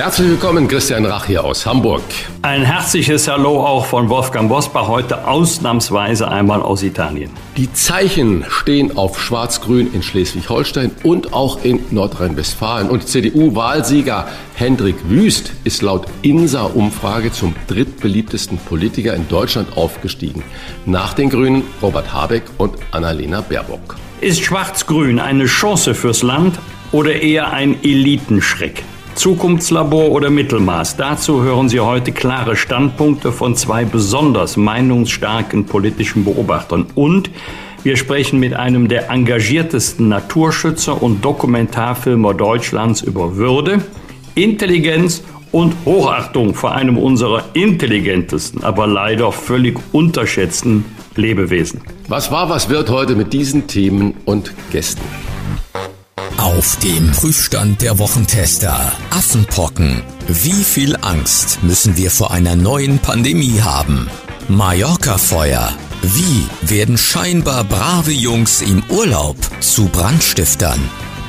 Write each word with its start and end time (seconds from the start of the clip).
Herzlich 0.00 0.30
willkommen, 0.30 0.66
Christian 0.66 1.04
Rach 1.04 1.26
hier 1.26 1.44
aus 1.44 1.66
Hamburg. 1.66 2.00
Ein 2.40 2.62
herzliches 2.62 3.28
Hallo 3.28 3.62
auch 3.62 3.84
von 3.84 4.08
Wolfgang 4.08 4.48
Bosbach, 4.48 4.88
heute 4.88 5.28
ausnahmsweise 5.28 6.26
einmal 6.26 6.62
aus 6.62 6.82
Italien. 6.82 7.30
Die 7.58 7.70
Zeichen 7.74 8.46
stehen 8.48 8.96
auf 8.96 9.20
Schwarz-Grün 9.20 9.92
in 9.92 10.02
Schleswig-Holstein 10.02 10.92
und 11.02 11.34
auch 11.34 11.62
in 11.64 11.80
Nordrhein-Westfalen. 11.90 12.88
Und 12.88 13.08
CDU-Wahlsieger 13.08 14.26
Hendrik 14.54 14.96
Wüst 15.06 15.52
ist 15.64 15.82
laut 15.82 16.06
INSA-Umfrage 16.22 17.30
zum 17.30 17.54
drittbeliebtesten 17.66 18.56
Politiker 18.56 19.12
in 19.12 19.28
Deutschland 19.28 19.76
aufgestiegen. 19.76 20.42
Nach 20.86 21.12
den 21.12 21.28
Grünen 21.28 21.62
Robert 21.82 22.10
Habeck 22.10 22.44
und 22.56 22.74
Annalena 22.92 23.42
Baerbock. 23.42 23.96
Ist 24.22 24.40
Schwarz-Grün 24.40 25.18
eine 25.18 25.44
Chance 25.44 25.92
fürs 25.94 26.22
Land 26.22 26.58
oder 26.90 27.20
eher 27.20 27.52
ein 27.52 27.84
Elitenschreck? 27.84 28.82
Zukunftslabor 29.20 30.12
oder 30.12 30.30
Mittelmaß? 30.30 30.96
Dazu 30.96 31.42
hören 31.42 31.68
Sie 31.68 31.78
heute 31.78 32.10
klare 32.10 32.56
Standpunkte 32.56 33.32
von 33.32 33.54
zwei 33.54 33.84
besonders 33.84 34.56
meinungsstarken 34.56 35.66
politischen 35.66 36.24
Beobachtern. 36.24 36.86
Und 36.94 37.30
wir 37.82 37.98
sprechen 37.98 38.40
mit 38.40 38.54
einem 38.54 38.88
der 38.88 39.10
engagiertesten 39.10 40.08
Naturschützer 40.08 41.02
und 41.02 41.22
Dokumentarfilmer 41.22 42.32
Deutschlands 42.32 43.02
über 43.02 43.36
Würde, 43.36 43.82
Intelligenz 44.36 45.22
und 45.52 45.74
Hochachtung 45.84 46.54
vor 46.54 46.72
einem 46.72 46.96
unserer 46.96 47.44
intelligentesten, 47.52 48.64
aber 48.64 48.86
leider 48.86 49.32
völlig 49.32 49.78
unterschätzten 49.92 50.86
Lebewesen. 51.14 51.82
Was 52.08 52.32
war, 52.32 52.48
was 52.48 52.70
wird 52.70 52.88
heute 52.88 53.16
mit 53.16 53.34
diesen 53.34 53.66
Themen 53.66 54.14
und 54.24 54.54
Gästen? 54.72 55.02
Auf 56.36 56.76
dem 56.76 57.10
Prüfstand 57.12 57.82
der 57.82 57.98
Wochentester. 57.98 58.92
Affenpocken. 59.10 60.02
Wie 60.28 60.64
viel 60.64 60.96
Angst 61.00 61.62
müssen 61.62 61.96
wir 61.96 62.10
vor 62.10 62.30
einer 62.30 62.56
neuen 62.56 62.98
Pandemie 62.98 63.60
haben? 63.60 64.08
Mallorca-Feuer. 64.48 65.72
Wie 66.02 66.46
werden 66.62 66.96
scheinbar 66.96 67.64
brave 67.64 68.12
Jungs 68.12 68.62
im 68.62 68.82
Urlaub 68.88 69.36
zu 69.60 69.86
Brandstiftern? 69.86 70.80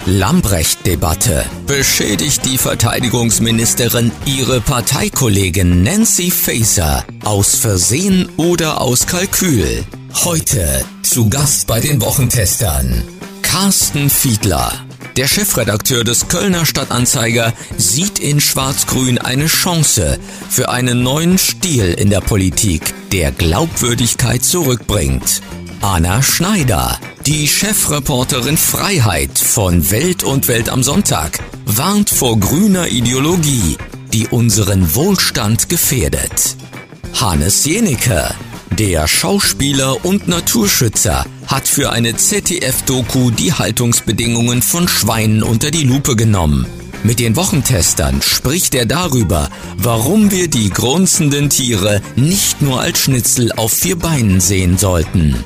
Lambrecht-Debatte. 0.06 1.46
Beschädigt 1.68 2.46
die 2.46 2.58
Verteidigungsministerin 2.58 4.12
ihre 4.26 4.62
Parteikollegin 4.62 5.84
Nancy 5.84 6.32
Faeser 6.32 7.06
aus 7.24 7.56
Versehen 7.56 8.30
oder 8.38 8.82
aus 8.82 9.06
Kalkül? 9.06 9.84
Heute 10.24 10.84
zu 11.04 11.30
Gast 11.30 11.68
bei 11.68 11.80
den 11.80 12.02
Wochentestern. 12.02 13.04
Carsten 13.42 14.10
Fiedler. 14.10 14.72
Der 15.18 15.28
Chefredakteur 15.28 16.06
des 16.06 16.30
Kölner 16.30 16.66
Stadtanzeiger 16.66 17.54
sieht 17.78 18.18
in 18.20 18.40
Schwarz-Grün 18.40 19.18
eine 19.18 19.48
Chance 19.48 20.18
für 20.50 20.70
einen 20.70 21.04
neuen 21.04 21.38
Stil 21.38 21.94
in 21.94 22.10
der 22.10 22.22
Politik, 22.22 22.94
der 23.12 23.32
Glaubwürdigkeit 23.34 24.44
zurückbringt. 24.44 25.42
Anna 25.82 26.24
Schneider, 26.24 26.98
die 27.26 27.48
Chefreporterin 27.48 28.56
Freiheit 28.56 29.38
von 29.38 29.92
Welt 29.92 30.24
und 30.24 30.48
Welt 30.48 30.70
am 30.70 30.82
Sonntag, 30.82 31.40
warnt 31.66 32.10
vor 32.10 32.40
grüner 32.40 32.88
Ideologie, 32.88 33.78
die 34.14 34.28
unseren 34.28 34.96
Wohlstand 34.96 35.68
gefährdet. 35.68 36.56
Hannes 37.20 37.66
Jenecke, 37.66 38.34
der 38.72 39.08
Schauspieler 39.08 40.06
und 40.06 40.28
Naturschützer 40.28 41.26
hat 41.48 41.68
für 41.68 41.92
eine 41.92 42.16
ZDF-Doku 42.16 43.32
die 43.32 43.54
Haltungsbedingungen 43.54 44.62
von 44.62 44.88
Schweinen 44.88 45.44
unter 45.44 45.72
die 45.72 45.84
Lupe 45.84 46.16
genommen. 46.16 46.66
Mit 47.04 47.20
den 47.20 47.36
Wochentestern 47.36 48.22
spricht 48.22 48.74
er 48.74 48.86
darüber, 48.86 49.50
warum 49.78 50.32
wir 50.32 50.48
die 50.48 50.70
grunzenden 50.70 51.50
Tiere 51.50 52.02
nicht 52.16 52.62
nur 52.62 52.80
als 52.80 53.00
Schnitzel 53.00 53.52
auf 53.52 53.74
vier 53.74 53.98
Beinen 53.98 54.40
sehen 54.40 54.78
sollten. 54.78 55.44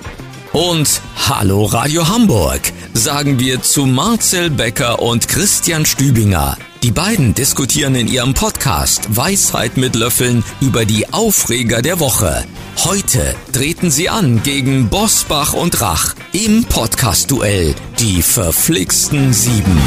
Und 0.54 1.02
Hallo 1.28 1.66
Radio 1.66 2.08
Hamburg, 2.08 2.62
sagen 2.94 3.40
wir 3.40 3.62
zu 3.62 3.86
Marcel 3.86 4.50
Becker 4.50 5.02
und 5.02 5.28
Christian 5.28 5.86
Stübinger. 5.86 6.58
Die 6.86 6.92
beiden 6.92 7.34
diskutieren 7.34 7.96
in 7.96 8.08
ihrem 8.08 8.36
Podcast 8.36 9.18
Weisheit 9.18 9.76
mit 9.76 9.96
Löffeln 9.96 10.44
über 10.62 10.86
die 10.86 11.12
Aufreger 11.12 11.82
der 11.82 12.00
Woche. 12.00 12.46
Heute 12.84 13.34
treten 13.52 13.90
sie 13.90 14.08
an 14.08 14.44
gegen 14.44 14.88
Bosbach 14.90 15.54
und 15.54 15.82
Rach 15.82 16.14
im 16.32 16.64
Podcast-Duell 16.66 17.74
Die 17.98 18.22
verflixten 18.22 19.34
Sieben. 19.34 19.82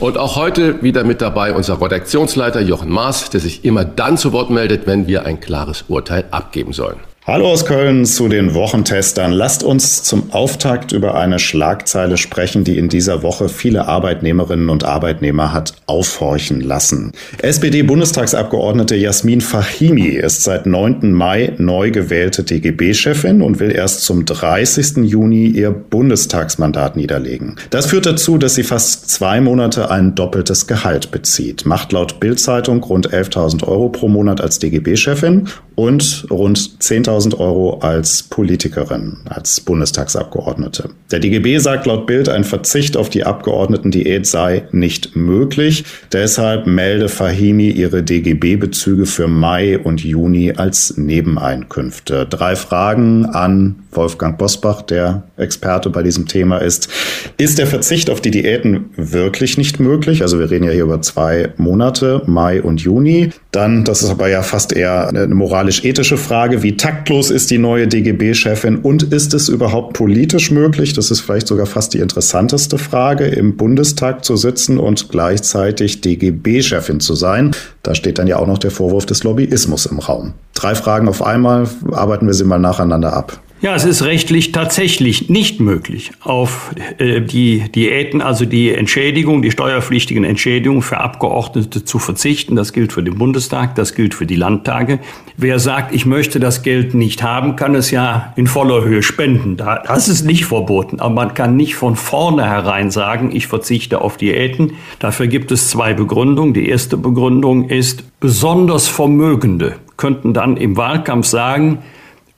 Und 0.00 0.16
auch 0.16 0.36
heute 0.36 0.82
wieder 0.82 1.04
mit 1.04 1.20
dabei 1.20 1.52
unser 1.52 1.78
Redaktionsleiter 1.78 2.62
Jochen 2.62 2.88
Maas, 2.88 3.28
der 3.28 3.40
sich 3.40 3.66
immer 3.66 3.84
dann 3.84 4.16
zu 4.16 4.32
Wort 4.32 4.48
meldet, 4.48 4.86
wenn 4.86 5.06
wir 5.06 5.26
ein 5.26 5.38
klares 5.38 5.84
Urteil 5.88 6.24
abgeben 6.30 6.72
sollen. 6.72 7.11
Hallo 7.24 7.46
aus 7.46 7.66
Köln 7.66 8.04
zu 8.04 8.26
den 8.26 8.52
Wochentestern. 8.52 9.30
Lasst 9.30 9.62
uns 9.62 10.02
zum 10.02 10.32
Auftakt 10.32 10.90
über 10.90 11.14
eine 11.14 11.38
Schlagzeile 11.38 12.16
sprechen, 12.16 12.64
die 12.64 12.76
in 12.76 12.88
dieser 12.88 13.22
Woche 13.22 13.48
viele 13.48 13.86
Arbeitnehmerinnen 13.86 14.68
und 14.68 14.82
Arbeitnehmer 14.82 15.52
hat 15.52 15.72
aufhorchen 15.86 16.60
lassen. 16.60 17.12
SPD-Bundestagsabgeordnete 17.40 18.96
Jasmin 18.96 19.40
Fahimi 19.40 20.08
ist 20.08 20.42
seit 20.42 20.66
9. 20.66 21.12
Mai 21.12 21.52
neu 21.58 21.92
gewählte 21.92 22.42
DGB-Chefin 22.42 23.40
und 23.40 23.60
will 23.60 23.70
erst 23.70 24.02
zum 24.02 24.24
30. 24.24 25.08
Juni 25.08 25.46
ihr 25.46 25.70
Bundestagsmandat 25.70 26.96
niederlegen. 26.96 27.54
Das 27.70 27.86
führt 27.86 28.06
dazu, 28.06 28.36
dass 28.36 28.56
sie 28.56 28.64
fast 28.64 29.10
zwei 29.10 29.40
Monate 29.40 29.92
ein 29.92 30.16
doppeltes 30.16 30.66
Gehalt 30.66 31.12
bezieht, 31.12 31.66
macht 31.66 31.92
laut 31.92 32.18
Bild-Zeitung 32.18 32.82
rund 32.82 33.14
11.000 33.14 33.62
Euro 33.68 33.90
pro 33.90 34.08
Monat 34.08 34.40
als 34.40 34.58
DGB-Chefin 34.58 35.46
und 35.76 36.26
rund 36.28 36.58
10.000 36.58 37.11
Euro 37.38 37.78
als 37.80 38.22
Politikerin, 38.22 39.18
als 39.26 39.60
Bundestagsabgeordnete. 39.60 40.90
Der 41.10 41.18
DGB 41.18 41.58
sagt 41.58 41.86
laut 41.86 42.06
Bild, 42.06 42.28
ein 42.28 42.44
Verzicht 42.44 42.96
auf 42.96 43.10
die 43.10 43.24
Abgeordnetendiät 43.24 44.26
sei 44.26 44.64
nicht 44.72 45.14
möglich. 45.16 45.84
Deshalb 46.12 46.66
melde 46.66 47.08
Fahimi 47.08 47.70
ihre 47.70 48.02
DGB-Bezüge 48.02 49.06
für 49.06 49.28
Mai 49.28 49.78
und 49.78 50.02
Juni 50.02 50.52
als 50.56 50.96
Nebeneinkünfte. 50.96 52.26
Drei 52.26 52.56
Fragen 52.56 53.26
an 53.26 53.76
Wolfgang 53.92 54.38
Bosbach, 54.38 54.82
der 54.82 55.24
Experte 55.36 55.90
bei 55.90 56.02
diesem 56.02 56.26
Thema 56.26 56.58
ist. 56.58 56.88
Ist 57.36 57.58
der 57.58 57.66
Verzicht 57.66 58.10
auf 58.10 58.20
die 58.20 58.30
Diäten 58.30 58.86
wirklich 58.96 59.58
nicht 59.58 59.80
möglich? 59.80 60.22
Also 60.22 60.38
wir 60.38 60.50
reden 60.50 60.64
ja 60.64 60.70
hier 60.70 60.84
über 60.84 61.02
zwei 61.02 61.50
Monate, 61.56 62.22
Mai 62.26 62.62
und 62.62 62.80
Juni. 62.80 63.30
Dann, 63.50 63.84
das 63.84 64.02
ist 64.02 64.10
aber 64.10 64.28
ja 64.28 64.42
fast 64.42 64.72
eher 64.72 65.08
eine 65.08 65.26
moralisch-ethische 65.28 66.16
Frage, 66.16 66.62
wie 66.62 66.76
taktlos 67.02 67.32
ist 67.32 67.50
die 67.50 67.58
neue 67.58 67.88
DGB-Chefin 67.88 68.78
und 68.78 69.02
ist 69.02 69.34
es 69.34 69.48
überhaupt 69.48 69.94
politisch 69.94 70.52
möglich? 70.52 70.92
Das 70.92 71.10
ist 71.10 71.20
vielleicht 71.20 71.48
sogar 71.48 71.66
fast 71.66 71.94
die 71.94 71.98
interessanteste 71.98 72.78
Frage, 72.78 73.24
im 73.26 73.56
Bundestag 73.56 74.24
zu 74.24 74.36
sitzen 74.36 74.78
und 74.78 75.08
gleichzeitig 75.08 76.00
DGB-Chefin 76.00 77.00
zu 77.00 77.16
sein. 77.16 77.56
Da 77.82 77.96
steht 77.96 78.20
dann 78.20 78.28
ja 78.28 78.36
auch 78.36 78.46
noch 78.46 78.58
der 78.58 78.70
Vorwurf 78.70 79.04
des 79.04 79.24
Lobbyismus 79.24 79.86
im 79.86 79.98
Raum. 79.98 80.34
Drei 80.54 80.76
Fragen 80.76 81.08
auf 81.08 81.22
einmal, 81.22 81.68
arbeiten 81.90 82.28
wir 82.28 82.34
sie 82.34 82.44
mal 82.44 82.60
nacheinander 82.60 83.12
ab. 83.12 83.40
Ja, 83.62 83.76
es 83.76 83.84
ist 83.84 84.02
rechtlich 84.02 84.50
tatsächlich 84.50 85.28
nicht 85.28 85.60
möglich, 85.60 86.10
auf 86.20 86.74
äh, 86.98 87.20
die 87.20 87.70
Diäten, 87.70 88.20
also 88.20 88.44
die 88.44 88.72
Entschädigung, 88.74 89.40
die 89.40 89.52
steuerpflichtigen 89.52 90.24
Entschädigungen 90.24 90.82
für 90.82 90.98
Abgeordnete 90.98 91.84
zu 91.84 92.00
verzichten. 92.00 92.56
Das 92.56 92.72
gilt 92.72 92.92
für 92.92 93.04
den 93.04 93.16
Bundestag, 93.18 93.76
das 93.76 93.94
gilt 93.94 94.14
für 94.14 94.26
die 94.26 94.34
Landtage. 94.34 94.98
Wer 95.36 95.60
sagt, 95.60 95.94
ich 95.94 96.06
möchte 96.06 96.40
das 96.40 96.64
Geld 96.64 96.94
nicht 96.94 97.22
haben, 97.22 97.54
kann 97.54 97.76
es 97.76 97.92
ja 97.92 98.32
in 98.34 98.48
voller 98.48 98.82
Höhe 98.82 99.04
spenden. 99.04 99.56
Das 99.56 100.08
ist 100.08 100.24
nicht 100.24 100.44
verboten. 100.44 100.98
Aber 100.98 101.14
man 101.14 101.34
kann 101.34 101.54
nicht 101.54 101.76
von 101.76 101.94
vornherein 101.94 102.90
sagen, 102.90 103.30
ich 103.32 103.46
verzichte 103.46 104.00
auf 104.00 104.16
Diäten. 104.16 104.72
Dafür 104.98 105.28
gibt 105.28 105.52
es 105.52 105.68
zwei 105.68 105.94
Begründungen. 105.94 106.52
Die 106.52 106.68
erste 106.68 106.96
Begründung 106.96 107.68
ist, 107.68 108.18
besonders 108.18 108.88
Vermögende 108.88 109.76
könnten 109.96 110.34
dann 110.34 110.56
im 110.56 110.76
Wahlkampf 110.76 111.28
sagen, 111.28 111.78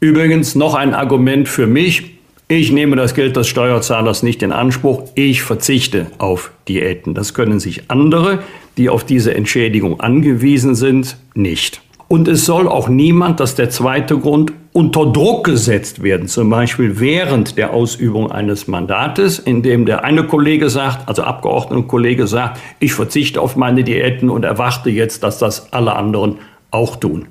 Übrigens 0.01 0.55
noch 0.55 0.75
ein 0.75 0.95
Argument 0.95 1.49
für 1.49 1.67
mich. 1.67 2.15
Ich 2.47 2.71
nehme 2.73 2.95
das 2.97 3.15
Geld 3.15 3.37
des 3.37 3.47
Steuerzahlers 3.49 4.23
nicht 4.23 4.43
in 4.43 4.53
Anspruch. 4.53 5.05
Ich 5.15 5.43
verzichte 5.43 6.09
auf 6.19 6.51
Diäten. 6.69 7.15
Das 7.15 7.33
können 7.33 7.59
sich 7.59 7.91
andere, 7.91 8.41
die 8.77 8.91
auf 8.91 9.05
diese 9.05 9.35
Entschädigung 9.35 10.01
angewiesen 10.01 10.75
sind, 10.75 11.17
nicht. 11.35 11.81
Und 12.09 12.29
es 12.29 12.45
soll 12.45 12.69
auch 12.69 12.89
niemand, 12.89 13.41
das 13.41 13.51
ist 13.51 13.59
der 13.59 13.71
zweite 13.71 14.19
Grund, 14.19 14.53
unter 14.73 15.07
Druck 15.07 15.45
gesetzt 15.45 16.03
werden, 16.03 16.29
zum 16.29 16.51
Beispiel 16.51 17.01
während 17.01 17.57
der 17.57 17.73
Ausübung 17.73 18.31
eines 18.31 18.67
Mandates, 18.67 19.39
indem 19.39 19.87
der 19.87 20.05
eine 20.05 20.25
Kollege 20.25 20.69
sagt, 20.69 21.09
also 21.09 21.23
Abgeordnetenkollege 21.23 22.27
sagt, 22.27 22.61
ich 22.79 22.93
verzichte 22.93 23.41
auf 23.41 23.57
meine 23.57 23.85
Diäten 23.85 24.31
und 24.31 24.45
erwarte 24.45 24.91
jetzt, 24.91 25.23
dass 25.23 25.39
das 25.39 25.73
alle 25.73 25.97
anderen 25.97 26.39
auch 26.71 26.97
tun. 26.97 27.27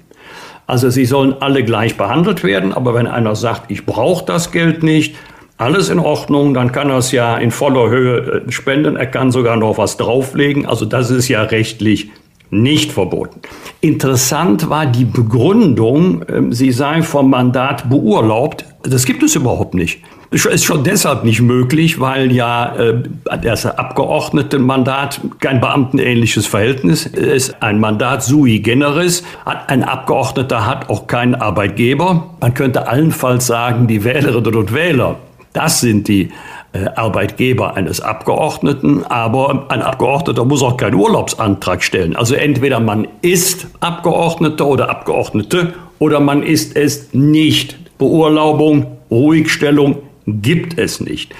Also 0.68 0.89
sie 0.89 1.06
sollen 1.06 1.36
alle 1.39 1.63
gleich 1.63 1.98
behandelt 1.98 2.44
werden, 2.44 2.74
aber 2.74 2.94
wenn 2.94 3.07
einer 3.07 3.36
sagt, 3.36 3.69
ich 3.69 3.86
brauche 3.86 4.25
das 4.25 4.51
Geld 4.51 4.83
nicht, 4.83 5.15
alles 5.57 5.89
in 5.89 6.00
Ordnung, 6.00 6.54
dann 6.54 6.71
kann 6.71 6.89
er 6.89 6.98
es 6.98 7.12
ja 7.12 7.38
in 7.38 7.51
voller 7.51 7.89
Höhe 7.89 8.44
äh, 8.48 8.51
spenden, 8.51 8.95
er 8.95 9.06
kann 9.06 9.31
sogar 9.31 9.56
noch 9.56 9.77
was 9.77 9.98
drauflegen, 9.98 10.65
also 10.65 10.86
das 10.86 11.10
ist 11.10 11.27
ja 11.27 11.44
rechtlich 11.44 12.10
nicht 12.50 12.92
verboten. 12.92 13.42
Interessant 13.81 14.69
war 14.69 14.86
die 14.86 15.06
Begründung, 15.06 16.24
ähm, 16.27 16.54
sie 16.54 16.71
sei 16.71 17.01
vom 17.01 17.30
Mandat 17.30 17.89
beurlaubt. 17.89 18.66
Das 18.83 19.06
gibt 19.06 19.24
es 19.24 19.36
überhaupt 19.36 19.74
nicht. 19.74 20.01
Ist 20.33 20.65
schon 20.65 20.83
deshalb 20.83 21.24
nicht 21.25 21.41
möglich, 21.41 22.00
weil 22.00 22.31
ja 22.31 22.75
äh, 22.75 23.03
das 23.44 23.68
Abgeordnetenmandat 23.68 25.21
kein 25.39 25.62
beamtenähnliches 25.62 26.47
Verhältnis 26.47 27.06
ist, 27.06 27.62
ein 27.62 27.80
Mandat 27.80 28.24
sui 28.24 28.57
generis. 28.57 29.24
Ein 29.45 29.83
Abgeordneter 29.83 30.65
hat 30.65 30.89
auch 30.89 31.06
keinen 31.06 31.35
Arbeitgeber. 31.35 32.31
Man 32.41 32.53
könnte 32.56 32.88
allenfalls 32.88 33.45
sagen, 33.45 33.85
die 33.85 34.03
Wählerinnen 34.03 34.56
und 34.56 34.74
Wähler, 34.74 35.18
das 35.53 35.81
sind 35.81 36.07
die 36.07 36.31
äh, 36.71 36.85
Arbeitgeber 36.95 37.75
eines 37.75 38.01
Abgeordneten, 38.01 39.06
aber 39.06 39.68
ein 39.69 39.83
Abgeordneter 39.83 40.45
muss 40.45 40.63
auch 40.63 40.77
keinen 40.77 40.95
Urlaubsantrag 40.95 41.83
stellen. 41.83 42.15
Also 42.15 42.33
entweder 42.33 42.80
man 42.80 43.07
ist 43.21 43.68
Abgeordneter 43.81 44.65
oder 44.65 44.89
Abgeordnete 44.89 45.74
oder 46.00 46.19
man 46.19 46.41
ist 46.41 46.75
es 46.75 47.13
nicht. 47.13 47.77
Beurlaubung, 48.00 48.97
Ruhigstellung 49.12 49.97
gibt 50.25 50.77
es 50.77 50.99
nicht. 50.99 51.33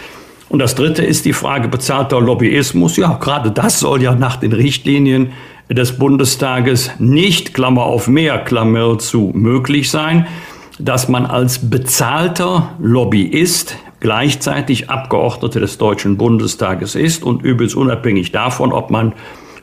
Und 0.50 0.60
das 0.60 0.76
Dritte 0.76 1.04
ist 1.04 1.26
die 1.26 1.34
Frage 1.34 1.68
bezahlter 1.68 2.22
Lobbyismus. 2.22 2.98
Ja, 2.98 3.18
gerade 3.20 3.52
das 3.52 3.80
soll 3.80 4.04
ja 4.04 4.14
nach 4.14 4.36
den 4.36 4.54
Richtlinien 4.54 5.32
des 5.70 5.98
Bundestages 5.98 6.92
nicht, 7.00 7.54
Klammer 7.54 7.84
auf 7.84 8.08
mehr, 8.08 8.38
Klammer 8.40 9.00
zu, 9.00 9.32
möglich 9.34 9.90
sein, 9.90 10.28
dass 10.78 11.10
man 11.10 11.26
als 11.26 11.70
bezahlter 11.70 12.76
Lobbyist 12.80 13.78
gleichzeitig 14.00 14.90
Abgeordneter 14.90 15.60
des 15.60 15.78
Deutschen 15.78 16.18
Bundestages 16.18 16.96
ist 16.96 17.24
und 17.24 17.42
übrigens 17.42 17.74
unabhängig 17.74 18.32
davon, 18.32 18.74
ob 18.74 18.90
man 18.90 19.14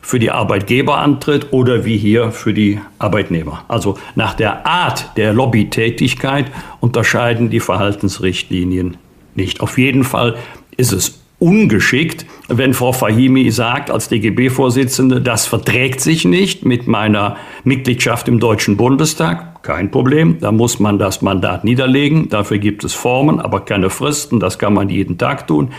für 0.01 0.17
die 0.17 0.31
Arbeitgeber 0.31 0.97
antritt 0.97 1.53
oder 1.53 1.85
wie 1.85 1.97
hier 1.97 2.31
für 2.31 2.53
die 2.53 2.79
Arbeitnehmer. 2.97 3.63
Also 3.67 3.97
nach 4.15 4.33
der 4.33 4.65
Art 4.65 5.15
der 5.15 5.31
Lobbytätigkeit 5.31 6.47
unterscheiden 6.79 7.51
die 7.51 7.59
Verhaltensrichtlinien 7.59 8.97
nicht. 9.35 9.61
Auf 9.61 9.77
jeden 9.77 10.03
Fall 10.03 10.35
ist 10.77 10.91
es 10.91 11.21
ungeschickt, 11.39 12.25
wenn 12.49 12.75
Frau 12.75 12.93
Fahimi 12.93 13.49
sagt 13.49 13.89
als 13.89 14.09
DGB-Vorsitzende, 14.09 15.21
das 15.21 15.47
verträgt 15.47 15.99
sich 15.99 16.23
nicht 16.23 16.65
mit 16.65 16.87
meiner 16.87 17.35
Mitgliedschaft 17.63 18.27
im 18.27 18.39
Deutschen 18.39 18.77
Bundestag. 18.77 19.63
Kein 19.63 19.89
Problem, 19.89 20.37
da 20.39 20.51
muss 20.51 20.79
man 20.79 20.99
das 20.99 21.21
Mandat 21.23 21.63
niederlegen. 21.63 22.29
Dafür 22.29 22.59
gibt 22.59 22.83
es 22.83 22.93
Formen, 22.93 23.39
aber 23.39 23.61
keine 23.61 23.89
Fristen. 23.89 24.39
Das 24.39 24.59
kann 24.59 24.73
man 24.73 24.89
jeden 24.89 25.17
Tag 25.17 25.47
tun 25.47 25.69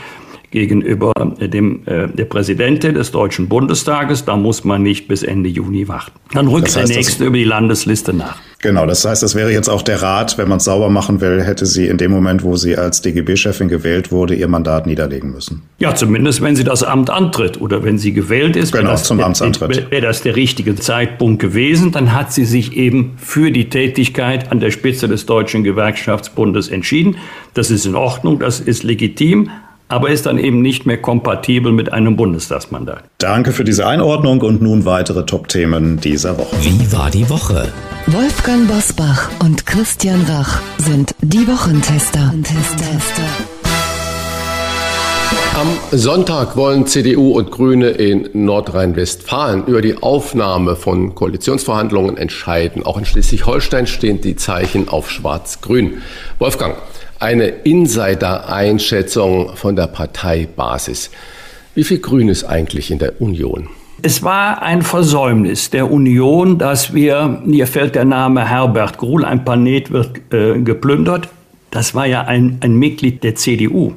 gegenüber 0.53 1.13
dem, 1.41 1.81
äh, 1.87 2.07
der 2.09 2.27
Präsidentin 2.27 2.95
des 2.95 3.11
Deutschen 3.11 3.49
Bundestages. 3.49 4.25
Da 4.25 4.37
muss 4.37 4.63
man 4.63 4.83
nicht 4.83 5.09
bis 5.09 5.25
Ende 5.25 5.49
Juni 5.49 5.89
warten. 5.89 6.13
Dann 6.33 6.47
rückt 6.47 6.69
das 6.69 6.77
heißt, 6.77 6.91
der 6.91 6.97
Nächste 6.97 7.25
über 7.25 7.37
die 7.37 7.45
Landesliste 7.45 8.13
nach. 8.13 8.39
Genau, 8.63 8.87
das 8.87 9.05
heißt, 9.05 9.25
das 9.25 9.35
wäre 9.35 9.51
jetzt 9.51 9.69
auch 9.69 9.83
der 9.83 10.03
Rat, 10.03 10.39
wenn 10.39 10.49
man 10.49 10.59
es 10.59 10.65
sauber 10.65 10.89
machen 10.89 11.21
will, 11.21 11.43
hätte 11.43 11.67
sie 11.67 11.89
in 11.89 11.99
dem 11.99 12.13
Moment, 12.13 12.45
wo 12.45 12.55
sie 12.55 12.77
als 12.77 13.03
DGB-Chefin 13.03 13.67
gewählt 13.67 14.13
wurde, 14.13 14.37
ihr 14.37 14.47
Mandat 14.47 14.87
niederlegen 14.87 15.33
müssen. 15.33 15.63
Ja, 15.81 15.97
zumindest 15.97 16.43
wenn 16.43 16.55
sie 16.55 16.63
das 16.63 16.85
Amt 16.85 17.11
antritt 17.11 17.61
oder 17.61 17.83
wenn 17.83 17.99
sie 17.99 18.13
gewählt 18.13 18.55
ist. 18.55 18.71
Genau, 18.71 18.93
das, 18.93 19.03
zum 19.03 19.19
Amtsantritt. 19.19 19.91
Wäre 19.91 20.03
das 20.03 20.23
der 20.23 20.37
richtige 20.37 20.77
Zeitpunkt 20.77 21.43
gewesen, 21.43 21.91
dann 21.91 22.15
hat 22.15 22.33
sie 22.33 22.45
sich 22.45 22.77
eben 22.77 23.15
für 23.17 23.51
die 23.51 23.69
Tätigkeit 23.69 24.53
an 24.53 24.61
der 24.61 24.71
Spitze 24.71 25.09
des 25.09 25.27
Deutschen 25.27 25.65
Gewerkschaftsbundes 25.65 26.69
entschieden. 26.69 27.17
Das 27.55 27.73
ist 27.73 27.85
in 27.85 27.97
Ordnung, 27.97 28.39
das 28.39 28.61
ist 28.61 28.85
legitim 28.85 29.51
aber 29.93 30.09
ist 30.09 30.25
dann 30.25 30.39
eben 30.39 30.63
nicht 30.63 30.87
mehr 30.87 30.97
kompatibel 30.97 31.71
mit 31.71 31.93
einem 31.93 32.17
Bundestagsmandat. 32.17 33.05
Danke 33.19 33.53
für 33.53 33.63
diese 33.63 33.87
Einordnung 33.87 34.41
und 34.41 34.63
nun 34.63 34.87
weitere 34.87 35.27
Top-Themen 35.27 36.01
dieser 36.01 36.39
Woche. 36.39 36.57
Wie 36.63 36.91
war 36.93 37.11
die 37.11 37.29
Woche? 37.29 37.71
Wolfgang 38.07 38.67
Bosbach 38.69 39.29
und 39.41 39.67
Christian 39.67 40.23
Rach 40.23 40.61
sind 40.79 41.15
die 41.21 41.47
Wochentester. 41.47 42.33
Am 45.55 45.69
Sonntag 45.91 46.57
wollen 46.57 46.87
CDU 46.87 47.33
und 47.33 47.51
Grüne 47.51 47.91
in 47.91 48.31
Nordrhein-Westfalen 48.33 49.67
über 49.67 49.83
die 49.83 50.03
Aufnahme 50.03 50.75
von 50.75 51.15
Koalitionsverhandlungen 51.15 52.17
entscheiden. 52.17 52.83
Auch 52.85 52.97
in 52.97 53.05
Schleswig-Holstein 53.05 53.87
stehen 53.87 54.23
die 54.23 54.37
Zeichen 54.37 54.89
auf 54.89 55.11
Schwarz-Grün. 55.11 55.99
Wolfgang, 56.39 56.77
eine 57.23 57.47
Insider-Einschätzung 57.47 59.53
von 59.55 59.77
der 59.77 59.87
Parteibasis. 59.87 61.11
Wie 61.75 61.85
viel 61.85 62.01
Grün 62.01 62.29
ist 62.29 62.45
eigentlich 62.45 62.91
in 62.91 62.99
der 62.99 63.23
Union? 63.23 63.69
Es 64.03 64.25
war 64.25 64.63
ein 64.63 64.83
Versäumnis 64.83 65.71
der 65.71 65.91
Union, 65.91 66.59
dass 66.59 66.93
wir, 66.93 67.41
hier 67.47 67.69
fällt 67.69 67.95
der 67.95 68.05
Name 68.05 68.47
Herbert 68.49 68.99
Gruhl, 68.99 69.25
ein 69.25 69.45
Planet 69.45 69.93
wird 69.93 70.33
äh, 70.33 70.59
geplündert. 70.59 71.29
Das 71.71 71.95
war 71.95 72.07
ja 72.07 72.23
ein, 72.23 72.59
ein 72.61 72.75
Mitglied 72.75 73.23
der 73.23 73.37
CDU. 73.37 73.93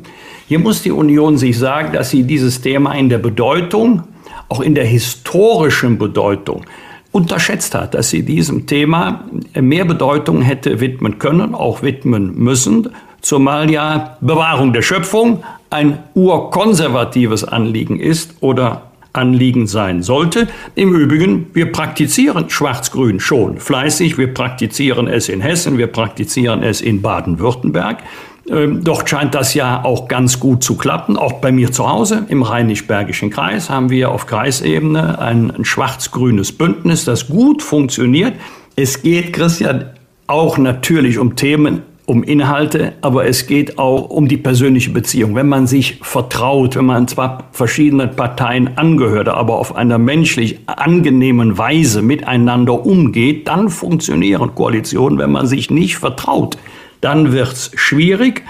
Hier 0.47 0.59
muss 0.59 0.83
die 0.83 0.91
Union 0.91 1.39
sich 1.39 1.57
sagen, 1.57 1.93
dass 1.93 2.11
sie 2.11 2.23
dieses 2.23 2.61
Thema 2.61 2.93
in 2.93 3.09
der 3.09 3.17
Bedeutung, 3.17 4.03
auch 4.47 4.61
in 4.61 4.75
der 4.75 4.85
historischen 4.85 5.97
Bedeutung, 5.97 6.63
unterschätzt 7.11 7.73
hat, 7.73 7.95
dass 7.95 8.11
sie 8.11 8.21
diesem 8.21 8.67
Thema 8.67 9.25
mehr 9.59 9.85
Bedeutung 9.85 10.43
hätte 10.43 10.79
widmen 10.79 11.17
können, 11.17 11.55
auch 11.55 11.81
widmen 11.81 12.35
müssen 12.35 12.89
zumal 13.25 13.71
ja 13.71 14.17
Bewahrung 14.21 14.71
der 14.71 14.83
Schöpfung 14.83 15.43
ein 15.69 15.99
urkonservatives 16.13 17.43
Anliegen 17.43 17.99
ist 17.99 18.35
oder 18.41 18.83
Anliegen 19.13 19.65
sein 19.65 20.03
sollte. 20.03 20.47
Im 20.75 20.93
Übrigen, 20.93 21.47
wir 21.53 21.71
praktizieren 21.71 22.49
Schwarz-Grün 22.49 23.19
schon 23.19 23.59
fleißig. 23.59 24.17
Wir 24.17 24.33
praktizieren 24.33 25.07
es 25.07 25.29
in 25.29 25.41
Hessen, 25.41 25.77
wir 25.77 25.87
praktizieren 25.87 26.63
es 26.63 26.81
in 26.81 27.01
Baden-Württemberg. 27.01 28.03
Ähm, 28.47 28.83
dort 28.83 29.09
scheint 29.09 29.33
das 29.33 29.55
ja 29.55 29.83
auch 29.83 30.07
ganz 30.07 30.39
gut 30.39 30.63
zu 30.63 30.75
klappen. 30.77 31.17
Auch 31.17 31.33
bei 31.33 31.51
mir 31.51 31.71
zu 31.71 31.89
Hause 31.89 32.25
im 32.27 32.43
Rheinisch-Bergischen 32.43 33.31
Kreis 33.31 33.69
haben 33.69 33.89
wir 33.89 34.11
auf 34.11 34.27
Kreisebene 34.27 35.17
ein, 35.17 35.49
ein 35.49 35.65
schwarz-grünes 35.65 36.51
Bündnis, 36.51 37.05
das 37.05 37.27
gut 37.27 37.63
funktioniert. 37.63 38.33
Es 38.75 39.01
geht, 39.01 39.33
Christian, 39.33 39.85
auch 40.27 40.57
natürlich 40.57 41.17
um 41.17 41.35
Themen 41.35 41.81
um 42.05 42.23
Inhalte, 42.23 42.93
aber 43.01 43.25
es 43.25 43.47
geht 43.47 43.79
auch 43.79 44.09
um 44.09 44.27
die 44.27 44.37
persönliche 44.37 44.91
Beziehung. 44.91 45.35
Wenn 45.35 45.47
man 45.47 45.67
sich 45.67 45.99
vertraut, 46.01 46.75
wenn 46.75 46.85
man 46.85 47.07
zwar 47.07 47.45
verschiedenen 47.51 48.15
Parteien 48.15 48.77
angehört, 48.77 49.27
aber 49.27 49.57
auf 49.57 49.75
einer 49.75 49.97
menschlich 49.97 50.59
angenehmen 50.67 51.57
Weise 51.57 52.01
miteinander 52.01 52.85
umgeht, 52.85 53.47
dann 53.47 53.69
funktionieren 53.69 54.53
Koalitionen. 54.53 55.17
Wenn 55.17 55.31
man 55.31 55.47
sich 55.47 55.71
nicht 55.71 55.97
vertraut, 55.97 56.57
dann 57.01 57.31
wird's 57.31 57.71
schwierig. 57.75 58.43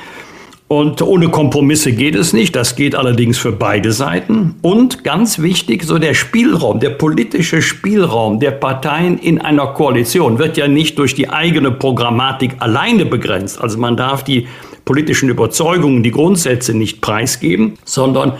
Und 0.67 1.03
ohne 1.03 1.29
Kompromisse 1.29 1.91
geht 1.91 2.15
es 2.15 2.33
nicht. 2.33 2.55
Das 2.55 2.75
geht 2.75 2.95
allerdings 2.95 3.37
für 3.37 3.51
beide 3.51 3.91
Seiten. 3.91 4.55
Und 4.63 5.03
ganz 5.03 5.37
wichtig, 5.37 5.83
so 5.83 5.99
der 5.99 6.15
Spielraum, 6.15 6.79
der 6.79 6.89
politische 6.89 7.61
Spielraum 7.61 8.39
der 8.39 8.49
Parteien 8.49 9.19
in 9.19 9.39
einer 9.39 9.67
Koalition 9.67 10.39
wird 10.39 10.57
ja 10.57 10.67
nicht 10.67 10.97
durch 10.97 11.13
die 11.13 11.29
eigene 11.29 11.69
Programmatik 11.69 12.55
alleine 12.59 13.05
begrenzt. 13.05 13.61
Also 13.61 13.77
man 13.77 13.95
darf 13.95 14.23
die 14.23 14.47
politischen 14.85 15.29
Überzeugungen, 15.29 16.01
die 16.01 16.11
Grundsätze 16.11 16.75
nicht 16.75 16.99
preisgeben, 16.99 17.73
sondern 17.83 18.33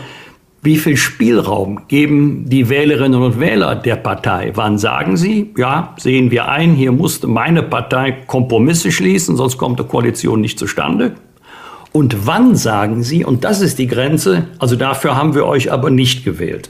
wie 0.62 0.78
viel 0.78 0.96
Spielraum 0.96 1.82
geben 1.86 2.46
die 2.48 2.68
Wählerinnen 2.68 3.22
und 3.22 3.38
Wähler 3.38 3.76
der 3.76 3.94
Partei? 3.94 4.50
Wann 4.54 4.78
sagen 4.78 5.16
sie, 5.16 5.52
ja, 5.56 5.94
sehen 5.96 6.32
wir 6.32 6.48
ein, 6.48 6.74
hier 6.74 6.90
musste 6.90 7.28
meine 7.28 7.62
Partei 7.62 8.10
Kompromisse 8.26 8.90
schließen, 8.90 9.36
sonst 9.36 9.58
kommt 9.58 9.78
die 9.78 9.84
Koalition 9.84 10.40
nicht 10.40 10.58
zustande? 10.58 11.14
Und 11.96 12.26
wann 12.26 12.56
sagen 12.56 13.02
Sie, 13.02 13.24
und 13.24 13.44
das 13.44 13.62
ist 13.62 13.78
die 13.78 13.86
Grenze, 13.86 14.48
also 14.58 14.76
dafür 14.76 15.16
haben 15.16 15.34
wir 15.34 15.46
euch 15.46 15.72
aber 15.72 15.88
nicht 15.88 16.26
gewählt. 16.26 16.68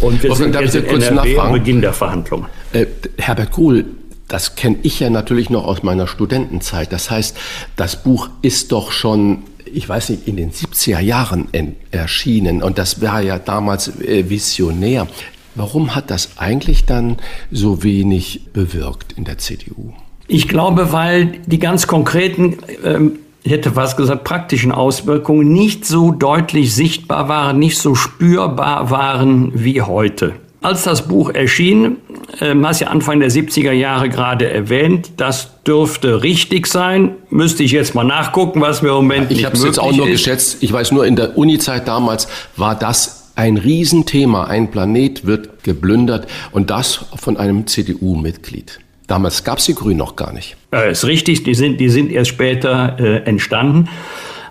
Und 0.00 0.22
wir 0.22 0.34
sind 0.34 0.54
jetzt 0.54 0.74
in 0.74 0.86
NRW 0.86 1.38
am 1.38 1.52
Beginn 1.52 1.82
der 1.82 1.92
Verhandlungen. 1.92 2.46
Äh, 2.72 2.86
Herbert 3.18 3.52
Kuhl, 3.52 3.84
das 4.26 4.56
kenne 4.56 4.78
ich 4.82 5.00
ja 5.00 5.10
natürlich 5.10 5.50
noch 5.50 5.66
aus 5.66 5.82
meiner 5.82 6.06
Studentenzeit. 6.06 6.94
Das 6.94 7.10
heißt, 7.10 7.36
das 7.76 8.02
Buch 8.02 8.30
ist 8.40 8.72
doch 8.72 8.90
schon 8.90 9.42
ich 9.70 9.86
weiß 9.88 10.10
nicht, 10.10 10.28
in 10.28 10.36
den 10.36 10.52
70er 10.52 11.00
Jahren 11.00 11.48
erschienen 11.90 12.62
und 12.62 12.78
das 12.78 13.02
war 13.02 13.20
ja 13.20 13.38
damals 13.40 14.00
äh, 14.00 14.30
visionär. 14.30 15.08
Warum 15.56 15.94
hat 15.94 16.10
das 16.10 16.38
eigentlich 16.38 16.84
dann 16.84 17.16
so 17.50 17.82
wenig 17.82 18.52
bewirkt 18.52 19.12
in 19.12 19.24
der 19.24 19.38
CDU? 19.38 19.92
Ich 20.26 20.48
glaube, 20.48 20.92
weil 20.92 21.38
die 21.46 21.58
ganz 21.58 21.86
konkreten, 21.86 22.58
ähm, 22.82 23.18
ich 23.44 23.52
hätte 23.52 23.72
fast 23.72 23.98
gesagt, 23.98 24.24
praktischen 24.24 24.72
Auswirkungen 24.72 25.52
nicht 25.52 25.84
so 25.84 26.10
deutlich 26.10 26.74
sichtbar 26.74 27.28
waren, 27.28 27.58
nicht 27.58 27.78
so 27.78 27.94
spürbar 27.94 28.90
waren 28.90 29.52
wie 29.54 29.82
heute. 29.82 30.32
Als 30.62 30.84
das 30.84 31.06
Buch 31.06 31.28
erschien, 31.28 31.98
äh, 32.40 32.54
hast 32.62 32.80
ja 32.80 32.86
Anfang 32.86 33.20
der 33.20 33.30
70er 33.30 33.72
Jahre 33.72 34.08
gerade 34.08 34.50
erwähnt, 34.50 35.12
das 35.18 35.62
dürfte 35.64 36.22
richtig 36.22 36.66
sein. 36.66 37.16
Müsste 37.28 37.62
ich 37.62 37.72
jetzt 37.72 37.94
mal 37.94 38.02
nachgucken, 38.02 38.62
was 38.62 38.80
mir 38.80 38.88
im 38.88 38.94
Moment 38.94 39.30
Ich 39.30 39.44
habe 39.44 39.54
es 39.54 39.62
jetzt 39.62 39.78
auch 39.78 39.92
nur 39.92 40.06
ist. 40.08 40.24
geschätzt. 40.24 40.62
Ich 40.62 40.72
weiß 40.72 40.92
nur, 40.92 41.06
in 41.06 41.14
der 41.14 41.36
Uni-Zeit 41.36 41.86
damals 41.86 42.28
war 42.56 42.74
das 42.74 43.32
ein 43.36 43.58
Riesenthema. 43.58 44.44
Ein 44.44 44.70
Planet 44.70 45.26
wird 45.26 45.62
geplündert 45.64 46.28
und 46.52 46.70
das 46.70 47.04
von 47.14 47.36
einem 47.36 47.66
CDU-Mitglied. 47.66 48.80
Damals 49.06 49.44
gab 49.44 49.58
es 49.58 49.66
die 49.66 49.74
Grünen 49.74 49.98
noch 49.98 50.16
gar 50.16 50.32
nicht. 50.32 50.56
Ja, 50.72 50.82
ist 50.82 51.04
richtig, 51.04 51.42
die 51.42 51.54
sind, 51.54 51.78
die 51.78 51.88
sind 51.88 52.10
erst 52.10 52.30
später 52.30 52.96
äh, 52.98 53.16
entstanden. 53.24 53.88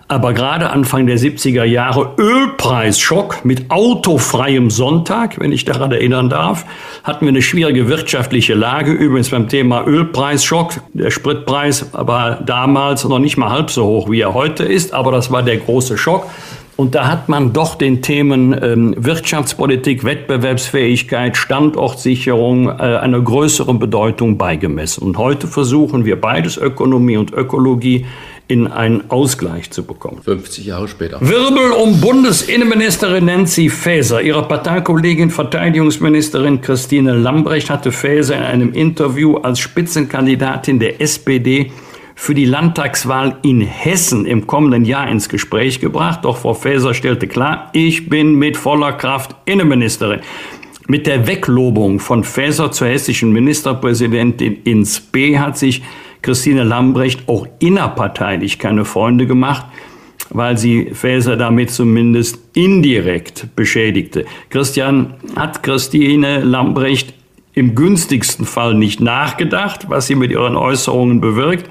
Aber 0.07 0.33
gerade 0.33 0.69
Anfang 0.69 1.07
der 1.07 1.17
70er 1.17 1.63
Jahre 1.63 2.13
Ölpreisschock 2.17 3.45
mit 3.45 3.71
autofreiem 3.71 4.69
Sonntag, 4.69 5.39
wenn 5.39 5.51
ich 5.51 5.65
daran 5.65 5.91
erinnern 5.91 6.29
darf, 6.29 6.65
hatten 7.03 7.25
wir 7.25 7.29
eine 7.29 7.41
schwierige 7.41 7.87
wirtschaftliche 7.87 8.53
Lage. 8.53 8.91
Übrigens 8.91 9.29
beim 9.29 9.47
Thema 9.47 9.87
Ölpreisschock. 9.87 10.73
Der 10.93 11.09
Spritpreis 11.09 11.87
war 11.93 12.41
damals 12.41 13.05
noch 13.05 13.19
nicht 13.19 13.37
mal 13.37 13.49
halb 13.49 13.71
so 13.71 13.85
hoch, 13.85 14.11
wie 14.11 14.19
er 14.19 14.33
heute 14.33 14.65
ist, 14.65 14.93
aber 14.93 15.11
das 15.11 15.31
war 15.31 15.41
der 15.41 15.57
große 15.57 15.97
Schock. 15.97 16.27
Und 16.75 16.95
da 16.95 17.07
hat 17.07 17.29
man 17.29 17.53
doch 17.53 17.75
den 17.75 18.01
Themen 18.01 18.53
ähm, 18.59 18.95
Wirtschaftspolitik, 18.97 20.03
Wettbewerbsfähigkeit, 20.03 21.37
Standortsicherung 21.37 22.67
äh, 22.67 22.71
eine 22.71 23.21
größere 23.21 23.73
Bedeutung 23.75 24.39
beigemessen. 24.39 25.03
Und 25.03 25.17
heute 25.17 25.47
versuchen 25.47 26.03
wir 26.05 26.19
beides, 26.19 26.57
Ökonomie 26.57 27.17
und 27.17 27.31
Ökologie, 27.31 28.05
in 28.47 28.67
einen 28.67 29.09
Ausgleich 29.09 29.71
zu 29.71 29.83
bekommen. 29.83 30.21
50 30.23 30.65
Jahre 30.65 30.87
später. 30.87 31.17
Wirbel 31.21 31.71
um 31.71 32.01
Bundesinnenministerin 32.01 33.25
Nancy 33.25 33.69
Faeser. 33.69 34.21
Ihre 34.21 34.43
Parteikollegin 34.47 35.29
Verteidigungsministerin 35.29 36.59
Christine 36.59 37.13
Lambrecht 37.13 37.69
hatte 37.69 37.91
Faeser 37.91 38.35
in 38.35 38.43
einem 38.43 38.73
Interview 38.73 39.37
als 39.37 39.59
Spitzenkandidatin 39.59 40.79
der 40.79 41.01
SPD 41.01 41.71
für 42.15 42.33
die 42.33 42.45
Landtagswahl 42.45 43.37
in 43.43 43.61
Hessen 43.61 44.25
im 44.25 44.47
kommenden 44.47 44.85
Jahr 44.85 45.09
ins 45.09 45.29
Gespräch 45.29 45.79
gebracht. 45.79 46.19
Doch 46.23 46.37
Frau 46.37 46.53
Faeser 46.53 46.93
stellte 46.93 47.27
klar, 47.27 47.69
ich 47.73 48.09
bin 48.09 48.35
mit 48.35 48.57
voller 48.57 48.93
Kraft 48.93 49.35
Innenministerin. 49.45 50.21
Mit 50.87 51.07
der 51.07 51.27
Weglobung 51.27 51.99
von 51.99 52.23
Faeser 52.23 52.71
zur 52.71 52.89
hessischen 52.89 53.31
Ministerpräsidentin 53.31 54.63
ins 54.63 54.99
B 54.99 55.37
hat 55.39 55.57
sich 55.57 55.81
Christine 56.21 56.63
Lambrecht 56.63 57.27
auch 57.27 57.47
innerparteilich 57.59 58.59
keine 58.59 58.85
Freunde 58.85 59.25
gemacht, 59.25 59.65
weil 60.29 60.57
sie 60.57 60.91
Faeser 60.93 61.37
damit 61.37 61.71
zumindest 61.71 62.39
indirekt 62.53 63.47
beschädigte. 63.55 64.25
Christian, 64.49 65.15
hat 65.35 65.63
Christine 65.63 66.41
Lambrecht 66.41 67.13
im 67.53 67.75
günstigsten 67.75 68.45
Fall 68.45 68.73
nicht 68.73 68.99
nachgedacht, 68.99 69.89
was 69.89 70.07
sie 70.07 70.15
mit 70.15 70.31
ihren 70.31 70.55
Äußerungen 70.55 71.21
bewirkt? 71.21 71.69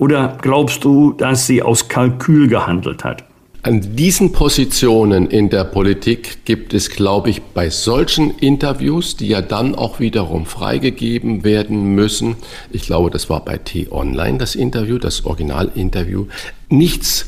Oder 0.00 0.38
glaubst 0.40 0.82
du, 0.84 1.12
dass 1.12 1.46
sie 1.46 1.62
aus 1.62 1.88
Kalkül 1.88 2.48
gehandelt 2.48 3.04
hat? 3.04 3.22
An 3.62 3.94
diesen 3.94 4.32
Positionen 4.32 5.26
in 5.26 5.50
der 5.50 5.64
Politik 5.64 6.46
gibt 6.46 6.72
es, 6.72 6.88
glaube 6.88 7.28
ich, 7.28 7.42
bei 7.42 7.68
solchen 7.68 8.30
Interviews, 8.38 9.16
die 9.18 9.28
ja 9.28 9.42
dann 9.42 9.74
auch 9.74 10.00
wiederum 10.00 10.46
freigegeben 10.46 11.44
werden 11.44 11.94
müssen, 11.94 12.36
ich 12.70 12.82
glaube, 12.82 13.10
das 13.10 13.28
war 13.28 13.44
bei 13.44 13.58
T-Online 13.58 14.38
das 14.38 14.54
Interview, 14.54 14.96
das 14.96 15.26
Originalinterview, 15.26 16.24
nichts 16.70 17.26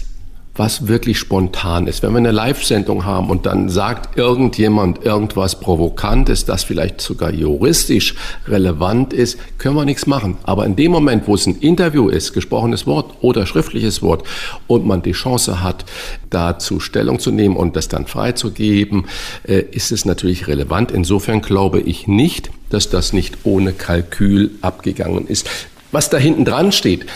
was 0.54 0.86
wirklich 0.86 1.18
spontan 1.18 1.86
ist. 1.86 2.02
Wenn 2.02 2.12
wir 2.12 2.18
eine 2.18 2.30
Live-Sendung 2.30 3.06
haben 3.06 3.30
und 3.30 3.46
dann 3.46 3.70
sagt 3.70 4.18
irgendjemand 4.18 5.04
irgendwas 5.04 5.58
Provokantes, 5.58 6.44
das 6.44 6.62
vielleicht 6.62 7.00
sogar 7.00 7.32
juristisch 7.32 8.14
relevant 8.46 9.14
ist, 9.14 9.38
können 9.56 9.76
wir 9.76 9.86
nichts 9.86 10.06
machen. 10.06 10.36
Aber 10.42 10.66
in 10.66 10.76
dem 10.76 10.92
Moment, 10.92 11.26
wo 11.26 11.34
es 11.34 11.46
ein 11.46 11.58
Interview 11.60 12.10
ist, 12.10 12.34
gesprochenes 12.34 12.86
Wort 12.86 13.14
oder 13.22 13.46
schriftliches 13.46 14.02
Wort 14.02 14.24
und 14.66 14.86
man 14.86 15.00
die 15.00 15.12
Chance 15.12 15.62
hat, 15.62 15.86
dazu 16.28 16.80
Stellung 16.80 17.18
zu 17.18 17.30
nehmen 17.30 17.56
und 17.56 17.74
das 17.74 17.88
dann 17.88 18.06
freizugeben, 18.06 19.06
äh, 19.44 19.60
ist 19.70 19.90
es 19.90 20.04
natürlich 20.04 20.48
relevant. 20.48 20.92
Insofern 20.92 21.40
glaube 21.40 21.80
ich 21.80 22.06
nicht, 22.06 22.50
dass 22.68 22.90
das 22.90 23.14
nicht 23.14 23.38
ohne 23.44 23.72
Kalkül 23.72 24.50
abgegangen 24.60 25.26
ist. 25.26 25.48
Was 25.92 26.08
da 26.08 26.16
hinten 26.16 26.46
dran 26.46 26.72
steht, 26.72 27.06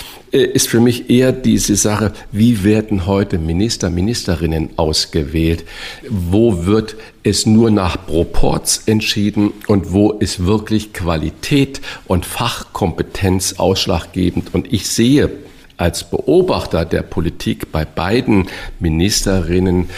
ist 0.45 0.69
für 0.69 0.81
mich 0.81 1.11
eher 1.11 1.33
diese 1.33 1.77
Sache, 1.77 2.13
wie 2.33 2.65
werden 2.65 3.07
heute 3.07 3.39
Minister, 3.39 3.91
Ministerinnen 3.91 4.71
ausgewählt? 4.77 5.65
Wo 6.09 6.67
wird 6.67 6.97
es 7.23 7.47
nur 7.47 7.71
nach 7.71 8.07
Proports 8.07 8.83
entschieden 8.87 9.53
und 9.67 9.93
wo 9.93 10.13
ist 10.13 10.47
wirklich 10.47 10.93
Qualität 10.93 11.81
und 12.07 12.27
Fachkompetenz 12.27 13.55
ausschlaggebend? 13.59 14.55
Und 14.55 14.73
ich 14.73 14.89
sehe 14.89 15.31
als 15.77 16.05
Beobachter 16.05 16.85
der 16.85 17.03
Politik 17.03 17.71
bei 17.73 17.85
beiden 17.85 18.47
Ministerinnen 18.81 19.89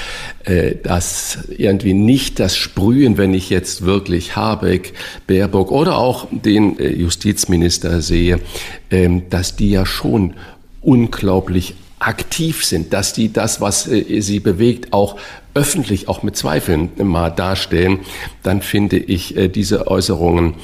äh, 0.45 0.75
das 0.83 1.39
irgendwie 1.57 1.95
nicht 1.95 2.41
das 2.41 2.57
Sprühen, 2.57 3.17
wenn 3.17 3.35
ich 3.35 3.51
jetzt 3.51 3.83
wirklich 3.83 4.37
Habeck, 4.37 4.95
Baerbock 5.27 5.71
oder 5.71 5.99
auch 5.99 6.27
den 6.31 6.79
äh, 6.79 6.89
Justizminister 6.89 8.01
sehe, 8.03 8.41
ähm, 8.91 9.31
dass 9.31 9.57
die 9.57 9.71
ja 9.71 9.87
schon 9.87 10.35
unglaublich 10.81 11.75
aktiv 11.99 12.65
sind, 12.65 12.93
dass 12.93 13.13
die 13.13 13.33
das, 13.33 13.61
was 13.61 13.87
äh, 13.89 14.21
sie 14.21 14.41
bewegt, 14.41 14.93
auch 14.93 15.17
öffentlich 15.59 16.09
auch 16.09 16.23
mit 16.23 16.37
Zweifeln 16.37 16.91
mal 17.03 17.31
darstellen, 17.31 17.99
dann 18.45 18.63
finde 18.63 18.97
ich 18.97 19.37
äh, 19.37 19.49
diese 19.49 19.89
Äußerungen 19.89 20.55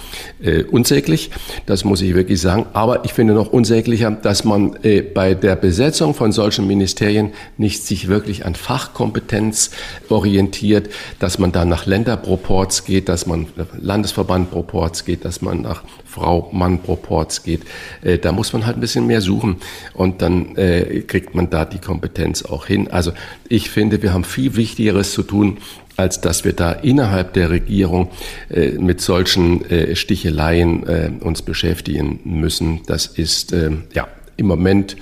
äh, 0.40 0.62
unsäglich. 0.62 1.30
Das 1.66 1.84
muss 1.84 2.00
ich 2.00 2.14
wirklich 2.14 2.40
sagen. 2.40 2.66
Aber 2.74 3.04
ich 3.04 3.12
finde 3.12 3.34
noch 3.34 3.52
unsäglicher, 3.52 4.12
dass 4.12 4.44
man 4.44 4.78
äh, 4.84 5.02
bei 5.02 5.34
der 5.34 5.56
Besetzung 5.56 6.14
von 6.14 6.30
solchen 6.30 6.68
Ministerien 6.68 7.32
nicht 7.58 7.84
sich 7.84 8.06
wirklich 8.06 8.46
an 8.46 8.54
Fachkompetenz 8.54 9.72
orientiert, 10.08 10.90
dass 11.18 11.40
man 11.40 11.50
da 11.50 11.64
nach 11.64 11.86
Länderproports 11.86 12.84
geht, 12.84 13.08
dass 13.08 13.26
man 13.26 13.48
Landesverbandproports 13.80 15.04
geht, 15.04 15.24
dass 15.24 15.42
man 15.42 15.62
nach 15.62 15.82
Frau-Mann-Proports 16.04 17.42
geht. 17.42 17.62
Da 18.22 18.30
muss 18.30 18.52
man 18.52 18.66
halt 18.66 18.76
ein 18.76 18.80
bisschen 18.80 19.08
mehr 19.08 19.20
suchen 19.20 19.56
und 19.94 20.22
dann 20.22 20.54
kriegt 21.08 21.34
man 21.34 21.50
da 21.50 21.64
die 21.64 21.80
Kompetenz 21.80 22.44
auch 22.44 22.66
hin. 22.66 22.88
Also 22.88 23.10
ich 23.48 23.68
finde, 23.68 24.00
wir 24.00 24.12
haben 24.12 24.22
viel 24.22 24.54
wichtiger 24.54 24.83
Wichtigeres 24.84 25.12
zu 25.12 25.22
tun, 25.22 25.58
als 25.96 26.20
dass 26.20 26.44
wir 26.44 26.52
da 26.52 26.72
innerhalb 26.72 27.32
der 27.32 27.48
Regierung 27.48 28.10
äh, 28.50 28.72
mit 28.72 29.00
solchen 29.00 29.64
äh, 29.70 29.96
Sticheleien 29.96 30.86
äh, 30.86 31.10
uns 31.20 31.40
beschäftigen 31.40 32.20
müssen. 32.24 32.80
Das 32.86 33.06
ist 33.06 33.52
äh, 33.52 33.70
ja 33.94 34.08
im 34.36 34.46
Moment 34.46 34.96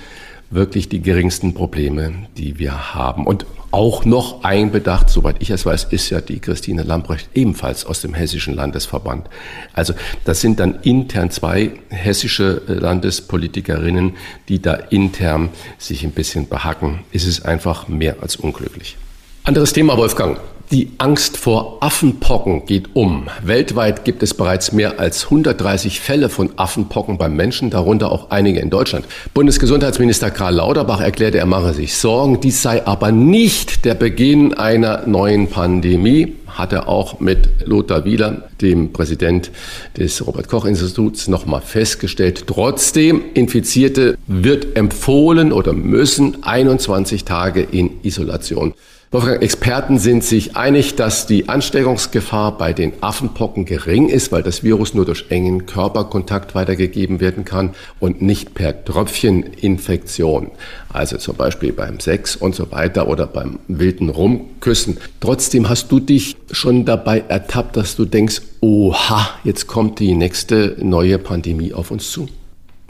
wirklich 0.51 0.89
die 0.89 1.01
geringsten 1.01 1.55
Probleme, 1.55 2.13
die 2.37 2.59
wir 2.61 2.95
haben. 2.95 3.27
Und 3.27 3.47
auch 3.73 4.05
noch 4.05 4.45
einbedacht, 4.45 5.09
soweit 5.09 5.37
ich 5.41 5.51
es 5.51 5.65
weiß, 5.65 5.85
ist 5.85 6.11
ja 6.11 6.21
die 6.21 6.39
Christine 6.39 6.83
Lambrecht 6.83 7.31
ebenfalls 7.35 7.87
aus 7.87 8.03
dem 8.03 8.13
Hessischen 8.15 8.55
Landesverband. 8.55 9.29
Also 9.73 9.95
das 10.27 10.43
sind 10.43 10.61
dann 10.61 10.79
intern 10.83 11.31
zwei 11.31 11.71
hessische 11.89 12.63
Landespolitikerinnen, 12.67 14.13
die 14.49 14.61
da 14.61 14.75
intern 14.75 15.49
sich 15.79 16.05
ein 16.05 16.13
bisschen 16.13 16.49
behacken. 16.49 17.01
Es 17.13 17.25
ist 17.25 17.47
einfach 17.47 17.89
mehr 17.89 18.17
als 18.21 18.37
unglücklich. 18.37 18.99
Anderes 19.45 19.73
Thema, 19.73 19.97
Wolfgang. 19.97 20.39
Die 20.71 20.93
Angst 20.99 21.37
vor 21.37 21.79
Affenpocken 21.81 22.65
geht 22.65 22.95
um. 22.95 23.27
Weltweit 23.43 24.05
gibt 24.05 24.23
es 24.23 24.35
bereits 24.35 24.71
mehr 24.71 25.01
als 25.01 25.25
130 25.25 26.01
Fälle 26.01 26.29
von 26.29 26.51
Affenpocken 26.57 27.19
beim 27.19 27.35
Menschen, 27.35 27.69
darunter 27.69 28.13
auch 28.13 28.31
einige 28.31 28.61
in 28.61 28.71
Deutschland. 28.71 29.05
Bundesgesundheitsminister 29.35 30.31
Karl 30.31 30.55
Lauterbach 30.55 31.01
erklärte, 31.01 31.39
er 31.39 31.47
mache 31.47 31.75
sich 31.75 31.97
Sorgen. 31.97 32.41
Dies 32.41 32.63
sei 32.63 32.87
aber 32.87 33.11
nicht 33.11 33.85
der 33.85 33.95
Beginn 33.95 34.55
einer 34.55 35.09
neuen 35.09 35.49
Pandemie 35.49 36.37
hat 36.47 36.73
er 36.73 36.89
auch 36.89 37.21
mit 37.21 37.67
Lothar 37.67 38.05
Wieler, 38.05 38.49
dem 38.63 38.93
Präsident 38.93 39.51
des 39.97 40.27
Robert 40.27 40.49
Koch 40.49 40.65
Instituts, 40.65 41.29
nochmal 41.29 41.61
festgestellt. 41.61 42.45
Trotzdem, 42.47 43.23
Infizierte 43.35 44.17
wird 44.27 44.77
empfohlen 44.77 45.53
oder 45.53 45.73
müssen 45.73 46.43
21 46.43 47.25
Tage 47.25 47.63
in 47.63 48.03
Isolation. 48.03 48.75
Wolfgang, 49.15 49.43
Experten 49.43 49.99
sind 49.99 50.25
sich 50.25 50.57
einig, 50.57 50.95
dass 50.95 51.27
die 51.27 51.51
Ansteckungsgefahr 51.51 52.57
bei 52.57 52.73
den 52.73 52.95
Affenpocken 53.03 53.67
gering 53.67 54.09
ist, 54.09 54.33
weil 54.33 54.43
das 54.43 54.65
Virus 54.65 54.95
nur 54.95 55.05
durch 55.05 55.27
engen 55.29 55.67
Körperkontakt 55.67 56.55
weitergegeben 56.55 57.21
werden 57.21 57.45
kann 57.45 57.75
und 58.01 58.23
nicht 58.23 58.55
per 58.55 58.87
Tröpfcheninfektion. 58.87 60.53
Also 60.89 61.19
zum 61.19 61.37
Beispiel 61.37 61.75
beim 61.75 62.01
Sex 62.01 62.37
und 62.37 62.55
so 62.55 62.73
weiter 62.73 63.07
oder 63.07 63.27
beim 63.27 63.59
wilden 63.69 64.09
Rumküssen. 64.09 64.97
Trotzdem 65.21 65.69
hast 65.69 65.93
du 65.93 66.01
dich 66.01 66.39
schon 66.51 66.87
dabei 66.87 67.23
ertappt, 67.29 67.77
dass 67.77 67.97
du 67.97 68.07
denkst, 68.07 68.41
oha, 68.63 69.29
jetzt 69.45 69.67
kommt 69.67 69.99
die 69.99 70.15
nächste 70.15 70.77
neue 70.81 71.19
Pandemie 71.19 71.75
auf 71.75 71.91
uns 71.91 72.11
zu. 72.11 72.29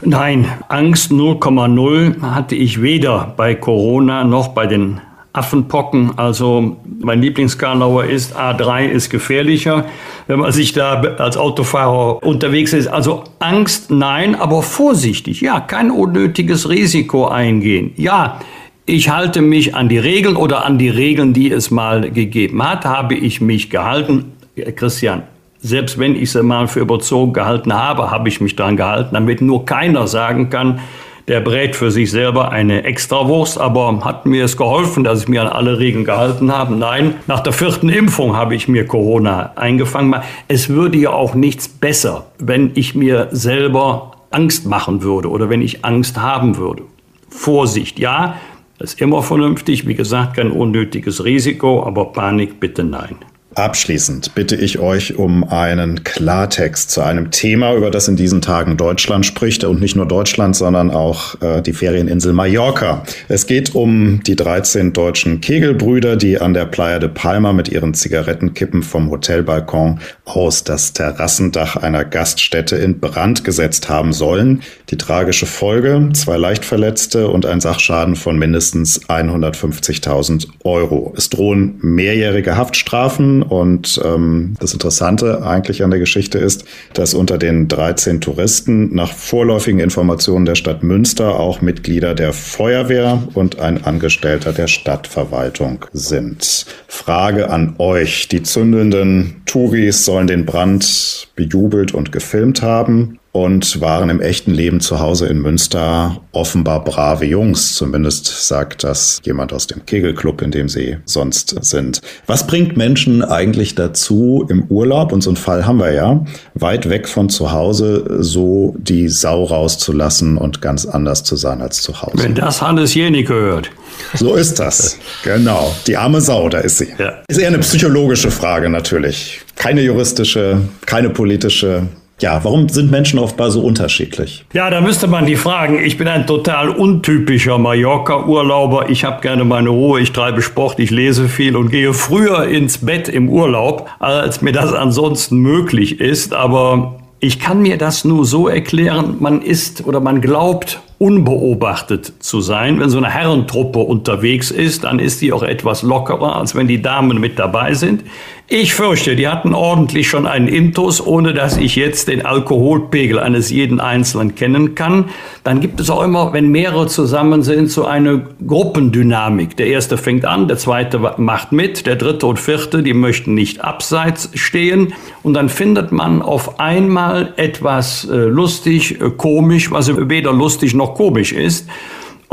Nein, 0.05 0.45
Angst 0.69 1.11
0,0 1.11 2.21
hatte 2.21 2.55
ich 2.55 2.81
weder 2.81 3.33
bei 3.35 3.55
Corona 3.55 4.23
noch 4.23 4.49
bei 4.49 4.67
den 4.67 5.01
Affenpocken. 5.33 6.17
Also 6.17 6.77
mein 6.99 7.21
Lieblingskarlauer 7.21 8.05
ist, 8.05 8.37
A3 8.37 8.85
ist 8.87 9.09
gefährlicher, 9.09 9.85
wenn 10.27 10.39
man 10.39 10.51
sich 10.51 10.73
da 10.73 11.01
als 11.01 11.37
Autofahrer 11.37 12.21
unterwegs 12.21 12.73
ist. 12.73 12.87
Also 12.87 13.23
Angst, 13.39 13.89
nein, 13.89 14.35
aber 14.35 14.61
vorsichtig. 14.61 15.41
Ja, 15.41 15.59
kein 15.59 15.89
unnötiges 15.89 16.69
Risiko 16.69 17.27
eingehen. 17.27 17.93
Ja, 17.95 18.41
ich 18.85 19.09
halte 19.09 19.41
mich 19.41 19.73
an 19.73 19.89
die 19.89 19.97
Regeln 19.97 20.35
oder 20.35 20.65
an 20.65 20.77
die 20.77 20.89
Regeln, 20.89 21.33
die 21.33 21.49
es 21.49 21.71
mal 21.71 22.11
gegeben 22.11 22.61
hat, 22.61 22.85
habe 22.85 23.15
ich 23.15 23.41
mich 23.41 23.69
gehalten. 23.69 24.33
Christian, 24.75 25.23
selbst 25.63 25.97
wenn 25.97 26.15
ich 26.15 26.31
sie 26.31 26.43
mal 26.43 26.67
für 26.67 26.81
überzogen 26.81 27.31
gehalten 27.31 27.73
habe, 27.73 28.11
habe 28.11 28.27
ich 28.27 28.41
mich 28.41 28.55
daran 28.55 28.75
gehalten, 28.75 29.11
damit 29.13 29.41
nur 29.41 29.65
keiner 29.65 30.07
sagen 30.07 30.49
kann, 30.49 30.81
der 31.29 31.39
brät 31.39 31.77
für 31.77 31.89
sich 31.89 32.11
selber 32.11 32.51
eine 32.51 32.83
Extrawurst, 32.83 33.57
aber 33.57 34.03
hat 34.03 34.25
mir 34.25 34.43
es 34.43 34.57
geholfen, 34.57 35.05
dass 35.05 35.21
ich 35.21 35.29
mir 35.29 35.41
an 35.41 35.47
alle 35.47 35.79
Regeln 35.79 36.03
gehalten 36.03 36.51
habe? 36.51 36.75
Nein, 36.75 37.15
nach 37.27 37.39
der 37.39 37.53
vierten 37.53 37.87
Impfung 37.87 38.35
habe 38.35 38.55
ich 38.55 38.67
mir 38.67 38.85
Corona 38.85 39.53
eingefangen. 39.55 40.21
Es 40.49 40.67
würde 40.67 40.97
ja 40.97 41.11
auch 41.11 41.33
nichts 41.33 41.69
besser, 41.69 42.25
wenn 42.39 42.71
ich 42.75 42.93
mir 42.93 43.29
selber 43.31 44.11
Angst 44.31 44.65
machen 44.65 45.01
würde 45.01 45.29
oder 45.29 45.49
wenn 45.49 45.61
ich 45.61 45.85
Angst 45.85 46.19
haben 46.19 46.57
würde. 46.57 46.83
Vorsicht, 47.29 47.99
ja, 47.99 48.35
das 48.79 48.95
ist 48.95 49.01
immer 49.01 49.23
vernünftig. 49.23 49.87
Wie 49.87 49.95
gesagt, 49.95 50.35
kein 50.35 50.51
unnötiges 50.51 51.23
Risiko, 51.23 51.85
aber 51.85 52.11
Panik 52.11 52.59
bitte 52.59 52.83
nein. 52.83 53.15
Abschließend 53.55 54.33
bitte 54.33 54.55
ich 54.55 54.79
euch 54.79 55.15
um 55.17 55.43
einen 55.43 56.03
Klartext 56.03 56.89
zu 56.89 57.01
einem 57.01 57.29
Thema, 57.29 57.75
über 57.75 57.91
das 57.91 58.07
in 58.07 58.15
diesen 58.15 58.41
Tagen 58.41 58.77
Deutschland 58.77 59.25
spricht 59.25 59.63
und 59.63 59.79
nicht 59.79 59.95
nur 59.95 60.07
Deutschland, 60.07 60.55
sondern 60.55 60.89
auch 60.89 61.39
äh, 61.41 61.61
die 61.61 61.73
Ferieninsel 61.73 62.33
Mallorca. 62.33 63.03
Es 63.27 63.45
geht 63.45 63.75
um 63.75 64.21
die 64.23 64.35
13 64.35 64.93
deutschen 64.93 65.39
Kegelbrüder, 65.39 66.15
die 66.15 66.41
an 66.41 66.55
der 66.55 66.65
Playa 66.65 66.97
de 66.97 67.09
Palma 67.09 67.53
mit 67.53 67.69
ihren 67.69 67.93
Zigarettenkippen 67.93 68.81
vom 68.81 69.11
Hotelbalkon 69.11 69.99
aus 70.25 70.63
das 70.63 70.93
Terrassendach 70.93 71.75
einer 71.75 72.05
Gaststätte 72.05 72.77
in 72.77 72.99
Brand 72.99 73.43
gesetzt 73.43 73.87
haben 73.87 74.13
sollen. 74.13 74.63
Die 74.89 74.97
tragische 74.97 75.45
Folge, 75.45 76.09
zwei 76.13 76.37
Leichtverletzte 76.37 77.27
und 77.27 77.45
ein 77.45 77.61
Sachschaden 77.61 78.15
von 78.15 78.39
mindestens 78.39 79.01
150.000 79.07 80.47
Euro. 80.63 81.13
Es 81.15 81.29
drohen 81.29 81.75
mehrjährige 81.81 82.57
Haftstrafen 82.57 83.42
und 83.43 84.01
ähm, 84.03 84.55
das 84.59 84.73
Interessante 84.73 85.43
eigentlich 85.45 85.83
an 85.83 85.91
der 85.91 85.99
Geschichte 85.99 86.37
ist, 86.37 86.65
dass 86.93 87.13
unter 87.13 87.37
den 87.37 87.67
13 87.67 88.21
Touristen 88.21 88.93
nach 88.93 89.11
vorläufigen 89.11 89.79
Informationen 89.79 90.45
der 90.45 90.55
Stadt 90.55 90.83
Münster 90.83 91.39
auch 91.39 91.61
Mitglieder 91.61 92.15
der 92.15 92.33
Feuerwehr 92.33 93.23
und 93.33 93.59
ein 93.59 93.83
Angestellter 93.83 94.53
der 94.53 94.67
Stadtverwaltung 94.67 95.85
sind. 95.93 96.65
Frage 96.87 97.49
an 97.49 97.75
euch. 97.77 98.27
Die 98.27 98.43
zündenden 98.43 99.41
Touris 99.45 100.05
sollen 100.05 100.27
den 100.27 100.45
Brand 100.45 101.27
bejubelt 101.35 101.93
und 101.93 102.11
gefilmt 102.11 102.61
haben 102.61 103.19
und 103.33 103.81
waren 103.81 104.11
im 104.11 104.21
echten 104.21 104.53
Leben 104.53 104.79
zu 104.79 104.99
Hause 104.99 105.25
in 105.25 105.41
Münster 105.41 106.21
offenbar 106.33 106.83
brave 106.83 107.25
Jungs. 107.25 107.73
Zumindest 107.73 108.47
sagt 108.47 108.83
das 108.83 109.21
jemand 109.23 109.51
aus 109.51 109.65
dem 109.65 109.85
Kegelclub, 109.87 110.43
in 110.43 110.51
dem 110.51 110.69
sie 110.69 110.97
sonst 111.05 111.55
sind. 111.65 111.99
Was 112.27 112.45
bringt 112.45 112.77
Menschen 112.77 113.23
eigentlich 113.23 113.73
dazu 113.73 114.45
im 114.49 114.65
Urlaub, 114.65 115.11
und 115.11 115.21
so 115.21 115.31
einen 115.31 115.37
Fall 115.37 115.65
haben 115.65 115.79
wir 115.79 115.91
ja, 115.91 116.23
weit 116.53 116.89
weg 116.89 117.07
von 117.09 117.27
zu 117.27 117.51
Hause 117.51 118.05
so 118.19 118.75
die 118.77 119.09
Sau 119.09 119.45
rauszulassen 119.45 120.37
und 120.37 120.61
ganz 120.61 120.85
anders 120.85 121.23
zu 121.23 121.35
sein 121.35 121.63
als 121.63 121.81
zu 121.81 122.03
Hause? 122.03 122.23
Wenn 122.23 122.35
das 122.35 122.61
Hannes 122.61 122.93
Jenicke 122.93 123.33
hört. 123.33 123.71
So 124.13 124.35
ist 124.35 124.59
das. 124.59 124.97
genau. 125.23 125.75
Die 125.87 125.97
arme 125.97 126.21
Sau, 126.21 126.49
da 126.49 126.59
ist 126.59 126.77
sie. 126.77 126.93
Ja. 126.99 127.13
Ist 127.27 127.39
eher 127.39 127.47
eine 127.47 127.59
psychologische 127.59 128.29
Frage 128.29 128.69
natürlich. 128.69 129.41
Keine 129.55 129.81
juristische, 129.81 130.61
keine 130.85 131.09
politische. 131.09 131.87
Ja, 132.21 132.43
warum 132.43 132.69
sind 132.69 132.91
Menschen 132.91 133.19
offenbar 133.19 133.51
so 133.51 133.61
unterschiedlich? 133.61 134.45
Ja, 134.53 134.69
da 134.69 134.81
müsste 134.81 135.07
man 135.07 135.25
die 135.25 135.35
fragen. 135.35 135.83
Ich 135.83 135.97
bin 135.97 136.07
ein 136.07 136.25
total 136.27 136.69
untypischer 136.69 137.57
Mallorca-Urlauber. 137.57 138.89
Ich 138.89 139.03
habe 139.03 139.21
gerne 139.21 139.43
meine 139.43 139.69
Ruhe, 139.69 139.99
ich 139.99 140.11
treibe 140.11 140.41
Sport, 140.41 140.79
ich 140.79 140.91
lese 140.91 141.27
viel 141.27 141.57
und 141.57 141.69
gehe 141.69 141.93
früher 141.93 142.45
ins 142.47 142.77
Bett 142.85 143.09
im 143.09 143.29
Urlaub, 143.29 143.89
als 143.99 144.41
mir 144.41 144.53
das 144.53 144.73
ansonsten 144.73 145.37
möglich 145.37 145.99
ist. 145.99 146.33
Aber 146.33 146.99
ich 147.19 147.39
kann 147.39 147.61
mir 147.61 147.77
das 147.77 148.05
nur 148.05 148.25
so 148.25 148.47
erklären, 148.47 149.15
man 149.19 149.41
ist 149.41 149.85
oder 149.85 149.99
man 149.99 150.21
glaubt 150.21 150.81
unbeobachtet 150.99 152.13
zu 152.19 152.39
sein. 152.39 152.79
Wenn 152.79 152.89
so 152.89 152.97
eine 152.97 153.09
Herrentruppe 153.09 153.79
unterwegs 153.79 154.51
ist, 154.51 154.85
dann 154.85 154.99
ist 154.99 155.21
die 155.21 155.33
auch 155.33 155.43
etwas 155.43 155.83
lockerer, 155.83 156.37
als 156.37 156.55
wenn 156.55 156.67
die 156.67 156.81
Damen 156.81 157.19
mit 157.19 157.39
dabei 157.39 157.73
sind. 157.73 158.03
Ich 158.49 158.73
fürchte, 158.73 159.15
die 159.15 159.29
hatten 159.29 159.53
ordentlich 159.53 160.09
schon 160.09 160.27
einen 160.27 160.49
Intus, 160.49 161.05
ohne 161.05 161.33
dass 161.33 161.55
ich 161.55 161.77
jetzt 161.77 162.09
den 162.09 162.25
Alkoholpegel 162.25 163.17
eines 163.17 163.49
jeden 163.49 163.79
Einzelnen 163.79 164.35
kennen 164.35 164.75
kann. 164.75 165.05
Dann 165.45 165.61
gibt 165.61 165.79
es 165.79 165.89
auch 165.89 166.03
immer, 166.03 166.33
wenn 166.33 166.49
mehrere 166.49 166.87
zusammen 166.87 167.41
sind, 167.41 167.71
so 167.71 167.85
eine 167.85 168.27
Gruppendynamik. 168.45 169.55
Der 169.55 169.67
erste 169.67 169.97
fängt 169.97 170.25
an, 170.25 170.49
der 170.49 170.57
zweite 170.57 170.99
macht 171.15 171.53
mit, 171.53 171.85
der 171.85 171.95
dritte 171.95 172.27
und 172.27 172.37
vierte, 172.37 172.83
die 172.83 172.93
möchten 172.93 173.33
nicht 173.33 173.63
abseits 173.63 174.29
stehen. 174.33 174.93
Und 175.23 175.35
dann 175.35 175.47
findet 175.47 175.93
man 175.93 176.21
auf 176.21 176.59
einmal 176.59 177.33
etwas 177.37 178.05
äh, 178.11 178.13
lustig, 178.13 178.99
äh, 178.99 179.09
komisch, 179.11 179.71
was 179.71 179.89
weder 180.09 180.33
lustig 180.33 180.73
noch 180.73 180.95
komisch 180.95 181.31
ist. 181.31 181.69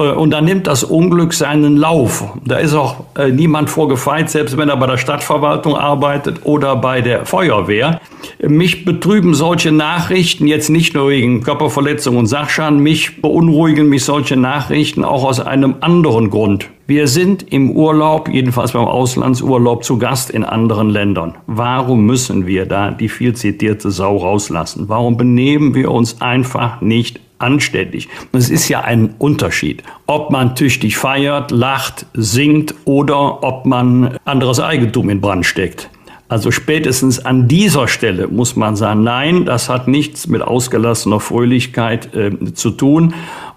Äh, 0.00 0.12
und 0.12 0.30
dann 0.30 0.44
nimmt 0.44 0.66
das 0.66 0.82
Unglück 0.82 1.34
seinen 1.34 1.76
Lauf. 1.76 2.24
Da 2.44 2.56
ist 2.56 2.74
auch 2.74 3.04
äh, 3.16 3.30
niemand 3.30 3.70
vorgefeit, 3.70 4.30
selbst 4.30 4.56
wenn 4.56 4.68
er 4.68 4.76
bei 4.76 4.86
der 4.86 4.96
Stadtverwaltung 4.96 5.76
arbeitet 5.76 6.40
oder 6.44 6.76
bei 6.76 7.02
der 7.02 7.26
Feuerwehr. 7.26 8.00
Mich 8.46 8.84
betrüben 8.84 9.34
solche 9.34 9.70
Nachrichten 9.70 10.46
jetzt 10.46 10.70
nicht 10.70 10.94
nur 10.94 11.10
wegen 11.10 11.42
Körperverletzung 11.42 12.16
und 12.16 12.26
Sachschaden, 12.26 12.80
mich 12.80 13.20
beunruhigen 13.20 13.88
mich 13.88 14.04
solche 14.04 14.36
Nachrichten 14.36 15.04
auch 15.04 15.24
aus 15.24 15.40
einem 15.40 15.76
anderen 15.80 16.30
Grund. 16.30 16.68
Wir 16.86 17.06
sind 17.06 17.52
im 17.52 17.70
Urlaub, 17.70 18.28
jedenfalls 18.28 18.72
beim 18.72 18.86
Auslandsurlaub, 18.86 19.84
zu 19.84 19.98
Gast 19.98 20.30
in 20.30 20.44
anderen 20.44 20.90
Ländern. 20.90 21.34
Warum 21.46 22.04
müssen 22.04 22.46
wir 22.46 22.66
da 22.66 22.90
die 22.90 23.08
viel 23.08 23.34
zitierte 23.34 23.90
Sau 23.90 24.16
rauslassen? 24.16 24.88
Warum 24.88 25.16
benehmen 25.16 25.74
wir 25.74 25.90
uns 25.92 26.20
einfach 26.20 26.80
nicht 26.80 27.20
anständig. 27.40 28.08
Es 28.32 28.50
ist 28.50 28.68
ja 28.68 28.80
ein 28.80 29.14
Unterschied, 29.18 29.82
ob 30.06 30.30
man 30.30 30.54
tüchtig 30.54 30.96
feiert, 30.96 31.50
lacht, 31.50 32.06
singt 32.14 32.74
oder 32.84 33.42
ob 33.42 33.66
man 33.66 34.18
anderes 34.24 34.60
Eigentum 34.60 35.10
in 35.10 35.20
Brand 35.20 35.46
steckt. 35.46 35.90
Also 36.30 36.52
spätestens 36.52 37.24
an 37.24 37.48
dieser 37.48 37.88
Stelle 37.88 38.28
muss 38.28 38.54
man 38.54 38.76
sagen, 38.76 39.02
nein, 39.02 39.44
das 39.46 39.68
hat 39.68 39.88
nichts 39.88 40.28
mit 40.28 40.42
ausgelassener 40.42 41.18
Fröhlichkeit 41.18 42.14
äh, 42.14 42.54
zu 42.54 42.70
tun. 42.70 43.14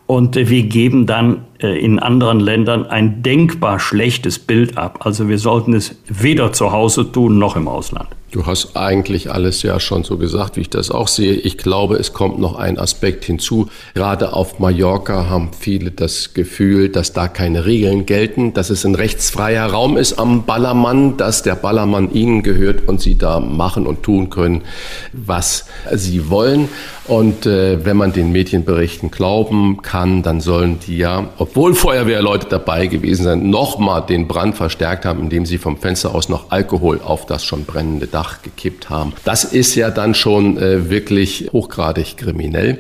Und 0.07 0.35
äh, 0.35 0.49
wir 0.49 0.63
geben 0.63 1.05
dann 1.05 1.45
äh, 1.61 1.79
in 1.79 1.99
anderen 1.99 2.39
Ländern 2.39 2.87
ein 2.87 3.21
denkbar 3.21 3.79
schlechtes 3.79 4.39
Bild 4.39 4.75
ab. 4.75 5.05
Also 5.05 5.29
wir 5.29 5.37
sollten 5.37 5.75
es 5.75 6.01
weder 6.07 6.51
zu 6.51 6.71
Hause 6.71 7.11
tun 7.11 7.37
noch 7.37 7.55
im 7.55 7.67
Ausland. 7.67 8.09
Du 8.33 8.47
hast 8.47 8.75
eigentlich 8.75 9.31
alles 9.31 9.61
ja 9.61 9.79
schon 9.79 10.03
so 10.03 10.17
gesagt, 10.17 10.57
wie 10.57 10.61
ich 10.61 10.69
das 10.71 10.89
auch 10.89 11.07
sehe. 11.07 11.33
Ich 11.33 11.55
glaube, 11.59 11.97
es 11.97 12.13
kommt 12.13 12.39
noch 12.39 12.55
ein 12.55 12.79
Aspekt 12.79 13.25
hinzu. 13.25 13.69
Gerade 13.93 14.33
auf 14.33 14.57
Mallorca 14.57 15.29
haben 15.29 15.51
viele 15.57 15.91
das 15.91 16.33
Gefühl, 16.33 16.89
dass 16.89 17.13
da 17.13 17.27
keine 17.27 17.67
Regeln 17.67 18.07
gelten, 18.07 18.55
dass 18.55 18.71
es 18.71 18.85
ein 18.85 18.95
rechtsfreier 18.95 19.67
Raum 19.67 19.97
ist 19.97 20.17
am 20.17 20.47
Ballermann, 20.47 21.15
dass 21.15 21.43
der 21.43 21.53
Ballermann 21.53 22.11
ihnen 22.11 22.41
gehört 22.41 22.87
und 22.87 22.99
sie 23.01 23.19
da 23.19 23.39
machen 23.39 23.85
und 23.85 24.01
tun 24.01 24.31
können, 24.31 24.63
was 25.11 25.67
sie 25.93 26.31
wollen. 26.31 26.69
Und 27.05 27.45
äh, 27.45 27.83
wenn 27.83 27.97
man 27.97 28.13
den 28.13 28.31
Medienberichten 28.31 29.11
glauben 29.11 29.81
kann, 29.81 30.23
dann 30.23 30.39
sollen 30.39 30.79
die 30.87 30.97
ja, 30.97 31.29
obwohl 31.37 31.75
Feuerwehrleute 31.75 32.47
dabei 32.47 32.87
gewesen 32.87 33.23
sind, 33.23 33.49
nochmal 33.49 34.05
den 34.05 34.27
Brand 34.27 34.55
verstärkt 34.55 35.03
haben, 35.03 35.19
indem 35.19 35.45
sie 35.45 35.57
vom 35.57 35.77
Fenster 35.77 36.15
aus 36.15 36.29
noch 36.29 36.51
Alkohol 36.51 37.01
auf 37.03 37.25
das 37.25 37.43
schon 37.43 37.65
brennende 37.65 38.07
Dach 38.07 38.41
gekippt 38.41 38.89
haben. 38.89 39.13
Das 39.25 39.43
ist 39.43 39.75
ja 39.75 39.91
dann 39.91 40.15
schon 40.15 40.57
äh, 40.57 40.89
wirklich 40.89 41.49
hochgradig 41.51 42.15
kriminell. 42.15 42.79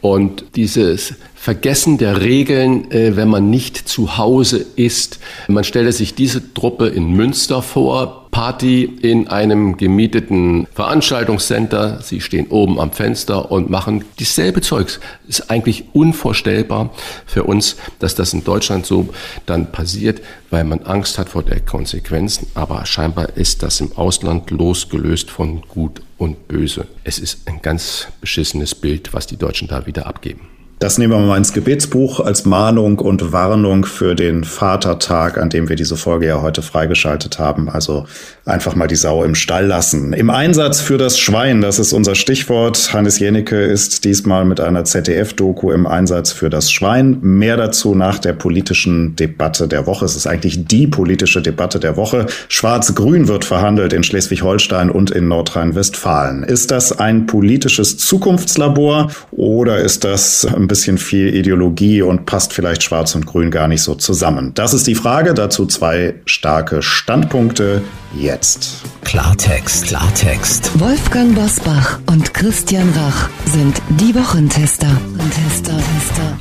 Und 0.00 0.44
dieses 0.56 1.14
Vergessen 1.42 1.96
der 1.96 2.20
Regeln, 2.20 2.90
äh, 2.90 3.16
wenn 3.16 3.28
man 3.28 3.48
nicht 3.48 3.88
zu 3.88 4.18
Hause 4.18 4.66
ist. 4.76 5.20
Man 5.48 5.64
stelle 5.64 5.90
sich 5.90 6.14
diese 6.14 6.52
Truppe 6.52 6.88
in 6.88 7.12
Münster 7.12 7.62
vor, 7.62 8.28
Party 8.30 8.84
in 8.84 9.26
einem 9.28 9.78
gemieteten 9.78 10.66
Veranstaltungscenter. 10.74 12.02
Sie 12.02 12.20
stehen 12.20 12.48
oben 12.48 12.78
am 12.78 12.92
Fenster 12.92 13.50
und 13.50 13.70
machen 13.70 14.04
dieselbe 14.18 14.60
Zeugs. 14.60 15.00
Ist 15.28 15.50
eigentlich 15.50 15.86
unvorstellbar 15.94 16.90
für 17.24 17.44
uns, 17.44 17.76
dass 18.00 18.14
das 18.14 18.34
in 18.34 18.44
Deutschland 18.44 18.84
so 18.84 19.08
dann 19.46 19.72
passiert, 19.72 20.20
weil 20.50 20.64
man 20.64 20.82
Angst 20.82 21.18
hat 21.18 21.30
vor 21.30 21.42
der 21.42 21.60
Konsequenzen. 21.60 22.48
Aber 22.52 22.84
scheinbar 22.84 23.38
ist 23.38 23.62
das 23.62 23.80
im 23.80 23.96
Ausland 23.96 24.50
losgelöst 24.50 25.30
von 25.30 25.62
Gut 25.62 26.02
und 26.18 26.48
Böse. 26.48 26.86
Es 27.02 27.18
ist 27.18 27.48
ein 27.48 27.62
ganz 27.62 28.08
beschissenes 28.20 28.74
Bild, 28.74 29.14
was 29.14 29.26
die 29.26 29.38
Deutschen 29.38 29.68
da 29.68 29.86
wieder 29.86 30.06
abgeben. 30.06 30.59
Das 30.80 30.96
nehmen 30.96 31.12
wir 31.12 31.18
mal 31.18 31.36
ins 31.36 31.52
Gebetsbuch 31.52 32.20
als 32.20 32.46
Mahnung 32.46 33.00
und 33.00 33.32
Warnung 33.32 33.84
für 33.84 34.14
den 34.14 34.44
Vatertag, 34.44 35.36
an 35.36 35.50
dem 35.50 35.68
wir 35.68 35.76
diese 35.76 35.94
Folge 35.94 36.26
ja 36.26 36.40
heute 36.40 36.62
freigeschaltet 36.62 37.38
haben. 37.38 37.68
Also 37.68 38.06
einfach 38.46 38.74
mal 38.74 38.86
die 38.88 38.96
Sau 38.96 39.22
im 39.22 39.34
Stall 39.34 39.66
lassen. 39.66 40.14
Im 40.14 40.30
Einsatz 40.30 40.80
für 40.80 40.96
das 40.96 41.18
Schwein, 41.18 41.60
das 41.60 41.78
ist 41.78 41.92
unser 41.92 42.14
Stichwort. 42.14 42.94
Hannes 42.94 43.18
Jenicke 43.18 43.60
ist 43.60 44.06
diesmal 44.06 44.46
mit 44.46 44.58
einer 44.58 44.84
ZDF-Doku 44.84 45.70
im 45.70 45.86
Einsatz 45.86 46.32
für 46.32 46.48
das 46.48 46.72
Schwein. 46.72 47.18
Mehr 47.20 47.58
dazu 47.58 47.94
nach 47.94 48.18
der 48.18 48.32
politischen 48.32 49.16
Debatte 49.16 49.68
der 49.68 49.86
Woche. 49.86 50.06
Es 50.06 50.16
ist 50.16 50.26
eigentlich 50.26 50.64
die 50.64 50.86
politische 50.86 51.42
Debatte 51.42 51.78
der 51.78 51.98
Woche. 51.98 52.24
Schwarz-Grün 52.48 53.28
wird 53.28 53.44
verhandelt 53.44 53.92
in 53.92 54.02
Schleswig-Holstein 54.02 54.88
und 54.88 55.10
in 55.10 55.28
Nordrhein-Westfalen. 55.28 56.42
Ist 56.42 56.70
das 56.70 56.98
ein 56.98 57.26
politisches 57.26 57.98
Zukunftslabor 57.98 59.10
oder 59.30 59.76
ist 59.76 60.04
das 60.04 60.46
bisschen 60.70 60.98
viel 60.98 61.34
Ideologie 61.34 62.00
und 62.00 62.26
passt 62.26 62.52
vielleicht 62.52 62.84
Schwarz 62.84 63.14
und 63.16 63.26
Grün 63.26 63.50
gar 63.50 63.66
nicht 63.68 63.82
so 63.82 63.96
zusammen? 63.96 64.52
Das 64.54 64.72
ist 64.72 64.86
die 64.86 64.94
Frage. 64.94 65.34
Dazu 65.34 65.66
zwei 65.66 66.14
starke 66.24 66.80
Standpunkte 66.80 67.82
jetzt. 68.16 68.82
Klartext, 69.04 69.86
Klartext. 69.86 70.70
Wolfgang 70.78 71.34
Bosbach 71.34 71.98
und 72.06 72.32
Christian 72.32 72.88
Rach 72.90 73.28
sind 73.46 73.82
die 73.98 74.14
Wochentester. 74.14 74.86
Tester, 75.18 75.76
Tester. 75.76 76.38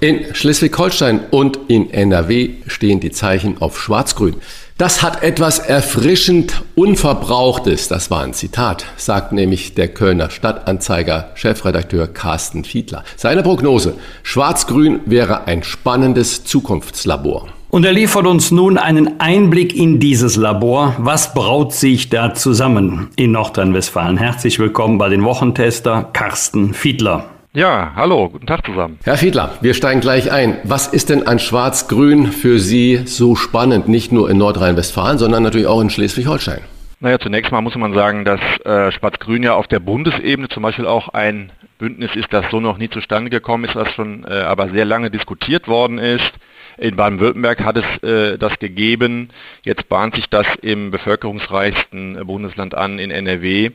In 0.00 0.34
Schleswig-Holstein 0.34 1.20
und 1.30 1.58
in 1.68 1.90
NRW 1.90 2.50
stehen 2.66 3.00
die 3.00 3.10
Zeichen 3.10 3.60
auf 3.60 3.80
Schwarz-Grün. 3.80 4.36
Das 4.78 5.02
hat 5.02 5.24
etwas 5.24 5.58
erfrischend 5.58 6.62
Unverbrauchtes. 6.76 7.88
Das 7.88 8.12
war 8.12 8.22
ein 8.22 8.32
Zitat, 8.32 8.86
sagt 8.96 9.32
nämlich 9.32 9.74
der 9.74 9.88
Kölner 9.88 10.30
Stadtanzeiger 10.30 11.30
Chefredakteur 11.34 12.06
Carsten 12.06 12.62
Fiedler. 12.62 13.02
Seine 13.16 13.42
Prognose, 13.42 13.94
Schwarz-Grün 14.22 15.00
wäre 15.04 15.48
ein 15.48 15.64
spannendes 15.64 16.44
Zukunftslabor. 16.44 17.48
Und 17.70 17.84
er 17.84 17.92
liefert 17.92 18.28
uns 18.28 18.52
nun 18.52 18.78
einen 18.78 19.18
Einblick 19.18 19.74
in 19.74 19.98
dieses 19.98 20.36
Labor. 20.36 20.94
Was 20.98 21.34
braut 21.34 21.74
sich 21.74 22.08
da 22.08 22.32
zusammen 22.34 23.08
in 23.16 23.32
Nordrhein-Westfalen? 23.32 24.16
Herzlich 24.16 24.60
willkommen 24.60 24.96
bei 24.96 25.08
den 25.08 25.24
Wochentester 25.24 26.08
Carsten 26.12 26.72
Fiedler. 26.72 27.24
Ja, 27.58 27.90
hallo, 27.96 28.28
guten 28.28 28.46
Tag 28.46 28.64
zusammen. 28.64 29.00
Herr 29.02 29.16
Fiedler, 29.16 29.58
wir 29.60 29.74
steigen 29.74 29.98
gleich 29.98 30.30
ein. 30.30 30.58
Was 30.62 30.86
ist 30.86 31.10
denn 31.10 31.26
an 31.26 31.40
Schwarz-Grün 31.40 32.26
für 32.28 32.60
Sie 32.60 32.98
so 33.04 33.34
spannend, 33.34 33.88
nicht 33.88 34.12
nur 34.12 34.30
in 34.30 34.38
Nordrhein-Westfalen, 34.38 35.18
sondern 35.18 35.42
natürlich 35.42 35.66
auch 35.66 35.80
in 35.80 35.90
Schleswig-Holstein? 35.90 36.60
Naja, 37.00 37.18
zunächst 37.18 37.50
mal 37.50 37.60
muss 37.60 37.74
man 37.74 37.94
sagen, 37.94 38.24
dass 38.24 38.38
äh, 38.64 38.92
Schwarz-Grün 38.92 39.42
ja 39.42 39.54
auf 39.54 39.66
der 39.66 39.80
Bundesebene 39.80 40.48
zum 40.48 40.62
Beispiel 40.62 40.86
auch 40.86 41.08
ein 41.08 41.50
Bündnis 41.78 42.14
ist, 42.14 42.32
das 42.32 42.44
so 42.52 42.60
noch 42.60 42.78
nie 42.78 42.90
zustande 42.90 43.28
gekommen 43.28 43.64
ist, 43.64 43.74
was 43.74 43.92
schon 43.92 44.22
äh, 44.22 44.34
aber 44.34 44.70
sehr 44.70 44.84
lange 44.84 45.10
diskutiert 45.10 45.66
worden 45.66 45.98
ist. 45.98 46.30
In 46.78 46.94
Baden-Württemberg 46.94 47.64
hat 47.64 47.76
es 47.76 48.02
äh, 48.04 48.38
das 48.38 48.56
gegeben. 48.60 49.30
Jetzt 49.64 49.88
bahnt 49.88 50.14
sich 50.14 50.28
das 50.30 50.46
im 50.62 50.92
bevölkerungsreichsten 50.92 52.24
Bundesland 52.24 52.74
an, 52.76 53.00
in 53.00 53.10
NRW. 53.10 53.72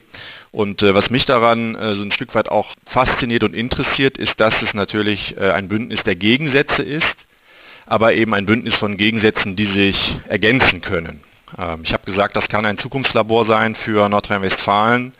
Und 0.52 0.82
äh, 0.82 0.94
was 0.94 1.10
mich 1.10 1.26
daran 1.26 1.76
äh, 1.76 1.96
so 1.96 2.02
ein 2.02 2.14
Stück 2.14 2.34
weit 2.34 2.48
auch 2.48 2.74
fasziniert 2.86 3.44
und 3.44 3.54
interessiert, 3.54 4.18
ist, 4.18 4.40
dass 4.40 4.54
es 4.62 4.74
natürlich 4.74 5.36
äh, 5.36 5.52
ein 5.52 5.68
Bündnis 5.68 6.02
der 6.04 6.16
Gegensätze 6.16 6.82
ist, 6.82 7.16
aber 7.86 8.14
eben 8.14 8.34
ein 8.34 8.46
Bündnis 8.46 8.76
von 8.76 8.96
Gegensätzen, 8.96 9.58
die 9.58 9.68
sich 9.68 9.98
ergänzen 10.30 10.80
können. 10.80 11.22
Ähm, 11.58 11.82
ich 11.84 11.92
habe 11.92 12.10
gesagt, 12.10 12.38
das 12.38 12.48
kann 12.48 12.66
ein 12.66 12.78
Zukunftslabor 12.78 13.48
sein 13.48 13.76
für 13.76 14.08
Nordrhein-Westfalen, 14.08 15.14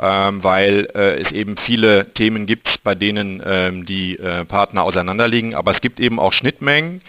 ähm, 0.00 0.42
weil 0.44 0.88
äh, 0.94 1.22
es 1.22 1.32
eben 1.32 1.56
viele 1.66 2.12
Themen 2.14 2.46
gibt, 2.46 2.82
bei 2.84 2.94
denen 2.94 3.42
ähm, 3.44 3.86
die 3.86 4.18
äh, 4.18 4.44
Partner 4.44 4.84
auseinanderliegen, 4.84 5.54
aber 5.54 5.74
es 5.74 5.80
gibt 5.80 6.00
eben 6.00 6.18
auch 6.20 6.32
Schnittmengen. 6.32 7.02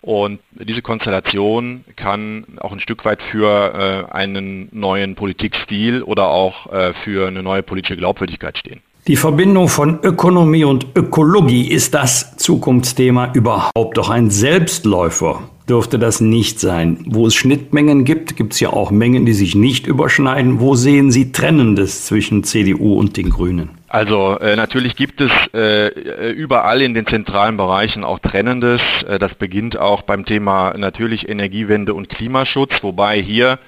Und 0.00 0.40
diese 0.52 0.82
Konstellation 0.82 1.84
kann 1.94 2.58
auch 2.58 2.72
ein 2.72 2.80
Stück 2.80 3.04
weit 3.04 3.22
für 3.22 4.08
äh, 4.10 4.12
einen 4.12 4.68
neuen 4.72 5.14
Politikstil 5.14 6.02
oder 6.02 6.28
auch 6.28 6.72
äh, 6.72 6.92
für 7.04 7.28
eine 7.28 7.42
neue 7.42 7.62
politische 7.62 7.96
Glaubwürdigkeit 7.96 8.58
stehen. 8.58 8.82
Die 9.08 9.16
Verbindung 9.16 9.68
von 9.68 9.98
Ökonomie 10.04 10.62
und 10.62 10.86
Ökologie 10.94 11.68
ist 11.68 11.92
das 11.92 12.36
Zukunftsthema 12.36 13.32
überhaupt 13.34 13.96
doch 13.96 14.10
ein 14.10 14.30
Selbstläufer 14.30 15.42
dürfte 15.68 15.98
das 15.98 16.20
nicht 16.20 16.60
sein. 16.60 16.98
Wo 17.06 17.26
es 17.26 17.34
Schnittmengen 17.34 18.04
gibt, 18.04 18.36
gibt 18.36 18.52
es 18.52 18.60
ja 18.60 18.70
auch 18.70 18.90
Mengen, 18.90 19.26
die 19.26 19.32
sich 19.32 19.54
nicht 19.54 19.86
überschneiden. 19.86 20.60
Wo 20.60 20.74
sehen 20.74 21.10
Sie 21.10 21.32
Trennendes 21.32 22.04
zwischen 22.06 22.44
CDU 22.44 22.94
und 22.94 23.16
den 23.16 23.30
Grünen? 23.30 23.70
Also 23.88 24.38
äh, 24.38 24.56
natürlich 24.56 24.96
gibt 24.96 25.20
es 25.20 25.30
äh, 25.54 26.32
überall 26.32 26.82
in 26.82 26.94
den 26.94 27.06
zentralen 27.06 27.56
Bereichen 27.56 28.04
auch 28.04 28.18
Trennendes. 28.18 28.80
Äh, 29.06 29.18
das 29.18 29.34
beginnt 29.34 29.78
auch 29.78 30.02
beim 30.02 30.24
Thema 30.24 30.74
natürlich 30.76 31.28
Energiewende 31.28 31.94
und 31.94 32.08
Klimaschutz, 32.08 32.72
wobei 32.82 33.22
hier 33.22 33.58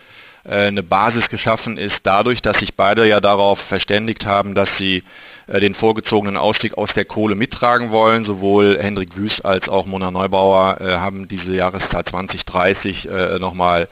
eine 0.44 0.82
Basis 0.82 1.28
geschaffen 1.30 1.78
ist 1.78 1.96
dadurch, 2.02 2.42
dass 2.42 2.58
sich 2.58 2.74
beide 2.74 3.08
ja 3.08 3.20
darauf 3.20 3.58
verständigt 3.68 4.26
haben, 4.26 4.54
dass 4.54 4.68
sie 4.78 5.02
äh, 5.46 5.60
den 5.60 5.74
vorgezogenen 5.74 6.36
Ausstieg 6.36 6.76
aus 6.76 6.90
der 6.94 7.04
Kohle 7.04 7.34
mittragen 7.34 7.90
wollen. 7.90 8.24
Sowohl 8.24 8.78
Hendrik 8.80 9.16
Wüst 9.16 9.44
als 9.44 9.68
auch 9.68 9.86
Mona 9.86 10.10
Neubauer 10.10 10.80
äh, 10.80 10.96
haben 10.96 11.28
diese 11.28 11.54
Jahreszahl 11.54 12.04
2030 12.04 13.08
äh, 13.08 13.38
nochmal 13.38 13.88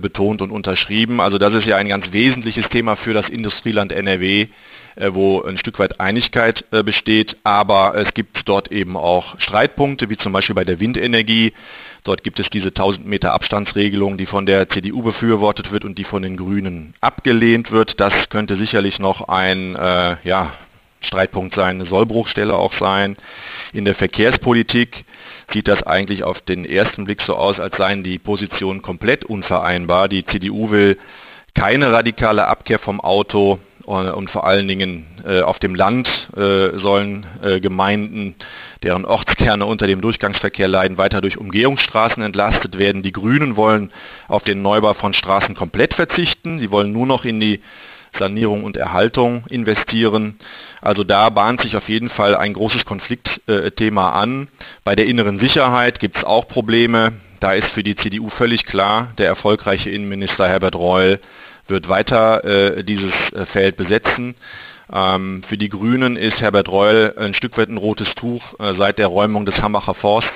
betont 0.00 0.40
und 0.40 0.52
unterschrieben. 0.52 1.20
Also 1.20 1.38
das 1.38 1.52
ist 1.54 1.66
ja 1.66 1.76
ein 1.76 1.88
ganz 1.88 2.12
wesentliches 2.12 2.68
Thema 2.68 2.94
für 2.94 3.14
das 3.14 3.28
Industrieland 3.28 3.90
NRW, 3.90 4.46
wo 5.08 5.42
ein 5.42 5.58
Stück 5.58 5.80
weit 5.80 5.98
Einigkeit 5.98 6.64
besteht, 6.84 7.36
aber 7.42 7.94
es 7.96 8.14
gibt 8.14 8.48
dort 8.48 8.70
eben 8.70 8.96
auch 8.96 9.38
Streitpunkte, 9.40 10.08
wie 10.08 10.16
zum 10.16 10.32
Beispiel 10.32 10.54
bei 10.54 10.64
der 10.64 10.78
Windenergie. 10.78 11.52
Dort 12.04 12.24
gibt 12.24 12.40
es 12.40 12.50
diese 12.50 12.68
1000 12.68 13.06
Meter 13.06 13.32
Abstandsregelung, 13.32 14.18
die 14.18 14.26
von 14.26 14.44
der 14.44 14.68
CDU 14.68 15.02
befürwortet 15.02 15.70
wird 15.70 15.84
und 15.84 15.98
die 15.98 16.04
von 16.04 16.22
den 16.22 16.36
Grünen 16.36 16.94
abgelehnt 17.00 17.70
wird. 17.70 18.00
Das 18.00 18.12
könnte 18.28 18.56
sicherlich 18.56 18.98
noch 18.98 19.28
ein 19.28 19.76
äh, 19.76 20.16
ja, 20.24 20.52
Streitpunkt 21.00 21.54
sein, 21.54 21.80
eine 21.80 21.88
Sollbruchstelle 21.88 22.54
auch 22.54 22.72
sein. 22.78 23.16
In 23.72 23.84
der 23.84 23.94
Verkehrspolitik 23.94 25.04
sieht 25.52 25.68
das 25.68 25.82
eigentlich 25.84 26.24
auf 26.24 26.40
den 26.40 26.64
ersten 26.64 27.04
Blick 27.04 27.22
so 27.22 27.36
aus, 27.36 27.60
als 27.60 27.76
seien 27.76 28.02
die 28.02 28.18
Positionen 28.18 28.82
komplett 28.82 29.24
unvereinbar. 29.24 30.08
Die 30.08 30.26
CDU 30.26 30.70
will 30.70 30.98
keine 31.54 31.92
radikale 31.92 32.46
Abkehr 32.46 32.78
vom 32.78 33.00
Auto 33.00 33.58
und 33.84 34.30
vor 34.30 34.46
allen 34.46 34.68
Dingen 34.68 35.06
äh, 35.24 35.40
auf 35.40 35.58
dem 35.58 35.74
Land 35.74 36.08
äh, 36.36 36.78
sollen 36.78 37.26
äh, 37.42 37.60
Gemeinden, 37.60 38.36
deren 38.82 39.04
Ortskerne 39.04 39.66
unter 39.66 39.86
dem 39.86 40.00
Durchgangsverkehr 40.00 40.68
leiden, 40.68 40.98
weiter 40.98 41.20
durch 41.20 41.38
Umgehungsstraßen 41.38 42.22
entlastet 42.22 42.78
werden. 42.78 43.02
Die 43.02 43.12
Grünen 43.12 43.56
wollen 43.56 43.92
auf 44.28 44.44
den 44.44 44.62
Neubau 44.62 44.94
von 44.94 45.14
Straßen 45.14 45.54
komplett 45.54 45.94
verzichten. 45.94 46.58
Sie 46.58 46.70
wollen 46.70 46.92
nur 46.92 47.06
noch 47.06 47.24
in 47.24 47.40
die 47.40 47.60
Sanierung 48.18 48.64
und 48.64 48.76
Erhaltung 48.76 49.44
investieren. 49.48 50.38
Also 50.80 51.04
da 51.04 51.30
bahnt 51.30 51.62
sich 51.62 51.76
auf 51.76 51.88
jeden 51.88 52.10
Fall 52.10 52.36
ein 52.36 52.52
großes 52.52 52.84
Konfliktthema 52.84 54.10
an. 54.10 54.48
Bei 54.84 54.94
der 54.94 55.06
inneren 55.06 55.38
Sicherheit 55.38 55.98
gibt 55.98 56.18
es 56.18 56.24
auch 56.24 56.48
Probleme. 56.48 57.14
Da 57.40 57.52
ist 57.52 57.68
für 57.68 57.82
die 57.82 57.96
CDU 57.96 58.30
völlig 58.30 58.66
klar, 58.66 59.12
der 59.18 59.26
erfolgreiche 59.26 59.90
Innenminister 59.90 60.46
Herbert 60.46 60.76
Reul 60.76 61.20
wird 61.68 61.88
weiter 61.88 62.44
äh, 62.44 62.84
dieses 62.84 63.12
äh, 63.32 63.46
Feld 63.46 63.76
besetzen. 63.76 64.34
Ähm, 64.90 65.42
für 65.48 65.58
die 65.58 65.68
Grünen 65.68 66.16
ist 66.16 66.40
Herbert 66.40 66.68
Reul 66.68 67.14
ein 67.18 67.34
Stück 67.34 67.58
weit 67.58 67.68
ein 67.68 67.76
rotes 67.76 68.14
Tuch 68.14 68.42
äh, 68.58 68.74
seit 68.76 68.98
der 68.98 69.08
Räumung 69.08 69.44
des 69.46 69.60
Hambacher 69.60 69.94
Forsts. 69.94 70.30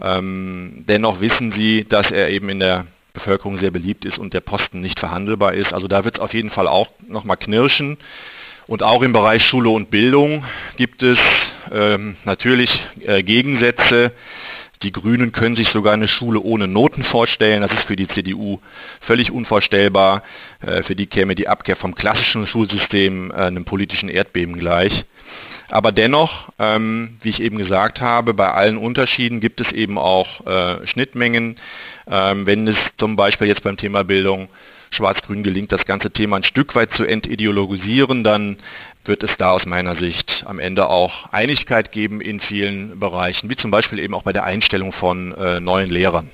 Ähm, 0.00 0.84
dennoch 0.88 1.20
wissen 1.20 1.52
sie, 1.52 1.84
dass 1.88 2.10
er 2.10 2.30
eben 2.30 2.48
in 2.48 2.60
der 2.60 2.86
Bevölkerung 3.12 3.58
sehr 3.58 3.70
beliebt 3.70 4.04
ist 4.04 4.18
und 4.18 4.34
der 4.34 4.40
Posten 4.40 4.80
nicht 4.80 4.98
verhandelbar 4.98 5.54
ist. 5.54 5.72
Also 5.72 5.86
da 5.88 6.04
wird 6.04 6.16
es 6.16 6.20
auf 6.20 6.34
jeden 6.34 6.50
Fall 6.50 6.66
auch 6.66 6.88
nochmal 7.06 7.36
knirschen. 7.36 7.98
Und 8.66 8.82
auch 8.82 9.02
im 9.02 9.12
Bereich 9.12 9.44
Schule 9.44 9.68
und 9.68 9.90
Bildung 9.90 10.44
gibt 10.76 11.02
es 11.02 11.18
ähm, 11.70 12.16
natürlich 12.24 12.70
äh, 13.00 13.22
Gegensätze. 13.22 14.12
Die 14.84 14.92
Grünen 14.92 15.32
können 15.32 15.56
sich 15.56 15.68
sogar 15.70 15.94
eine 15.94 16.08
Schule 16.08 16.40
ohne 16.40 16.68
Noten 16.68 17.04
vorstellen. 17.04 17.62
Das 17.62 17.72
ist 17.72 17.84
für 17.84 17.96
die 17.96 18.06
CDU 18.06 18.60
völlig 19.00 19.30
unvorstellbar. 19.30 20.22
Äh, 20.60 20.82
für 20.82 20.94
die 20.94 21.06
käme 21.06 21.34
die 21.34 21.48
Abkehr 21.48 21.76
vom 21.76 21.94
klassischen 21.94 22.46
Schulsystem 22.46 23.30
äh, 23.30 23.34
einem 23.34 23.64
politischen 23.64 24.10
Erdbeben 24.10 24.58
gleich. 24.58 25.06
Aber 25.68 25.90
dennoch, 25.90 26.50
ähm, 26.58 27.16
wie 27.22 27.30
ich 27.30 27.40
eben 27.40 27.56
gesagt 27.56 28.02
habe, 28.02 28.34
bei 28.34 28.52
allen 28.52 28.76
Unterschieden 28.76 29.40
gibt 29.40 29.62
es 29.62 29.72
eben 29.72 29.96
auch 29.96 30.46
äh, 30.46 30.86
Schnittmengen. 30.86 31.56
Ähm, 32.06 32.44
wenn 32.44 32.68
es 32.68 32.76
zum 32.98 33.16
Beispiel 33.16 33.48
jetzt 33.48 33.62
beim 33.62 33.78
Thema 33.78 34.04
Bildung 34.04 34.50
Schwarz-Grün 34.90 35.42
gelingt, 35.42 35.72
das 35.72 35.86
ganze 35.86 36.10
Thema 36.10 36.36
ein 36.36 36.44
Stück 36.44 36.74
weit 36.74 36.92
zu 36.94 37.04
entideologisieren, 37.04 38.22
dann 38.22 38.58
wird 39.04 39.22
es 39.22 39.30
da 39.38 39.50
aus 39.50 39.66
meiner 39.66 39.96
Sicht 39.96 40.44
am 40.46 40.58
Ende 40.58 40.88
auch 40.88 41.12
Einigkeit 41.30 41.92
geben 41.92 42.20
in 42.20 42.40
vielen 42.40 42.98
Bereichen, 42.98 43.48
wie 43.50 43.56
zum 43.56 43.70
Beispiel 43.70 43.98
eben 43.98 44.14
auch 44.14 44.22
bei 44.22 44.32
der 44.32 44.44
Einstellung 44.44 44.92
von 44.92 45.32
äh, 45.32 45.60
neuen 45.60 45.90
Lehrern. 45.90 46.30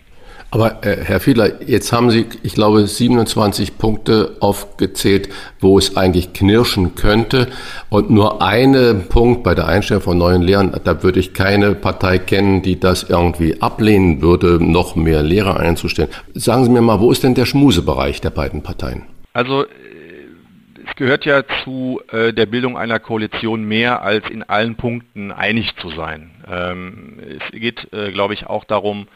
Aber 0.52 0.84
äh, 0.84 0.96
Herr 1.04 1.20
Fiedler, 1.20 1.62
jetzt 1.62 1.92
haben 1.92 2.10
Sie, 2.10 2.26
ich 2.42 2.54
glaube, 2.54 2.84
27 2.84 3.78
Punkte 3.78 4.36
aufgezählt, 4.40 5.28
wo 5.60 5.78
es 5.78 5.96
eigentlich 5.96 6.32
knirschen 6.32 6.96
könnte. 6.96 7.48
Und 7.88 8.10
nur 8.10 8.42
einen 8.42 9.06
Punkt 9.08 9.44
bei 9.44 9.54
der 9.54 9.68
Einstellung 9.68 10.02
von 10.02 10.18
neuen 10.18 10.42
Lehrern, 10.42 10.78
da 10.82 11.02
würde 11.04 11.20
ich 11.20 11.34
keine 11.34 11.74
Partei 11.76 12.18
kennen, 12.18 12.62
die 12.62 12.80
das 12.80 13.04
irgendwie 13.04 13.62
ablehnen 13.62 14.22
würde, 14.22 14.58
noch 14.60 14.96
mehr 14.96 15.22
Lehrer 15.22 15.60
einzustellen. 15.60 16.10
Sagen 16.34 16.64
Sie 16.64 16.70
mir 16.70 16.80
mal, 16.80 17.00
wo 17.00 17.12
ist 17.12 17.22
denn 17.22 17.34
der 17.34 17.46
Schmusebereich 17.46 18.20
der 18.20 18.30
beiden 18.30 18.62
Parteien? 18.62 19.04
Also 19.32 19.66
gehört 21.00 21.24
ja 21.24 21.42
zu 21.64 22.02
äh, 22.12 22.34
der 22.34 22.44
Bildung 22.44 22.76
einer 22.76 22.98
Koalition 22.98 23.64
mehr 23.64 24.02
als 24.02 24.28
in 24.28 24.42
allen 24.42 24.76
Punkten 24.76 25.32
einig 25.32 25.74
zu 25.76 25.88
sein. 25.88 26.30
Ähm, 26.46 27.18
es 27.18 27.58
geht, 27.58 27.90
äh, 27.94 28.12
glaube 28.12 28.34
ich, 28.34 28.46
auch 28.46 28.64
darum, 28.64 29.08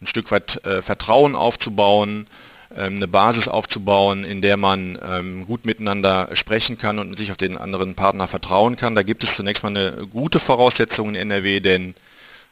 ein 0.00 0.08
Stück 0.08 0.32
weit 0.32 0.64
äh, 0.64 0.82
Vertrauen 0.82 1.36
aufzubauen, 1.36 2.26
ähm, 2.76 2.96
eine 2.96 3.06
Basis 3.06 3.46
aufzubauen, 3.46 4.24
in 4.24 4.42
der 4.42 4.56
man 4.56 4.98
ähm, 5.00 5.46
gut 5.46 5.64
miteinander 5.64 6.30
sprechen 6.34 6.76
kann 6.76 6.98
und 6.98 7.16
sich 7.16 7.30
auf 7.30 7.36
den 7.36 7.56
anderen 7.56 7.94
Partner 7.94 8.26
vertrauen 8.26 8.74
kann. 8.76 8.96
Da 8.96 9.04
gibt 9.04 9.22
es 9.22 9.30
zunächst 9.36 9.62
mal 9.62 9.68
eine 9.68 10.08
gute 10.08 10.40
Voraussetzung 10.40 11.10
in 11.10 11.14
NRW, 11.14 11.60
denn 11.60 11.94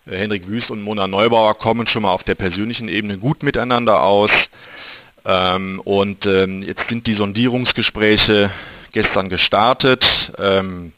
äh, 0.06 0.16
Hendrik 0.16 0.46
Wüst 0.46 0.70
und 0.70 0.80
Mona 0.80 1.08
Neubauer 1.08 1.58
kommen 1.58 1.88
schon 1.88 2.02
mal 2.02 2.12
auf 2.12 2.22
der 2.22 2.36
persönlichen 2.36 2.88
Ebene 2.88 3.18
gut 3.18 3.42
miteinander 3.42 4.04
aus. 4.04 4.30
Ähm, 5.24 5.80
und 5.84 6.24
ähm, 6.24 6.62
jetzt 6.62 6.88
sind 6.88 7.08
die 7.08 7.14
Sondierungsgespräche 7.14 8.52
gestern 8.96 9.28
gestartet. 9.28 10.06
Ähm, 10.38 10.94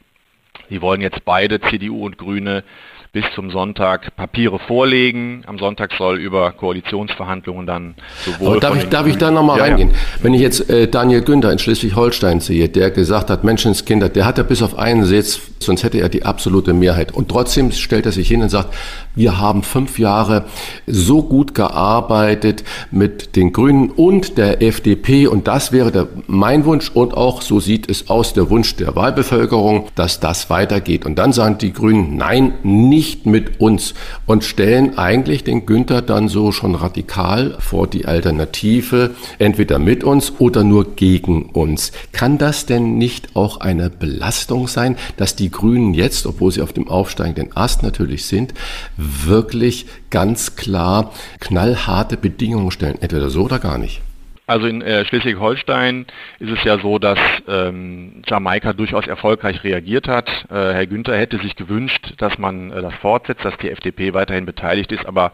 die 0.71 0.81
wollen 0.81 1.01
jetzt 1.01 1.25
beide, 1.25 1.61
CDU 1.61 2.07
und 2.07 2.17
Grüne, 2.17 2.63
bis 3.13 3.25
zum 3.35 3.51
Sonntag 3.51 4.15
Papiere 4.17 4.59
vorlegen. 4.59 5.43
Am 5.47 5.59
Sonntag 5.59 5.93
soll 5.97 6.19
über 6.19 6.53
Koalitionsverhandlungen 6.53 7.67
dann 7.67 7.95
sowohl. 8.25 8.49
Aber 8.49 8.61
darf 8.61 8.77
ich, 8.77 8.89
darf 8.89 9.07
ich 9.07 9.17
da 9.17 9.31
nochmal 9.31 9.59
ja, 9.59 9.65
reingehen? 9.65 9.91
Ja. 9.91 9.97
Wenn 10.23 10.35
ich 10.35 10.41
jetzt 10.41 10.69
äh, 10.69 10.89
Daniel 10.89 11.23
Günther 11.23 11.51
in 11.51 11.59
Schleswig-Holstein 11.59 12.41
sehe, 12.41 12.69
der 12.69 12.91
gesagt 12.91 13.31
hat, 13.31 13.45
Menschenskinder, 13.45 14.09
der 14.09 14.27
hat 14.27 14.39
ja 14.39 14.45
bis 14.45 14.63
auf 14.63 14.79
einen 14.79 15.05
Sitz, 15.05 15.41
sonst 15.59 15.85
hätte 15.85 15.99
er 15.99 16.09
die 16.09 16.25
absolute 16.25 16.75
Mehrheit. 16.75 17.13
Und 17.13 17.29
trotzdem 17.29 17.73
stellt 17.73 18.07
er 18.07 18.13
sich 18.13 18.29
hin 18.29 18.43
und 18.43 18.51
sagt, 18.51 18.75
wir 19.15 19.39
haben 19.39 19.63
fünf 19.63 19.99
Jahre 19.99 20.45
so 20.87 21.23
gut 21.23 21.55
gearbeitet 21.55 22.63
mit 22.91 23.37
den 23.37 23.53
Grünen 23.53 23.91
und 23.91 24.39
der 24.39 24.63
FDP 24.63 25.27
und 25.27 25.49
das 25.49 25.73
wäre 25.73 25.91
der, 25.91 26.09
mein 26.27 26.65
Wunsch 26.65 26.91
und 26.91 27.15
auch 27.15 27.43
so 27.43 27.59
sieht 27.59 27.91
es 27.91 28.11
aus, 28.11 28.35
der 28.35 28.51
Wunsch 28.51 28.77
der 28.77 28.95
Wahlbevölkerung, 28.95 29.89
dass 29.95 30.21
das 30.21 30.51
weitergeht. 30.51 31.07
Und 31.07 31.19
dann 31.19 31.33
sagen 31.33 31.59
die 31.59 31.73
Grünen, 31.73 32.17
nein, 32.17 32.55
nie 32.63 32.98
nicht 32.99 33.27
mit 33.27 33.61
uns 33.61 33.95
und 34.27 34.43
stellen 34.43 34.99
eigentlich 34.99 35.45
den 35.45 35.67
Günther 35.67 36.03
dann 36.03 36.27
so 36.29 36.51
schon 36.51 36.75
radikal 36.75 37.57
vor 37.61 37.87
die 37.87 38.07
Alternative, 38.07 39.15
entweder 39.39 39.79
mit 39.79 40.03
uns 40.03 40.33
oder 40.41 40.65
nur 40.65 40.97
gegen 40.97 41.51
uns. 41.51 41.93
Kann 42.11 42.39
das 42.39 42.67
denn 42.67 42.99
nicht 42.99 43.37
auch 43.37 43.59
eine 43.61 43.89
Belastung 43.89 44.67
sein, 44.67 44.97
dass 45.17 45.37
die 45.37 45.53
Grünen 45.53 45.95
jetzt, 45.95 46.27
obwohl 46.27 46.51
sie 46.51 46.61
auf 46.61 46.73
dem 46.73 46.89
aufsteigenden 46.89 47.57
Ast 47.57 47.85
natürlich 47.85 48.27
sind, 48.27 48.53
wirklich 48.97 49.87
ganz 50.11 50.57
klar 50.57 51.13
knallharte 51.39 52.17
Bedingungen 52.17 52.73
stellen? 52.73 52.99
Entweder 53.01 53.31
so 53.31 53.45
oder 53.45 53.61
gar 53.61 53.79
nicht. 53.79 54.01
Also 54.49 54.67
in 54.67 54.81
äh, 54.81 55.05
Schleswig-Holstein 55.05 56.07
ist 56.39 56.51
es 56.51 56.65
ja 56.65 56.79
so, 56.79 56.99
dass 56.99 57.19
ähm, 57.47 58.23
Jamaika 58.27 58.73
durchaus 58.73 59.07
erfolgreich 59.07 59.63
reagiert 59.63 60.09
hat. 60.09 60.27
Äh, 60.51 60.73
Herr 60.73 60.87
Günther 60.87 61.19
hätte 61.19 61.37
sich 61.37 61.55
gewünscht, 61.55 62.15
dass 62.17 62.39
man 62.39 62.73
äh, 62.73 62.81
das 62.81 62.95
fortsetzt, 62.95 63.45
dass 63.45 63.59
die 63.59 63.69
FDP 63.69 64.15
weiterhin 64.15 64.47
beteiligt 64.47 64.91
ist, 64.91 65.05
aber 65.05 65.33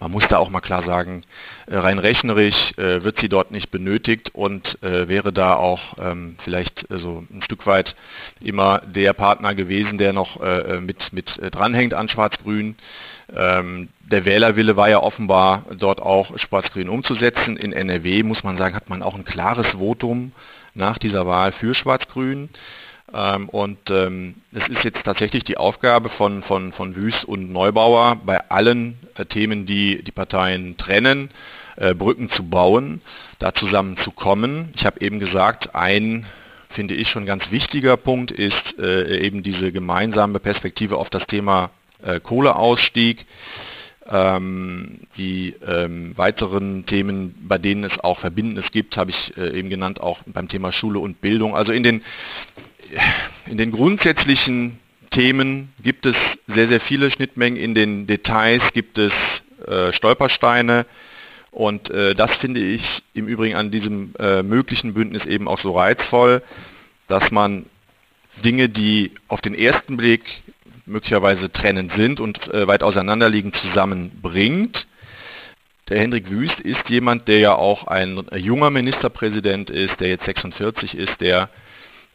man 0.00 0.10
muss 0.10 0.26
da 0.28 0.38
auch 0.38 0.50
mal 0.50 0.62
klar 0.62 0.82
sagen, 0.82 1.22
äh, 1.66 1.76
rein 1.76 2.00
rechnerisch 2.00 2.56
äh, 2.76 3.04
wird 3.04 3.20
sie 3.20 3.28
dort 3.28 3.52
nicht 3.52 3.70
benötigt 3.70 4.34
und 4.34 4.82
äh, 4.82 5.06
wäre 5.06 5.32
da 5.32 5.54
auch 5.54 5.98
ähm, 6.00 6.34
vielleicht 6.42 6.86
so 6.88 7.24
ein 7.30 7.42
Stück 7.42 7.68
weit 7.68 7.94
immer 8.40 8.78
der 8.80 9.12
Partner 9.12 9.54
gewesen, 9.54 9.96
der 9.98 10.12
noch 10.12 10.40
mit, 10.80 11.12
mit 11.12 11.38
dranhängt 11.52 11.94
an 11.94 12.08
Schwarz-Grün. 12.08 12.76
Ähm, 13.36 13.88
der 14.00 14.24
Wählerwille 14.24 14.76
war 14.76 14.88
ja 14.88 15.00
offenbar 15.00 15.64
dort 15.78 16.00
auch 16.00 16.36
Schwarz-Grün 16.38 16.88
umzusetzen. 16.88 17.56
In 17.56 17.72
NRW 17.72 18.22
muss 18.22 18.42
man 18.42 18.58
sagen, 18.58 18.74
hat 18.74 18.88
man 18.88 19.02
auch 19.02 19.14
ein 19.14 19.24
klares 19.24 19.66
Votum 19.68 20.32
nach 20.74 20.98
dieser 20.98 21.26
Wahl 21.26 21.52
für 21.52 21.74
Schwarz-Grün. 21.74 22.50
Ähm, 23.12 23.48
und 23.48 23.78
ähm, 23.90 24.36
es 24.52 24.68
ist 24.68 24.84
jetzt 24.84 25.04
tatsächlich 25.04 25.44
die 25.44 25.56
Aufgabe 25.56 26.10
von, 26.10 26.42
von, 26.42 26.72
von 26.72 26.96
Wüst 26.96 27.24
und 27.24 27.52
Neubauer, 27.52 28.20
bei 28.24 28.50
allen 28.50 28.98
äh, 29.16 29.24
Themen, 29.26 29.66
die 29.66 30.02
die 30.02 30.12
Parteien 30.12 30.76
trennen, 30.76 31.30
äh, 31.76 31.94
Brücken 31.94 32.30
zu 32.30 32.48
bauen, 32.48 33.00
da 33.38 33.54
zusammenzukommen. 33.54 34.72
Ich 34.76 34.84
habe 34.84 35.00
eben 35.00 35.18
gesagt, 35.18 35.74
ein 35.74 36.26
finde 36.70 36.94
ich 36.94 37.08
schon 37.08 37.26
ganz 37.26 37.50
wichtiger 37.50 37.96
Punkt 37.96 38.30
ist 38.30 38.78
äh, 38.78 39.18
eben 39.18 39.42
diese 39.42 39.72
gemeinsame 39.72 40.38
Perspektive 40.38 40.98
auf 40.98 41.10
das 41.10 41.26
Thema 41.26 41.70
äh, 42.02 42.20
Kohleausstieg. 42.20 43.26
Ähm, 44.12 45.02
die 45.16 45.54
ähm, 45.64 46.16
weiteren 46.16 46.84
Themen, 46.86 47.36
bei 47.46 47.58
denen 47.58 47.84
es 47.84 47.96
auch 48.00 48.18
Verbindendes 48.18 48.72
gibt, 48.72 48.96
habe 48.96 49.12
ich 49.12 49.36
äh, 49.36 49.56
eben 49.56 49.70
genannt, 49.70 50.00
auch 50.00 50.18
beim 50.26 50.48
Thema 50.48 50.72
Schule 50.72 50.98
und 50.98 51.20
Bildung. 51.20 51.54
Also 51.54 51.70
in 51.70 51.84
den, 51.84 52.02
in 53.46 53.56
den 53.56 53.70
grundsätzlichen 53.70 54.78
Themen 55.10 55.72
gibt 55.82 56.06
es 56.06 56.16
sehr, 56.48 56.68
sehr 56.68 56.80
viele 56.80 57.10
Schnittmengen. 57.10 57.58
In 57.58 57.74
den 57.74 58.06
Details 58.06 58.62
gibt 58.72 58.98
es 58.98 59.12
äh, 59.66 59.92
Stolpersteine. 59.92 60.86
Und 61.50 61.90
äh, 61.90 62.14
das 62.14 62.34
finde 62.36 62.60
ich 62.60 62.82
im 63.12 63.26
Übrigen 63.26 63.56
an 63.56 63.70
diesem 63.70 64.14
äh, 64.18 64.42
möglichen 64.42 64.94
Bündnis 64.94 65.24
eben 65.26 65.48
auch 65.48 65.60
so 65.60 65.76
reizvoll, 65.76 66.42
dass 67.08 67.30
man 67.30 67.66
Dinge, 68.44 68.68
die 68.68 69.12
auf 69.26 69.40
den 69.40 69.54
ersten 69.54 69.96
Blick 69.96 70.22
möglicherweise 70.90 71.50
trennend 71.50 71.92
sind 71.96 72.20
und 72.20 72.52
äh, 72.52 72.66
weit 72.66 72.82
auseinanderliegen, 72.82 73.52
zusammenbringt. 73.54 74.86
Der 75.88 75.98
Hendrik 75.98 76.30
Wüst 76.30 76.60
ist 76.60 76.88
jemand, 76.88 77.26
der 77.26 77.38
ja 77.38 77.54
auch 77.54 77.86
ein 77.86 78.24
junger 78.36 78.70
Ministerpräsident 78.70 79.70
ist, 79.70 79.98
der 79.98 80.08
jetzt 80.08 80.24
46 80.24 80.94
ist, 80.94 81.20
der 81.20 81.48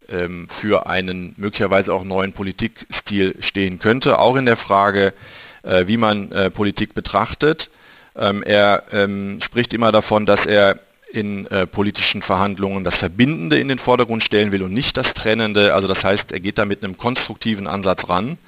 ähm, 0.08 0.48
für 0.60 0.86
einen 0.86 1.34
möglicherweise 1.36 1.92
auch 1.92 2.04
neuen 2.04 2.32
Politikstil 2.32 3.36
stehen 3.40 3.78
könnte, 3.78 4.18
auch 4.18 4.36
in 4.36 4.46
der 4.46 4.56
Frage, 4.56 5.12
äh, 5.62 5.86
wie 5.86 5.96
man 5.96 6.32
äh, 6.32 6.50
Politik 6.50 6.94
betrachtet. 6.94 7.68
Ähm, 8.14 8.42
er 8.42 8.84
ähm, 8.92 9.40
spricht 9.44 9.74
immer 9.74 9.92
davon, 9.92 10.24
dass 10.24 10.44
er 10.46 10.80
in 11.12 11.46
äh, 11.46 11.66
politischen 11.66 12.22
Verhandlungen 12.22 12.84
das 12.84 12.96
Verbindende 12.96 13.58
in 13.58 13.68
den 13.68 13.78
Vordergrund 13.78 14.24
stellen 14.24 14.52
will 14.52 14.62
und 14.62 14.72
nicht 14.72 14.96
das 14.96 15.12
Trennende. 15.14 15.74
Also 15.74 15.86
das 15.86 16.02
heißt, 16.02 16.32
er 16.32 16.40
geht 16.40 16.58
da 16.58 16.64
mit 16.64 16.82
einem 16.82 16.96
konstruktiven 16.96 17.66
Ansatz 17.66 18.08
ran. 18.08 18.38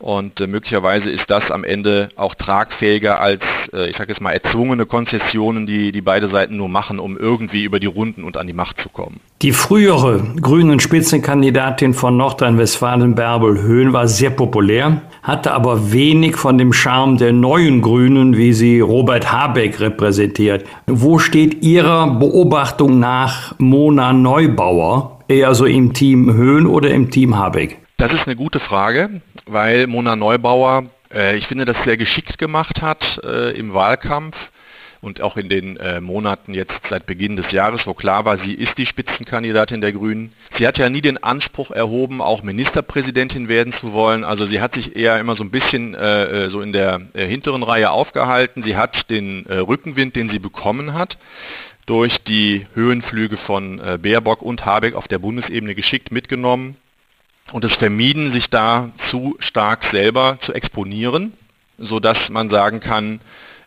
Und 0.00 0.40
äh, 0.40 0.46
möglicherweise 0.46 1.10
ist 1.10 1.28
das 1.28 1.50
am 1.50 1.62
Ende 1.62 2.08
auch 2.16 2.34
tragfähiger 2.34 3.20
als, 3.20 3.42
äh, 3.72 3.90
ich 3.90 3.98
sage 3.98 4.12
jetzt 4.12 4.22
mal, 4.22 4.32
erzwungene 4.32 4.86
Konzessionen, 4.86 5.66
die, 5.66 5.92
die 5.92 6.00
beide 6.00 6.30
Seiten 6.30 6.56
nur 6.56 6.70
machen, 6.70 6.98
um 6.98 7.18
irgendwie 7.18 7.64
über 7.64 7.78
die 7.80 7.86
Runden 7.86 8.24
und 8.24 8.38
an 8.38 8.46
die 8.46 8.54
Macht 8.54 8.80
zu 8.80 8.88
kommen. 8.88 9.20
Die 9.42 9.52
frühere 9.52 10.22
grünen 10.40 10.80
Spitzenkandidatin 10.80 11.92
von 11.92 12.16
Nordrhein-Westfalen, 12.16 13.14
Bärbel 13.14 13.60
Höhn, 13.60 13.92
war 13.92 14.08
sehr 14.08 14.30
populär, 14.30 15.02
hatte 15.22 15.52
aber 15.52 15.92
wenig 15.92 16.36
von 16.36 16.56
dem 16.56 16.72
Charme 16.72 17.18
der 17.18 17.34
neuen 17.34 17.82
Grünen, 17.82 18.38
wie 18.38 18.54
sie 18.54 18.80
Robert 18.80 19.30
Habeck 19.30 19.80
repräsentiert. 19.80 20.64
Wo 20.86 21.18
steht 21.18 21.62
Ihrer 21.62 22.06
Beobachtung 22.18 23.00
nach 23.00 23.54
Mona 23.58 24.14
Neubauer? 24.14 25.18
Eher 25.28 25.54
so 25.54 25.66
im 25.66 25.92
Team 25.92 26.32
Höhn 26.32 26.66
oder 26.66 26.90
im 26.90 27.10
Team 27.10 27.36
Habeck? 27.36 27.79
Das 28.00 28.14
ist 28.14 28.24
eine 28.24 28.34
gute 28.34 28.60
Frage, 28.60 29.20
weil 29.44 29.86
Mona 29.86 30.16
Neubauer, 30.16 30.86
äh, 31.12 31.36
ich 31.36 31.46
finde, 31.48 31.66
das 31.66 31.76
sehr 31.84 31.98
geschickt 31.98 32.38
gemacht 32.38 32.80
hat 32.80 33.20
äh, 33.22 33.50
im 33.50 33.74
Wahlkampf 33.74 34.34
und 35.02 35.20
auch 35.20 35.36
in 35.36 35.50
den 35.50 35.76
äh, 35.76 36.00
Monaten 36.00 36.54
jetzt 36.54 36.80
seit 36.88 37.04
Beginn 37.04 37.36
des 37.36 37.52
Jahres, 37.52 37.86
wo 37.86 37.92
klar 37.92 38.24
war, 38.24 38.38
sie 38.38 38.54
ist 38.54 38.78
die 38.78 38.86
Spitzenkandidatin 38.86 39.82
der 39.82 39.92
Grünen. 39.92 40.32
Sie 40.56 40.66
hat 40.66 40.78
ja 40.78 40.88
nie 40.88 41.02
den 41.02 41.22
Anspruch 41.22 41.70
erhoben, 41.72 42.22
auch 42.22 42.42
Ministerpräsidentin 42.42 43.48
werden 43.48 43.74
zu 43.74 43.92
wollen. 43.92 44.24
Also 44.24 44.46
sie 44.46 44.62
hat 44.62 44.76
sich 44.76 44.96
eher 44.96 45.20
immer 45.20 45.36
so 45.36 45.44
ein 45.44 45.50
bisschen 45.50 45.94
äh, 45.94 46.46
äh 46.46 46.50
so 46.50 46.62
in 46.62 46.72
der 46.72 47.02
äh, 47.12 47.26
hinteren 47.26 47.62
Reihe 47.62 47.90
aufgehalten. 47.90 48.62
Sie 48.62 48.76
hat 48.76 49.10
den 49.10 49.44
äh, 49.44 49.56
Rückenwind, 49.56 50.16
den 50.16 50.30
sie 50.30 50.38
bekommen 50.38 50.94
hat, 50.94 51.18
durch 51.84 52.16
die 52.24 52.66
Höhenflüge 52.72 53.36
von 53.36 53.78
äh, 53.78 53.98
Baerbock 54.00 54.40
und 54.40 54.64
Habeck 54.64 54.94
auf 54.94 55.06
der 55.06 55.18
Bundesebene 55.18 55.74
geschickt 55.74 56.10
mitgenommen 56.10 56.78
und 57.52 57.64
es 57.64 57.74
vermieden, 57.76 58.32
sich 58.32 58.48
da 58.48 58.90
zu 59.10 59.36
stark 59.40 59.84
selber 59.92 60.38
zu 60.42 60.52
exponieren, 60.52 61.32
sodass 61.78 62.28
man 62.28 62.50
sagen 62.50 62.80
kann, 62.80 63.20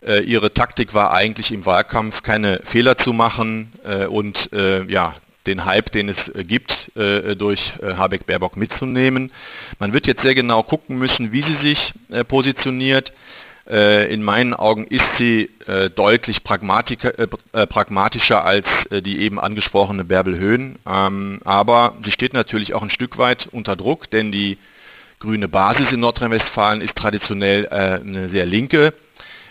äh, 0.06 0.24
ihre 0.24 0.54
Taktik 0.54 0.94
war 0.94 1.14
eigentlich 1.14 1.52
im 1.52 1.66
Wahlkampf 1.66 2.24
keine 2.24 2.62
Fehler 2.72 2.98
zu 2.98 3.14
machen 3.14 3.74
äh, 3.84 4.06
und 4.06 4.52
äh, 4.52 4.84
ja, 4.92 5.16
den 5.46 5.66
Hype, 5.66 5.92
den 5.92 6.08
es 6.08 6.48
gibt, 6.48 6.74
durch 6.96 7.60
Habeck-Baerbock 7.82 8.56
mitzunehmen. 8.56 9.34
Man 9.78 9.92
wird 9.92 10.08
jetzt 10.08 10.22
sehr 10.22 10.36
genau 10.36 10.64
gucken 10.64 10.98
müssen, 10.98 11.34
wie 11.34 11.44
sie 11.44 11.58
sich 11.58 11.94
positioniert. 12.30 13.12
In 13.74 14.22
meinen 14.22 14.54
Augen 14.54 14.86
ist 14.86 15.04
sie 15.18 15.50
deutlich 15.96 16.44
pragmatischer 16.44 18.46
als 18.46 18.68
die 18.92 19.18
eben 19.18 19.40
angesprochene 19.40 20.04
Bärbel 20.04 20.38
Höhn. 20.38 20.78
Ähm, 20.86 21.40
aber 21.44 21.98
sie 22.06 22.12
steht 22.12 22.34
natürlich 22.34 22.76
auch 22.76 22.84
ein 22.84 22.92
Stück 22.92 23.18
weit 23.18 23.48
unter 23.52 23.76
Druck, 23.76 24.12
denn 24.12 24.32
die 24.32 24.60
grüne 25.18 25.48
Basis 25.48 25.92
in 25.92 26.02
Nordrhein-Westfalen 26.02 26.82
ist 26.82 26.96
traditionell 26.96 27.68
eine 27.68 28.30
sehr 28.30 28.46
linke. 28.46 28.94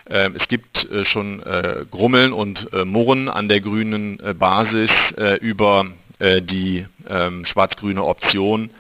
Ähm, 0.08 0.35
es 0.38 0.48
gibt 0.48 0.90
äh, 0.90 1.04
schon 1.04 1.42
äh, 1.42 1.85
Grummeln 1.90 2.32
und 2.32 2.72
äh, 2.72 2.85
Murren 2.85 3.28
an 3.28 3.48
der 3.48 3.61
grünen 3.61 4.18
Basis 4.38 4.90
über 5.40 5.87
die 6.20 6.87
ähm, 7.08 7.44
schwarz-grüne 7.46 8.04
Option. 8.04 8.70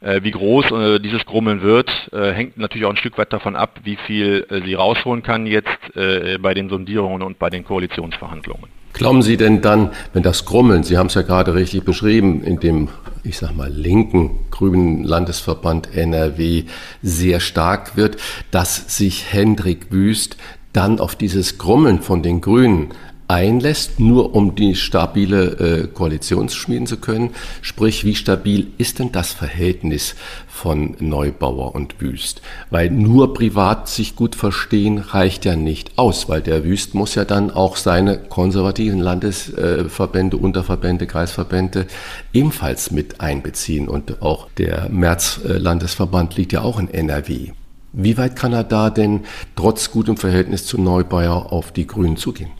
Wie 0.00 0.30
groß 0.30 1.00
dieses 1.02 1.24
Grummeln 1.24 1.62
wird, 1.62 1.90
hängt 2.12 2.58
natürlich 2.58 2.84
auch 2.84 2.90
ein 2.90 2.96
Stück 2.96 3.16
weit 3.18 3.32
davon 3.32 3.56
ab, 3.56 3.80
wie 3.84 3.96
viel 3.96 4.46
sie 4.64 4.74
rausholen 4.74 5.22
kann 5.22 5.46
jetzt 5.46 5.78
bei 5.94 6.54
den 6.54 6.68
Sondierungen 6.68 7.22
und 7.22 7.38
bei 7.38 7.50
den 7.50 7.64
Koalitionsverhandlungen. 7.64 8.68
Glauben 8.92 9.20
Sie 9.20 9.36
denn 9.36 9.60
dann, 9.60 9.90
wenn 10.14 10.22
das 10.22 10.46
Grummeln, 10.46 10.82
Sie 10.82 10.96
haben 10.96 11.08
es 11.08 11.14
ja 11.14 11.22
gerade 11.22 11.54
richtig 11.54 11.84
beschrieben, 11.84 12.42
in 12.42 12.60
dem, 12.60 12.88
ich 13.24 13.36
sag 13.36 13.54
mal, 13.54 13.70
linken 13.70 14.38
grünen 14.50 15.04
Landesverband 15.04 15.94
NRW 15.94 16.64
sehr 17.02 17.40
stark 17.40 17.98
wird, 17.98 18.16
dass 18.50 18.96
sich 18.96 19.32
Hendrik 19.32 19.92
Wüst 19.92 20.38
dann 20.72 20.98
auf 20.98 21.14
dieses 21.14 21.58
Grummeln 21.58 22.00
von 22.00 22.22
den 22.22 22.40
Grünen 22.40 22.88
einlässt, 23.28 23.98
nur 23.98 24.34
um 24.34 24.54
die 24.54 24.74
stabile 24.74 25.44
äh, 25.44 25.86
Koalition 25.88 26.48
schmieden 26.48 26.86
zu 26.86 26.96
können. 26.96 27.30
Sprich, 27.62 28.04
wie 28.04 28.14
stabil 28.14 28.68
ist 28.78 28.98
denn 28.98 29.12
das 29.12 29.32
Verhältnis 29.32 30.14
von 30.48 30.96
Neubauer 31.00 31.74
und 31.74 32.00
Wüst? 32.00 32.42
Weil 32.70 32.90
nur 32.90 33.34
privat 33.34 33.88
sich 33.88 34.16
gut 34.16 34.34
verstehen 34.34 34.98
reicht 34.98 35.44
ja 35.44 35.56
nicht 35.56 35.98
aus, 35.98 36.28
weil 36.28 36.40
der 36.40 36.64
Wüst 36.64 36.94
muss 36.94 37.14
ja 37.14 37.24
dann 37.24 37.50
auch 37.50 37.76
seine 37.76 38.18
konservativen 38.18 39.00
Landesverbände, 39.00 40.36
Unterverbände, 40.36 41.06
Kreisverbände 41.06 41.86
ebenfalls 42.32 42.90
mit 42.90 43.20
einbeziehen. 43.20 43.88
Und 43.88 44.22
auch 44.22 44.48
der 44.56 44.88
März-Landesverband 44.88 46.36
liegt 46.36 46.52
ja 46.52 46.62
auch 46.62 46.78
in 46.78 46.88
NRW. 46.88 47.50
Wie 47.92 48.18
weit 48.18 48.36
kann 48.36 48.52
er 48.52 48.64
da 48.64 48.90
denn 48.90 49.24
trotz 49.56 49.90
gutem 49.90 50.16
Verhältnis 50.18 50.66
zu 50.66 50.78
Neubauer 50.80 51.52
auf 51.52 51.72
die 51.72 51.86
Grünen 51.86 52.18
zugehen? 52.18 52.50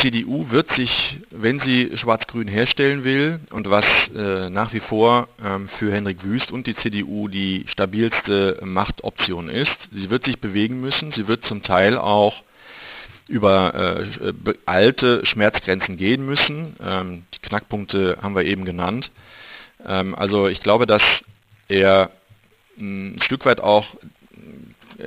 CDU 0.00 0.50
wird 0.50 0.72
sich, 0.72 0.90
wenn 1.30 1.60
sie 1.60 1.96
Schwarz-Grün 1.96 2.48
herstellen 2.48 3.04
will 3.04 3.40
und 3.50 3.68
was 3.68 3.84
äh, 4.14 4.48
nach 4.48 4.72
wie 4.72 4.80
vor 4.80 5.28
ähm, 5.42 5.68
für 5.78 5.92
Henrik 5.92 6.24
Wüst 6.24 6.50
und 6.50 6.66
die 6.66 6.74
CDU 6.76 7.28
die 7.28 7.66
stabilste 7.68 8.58
Machtoption 8.64 9.48
ist, 9.48 9.76
sie 9.92 10.08
wird 10.08 10.24
sich 10.24 10.40
bewegen 10.40 10.80
müssen. 10.80 11.12
Sie 11.12 11.28
wird 11.28 11.44
zum 11.44 11.62
Teil 11.62 11.98
auch 11.98 12.42
über 13.28 13.74
äh, 13.74 14.54
alte 14.66 15.24
Schmerzgrenzen 15.26 15.96
gehen 15.96 16.24
müssen. 16.24 16.76
Ähm, 16.82 17.24
die 17.34 17.38
Knackpunkte 17.46 18.18
haben 18.20 18.34
wir 18.34 18.44
eben 18.44 18.64
genannt. 18.64 19.10
Ähm, 19.86 20.14
also 20.14 20.48
ich 20.48 20.60
glaube, 20.60 20.86
dass 20.86 21.02
er 21.68 22.10
ein 22.78 23.20
Stück 23.22 23.44
weit 23.44 23.60
auch 23.60 23.86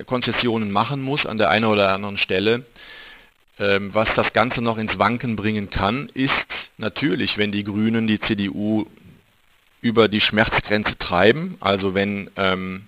Konzessionen 0.05 0.71
machen 0.71 1.01
muss 1.01 1.25
an 1.25 1.37
der 1.37 1.49
einen 1.49 1.65
oder 1.65 1.93
anderen 1.93 2.17
Stelle. 2.17 2.65
Ähm, 3.57 3.93
was 3.93 4.09
das 4.15 4.33
Ganze 4.33 4.61
noch 4.61 4.77
ins 4.77 4.97
Wanken 4.99 5.35
bringen 5.35 5.69
kann, 5.69 6.09
ist 6.13 6.31
natürlich, 6.77 7.37
wenn 7.37 7.51
die 7.51 7.63
Grünen 7.63 8.05
die 8.05 8.19
CDU 8.19 8.85
über 9.81 10.07
die 10.07 10.19
Schmerzgrenze 10.19 10.97
treiben, 10.97 11.57
also 11.61 11.93
wenn 11.93 12.29
ähm, 12.35 12.87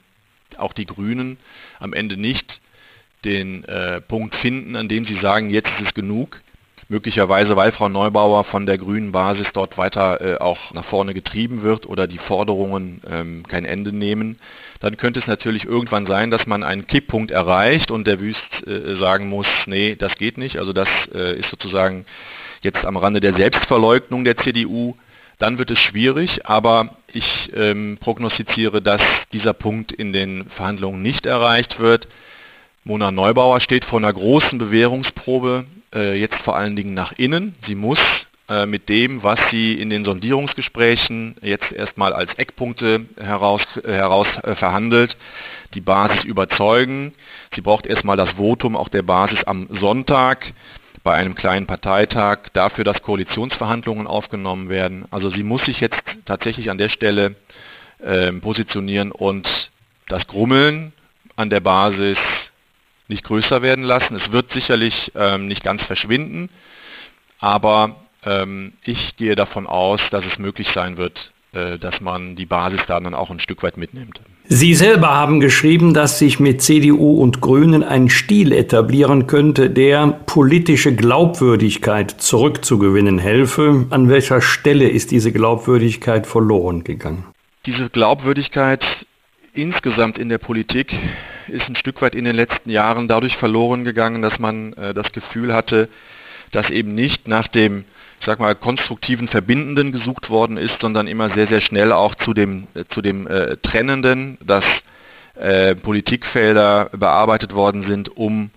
auch 0.58 0.74
die 0.74 0.86
Grünen 0.86 1.38
am 1.80 1.94
Ende 1.94 2.18
nicht 2.18 2.60
den 3.24 3.64
äh, 3.66 4.02
Punkt 4.02 4.36
finden, 4.36 4.76
an 4.76 4.90
dem 4.90 5.06
sie 5.06 5.20
sagen, 5.22 5.50
jetzt 5.50 5.70
ist 5.80 5.88
es 5.88 5.94
genug, 5.94 6.42
möglicherweise 6.90 7.56
weil 7.56 7.72
Frau 7.72 7.90
Neubauer 7.90 8.44
von 8.46 8.66
der 8.66 8.78
grünen 8.78 9.12
Basis 9.12 9.48
dort 9.54 9.78
weiter 9.78 10.22
äh, 10.22 10.38
auch 10.38 10.74
nach 10.74 10.86
vorne 10.86 11.14
getrieben 11.14 11.62
wird 11.62 11.86
oder 11.86 12.08
die 12.08 12.18
Forderungen 12.18 13.02
ähm, 13.10 13.44
kein 13.48 13.66
Ende 13.66 13.94
nehmen, 13.94 14.40
dann 14.80 14.98
könnte 14.98 15.20
es 15.20 15.28
natürlich 15.28 15.66
irgendwann 15.66 16.06
sein, 16.06 16.32
dass 16.32 16.46
man 16.46 16.64
einen 16.64 16.88
Kipppunkt 16.88 17.32
erreicht 17.32 17.92
und 17.92 18.06
der 18.06 18.20
Wüst 18.20 18.42
äh, 18.66 18.98
sagen 18.98 19.30
muss, 19.30 19.48
nee, 19.66 19.96
das 19.96 20.16
geht 20.18 20.38
nicht. 20.38 20.58
Also 20.58 20.74
das 20.74 20.88
äh, 21.14 21.40
ist 21.40 21.50
sozusagen 21.50 22.06
jetzt 22.62 22.86
am 22.86 22.98
Rande 22.98 23.20
der 23.20 23.36
Selbstverleugnung 23.36 24.24
der 24.24 24.38
CDU. 24.38 24.96
Dann 25.40 25.58
wird 25.58 25.70
es 25.72 25.80
schwierig, 25.80 26.46
aber 26.46 26.98
ich 27.14 27.52
ähm, 27.56 27.98
prognostiziere, 28.00 28.82
dass 28.82 29.02
dieser 29.32 29.54
Punkt 29.54 29.92
in 29.92 30.12
den 30.12 30.50
Verhandlungen 30.50 31.02
nicht 31.02 31.26
erreicht 31.26 31.80
wird. 31.80 32.08
Mona 32.84 33.12
Neubauer 33.12 33.60
steht 33.60 33.86
vor 33.86 34.00
einer 34.00 34.14
großen 34.14 34.58
Bewährungsprobe, 34.58 35.66
äh, 35.94 36.20
jetzt 36.20 36.38
vor 36.44 36.56
allen 36.56 36.76
Dingen 36.76 36.94
nach 36.94 37.12
innen. 37.18 37.56
Sie 37.68 37.76
muss 37.76 38.00
mit 38.66 38.88
dem, 38.88 39.24
was 39.24 39.40
sie 39.52 39.74
in 39.74 39.90
den 39.90 40.06
Sondierungsgesprächen 40.06 41.36
jetzt 41.42 41.72
erstmal 41.72 42.14
als 42.14 42.34
Eckpunkte 42.36 43.06
heraus, 43.20 43.62
äh, 43.84 43.92
heraus 43.92 44.28
äh, 44.44 44.56
verhandelt, 44.56 45.18
die 45.74 45.82
Basis 45.82 46.24
überzeugen. 46.24 47.14
Sie 47.56 47.62
braucht 47.62 47.86
erstmal 47.86 48.16
das 48.16 48.32
Votum 48.32 48.78
auch 48.78 48.90
der 48.90 49.02
Basis 49.02 49.44
am 49.44 49.68
Sonntag 49.82 50.54
bei 51.04 51.14
einem 51.14 51.36
kleinen 51.36 51.68
Parteitag 51.68 52.50
dafür, 52.54 52.84
dass 52.84 53.02
Koalitionsverhandlungen 53.02 54.08
aufgenommen 54.08 54.70
werden. 54.70 55.06
Also 55.12 55.30
sie 55.30 55.44
muss 55.44 55.64
sich 55.66 55.80
jetzt 55.80 56.02
tatsächlich 56.26 56.70
an 56.70 56.78
der 56.78 56.90
Stelle 56.90 57.36
äh, 58.00 58.32
positionieren 58.34 59.12
und 59.12 59.48
das 60.08 60.26
Grummeln 60.28 60.94
an 61.36 61.50
der 61.50 61.60
Basis 61.60 62.18
nicht 63.08 63.24
größer 63.24 63.62
werden 63.62 63.84
lassen. 63.84 64.16
Es 64.16 64.32
wird 64.32 64.52
sicherlich 64.52 65.12
ähm, 65.16 65.48
nicht 65.48 65.64
ganz 65.64 65.82
verschwinden, 65.84 66.50
aber 67.40 68.07
ich 68.84 69.16
gehe 69.18 69.36
davon 69.36 69.68
aus, 69.68 70.02
dass 70.12 70.26
es 70.26 70.38
möglich 70.38 70.68
sein 70.74 70.98
wird, 70.98 71.32
äh, 71.54 71.80
dass 71.80 72.02
man 72.02 72.36
die 72.36 72.46
Basis 72.46 72.82
dann 72.88 73.14
auch 73.14 73.30
ein 73.30 73.40
Stück 73.40 73.64
weit 73.64 73.78
mitnimmt. 73.78 74.20
Sie 74.50 74.74
selber 74.74 75.10
haben 75.10 75.40
geschrieben, 75.40 75.94
dass 75.94 76.20
sich 76.20 76.40
mit 76.40 76.62
CDU 76.62 77.22
und 77.22 77.42
Grünen 77.42 77.84
ein 77.84 78.10
Stil 78.10 78.52
etablieren 78.52 79.28
könnte, 79.28 79.70
der 79.70 80.08
politische 80.26 80.96
Glaubwürdigkeit 80.96 82.12
zurückzugewinnen 82.12 83.18
helfe. 83.18 83.88
An 83.90 84.10
welcher 84.10 84.42
Stelle 84.42 84.90
ist 84.90 85.12
diese 85.12 85.32
Glaubwürdigkeit 85.32 86.28
verloren 86.28 86.84
gegangen? 86.84 87.26
Diese 87.66 87.90
Glaubwürdigkeit 87.90 88.84
insgesamt 89.54 90.18
in 90.18 90.30
der 90.30 90.38
Politik 90.38 90.94
ist 91.48 91.68
ein 91.68 91.76
Stück 91.76 92.02
weit 92.02 92.14
in 92.14 92.26
den 92.26 92.36
letzten 92.36 92.70
Jahren 92.70 93.08
dadurch 93.08 93.36
verloren 93.38 93.84
gegangen, 93.84 94.22
dass 94.22 94.38
man 94.38 94.74
äh, 94.74 94.94
das 94.94 95.12
Gefühl 95.12 95.54
hatte, 95.54 95.90
dass 96.52 96.70
eben 96.70 96.94
nicht 96.94 97.28
nach 97.28 97.48
dem 97.48 97.86
ich 98.20 98.26
sag 98.26 98.40
mal, 98.40 98.56
konstruktiven 98.56 99.28
Verbindenden 99.28 99.92
gesucht 99.92 100.30
worden 100.30 100.58
ist, 100.58 100.80
sondern 100.82 101.08
immer 101.08 101.34
sehr, 101.34 101.48
sehr 101.48 101.62
schnell 101.62 101.92
auch 101.92 102.16
zu 102.16 102.34
dem, 102.34 102.68
äh, 102.74 102.84
zu 102.90 103.02
dem 103.02 103.28
äh, 103.28 103.58
Trennenden, 103.58 104.38
dass 104.46 104.66
äh, 105.36 105.76
Politikfelder 105.76 106.90
bearbeitet 106.94 107.54
worden 107.54 107.88
sind, 107.88 108.16
um, 108.16 108.50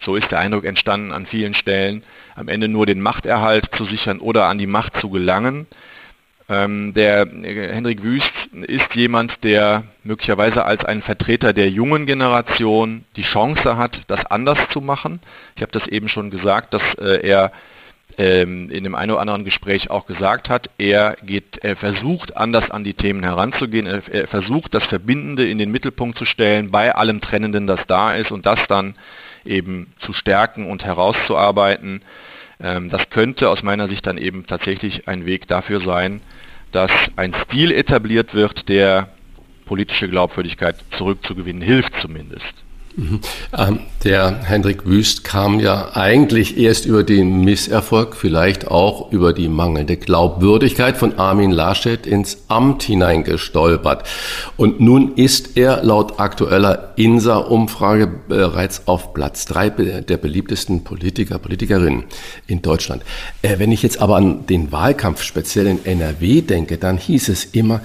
so 0.00 0.16
ist 0.16 0.30
der 0.30 0.38
Eindruck 0.38 0.64
entstanden 0.64 1.12
an 1.12 1.26
vielen 1.26 1.54
Stellen, 1.54 2.02
am 2.34 2.48
Ende 2.48 2.68
nur 2.68 2.86
den 2.86 3.00
Machterhalt 3.00 3.68
zu 3.76 3.84
sichern 3.84 4.18
oder 4.18 4.46
an 4.46 4.58
die 4.58 4.66
Macht 4.66 4.96
zu 5.00 5.10
gelangen. 5.10 5.66
Ähm, 6.48 6.92
der 6.94 7.26
äh, 7.26 7.72
Hendrik 7.72 8.02
Wüst 8.02 8.32
ist 8.52 8.94
jemand, 8.94 9.44
der 9.44 9.84
möglicherweise 10.02 10.64
als 10.64 10.84
ein 10.84 11.02
Vertreter 11.02 11.52
der 11.52 11.70
jungen 11.70 12.06
Generation 12.06 13.04
die 13.16 13.22
Chance 13.22 13.76
hat, 13.76 14.00
das 14.08 14.26
anders 14.26 14.58
zu 14.72 14.80
machen. 14.80 15.20
Ich 15.54 15.62
habe 15.62 15.72
das 15.72 15.86
eben 15.86 16.08
schon 16.08 16.30
gesagt, 16.30 16.74
dass 16.74 16.82
äh, 16.98 17.26
er 17.26 17.52
ähm, 18.18 18.70
in 18.70 18.84
dem 18.84 18.94
einen 18.94 19.12
oder 19.12 19.20
anderen 19.20 19.44
Gespräch 19.44 19.90
auch 19.90 20.06
gesagt 20.06 20.48
hat, 20.48 20.70
er 20.78 21.16
geht, 21.22 21.58
er 21.62 21.76
versucht 21.76 22.36
anders 22.36 22.70
an 22.70 22.84
die 22.84 22.94
Themen 22.94 23.22
heranzugehen, 23.22 23.86
er, 23.86 24.02
er 24.08 24.28
versucht 24.28 24.74
das 24.74 24.84
Verbindende 24.84 25.48
in 25.48 25.58
den 25.58 25.70
Mittelpunkt 25.70 26.18
zu 26.18 26.24
stellen, 26.24 26.70
bei 26.70 26.94
allem 26.94 27.20
Trennenden, 27.20 27.66
das 27.66 27.80
da 27.86 28.14
ist 28.14 28.30
und 28.30 28.46
das 28.46 28.58
dann 28.68 28.94
eben 29.44 29.92
zu 30.00 30.12
stärken 30.12 30.66
und 30.70 30.84
herauszuarbeiten. 30.84 32.02
Ähm, 32.60 32.90
das 32.90 33.10
könnte 33.10 33.48
aus 33.48 33.62
meiner 33.62 33.88
Sicht 33.88 34.06
dann 34.06 34.18
eben 34.18 34.46
tatsächlich 34.46 35.08
ein 35.08 35.26
Weg 35.26 35.48
dafür 35.48 35.80
sein, 35.80 36.20
dass 36.70 36.90
ein 37.16 37.34
Stil 37.44 37.72
etabliert 37.72 38.34
wird, 38.34 38.68
der 38.68 39.08
politische 39.66 40.08
Glaubwürdigkeit 40.08 40.76
zurückzugewinnen 40.96 41.62
hilft 41.62 41.92
zumindest. 42.00 42.61
Mhm. 42.96 43.20
Ähm, 43.56 43.80
der 44.04 44.42
Hendrik 44.44 44.84
Wüst 44.84 45.24
kam 45.24 45.60
ja 45.60 45.94
eigentlich 45.94 46.58
erst 46.58 46.86
über 46.86 47.04
den 47.04 47.42
Misserfolg, 47.42 48.16
vielleicht 48.16 48.68
auch 48.68 49.12
über 49.12 49.32
die 49.32 49.48
mangelnde 49.48 49.96
Glaubwürdigkeit 49.96 50.96
von 50.96 51.18
Armin 51.18 51.50
Laschet 51.52 52.06
ins 52.06 52.44
Amt 52.48 52.82
hineingestolpert. 52.82 54.06
Und 54.56 54.80
nun 54.80 55.14
ist 55.14 55.56
er 55.56 55.82
laut 55.82 56.18
aktueller 56.18 56.92
INSA-Umfrage 56.96 58.08
bereits 58.28 58.86
auf 58.86 59.14
Platz 59.14 59.46
drei 59.46 59.70
der 59.70 60.16
beliebtesten 60.16 60.84
Politiker, 60.84 61.38
Politikerinnen 61.38 62.04
in 62.46 62.60
Deutschland. 62.60 63.02
Äh, 63.42 63.58
wenn 63.58 63.72
ich 63.72 63.82
jetzt 63.82 64.00
aber 64.00 64.16
an 64.16 64.46
den 64.46 64.72
Wahlkampf 64.72 65.22
speziell 65.22 65.66
in 65.66 65.84
NRW 65.84 66.42
denke, 66.42 66.76
dann 66.76 66.98
hieß 66.98 67.28
es 67.28 67.44
immer, 67.44 67.80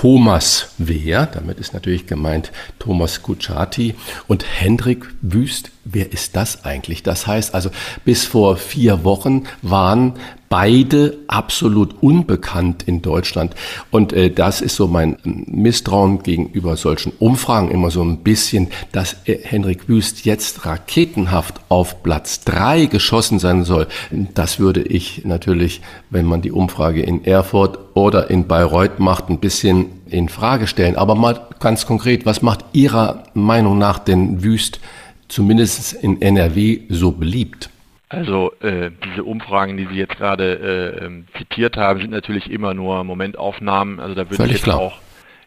Thomas 0.00 0.74
Wehr, 0.76 1.24
damit 1.24 1.58
ist 1.58 1.72
natürlich 1.72 2.06
gemeint 2.06 2.52
Thomas 2.78 3.22
Kutschaty 3.22 3.94
und 4.28 4.44
Hendrik 4.60 5.06
Wüst. 5.22 5.70
Wer 5.86 6.12
ist 6.12 6.36
das 6.36 6.66
eigentlich? 6.66 7.02
Das 7.02 7.26
heißt 7.26 7.54
also, 7.54 7.70
bis 8.04 8.26
vor 8.26 8.58
vier 8.58 9.04
Wochen 9.04 9.44
waren 9.62 10.12
beide 10.48 11.18
absolut 11.28 12.02
unbekannt 12.02 12.84
in 12.84 13.02
Deutschland. 13.02 13.54
Und 13.90 14.12
äh, 14.12 14.30
das 14.30 14.60
ist 14.60 14.76
so 14.76 14.86
mein 14.86 15.16
Misstrauen 15.24 16.22
gegenüber 16.22 16.76
solchen 16.76 17.12
Umfragen 17.18 17.70
immer 17.70 17.90
so 17.90 18.02
ein 18.02 18.18
bisschen, 18.18 18.68
dass 18.92 19.16
äh, 19.24 19.38
Henrik 19.42 19.88
Wüst 19.88 20.24
jetzt 20.24 20.64
raketenhaft 20.66 21.60
auf 21.68 22.02
Platz 22.02 22.40
drei 22.44 22.86
geschossen 22.86 23.38
sein 23.38 23.64
soll. 23.64 23.86
Das 24.34 24.58
würde 24.58 24.82
ich 24.82 25.24
natürlich, 25.24 25.80
wenn 26.10 26.26
man 26.26 26.42
die 26.42 26.52
Umfrage 26.52 27.02
in 27.02 27.24
Erfurt 27.24 27.78
oder 27.94 28.30
in 28.30 28.46
Bayreuth 28.46 28.98
macht, 28.98 29.30
ein 29.30 29.38
bisschen 29.38 29.86
in 30.06 30.28
Frage 30.28 30.66
stellen. 30.66 30.96
Aber 30.96 31.14
mal 31.14 31.40
ganz 31.60 31.86
konkret, 31.86 32.26
was 32.26 32.42
macht 32.42 32.64
Ihrer 32.72 33.24
Meinung 33.34 33.78
nach 33.78 33.98
denn 33.98 34.42
Wüst 34.42 34.80
zumindest 35.28 35.94
in 35.94 36.22
NRW 36.22 36.82
so 36.88 37.10
beliebt? 37.12 37.70
Also 38.08 38.52
äh, 38.60 38.90
diese 39.04 39.24
Umfragen, 39.24 39.76
die 39.76 39.86
Sie 39.86 39.96
jetzt 39.96 40.16
gerade 40.16 40.94
äh, 41.00 41.04
ähm, 41.04 41.26
zitiert 41.36 41.76
haben, 41.76 42.00
sind 42.00 42.10
natürlich 42.12 42.50
immer 42.50 42.72
nur 42.72 43.02
Momentaufnahmen. 43.02 43.98
Also 43.98 44.14
da 44.14 44.30
würde 44.30 44.44
ich 44.44 44.52
jetzt 44.52 44.64
klar. 44.64 44.78
auch 44.78 44.98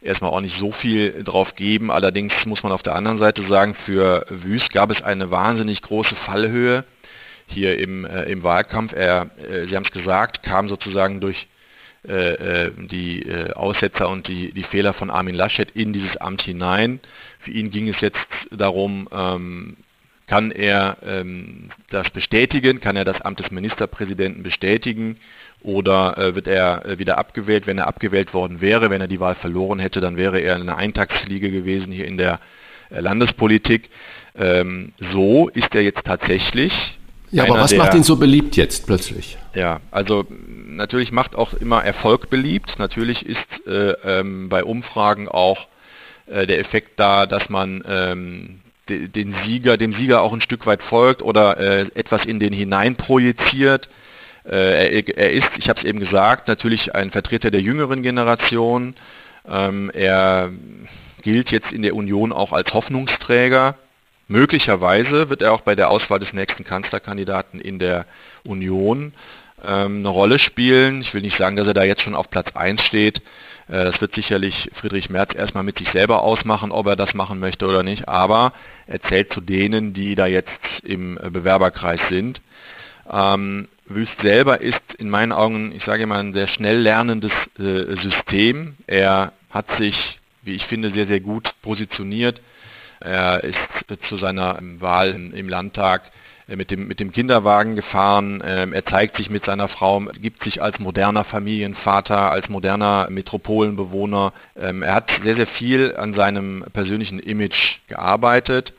erstmal 0.01 0.31
auch 0.31 0.41
nicht 0.41 0.57
so 0.59 0.71
viel 0.73 1.23
drauf 1.23 1.55
geben. 1.55 1.89
Allerdings 1.89 2.33
muss 2.45 2.61
man 2.63 2.71
auf 2.71 2.83
der 2.83 2.95
anderen 2.95 3.19
Seite 3.19 3.47
sagen, 3.47 3.75
für 3.85 4.25
Wüst 4.29 4.71
gab 4.73 4.91
es 4.91 5.01
eine 5.01 5.31
wahnsinnig 5.31 5.81
große 5.81 6.15
Fallhöhe 6.15 6.83
hier 7.47 7.79
im, 7.79 8.05
äh, 8.05 8.23
im 8.23 8.43
Wahlkampf. 8.43 8.93
Er, 8.93 9.29
äh, 9.37 9.67
Sie 9.67 9.75
haben 9.75 9.85
es 9.85 9.91
gesagt, 9.91 10.43
kam 10.43 10.67
sozusagen 10.67 11.21
durch 11.21 11.47
äh, 12.07 12.67
äh, 12.67 12.71
die 12.77 13.29
Aussetzer 13.53 14.07
und 14.07 14.27
die, 14.27 14.53
die 14.53 14.63
Fehler 14.63 14.93
von 14.93 15.09
Armin 15.09 15.35
Laschet 15.35 15.69
in 15.71 15.91
dieses 15.91 16.15
Amt 16.17 16.41
hinein. 16.41 16.99
Für 17.39 17.51
ihn 17.51 17.71
ging 17.71 17.89
es 17.89 17.99
jetzt 17.99 18.19
darum, 18.51 19.09
ähm, 19.11 19.77
kann 20.29 20.51
er 20.51 20.97
ähm, 21.03 21.71
das 21.89 22.07
bestätigen? 22.11 22.79
Kann 22.81 22.95
er 22.95 23.03
das 23.03 23.19
Amt 23.21 23.39
des 23.39 23.49
Ministerpräsidenten 23.49 24.43
bestätigen? 24.43 25.17
Oder 25.63 26.19
äh, 26.19 26.35
wird 26.35 26.47
er 26.47 26.85
äh, 26.85 26.99
wieder 26.99 27.17
abgewählt? 27.17 27.65
Wenn 27.65 27.79
er 27.79 27.87
abgewählt 27.87 28.31
worden 28.31 28.61
wäre, 28.61 28.91
wenn 28.91 29.01
er 29.01 29.07
die 29.07 29.19
Wahl 29.19 29.33
verloren 29.33 29.79
hätte, 29.79 30.01
dann 30.01 30.17
wäre 30.17 30.39
er 30.39 30.55
eine 30.55 30.77
Eintagsfliege 30.77 31.49
gewesen 31.49 31.91
hier 31.91 32.05
in 32.05 32.17
der 32.17 32.39
äh, 32.91 32.99
Landespolitik. 32.99 33.89
Ähm, 34.37 34.93
so 35.11 35.49
ist 35.49 35.73
er 35.73 35.81
jetzt 35.81 36.05
tatsächlich. 36.05 36.73
Ja, 37.31 37.45
aber 37.45 37.61
was 37.61 37.71
der, 37.71 37.79
macht 37.79 37.95
ihn 37.95 38.03
so 38.03 38.15
beliebt 38.17 38.55
jetzt 38.55 38.85
plötzlich? 38.85 39.39
Ja, 39.55 39.79
also 39.89 40.27
natürlich 40.29 41.11
macht 41.11 41.35
auch 41.35 41.55
immer 41.55 41.83
Erfolg 41.83 42.29
beliebt. 42.29 42.77
Natürlich 42.77 43.25
ist 43.25 43.67
äh, 43.67 43.93
ähm, 44.03 44.47
bei 44.47 44.63
Umfragen 44.63 45.27
auch 45.27 45.65
äh, 46.27 46.45
der 46.45 46.59
Effekt 46.59 46.99
da, 46.99 47.25
dass 47.25 47.49
man 47.49 47.83
ähm, 47.87 48.59
den 48.89 49.35
Sieger, 49.45 49.77
dem 49.77 49.93
Sieger 49.93 50.21
auch 50.21 50.33
ein 50.33 50.41
Stück 50.41 50.65
weit 50.65 50.81
folgt 50.83 51.21
oder 51.21 51.57
äh, 51.57 51.87
etwas 51.95 52.25
in 52.25 52.39
den 52.39 52.53
hinein 52.53 52.95
projiziert. 52.95 53.89
Äh, 54.45 55.01
er, 55.01 55.17
er, 55.17 55.31
ist, 55.31 55.49
ich 55.57 55.69
habe 55.69 55.79
es 55.79 55.85
eben 55.85 55.99
gesagt, 55.99 56.47
natürlich 56.47 56.95
ein 56.95 57.11
Vertreter 57.11 57.51
der 57.51 57.61
jüngeren 57.61 58.03
Generation. 58.03 58.95
Ähm, 59.47 59.91
er 59.93 60.51
gilt 61.21 61.51
jetzt 61.51 61.71
in 61.71 61.81
der 61.81 61.95
Union 61.95 62.31
auch 62.31 62.51
als 62.51 62.73
Hoffnungsträger. 62.73 63.75
Möglicherweise 64.27 65.29
wird 65.29 65.41
er 65.41 65.53
auch 65.53 65.61
bei 65.61 65.75
der 65.75 65.89
Auswahl 65.89 66.19
des 66.19 66.33
nächsten 66.33 66.63
Kanzlerkandidaten 66.63 67.59
in 67.59 67.79
der 67.79 68.05
Union 68.43 69.13
ähm, 69.65 69.97
eine 69.97 70.09
Rolle 70.09 70.39
spielen. 70.39 71.01
Ich 71.01 71.13
will 71.13 71.21
nicht 71.21 71.37
sagen, 71.37 71.55
dass 71.55 71.67
er 71.67 71.73
da 71.73 71.83
jetzt 71.83 72.03
schon 72.03 72.15
auf 72.15 72.29
Platz 72.29 72.55
1 72.55 72.81
steht. 72.83 73.21
Äh, 73.69 73.85
das 73.85 74.01
wird 74.01 74.15
sicherlich 74.15 74.69
Friedrich 74.79 75.09
Merz 75.09 75.33
erstmal 75.33 75.63
mit 75.63 75.77
sich 75.77 75.89
selber 75.91 76.21
ausmachen, 76.21 76.71
ob 76.71 76.87
er 76.87 76.95
das 76.95 77.13
machen 77.13 77.39
möchte 77.39 77.67
oder 77.67 77.83
nicht. 77.83 78.07
Aber 78.07 78.53
er 78.87 79.01
zählt 79.03 79.31
zu 79.33 79.41
denen, 79.41 79.93
die 79.93 80.15
da 80.15 80.25
jetzt 80.25 80.49
im 80.83 81.17
äh, 81.17 81.29
Bewerberkreis 81.29 82.01
sind. 82.09 82.41
Ähm, 83.09 83.67
Wüst 83.85 84.21
selber 84.21 84.61
ist 84.61 84.81
in 84.97 85.09
meinen 85.09 85.31
Augen, 85.31 85.71
ich 85.71 85.83
sage 85.83 86.05
mal, 86.05 86.19
ein 86.19 86.33
sehr 86.33 86.47
schnell 86.47 86.77
lernendes 86.77 87.31
äh, 87.57 87.95
System. 88.01 88.75
Er 88.85 89.33
hat 89.49 89.65
sich, 89.79 89.95
wie 90.43 90.55
ich 90.55 90.65
finde, 90.65 90.91
sehr, 90.91 91.07
sehr 91.07 91.19
gut 91.19 91.51
positioniert. 91.63 92.39
Er 92.99 93.43
ist 93.43 93.57
zu 94.09 94.17
seiner 94.17 94.59
Wahl 94.79 95.11
im 95.33 95.47
Landtag 95.47 96.11
mit 96.55 96.71
dem, 96.71 96.87
mit 96.87 96.99
dem 96.99 97.11
Kinderwagen 97.11 97.75
gefahren. 97.75 98.41
Ähm, 98.45 98.73
er 98.73 98.85
zeigt 98.85 99.17
sich 99.17 99.29
mit 99.29 99.45
seiner 99.45 99.67
Frau, 99.67 99.99
gibt 100.21 100.43
sich 100.43 100.61
als 100.61 100.79
moderner 100.79 101.23
Familienvater, 101.23 102.31
als 102.31 102.49
moderner 102.49 103.07
Metropolenbewohner. 103.09 104.33
Ähm, 104.57 104.81
er 104.81 104.95
hat 104.95 105.09
sehr, 105.23 105.35
sehr 105.35 105.47
viel 105.47 105.95
an 105.95 106.13
seinem 106.13 106.65
persönlichen 106.73 107.19
Image 107.19 107.79
gearbeitet. 107.87 108.73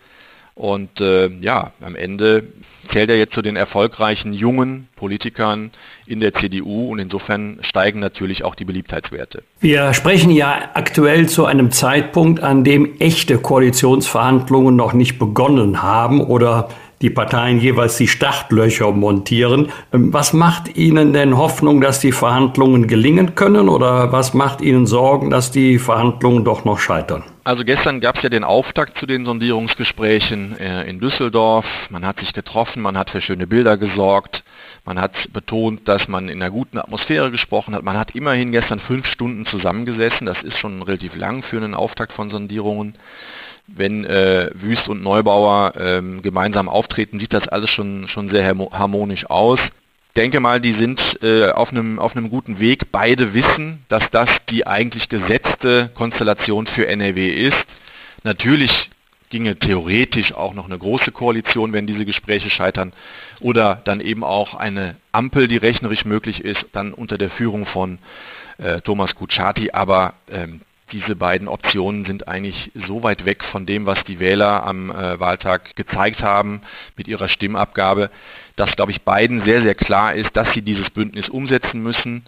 Und 0.60 1.00
äh, 1.00 1.28
ja, 1.40 1.72
am 1.80 1.96
Ende 1.96 2.48
zählt 2.92 3.08
er 3.08 3.16
jetzt 3.16 3.32
zu 3.32 3.40
den 3.40 3.56
erfolgreichen 3.56 4.34
jungen 4.34 4.88
Politikern 4.96 5.70
in 6.06 6.20
der 6.20 6.34
CDU 6.34 6.90
und 6.90 6.98
insofern 6.98 7.60
steigen 7.62 8.00
natürlich 8.00 8.44
auch 8.44 8.54
die 8.54 8.66
Beliebtheitswerte. 8.66 9.42
Wir 9.60 9.94
sprechen 9.94 10.30
ja 10.30 10.70
aktuell 10.74 11.28
zu 11.30 11.46
einem 11.46 11.70
Zeitpunkt, 11.70 12.40
an 12.42 12.62
dem 12.62 12.96
echte 12.98 13.38
Koalitionsverhandlungen 13.38 14.76
noch 14.76 14.92
nicht 14.92 15.18
begonnen 15.18 15.82
haben 15.82 16.20
oder 16.20 16.68
die 17.02 17.08
Parteien 17.08 17.58
jeweils 17.58 17.96
die 17.96 18.08
Startlöcher 18.08 18.92
montieren. 18.92 19.72
Ähm, 19.92 20.12
was 20.12 20.32
macht 20.32 20.76
Ihnen 20.76 21.12
denn 21.12 21.36
Hoffnung, 21.36 21.80
dass 21.80 22.00
die 22.00 22.12
Verhandlungen 22.12 22.88
gelingen 22.88 23.34
können 23.34 23.68
oder 23.68 24.12
was 24.12 24.34
macht 24.34 24.60
Ihnen 24.60 24.86
Sorgen, 24.86 25.30
dass 25.30 25.50
die 25.50 25.78
Verhandlungen 25.78 26.44
doch 26.44 26.64
noch 26.64 26.78
scheitern? 26.78 27.24
Also 27.42 27.64
gestern 27.64 28.00
gab 28.00 28.16
es 28.16 28.22
ja 28.22 28.28
den 28.28 28.44
Auftakt 28.44 28.98
zu 28.98 29.06
den 29.06 29.24
Sondierungsgesprächen 29.24 30.58
äh, 30.58 30.88
in 30.88 31.00
Düsseldorf. 31.00 31.64
Man 31.88 32.04
hat 32.04 32.20
sich 32.20 32.34
getroffen, 32.34 32.82
man 32.82 32.98
hat 32.98 33.10
für 33.10 33.22
schöne 33.22 33.46
Bilder 33.46 33.78
gesorgt. 33.78 34.44
Man 34.84 35.00
hat 35.00 35.12
betont, 35.32 35.88
dass 35.88 36.06
man 36.06 36.28
in 36.28 36.42
einer 36.42 36.50
guten 36.50 36.78
Atmosphäre 36.78 37.30
gesprochen 37.30 37.74
hat. 37.74 37.82
Man 37.82 37.96
hat 37.96 38.14
immerhin 38.14 38.52
gestern 38.52 38.80
fünf 38.80 39.06
Stunden 39.06 39.46
zusammengesessen. 39.46 40.26
Das 40.26 40.42
ist 40.42 40.58
schon 40.58 40.82
relativ 40.82 41.16
lang 41.16 41.42
für 41.42 41.56
einen 41.56 41.74
Auftakt 41.74 42.12
von 42.12 42.30
Sondierungen 42.30 42.94
wenn 43.74 44.04
äh, 44.04 44.50
Wüst 44.54 44.88
und 44.88 45.02
Neubauer 45.02 45.74
ähm, 45.78 46.22
gemeinsam 46.22 46.68
auftreten, 46.68 47.20
sieht 47.20 47.32
das 47.32 47.48
alles 47.48 47.70
schon, 47.70 48.08
schon 48.08 48.30
sehr 48.30 48.46
harmonisch 48.46 49.26
aus. 49.26 49.60
Denke 50.16 50.40
mal, 50.40 50.60
die 50.60 50.74
sind 50.74 51.00
äh, 51.22 51.50
auf, 51.50 51.70
einem, 51.70 51.98
auf 51.98 52.16
einem 52.16 52.30
guten 52.30 52.58
Weg. 52.58 52.90
Beide 52.90 53.32
wissen, 53.32 53.84
dass 53.88 54.02
das 54.10 54.28
die 54.50 54.66
eigentlich 54.66 55.08
gesetzte 55.08 55.90
Konstellation 55.94 56.66
für 56.66 56.88
NRW 56.88 57.28
ist. 57.28 57.64
Natürlich 58.24 58.90
ginge 59.30 59.56
theoretisch 59.56 60.32
auch 60.34 60.52
noch 60.52 60.66
eine 60.66 60.78
große 60.78 61.12
Koalition, 61.12 61.72
wenn 61.72 61.86
diese 61.86 62.04
Gespräche 62.04 62.50
scheitern, 62.50 62.92
oder 63.38 63.80
dann 63.84 64.00
eben 64.00 64.24
auch 64.24 64.54
eine 64.54 64.96
Ampel, 65.12 65.46
die 65.46 65.56
rechnerisch 65.56 66.04
möglich 66.04 66.44
ist, 66.44 66.64
dann 66.72 66.92
unter 66.92 67.16
der 67.16 67.30
Führung 67.30 67.66
von 67.66 67.98
äh, 68.58 68.80
Thomas 68.80 69.14
Kutschaty. 69.14 69.70
Aber 69.70 70.14
ähm, 70.28 70.62
diese 70.92 71.16
beiden 71.16 71.48
Optionen 71.48 72.04
sind 72.04 72.28
eigentlich 72.28 72.70
so 72.86 73.02
weit 73.02 73.24
weg 73.24 73.44
von 73.44 73.66
dem, 73.66 73.86
was 73.86 74.02
die 74.04 74.18
Wähler 74.18 74.64
am 74.64 74.90
äh, 74.90 75.18
Wahltag 75.18 75.76
gezeigt 75.76 76.22
haben 76.22 76.62
mit 76.96 77.08
ihrer 77.08 77.28
Stimmabgabe, 77.28 78.10
dass, 78.56 78.74
glaube 78.76 78.92
ich, 78.92 79.02
beiden 79.02 79.44
sehr, 79.44 79.62
sehr 79.62 79.74
klar 79.74 80.14
ist, 80.14 80.36
dass 80.36 80.52
sie 80.52 80.62
dieses 80.62 80.90
Bündnis 80.90 81.28
umsetzen 81.28 81.82
müssen. 81.82 82.24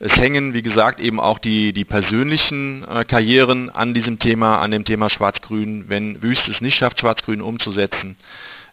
Es 0.00 0.14
hängen, 0.16 0.54
wie 0.54 0.62
gesagt, 0.62 1.00
eben 1.00 1.18
auch 1.18 1.40
die, 1.40 1.72
die 1.72 1.84
persönlichen 1.84 2.84
äh, 2.84 3.04
Karrieren 3.04 3.68
an 3.68 3.94
diesem 3.94 4.20
Thema, 4.20 4.58
an 4.58 4.70
dem 4.70 4.84
Thema 4.84 5.10
Schwarz-Grün. 5.10 5.86
Wenn 5.88 6.22
Wüst 6.22 6.46
es 6.48 6.60
nicht 6.60 6.76
schafft, 6.76 7.00
Schwarz-Grün 7.00 7.42
umzusetzen, 7.42 8.16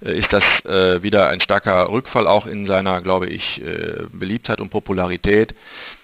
ist 0.02 0.32
das 0.32 0.44
äh, 0.66 1.02
wieder 1.04 1.30
ein 1.30 1.42
starker 1.42 1.90
Rückfall 1.90 2.28
auch 2.28 2.46
in 2.46 2.68
seiner, 2.68 3.02
glaube 3.02 3.28
ich, 3.28 3.62
äh, 3.62 4.06
Beliebtheit 4.12 4.60
und 4.60 4.70
Popularität. 4.70 5.56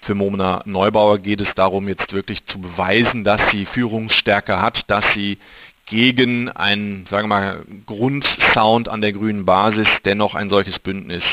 Für 0.01 0.15
Mona 0.15 0.61
Neubauer 0.65 1.19
geht 1.19 1.41
es 1.41 1.53
darum, 1.55 1.87
jetzt 1.87 2.13
wirklich 2.13 2.45
zu 2.45 2.59
beweisen, 2.59 3.23
dass 3.23 3.41
sie 3.51 3.65
Führungsstärke 3.65 4.61
hat, 4.61 4.83
dass 4.87 5.03
sie 5.13 5.37
gegen 5.85 6.49
einen, 6.49 7.05
sagen 7.11 7.27
wir 7.27 7.35
mal, 7.35 7.65
Grundsound 7.85 8.87
an 8.87 9.01
der 9.01 9.11
grünen 9.11 9.45
Basis 9.45 9.87
dennoch 10.05 10.35
ein 10.35 10.49
solches 10.49 10.79
Bündnis 10.79 11.23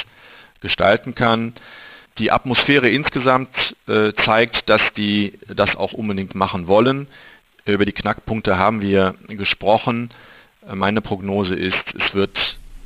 gestalten 0.61 1.15
kann. 1.15 1.55
Die 2.19 2.33
Atmosphäre 2.33 2.89
insgesamt 2.89 3.77
äh, 3.87 4.13
zeigt, 4.25 4.69
dass 4.69 4.83
die 4.97 5.39
das 5.47 5.77
auch 5.77 5.93
unbedingt 5.93 6.35
machen 6.35 6.67
wollen. 6.67 7.07
Über 7.65 7.85
die 7.85 7.93
Knackpunkte 7.93 8.59
haben 8.59 8.81
wir 8.81 9.15
gesprochen. 9.29 10.11
Meine 10.75 11.01
Prognose 11.01 11.55
ist, 11.55 11.75
es 11.95 12.15
wird 12.15 12.37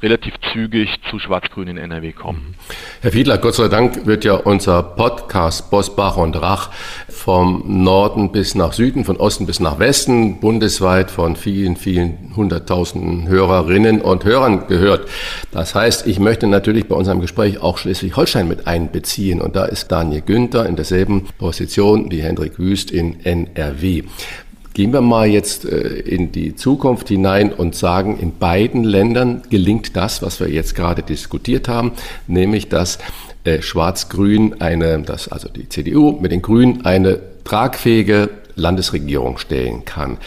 relativ 0.02 0.34
zügig 0.52 0.88
zu 1.10 1.18
Schwarz-Grün 1.18 1.68
in 1.68 1.78
NRW 1.78 2.12
kommen. 2.12 2.54
Herr 3.00 3.12
Fiedler, 3.12 3.38
Gott 3.38 3.54
sei 3.54 3.68
Dank 3.68 4.06
wird 4.06 4.24
ja 4.24 4.34
unser 4.34 4.82
Podcast 4.82 5.70
Bosbach 5.70 6.16
und 6.16 6.40
Rach 6.40 6.70
vom 7.08 7.64
Norden 7.82 8.30
bis 8.30 8.54
nach 8.54 8.72
Süden, 8.72 9.04
von 9.04 9.16
Osten 9.16 9.46
bis 9.46 9.58
nach 9.58 9.78
Westen, 9.78 10.38
bundesweit 10.40 11.10
von 11.10 11.34
vielen, 11.34 11.76
vielen 11.76 12.32
hunderttausenden 12.36 13.28
Hörerinnen 13.28 14.00
und 14.00 14.24
Hörern 14.24 14.66
gehört. 14.68 15.08
Das 15.50 15.74
heißt, 15.74 16.06
ich 16.06 16.20
möchte 16.20 16.46
natürlich 16.46 16.86
bei 16.88 16.94
unserem 16.94 17.20
Gespräch 17.20 17.60
auch 17.60 17.78
Schleswig-Holstein 17.78 18.46
mit 18.46 18.66
einbeziehen. 18.66 19.40
Und 19.40 19.56
da 19.56 19.64
ist 19.64 19.90
Daniel 19.90 20.22
Günther 20.22 20.66
in 20.66 20.76
derselben 20.76 21.28
Position 21.38 22.10
wie 22.10 22.22
Hendrik 22.22 22.58
Wüst 22.58 22.92
in 22.92 23.24
NRW. 23.24 24.04
Gehen 24.74 24.92
wir 24.92 25.02
mal 25.02 25.28
jetzt 25.28 25.64
äh, 25.64 25.78
in 25.78 26.32
die 26.32 26.56
Zukunft 26.56 27.08
hinein 27.08 27.52
und 27.52 27.74
sagen, 27.74 28.18
in 28.18 28.38
beiden 28.38 28.84
Ländern 28.84 29.42
gelingt 29.50 29.96
das, 29.96 30.22
was 30.22 30.40
wir 30.40 30.48
jetzt 30.48 30.74
gerade 30.74 31.02
diskutiert 31.02 31.68
haben, 31.68 31.92
nämlich 32.26 32.68
dass 32.68 32.98
äh, 33.44 33.60
Schwarz-Grün 33.60 34.60
eine, 34.60 35.02
dass 35.02 35.28
also 35.28 35.48
die 35.48 35.68
CDU 35.68 36.12
mit 36.12 36.32
den 36.32 36.42
Grünen 36.42 36.84
eine 36.86 37.20
tragfähige 37.44 38.30
Landesregierung 38.54 39.38
stellen 39.38 39.84
kann. 39.84 40.18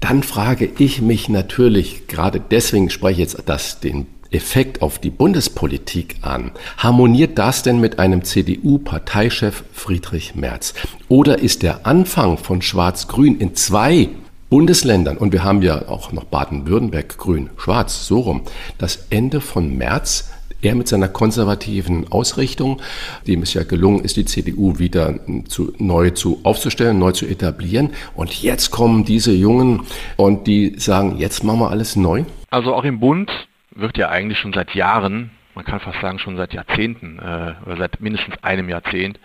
Dann 0.00 0.22
frage 0.22 0.68
ich 0.78 1.00
mich 1.00 1.28
natürlich, 1.28 2.06
gerade 2.06 2.40
deswegen 2.40 2.90
spreche 2.90 3.22
ich 3.22 3.32
jetzt 3.32 3.42
das 3.46 3.80
den 3.80 4.06
Effekt 4.36 4.82
auf 4.82 4.98
die 4.98 5.10
Bundespolitik 5.10 6.16
an. 6.22 6.52
Harmoniert 6.76 7.38
das 7.38 7.62
denn 7.62 7.80
mit 7.80 7.98
einem 7.98 8.22
CDU-Parteichef 8.22 9.64
Friedrich 9.72 10.34
Merz? 10.34 10.74
Oder 11.08 11.38
ist 11.38 11.62
der 11.62 11.86
Anfang 11.86 12.38
von 12.38 12.62
Schwarz-Grün 12.62 13.38
in 13.38 13.54
zwei 13.54 14.10
Bundesländern, 14.48 15.16
und 15.16 15.32
wir 15.32 15.42
haben 15.42 15.62
ja 15.62 15.88
auch 15.88 16.12
noch 16.12 16.24
Baden-Württemberg 16.24 17.18
grün, 17.18 17.50
schwarz, 17.56 18.06
so 18.06 18.20
rum, 18.20 18.42
das 18.78 19.06
Ende 19.10 19.40
von 19.40 19.76
Merz 19.76 20.30
er 20.62 20.74
mit 20.74 20.88
seiner 20.88 21.08
konservativen 21.08 22.10
Ausrichtung, 22.10 22.80
dem 23.26 23.42
es 23.42 23.54
ja 23.54 23.62
gelungen 23.62 24.04
ist, 24.04 24.16
die 24.16 24.24
CDU 24.24 24.78
wieder 24.78 25.18
zu, 25.48 25.72
neu 25.78 26.10
zu 26.10 26.40
aufzustellen, 26.42 26.98
neu 26.98 27.12
zu 27.12 27.26
etablieren. 27.26 27.90
Und 28.14 28.42
jetzt 28.42 28.70
kommen 28.70 29.04
diese 29.04 29.32
Jungen 29.32 29.82
und 30.16 30.46
die 30.46 30.74
sagen, 30.78 31.16
jetzt 31.18 31.44
machen 31.44 31.60
wir 31.60 31.70
alles 31.70 31.96
neu. 31.96 32.24
Also 32.50 32.74
auch 32.74 32.84
im 32.84 33.00
Bund 33.00 33.30
wird 33.76 33.98
ja 33.98 34.08
eigentlich 34.08 34.38
schon 34.38 34.52
seit 34.52 34.74
Jahren, 34.74 35.30
man 35.54 35.64
kann 35.64 35.80
fast 35.80 36.00
sagen 36.00 36.18
schon 36.18 36.36
seit 36.36 36.52
Jahrzehnten 36.52 37.18
äh, 37.18 37.54
oder 37.64 37.76
seit 37.78 38.00
mindestens 38.00 38.42
einem 38.42 38.68
Jahrzehnt, 38.68 39.18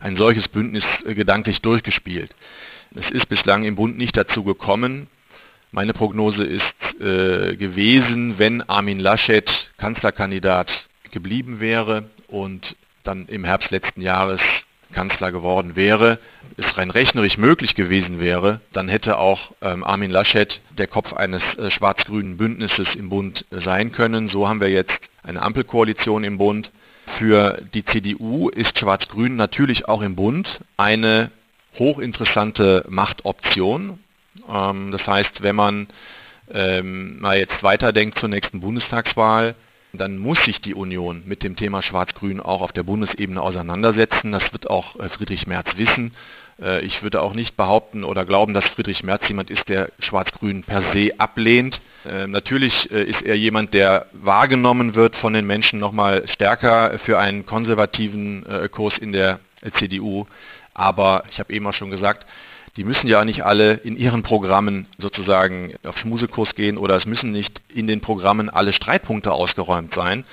ein 0.00 0.16
solches 0.16 0.48
Bündnis 0.48 0.84
äh, 1.04 1.14
gedanklich 1.14 1.60
durchgespielt. 1.60 2.34
Es 2.94 3.10
ist 3.10 3.28
bislang 3.28 3.64
im 3.64 3.76
Bund 3.76 3.98
nicht 3.98 4.16
dazu 4.16 4.42
gekommen. 4.42 5.08
Meine 5.72 5.92
Prognose 5.92 6.44
ist 6.44 7.00
äh, 7.00 7.56
gewesen, 7.56 8.38
wenn 8.38 8.62
Armin 8.62 8.98
Laschet 8.98 9.50
Kanzlerkandidat 9.76 10.70
geblieben 11.10 11.60
wäre 11.60 12.10
und 12.28 12.76
dann 13.04 13.26
im 13.26 13.44
Herbst 13.44 13.70
letzten 13.70 14.00
Jahres 14.00 14.40
Kanzler 14.96 15.30
geworden 15.30 15.76
wäre, 15.76 16.18
es 16.56 16.78
rein 16.78 16.90
rechnerisch 16.90 17.36
möglich 17.36 17.74
gewesen 17.74 18.18
wäre, 18.18 18.62
dann 18.72 18.88
hätte 18.88 19.18
auch 19.18 19.52
ähm, 19.60 19.84
Armin 19.84 20.10
Laschet 20.10 20.58
der 20.78 20.86
Kopf 20.86 21.12
eines 21.12 21.42
äh, 21.58 21.70
schwarz-grünen 21.70 22.38
Bündnisses 22.38 22.88
im 22.94 23.10
Bund 23.10 23.44
äh, 23.50 23.60
sein 23.60 23.92
können. 23.92 24.30
So 24.30 24.48
haben 24.48 24.62
wir 24.62 24.70
jetzt 24.70 24.98
eine 25.22 25.42
Ampelkoalition 25.42 26.24
im 26.24 26.38
Bund. 26.38 26.70
Für 27.18 27.60
die 27.74 27.84
CDU 27.84 28.48
ist 28.48 28.78
Schwarz-Grün 28.78 29.36
natürlich 29.36 29.86
auch 29.86 30.00
im 30.00 30.16
Bund 30.16 30.48
eine 30.78 31.30
hochinteressante 31.78 32.86
Machtoption. 32.88 33.98
Ähm, 34.48 34.92
das 34.92 35.06
heißt, 35.06 35.42
wenn 35.42 35.56
man 35.56 35.88
ähm, 36.50 37.20
mal 37.20 37.36
jetzt 37.36 37.62
weiterdenkt 37.62 38.18
zur 38.18 38.30
nächsten 38.30 38.60
Bundestagswahl, 38.60 39.56
dann 39.92 40.18
muss 40.18 40.42
sich 40.44 40.60
die 40.60 40.74
Union 40.74 41.22
mit 41.26 41.42
dem 41.42 41.56
Thema 41.56 41.82
Schwarz-Grün 41.82 42.40
auch 42.40 42.60
auf 42.60 42.72
der 42.72 42.82
Bundesebene 42.82 43.40
auseinandersetzen. 43.40 44.32
Das 44.32 44.52
wird 44.52 44.68
auch 44.68 44.98
äh, 44.98 45.08
Friedrich 45.08 45.46
Merz 45.46 45.68
wissen. 45.76 46.14
Äh, 46.60 46.84
ich 46.84 47.02
würde 47.02 47.22
auch 47.22 47.34
nicht 47.34 47.56
behaupten 47.56 48.04
oder 48.04 48.24
glauben, 48.24 48.54
dass 48.54 48.64
Friedrich 48.64 49.02
Merz 49.02 49.26
jemand 49.28 49.50
ist, 49.50 49.68
der 49.68 49.90
Schwarz-Grün 49.98 50.64
per 50.64 50.92
se 50.92 51.12
ablehnt. 51.18 51.80
Äh, 52.04 52.26
natürlich 52.26 52.90
ist 52.90 53.22
er 53.22 53.36
jemand, 53.36 53.74
der 53.74 54.06
wahrgenommen 54.12 54.94
wird 54.94 55.16
von 55.16 55.32
den 55.32 55.46
Menschen 55.46 55.78
nochmal 55.78 56.28
stärker 56.28 56.98
für 57.00 57.18
einen 57.18 57.46
konservativen 57.46 58.44
Kurs 58.70 58.96
in 58.98 59.12
der 59.12 59.40
CDU. 59.78 60.26
Aber 60.74 61.24
ich 61.30 61.38
habe 61.38 61.52
eben 61.52 61.66
auch 61.66 61.74
schon 61.74 61.90
gesagt, 61.90 62.26
die 62.76 62.84
müssen 62.84 63.06
ja 63.08 63.24
nicht 63.24 63.44
alle 63.44 63.74
in 63.74 63.96
ihren 63.96 64.22
Programmen 64.22 64.86
sozusagen 64.98 65.74
auf 65.84 65.96
Schmusekurs 65.98 66.54
gehen 66.54 66.76
oder 66.76 66.96
es 66.96 67.06
müssen 67.06 67.32
nicht 67.32 67.60
in 67.72 67.86
den 67.86 68.00
Programmen 68.00 68.50
alle 68.50 68.72
Streitpunkte 68.72 69.32
ausgeräumt 69.32 69.94
sein 69.94 70.24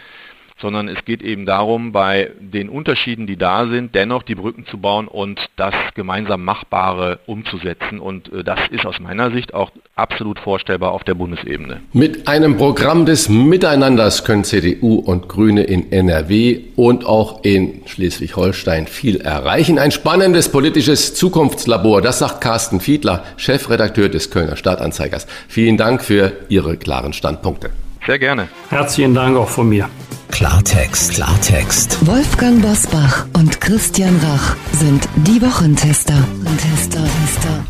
sondern 0.64 0.88
es 0.88 1.04
geht 1.06 1.22
eben 1.22 1.46
darum, 1.46 1.92
bei 1.92 2.32
den 2.40 2.70
Unterschieden, 2.70 3.28
die 3.28 3.36
da 3.36 3.68
sind, 3.68 3.94
dennoch 3.94 4.24
die 4.24 4.34
Brücken 4.34 4.66
zu 4.66 4.78
bauen 4.78 5.10
und 5.10 5.40
das 5.58 5.76
gemeinsam 5.94 6.46
Machbare 6.46 7.20
umzusetzen. 7.28 8.00
Und 8.00 8.32
äh, 8.32 8.44
das 8.44 8.60
ist 8.72 8.86
aus 8.86 9.00
meiner 9.00 9.30
Sicht 9.30 9.54
auch 9.54 9.72
absolut 9.96 10.40
vorstellbar 10.40 10.94
auf 10.94 11.04
der 11.04 11.16
Bundesebene. 11.16 11.82
Mit 11.92 12.30
einem 12.30 12.56
Programm 12.58 13.06
des 13.06 13.28
Miteinanders 13.28 14.24
können 14.24 14.46
CDU 14.46 14.96
und 14.96 15.28
Grüne 15.28 15.64
in 15.64 15.92
NRW 15.92 16.62
und 16.78 17.06
auch 17.06 17.44
in 17.44 17.82
Schleswig-Holstein 17.86 18.88
viel 18.88 19.18
erreichen. 19.18 19.78
Ein 19.78 19.92
spannendes 19.92 20.50
politisches 20.50 21.14
Zukunftslabor, 21.14 22.02
das 22.02 22.20
sagt 22.20 22.40
Carsten 22.40 22.80
Fiedler, 22.80 23.26
Chefredakteur 23.36 24.08
des 24.08 24.32
Kölner 24.32 24.56
Stadtanzeigers. 24.56 25.28
Vielen 25.50 25.76
Dank 25.76 26.04
für 26.04 26.32
Ihre 26.48 26.78
klaren 26.78 27.12
Standpunkte. 27.12 27.72
Sehr 28.06 28.20
gerne. 28.20 28.48
Herzlichen 28.70 29.14
Dank 29.14 29.36
auch 29.38 29.50
von 29.50 29.68
mir. 29.68 29.90
Klartext, 30.34 31.14
Klartext. 31.14 32.08
Wolfgang 32.08 32.60
Bosbach 32.60 33.28
und 33.38 33.62
Christian 33.62 34.20
Rach 34.24 34.56
sind 34.72 35.08
die 35.28 35.40
Wochentester. 35.40 36.16
Tester, 36.58 37.04
Tester. 37.04 37.66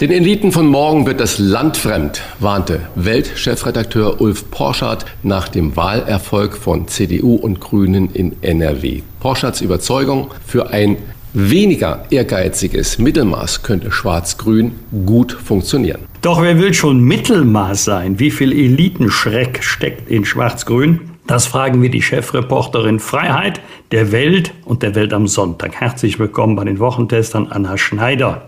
Den 0.00 0.10
Eliten 0.10 0.50
von 0.50 0.66
morgen 0.66 1.04
wird 1.04 1.20
das 1.20 1.38
Land 1.38 1.76
fremd, 1.76 2.22
warnte 2.40 2.80
Weltchefredakteur 2.94 4.22
Ulf 4.22 4.50
Porschardt 4.50 5.04
nach 5.22 5.48
dem 5.48 5.76
Wahlerfolg 5.76 6.56
von 6.56 6.88
CDU 6.88 7.34
und 7.34 7.60
Grünen 7.60 8.10
in 8.14 8.34
NRW. 8.40 9.02
Porschards 9.20 9.60
Überzeugung 9.60 10.30
für 10.46 10.70
ein 10.70 10.96
weniger 11.34 12.06
ehrgeiziges 12.08 12.98
Mittelmaß 12.98 13.62
könnte 13.62 13.92
Schwarz-Grün 13.92 14.72
gut 15.04 15.32
funktionieren. 15.32 16.00
Doch 16.22 16.40
wer 16.40 16.58
will 16.58 16.72
schon 16.72 17.00
Mittelmaß 17.00 17.84
sein? 17.84 18.18
Wie 18.18 18.30
viel 18.30 18.52
Elitenschreck 18.52 19.62
steckt 19.62 20.10
in 20.10 20.24
Schwarz-Grün? 20.24 21.10
Das 21.26 21.46
fragen 21.46 21.80
wir 21.80 21.90
die 21.90 22.02
Chefreporterin 22.02 23.00
Freiheit 23.00 23.60
der 23.92 24.12
Welt 24.12 24.52
und 24.66 24.82
der 24.82 24.94
Welt 24.94 25.14
am 25.14 25.26
Sonntag. 25.26 25.74
Herzlich 25.80 26.18
willkommen 26.18 26.54
bei 26.54 26.64
den 26.64 26.78
Wochentestern 26.78 27.46
Anna 27.48 27.78
Schneider. 27.78 28.42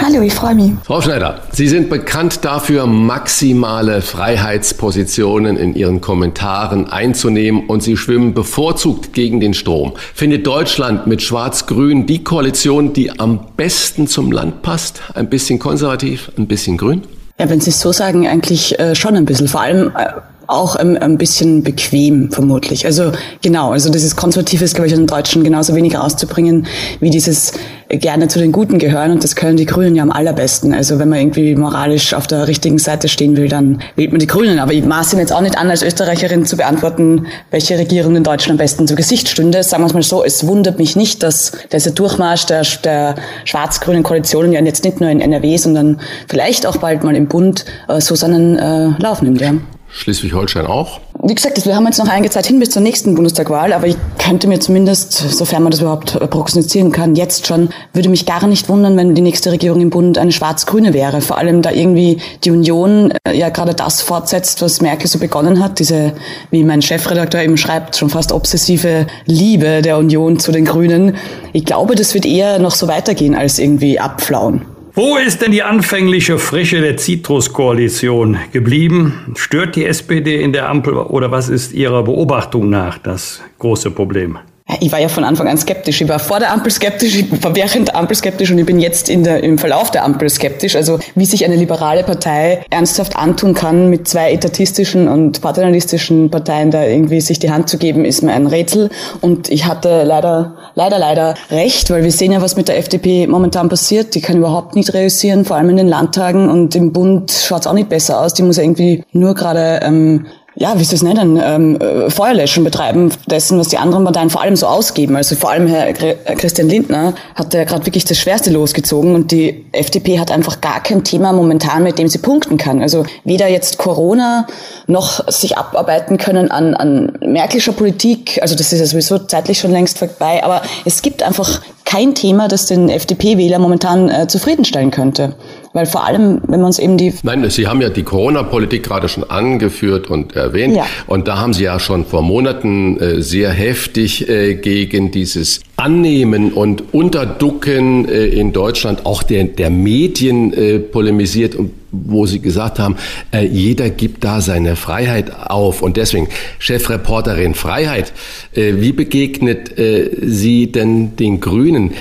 Hallo, 0.00 0.22
ich 0.22 0.32
freue 0.32 0.54
mich. 0.54 0.70
Frau 0.84 1.00
Schneider, 1.00 1.40
Sie 1.50 1.66
sind 1.66 1.90
bekannt 1.90 2.44
dafür, 2.44 2.86
maximale 2.86 4.02
Freiheitspositionen 4.02 5.56
in 5.56 5.74
Ihren 5.74 6.00
Kommentaren 6.00 6.88
einzunehmen 6.88 7.66
und 7.66 7.82
Sie 7.82 7.96
schwimmen 7.96 8.34
bevorzugt 8.34 9.12
gegen 9.14 9.40
den 9.40 9.52
Strom. 9.52 9.94
Findet 10.14 10.46
Deutschland 10.46 11.08
mit 11.08 11.22
Schwarz-Grün 11.22 12.06
die 12.06 12.22
Koalition, 12.22 12.92
die 12.92 13.18
am 13.18 13.48
besten 13.56 14.06
zum 14.06 14.30
Land 14.30 14.62
passt? 14.62 15.02
Ein 15.14 15.28
bisschen 15.28 15.58
konservativ, 15.58 16.30
ein 16.38 16.46
bisschen 16.46 16.76
grün? 16.76 17.02
Ja, 17.38 17.50
wenn 17.50 17.60
Sie 17.60 17.70
es 17.70 17.80
so 17.80 17.90
sagen, 17.90 18.28
eigentlich 18.28 18.78
äh, 18.78 18.94
schon 18.94 19.16
ein 19.16 19.24
bisschen. 19.24 19.48
Vor 19.48 19.62
allem 19.62 19.90
äh, 19.96 20.12
auch 20.46 20.76
ein, 20.76 20.96
ein 20.96 21.18
bisschen 21.18 21.62
bequem, 21.62 22.30
vermutlich. 22.30 22.86
Also 22.86 23.12
genau, 23.42 23.72
also 23.72 23.90
dieses 23.90 24.16
Konservative 24.16 24.64
ist, 24.64 24.74
glaube 24.74 24.88
ich, 24.88 24.94
den 24.94 25.06
Deutschen 25.06 25.44
genauso 25.44 25.74
wenig 25.74 25.96
rauszubringen, 25.96 26.66
wie 27.00 27.10
dieses 27.10 27.52
gerne 27.88 28.28
zu 28.28 28.38
den 28.38 28.52
Guten 28.52 28.78
gehören. 28.78 29.12
Und 29.12 29.22
das 29.22 29.36
können 29.36 29.56
die 29.56 29.66
Grünen 29.66 29.94
ja 29.94 30.02
am 30.02 30.10
allerbesten. 30.10 30.72
Also 30.72 30.98
wenn 30.98 31.08
man 31.08 31.18
irgendwie 31.18 31.54
moralisch 31.54 32.14
auf 32.14 32.26
der 32.26 32.48
richtigen 32.48 32.78
Seite 32.78 33.08
stehen 33.08 33.36
will, 33.36 33.48
dann 33.48 33.82
wählt 33.96 34.12
man 34.12 34.20
die 34.20 34.26
Grünen. 34.26 34.58
Aber 34.58 34.72
ich 34.72 34.84
maße 34.84 35.16
jetzt 35.18 35.32
auch 35.32 35.42
nicht 35.42 35.58
an, 35.58 35.70
als 35.70 35.82
Österreicherin 35.82 36.46
zu 36.46 36.56
beantworten, 36.56 37.26
welche 37.50 37.78
Regierung 37.78 38.16
in 38.16 38.24
Deutschland 38.24 38.52
am 38.52 38.64
besten 38.64 38.86
zu 38.86 38.94
Gesicht 38.94 39.28
stünde. 39.28 39.62
Sagen 39.62 39.82
wir 39.82 39.88
es 39.88 39.94
mal 39.94 40.02
so, 40.02 40.24
es 40.24 40.46
wundert 40.46 40.78
mich 40.78 40.96
nicht, 40.96 41.22
dass 41.22 41.52
dieser 41.72 41.90
Durchmarsch 41.90 42.46
der, 42.46 42.62
der 42.82 43.14
schwarz-grünen 43.44 44.02
Koalitionen 44.02 44.52
ja 44.52 44.62
jetzt 44.62 44.84
nicht 44.84 45.00
nur 45.00 45.10
in 45.10 45.20
NRW, 45.20 45.56
sondern 45.56 46.00
vielleicht 46.28 46.66
auch 46.66 46.78
bald 46.78 47.04
mal 47.04 47.14
im 47.14 47.26
Bund 47.26 47.64
äh, 47.88 48.00
so 48.00 48.14
seinen 48.14 48.58
äh, 48.58 48.90
Lauf 48.98 49.22
nimmt. 49.22 49.40
Ja. 49.40 49.54
Schleswig-Holstein 49.92 50.66
auch? 50.66 51.00
Wie 51.22 51.34
gesagt, 51.34 51.64
wir 51.64 51.76
haben 51.76 51.86
jetzt 51.86 51.98
noch 51.98 52.08
einige 52.08 52.30
Zeit 52.30 52.46
hin 52.46 52.58
bis 52.58 52.70
zur 52.70 52.82
nächsten 52.82 53.14
Bundestagwahl, 53.14 53.72
aber 53.72 53.86
ich 53.86 53.96
könnte 54.18 54.48
mir 54.48 54.58
zumindest, 54.58 55.12
sofern 55.12 55.62
man 55.62 55.70
das 55.70 55.80
überhaupt 55.80 56.18
prognostizieren 56.30 56.90
kann, 56.90 57.14
jetzt 57.14 57.46
schon, 57.46 57.68
würde 57.92 58.08
mich 58.08 58.26
gar 58.26 58.44
nicht 58.46 58.68
wundern, 58.68 58.96
wenn 58.96 59.14
die 59.14 59.22
nächste 59.22 59.52
Regierung 59.52 59.80
im 59.80 59.90
Bund 59.90 60.18
eine 60.18 60.32
schwarz-grüne 60.32 60.94
wäre. 60.94 61.20
Vor 61.20 61.38
allem, 61.38 61.62
da 61.62 61.70
irgendwie 61.70 62.18
die 62.42 62.50
Union 62.50 63.12
äh, 63.24 63.36
ja 63.36 63.50
gerade 63.50 63.74
das 63.74 64.00
fortsetzt, 64.00 64.62
was 64.62 64.80
Merkel 64.80 65.06
so 65.06 65.18
begonnen 65.18 65.62
hat, 65.62 65.78
diese, 65.78 66.14
wie 66.50 66.64
mein 66.64 66.82
Chefredakteur 66.82 67.42
eben 67.42 67.56
schreibt, 67.56 67.96
schon 67.96 68.10
fast 68.10 68.32
obsessive 68.32 69.06
Liebe 69.26 69.82
der 69.82 69.98
Union 69.98 70.38
zu 70.38 70.50
den 70.50 70.64
Grünen. 70.64 71.16
Ich 71.52 71.66
glaube, 71.66 71.94
das 71.94 72.14
wird 72.14 72.26
eher 72.26 72.58
noch 72.58 72.74
so 72.74 72.88
weitergehen 72.88 73.34
als 73.34 73.58
irgendwie 73.58 74.00
abflauen. 74.00 74.71
Wo 74.94 75.16
ist 75.16 75.40
denn 75.40 75.52
die 75.52 75.62
anfängliche 75.62 76.36
Frische 76.38 76.82
der 76.82 76.98
Citrus-Koalition 76.98 78.36
geblieben? 78.52 79.32
Stört 79.36 79.74
die 79.74 79.86
SPD 79.86 80.42
in 80.42 80.52
der 80.52 80.68
Ampel 80.68 80.92
oder 80.92 81.30
was 81.30 81.48
ist 81.48 81.72
Ihrer 81.72 82.02
Beobachtung 82.02 82.68
nach 82.68 82.98
das 82.98 83.40
große 83.58 83.90
Problem? 83.90 84.38
Ich 84.80 84.92
war 84.92 85.00
ja 85.00 85.08
von 85.08 85.24
Anfang 85.24 85.48
an 85.48 85.58
skeptisch. 85.58 86.00
Ich 86.00 86.08
war 86.08 86.18
vor 86.18 86.38
der 86.38 86.52
Ampel 86.52 86.70
skeptisch, 86.70 87.16
ich 87.16 87.42
war 87.42 87.54
während 87.54 87.88
der 87.88 87.96
Ampel 87.96 88.16
skeptisch 88.16 88.50
und 88.50 88.58
ich 88.58 88.66
bin 88.66 88.80
jetzt 88.80 89.08
der, 89.08 89.42
im 89.42 89.58
Verlauf 89.58 89.90
der 89.90 90.04
Ampel 90.04 90.30
skeptisch. 90.30 90.76
Also 90.76 90.98
wie 91.14 91.24
sich 91.24 91.44
eine 91.44 91.56
liberale 91.56 92.04
Partei 92.04 92.64
ernsthaft 92.70 93.16
antun 93.16 93.54
kann, 93.54 93.90
mit 93.90 94.08
zwei 94.08 94.32
etatistischen 94.32 95.08
und 95.08 95.40
paternalistischen 95.40 96.30
Parteien 96.30 96.70
da 96.70 96.84
irgendwie 96.84 97.20
sich 97.20 97.38
die 97.38 97.50
Hand 97.50 97.68
zu 97.68 97.76
geben, 97.76 98.04
ist 98.04 98.22
mir 98.22 98.32
ein 98.32 98.46
Rätsel. 98.46 98.90
Und 99.20 99.50
ich 99.50 99.66
hatte 99.66 100.04
leider, 100.04 100.56
leider, 100.74 100.98
leider 100.98 101.34
recht, 101.50 101.90
weil 101.90 102.04
wir 102.04 102.12
sehen 102.12 102.32
ja, 102.32 102.42
was 102.42 102.56
mit 102.56 102.68
der 102.68 102.78
FDP 102.78 103.26
momentan 103.26 103.68
passiert. 103.68 104.14
Die 104.14 104.20
kann 104.20 104.36
überhaupt 104.36 104.74
nicht 104.74 104.92
reüssieren, 104.94 105.44
vor 105.44 105.56
allem 105.56 105.70
in 105.70 105.76
den 105.76 105.88
Landtagen 105.88 106.48
und 106.48 106.74
im 106.74 106.92
Bund 106.92 107.30
schaut 107.30 107.62
es 107.62 107.66
auch 107.66 107.72
nicht 107.72 107.88
besser 107.88 108.20
aus. 108.20 108.34
Die 108.34 108.42
muss 108.42 108.58
irgendwie 108.58 109.04
nur 109.12 109.34
gerade 109.34 109.80
ähm, 109.82 110.26
ja, 110.54 110.78
wie 110.78 110.84
soll 110.84 110.96
es 110.96 111.02
nennen, 111.02 111.40
ähm, 111.42 111.80
äh, 111.80 112.10
Feuerlöschen 112.10 112.62
betreiben 112.62 113.10
dessen, 113.26 113.58
was 113.58 113.68
die 113.68 113.78
anderen 113.78 114.04
Parteien 114.04 114.28
vor 114.28 114.42
allem 114.42 114.54
so 114.56 114.66
ausgeben. 114.66 115.16
Also 115.16 115.34
vor 115.34 115.50
allem 115.50 115.66
Herr 115.66 115.88
äh, 115.88 116.14
Christian 116.36 116.68
Lindner 116.68 117.14
hat 117.34 117.54
ja 117.54 117.64
gerade 117.64 117.86
wirklich 117.86 118.04
das 118.04 118.18
Schwerste 118.18 118.50
losgezogen 118.50 119.14
und 119.14 119.30
die 119.30 119.64
FDP 119.72 120.18
hat 120.18 120.30
einfach 120.30 120.60
gar 120.60 120.82
kein 120.82 121.04
Thema 121.04 121.32
momentan, 121.32 121.82
mit 121.82 121.98
dem 121.98 122.08
sie 122.08 122.18
punkten 122.18 122.58
kann. 122.58 122.82
Also 122.82 123.04
weder 123.24 123.48
jetzt 123.48 123.78
Corona 123.78 124.46
noch 124.86 125.26
sich 125.28 125.56
abarbeiten 125.56 126.18
können 126.18 126.50
an, 126.50 126.74
an 126.74 127.18
Merkelscher 127.24 127.72
Politik. 127.72 128.38
Also 128.42 128.54
das 128.54 128.72
ist 128.72 128.80
ja 128.80 128.86
sowieso 128.86 129.18
zeitlich 129.18 129.58
schon 129.58 129.72
längst 129.72 129.98
vorbei. 129.98 130.44
Aber 130.44 130.60
es 130.84 131.00
gibt 131.00 131.22
einfach 131.22 131.62
kein 131.86 132.14
Thema, 132.14 132.48
das 132.48 132.66
den 132.66 132.88
FDP-Wähler 132.88 133.58
momentan 133.58 134.08
äh, 134.08 134.26
zufriedenstellen 134.26 134.90
könnte. 134.90 135.34
Weil 135.74 135.86
vor 135.86 136.04
allem, 136.04 136.40
wenn 136.48 136.60
man 136.60 136.66
uns 136.66 136.78
eben 136.78 136.98
die... 136.98 137.14
Nein, 137.22 137.48
Sie 137.48 137.66
haben 137.66 137.80
ja 137.80 137.88
die 137.88 138.02
Corona-Politik 138.02 138.82
gerade 138.82 139.08
schon 139.08 139.24
angeführt 139.24 140.10
und 140.10 140.36
erwähnt. 140.36 140.76
Ja. 140.76 140.86
Und 141.06 141.28
da 141.28 141.38
haben 141.38 141.54
Sie 141.54 141.64
ja 141.64 141.80
schon 141.80 142.04
vor 142.04 142.22
Monaten 142.22 142.98
äh, 142.98 143.22
sehr 143.22 143.50
heftig 143.50 144.28
äh, 144.28 144.54
gegen 144.54 145.10
dieses 145.10 145.60
Annehmen 145.76 146.52
und 146.52 146.92
Unterducken 146.92 148.06
äh, 148.06 148.26
in 148.26 148.52
Deutschland 148.52 149.06
auch 149.06 149.22
der, 149.22 149.44
der 149.44 149.70
Medien 149.70 150.52
äh, 150.52 150.78
polemisiert 150.78 151.54
und 151.54 151.72
wo 151.90 152.26
Sie 152.26 152.40
gesagt 152.40 152.78
haben, 152.78 152.96
äh, 153.32 153.46
jeder 153.46 153.90
gibt 153.90 154.24
da 154.24 154.40
seine 154.40 154.76
Freiheit 154.76 155.32
auf. 155.48 155.82
Und 155.82 155.96
deswegen, 155.96 156.28
Chefreporterin 156.58 157.54
Freiheit, 157.54 158.12
äh, 158.54 158.74
wie 158.76 158.92
begegnet 158.92 159.78
äh, 159.78 160.10
sie 160.22 160.72
denn 160.72 161.16
den 161.16 161.40
Grünen? 161.40 161.92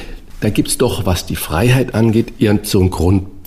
Da 0.41 0.49
gibt's 0.49 0.78
doch, 0.78 1.05
was 1.05 1.26
die 1.26 1.36
Freiheit 1.36 1.93
angeht, 1.93 2.34
ihren 2.39 2.61
so 2.63 2.80
einen 2.80 2.89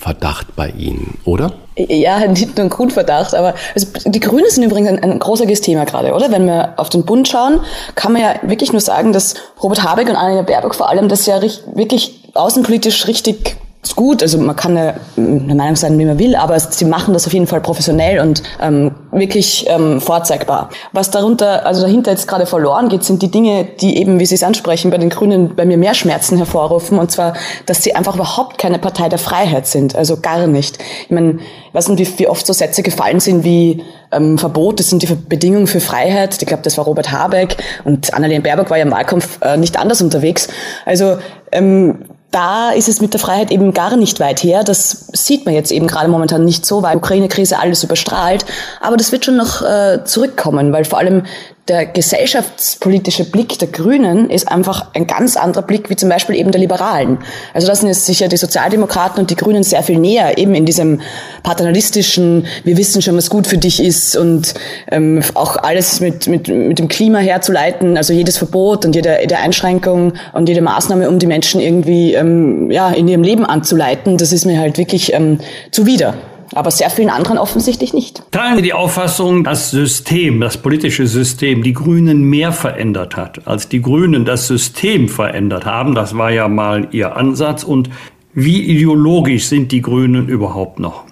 Grundverdacht 0.05 0.55
bei 0.55 0.69
Ihnen, 0.69 1.19
oder? 1.25 1.53
Ja, 1.77 2.27
nicht 2.27 2.57
nur 2.57 2.67
ein 2.67 2.71
Grundverdacht, 2.71 3.35
aber 3.35 3.55
also 3.75 3.87
die 4.05 4.21
Grünen 4.21 4.49
sind 4.49 4.63
übrigens 4.63 4.91
ein, 4.91 5.03
ein 5.03 5.19
großartiges 5.19 5.61
Thema 5.61 5.85
gerade, 5.85 6.13
oder? 6.13 6.31
Wenn 6.31 6.47
wir 6.47 6.75
auf 6.77 6.91
den 6.91 7.05
Bund 7.05 7.27
schauen, 7.27 7.61
kann 7.95 8.13
man 8.13 8.23
ja 8.23 8.35
wirklich 8.43 8.73
nur 8.73 8.81
sagen, 8.81 9.13
dass 9.13 9.35
Robert 9.63 9.83
Habeck 9.83 10.09
und 10.09 10.17
Annalena 10.17 10.43
Baerbock 10.43 10.75
vor 10.75 10.91
allem 10.91 11.09
das 11.09 11.27
ja 11.27 11.41
wirklich 11.41 12.31
außenpolitisch 12.35 13.07
richtig 13.07 13.57
ist 13.85 13.97
gut. 13.97 14.22
Also 14.22 14.39
man 14.39 14.57
kann 14.57 14.76
eine, 14.76 14.95
eine 15.16 15.55
Meinung 15.55 15.76
sein, 15.76 15.99
wie 15.99 16.05
man 16.05 16.18
will, 16.18 16.35
aber 16.35 16.59
sie 16.59 16.85
machen 16.85 17.14
das 17.14 17.26
auf 17.26 17.32
jeden 17.32 17.47
Fall 17.47 17.61
professionell 17.61 18.20
und 18.20 18.43
ähm, 18.61 18.93
wirklich 19.12 19.66
ähm, 19.68 20.01
vorzeigbar. 20.01 20.70
Was 20.93 21.11
darunter, 21.11 21.66
also 21.66 21.82
dahinter 21.82 22.11
jetzt 22.11 22.26
gerade 22.26 22.47
verloren 22.47 22.89
geht, 22.89 23.05
sind 23.05 23.22
die 23.22 23.30
Dinge, 23.30 23.64
die 23.80 23.99
eben, 23.99 24.18
wie 24.18 24.26
Sie 24.26 24.35
es 24.35 24.43
ansprechen, 24.43 24.91
bei 24.91 24.99
den 24.99 25.11
Grünen 25.11 25.55
bei 25.55 25.64
mir 25.64 25.76
mehr 25.76 25.95
Schmerzen 25.95 26.37
hervorrufen. 26.37 26.99
Und 26.99 27.11
zwar, 27.11 27.35
dass 27.66 27.82
sie 27.82 27.95
einfach 27.95 28.14
überhaupt 28.14 28.59
keine 28.59 28.78
Partei 28.78 29.09
der 29.09 29.18
Freiheit 29.18 29.66
sind. 29.66 29.95
Also 29.95 30.18
gar 30.18 30.47
nicht. 30.47 30.78
Ich 31.05 31.11
meine, 31.11 31.39
ich 31.68 31.74
weiß 31.74 31.89
nicht, 31.89 32.18
wie, 32.18 32.18
wie 32.20 32.28
oft 32.28 32.47
so 32.47 32.53
Sätze 32.53 32.82
gefallen 32.82 33.20
sind 33.20 33.45
wie 33.45 33.82
ähm, 34.12 34.39
Verbot, 34.39 34.80
das 34.80 34.91
sind 34.91 35.03
die 35.03 35.14
Bedingungen 35.14 35.66
für 35.66 35.80
Freiheit. 35.80 36.37
Ich 36.41 36.47
glaube, 36.47 36.62
das 36.62 36.78
war 36.78 36.85
Robert 36.85 37.11
Habeck 37.12 37.57
und 37.85 38.14
Annalena 38.14 38.43
Baerbock 38.43 38.70
war 38.70 38.78
ja 38.78 38.85
im 38.85 38.93
Wahlkampf 38.93 39.41
äh, 39.43 39.57
nicht 39.57 39.78
anders 39.78 40.01
unterwegs. 40.01 40.49
Also 40.87 41.18
ähm, 41.53 42.05
da 42.35 42.70
ist 42.70 42.89
es 42.89 43.01
mit 43.01 43.12
der 43.12 43.20
Freiheit 43.20 43.53
eben 43.53 43.72
gar 43.72 43.97
nicht 43.97 44.18
weit 44.18 44.43
her. 44.43 44.64
Das 44.64 45.07
sieht 45.12 45.45
man 45.45 45.55
jetzt 45.55 45.70
eben 45.70 45.87
gerade 45.87 46.09
momentan 46.09 46.45
nicht 46.45 46.66
so, 46.66 46.82
weil 46.82 46.97
Ukraine-Krise 46.97 47.61
alles 47.61 47.85
überstrahlt. 47.85 48.45
Aber 48.80 48.97
das 48.97 49.12
wird 49.12 49.24
schon 49.24 49.37
noch 49.37 49.62
äh, 49.62 50.03
zurückkommen, 50.05 50.72
weil 50.72 50.85
vor 50.85 50.99
allem 50.99 51.22
der 51.69 51.87
gesellschaftspolitische 51.87 53.25
Blick 53.25 53.59
der 53.59 53.69
Grünen 53.69 54.29
ist 54.29 54.49
einfach 54.49 54.89
ein 54.93 55.07
ganz 55.07 55.35
anderer 55.37 55.62
Blick 55.62 55.89
wie 55.89 55.97
zum 55.97 56.11
Beispiel 56.11 56.37
eben 56.37 56.51
der 56.53 56.61
Liberalen. 56.61 57.19
Also 57.55 57.67
da 57.67 57.75
sind 57.75 57.89
jetzt 57.89 58.05
sicher 58.05 58.29
die 58.29 58.37
Sozialdemokraten 58.37 59.19
und 59.19 59.31
die 59.31 59.37
Grünen 59.37 59.62
sehr 59.62 59.83
viel 59.83 59.99
näher, 59.99 60.37
eben 60.37 60.55
in 60.55 60.67
diesem 60.67 61.01
paternalistischen, 61.43 62.47
wir 62.65 62.77
wissen 62.77 63.01
schon, 63.01 63.17
was 63.17 63.31
gut 63.31 63.47
für 63.47 63.57
dich 63.57 63.83
ist 63.83 64.15
und 64.15 64.53
ähm, 64.91 65.23
auch 65.33 65.57
alles 65.57 66.01
mit, 66.01 66.27
mit, 66.27 66.49
mit 66.49 66.79
dem 66.79 66.89
Klima 66.89 67.19
herzuleiten, 67.19 67.97
also 67.97 68.12
jedes 68.12 68.37
Verbot 68.37 68.85
und 68.85 68.95
jede, 68.95 69.21
jede 69.23 69.39
Einschränkung 69.39 70.12
und 70.35 70.51
jede 70.51 70.61
Maßnahme, 70.61 71.09
um 71.09 71.19
die 71.19 71.27
Menschen 71.27 71.62
irgendwie 71.62 72.12
ähm, 72.12 72.71
ja, 72.71 72.91
in 72.91 73.09
ihrem 73.09 73.23
Leben 73.23 73.47
anzuleiten, 73.47 74.19
das 74.19 74.33
ist 74.33 74.45
mir 74.45 74.59
halt 74.59 74.77
wirklich 74.77 75.15
ähm, 75.15 75.39
zuwider 75.71 76.15
aber 76.55 76.71
sehr 76.71 76.91
vielen 76.91 77.11
anderen 77.11 77.39
offensichtlich 77.39 77.93
nicht. 77.93 78.23
Teilen 78.31 78.57
Sie 78.57 78.63
die 78.63 78.73
Auffassung, 78.73 79.45
das 79.45 79.71
System, 79.71 80.41
das 80.41 80.57
politische 80.57 81.07
System, 81.07 81.63
die 81.63 81.73
Grünen 81.73 82.23
mehr 82.23 82.53
verändert 82.53 83.17
hat, 83.17 83.47
als 83.47 83.69
die 83.69 83.83
Grünen 83.83 84.25
das 84.25 84.47
System 84.47 85.09
verändert 85.09 85.67
haben? 85.67 85.95
Das 85.95 86.17
war 86.17 86.31
ja 86.31 86.49
mal 86.49 86.89
Ihr 86.93 87.17
Ansatz. 87.17 87.65
Und 87.65 87.91
wie 88.33 88.63
ideologisch 88.63 89.47
sind 89.47 89.73
die 89.73 89.83
Grünen 89.83 90.29
überhaupt 90.29 90.79
noch? 90.79 91.05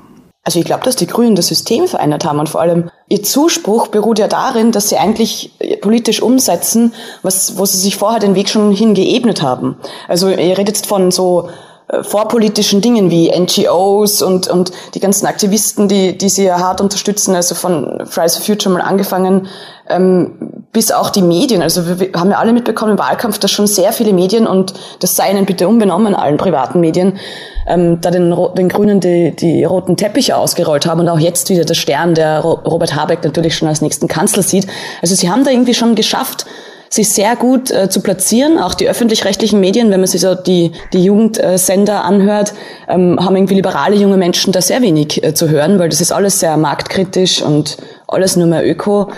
Also 0.45 0.59
ich 0.59 0.65
glaube, 0.65 0.83
dass 0.83 0.97
die 0.97 1.07
Grünen 1.07 1.37
das 1.37 1.47
System 1.47 1.87
verändert 1.87 2.25
haben 2.25 2.41
und 2.41 2.49
vor 2.49 2.61
allem 2.61 2.91
ihr 3.09 3.23
Zuspruch 3.23 3.87
beruht 3.89 4.19
ja 4.19 4.27
darin, 4.27 4.73
dass 4.73 4.89
sie 4.89 4.97
eigentlich 4.97 5.53
politisch 5.81 6.21
umsetzen, 6.21 6.93
was, 7.23 7.59
wo 7.59 7.65
sie 7.65 7.79
sich 7.79 7.97
vorher 7.97 8.19
den 8.19 8.35
Weg 8.35 8.49
schon 8.49 8.73
hingeebnet 8.73 9.41
haben. 9.41 9.77
Also 10.09 10.29
ihr 10.29 10.59
redet 10.59 10.69
jetzt 10.69 10.87
von 10.87 11.13
so 11.13 11.49
äh, 11.49 11.72
vorpolitischen 12.01 12.81
Dingen 12.81 13.11
wie 13.11 13.31
NGOs 13.31 14.23
und, 14.23 14.49
und 14.49 14.73
die 14.95 15.01
ganzen 15.01 15.27
Aktivisten, 15.27 15.89
die, 15.89 16.17
die 16.17 16.31
sie 16.31 16.45
ja 16.45 16.59
hart 16.59 16.81
unterstützen, 16.81 17.35
also 17.35 17.55
von 17.55 18.07
Fridays 18.07 18.37
for 18.37 18.45
Future 18.47 18.75
mal 18.75 18.81
angefangen, 18.81 19.47
ähm, 19.89 20.65
bis 20.73 20.91
auch 20.91 21.11
die 21.11 21.21
Medien. 21.21 21.61
Also 21.61 21.87
wir, 21.87 22.01
wir 22.01 22.13
haben 22.19 22.31
ja 22.31 22.39
alle 22.39 22.55
mitbekommen 22.55 22.93
im 22.93 22.99
Wahlkampf, 22.99 23.39
dass 23.39 23.51
schon 23.51 23.67
sehr 23.67 23.93
viele 23.93 24.15
Medien, 24.15 24.47
und 24.47 24.73
das 25.01 25.17
sei 25.17 25.31
ihnen 25.31 25.45
bitte 25.45 25.69
unbenommen, 25.69 26.15
allen 26.15 26.39
privaten 26.39 26.81
Medien, 26.81 27.19
ähm, 27.67 28.01
da 28.01 28.11
den, 28.11 28.35
den 28.57 28.69
Grünen 28.71 29.01
die, 29.01 29.37
die 29.37 29.63
roten 29.65 29.99
Teppiche 29.99 30.37
ausgerollt 30.37 30.87
haben 30.87 31.01
und 31.01 31.09
auch 31.11 31.19
jetzt 31.19 31.51
wieder 31.51 31.67
der 31.67 31.75
Stern, 31.75 32.15
der 32.15 32.41
Robert 32.41 32.95
Habeck 32.97 33.23
natürlich 33.23 33.55
schon 33.55 33.69
als 33.69 33.83
nächsten 33.83 34.09
Kanzler 34.09 34.43
sieht. 34.43 34.67
Also 35.03 35.15
sie 35.15 35.31
haben 35.31 35.45
da 35.45 35.51
irgendwie 35.51 35.75
schon 35.75 35.95
geschafft, 35.95 36.47
sich 36.93 37.09
sehr 37.09 37.37
gut 37.37 37.71
äh, 37.71 37.89
zu 37.89 38.03
platzieren. 38.03 38.59
Auch 38.59 38.75
die 38.75 38.87
öffentlich-rechtlichen 38.87 39.59
Medien, 39.59 39.91
wenn 39.91 40.01
man 40.01 40.07
sich 40.07 40.21
so 40.21 40.35
die, 40.35 40.73
die 40.93 41.03
Jugendsender 41.03 42.05
anhört, 42.05 42.53
ähm, 42.87 43.19
haben 43.19 43.35
irgendwie 43.35 43.55
liberale 43.55 43.97
junge 43.97 44.19
Menschen 44.19 44.53
da 44.53 44.61
sehr 44.61 44.83
wenig 44.83 45.25
äh, 45.25 45.33
zu 45.33 45.49
hören, 45.49 45.79
weil 45.79 45.89
das 45.89 46.03
ist 46.03 46.13
alles 46.13 46.39
sehr 46.39 46.59
marktkritisch 46.59 47.41
und 47.41 47.79
alles 48.09 48.37
nur 48.37 48.47
mehr 48.47 48.69
öko. 48.69 49.11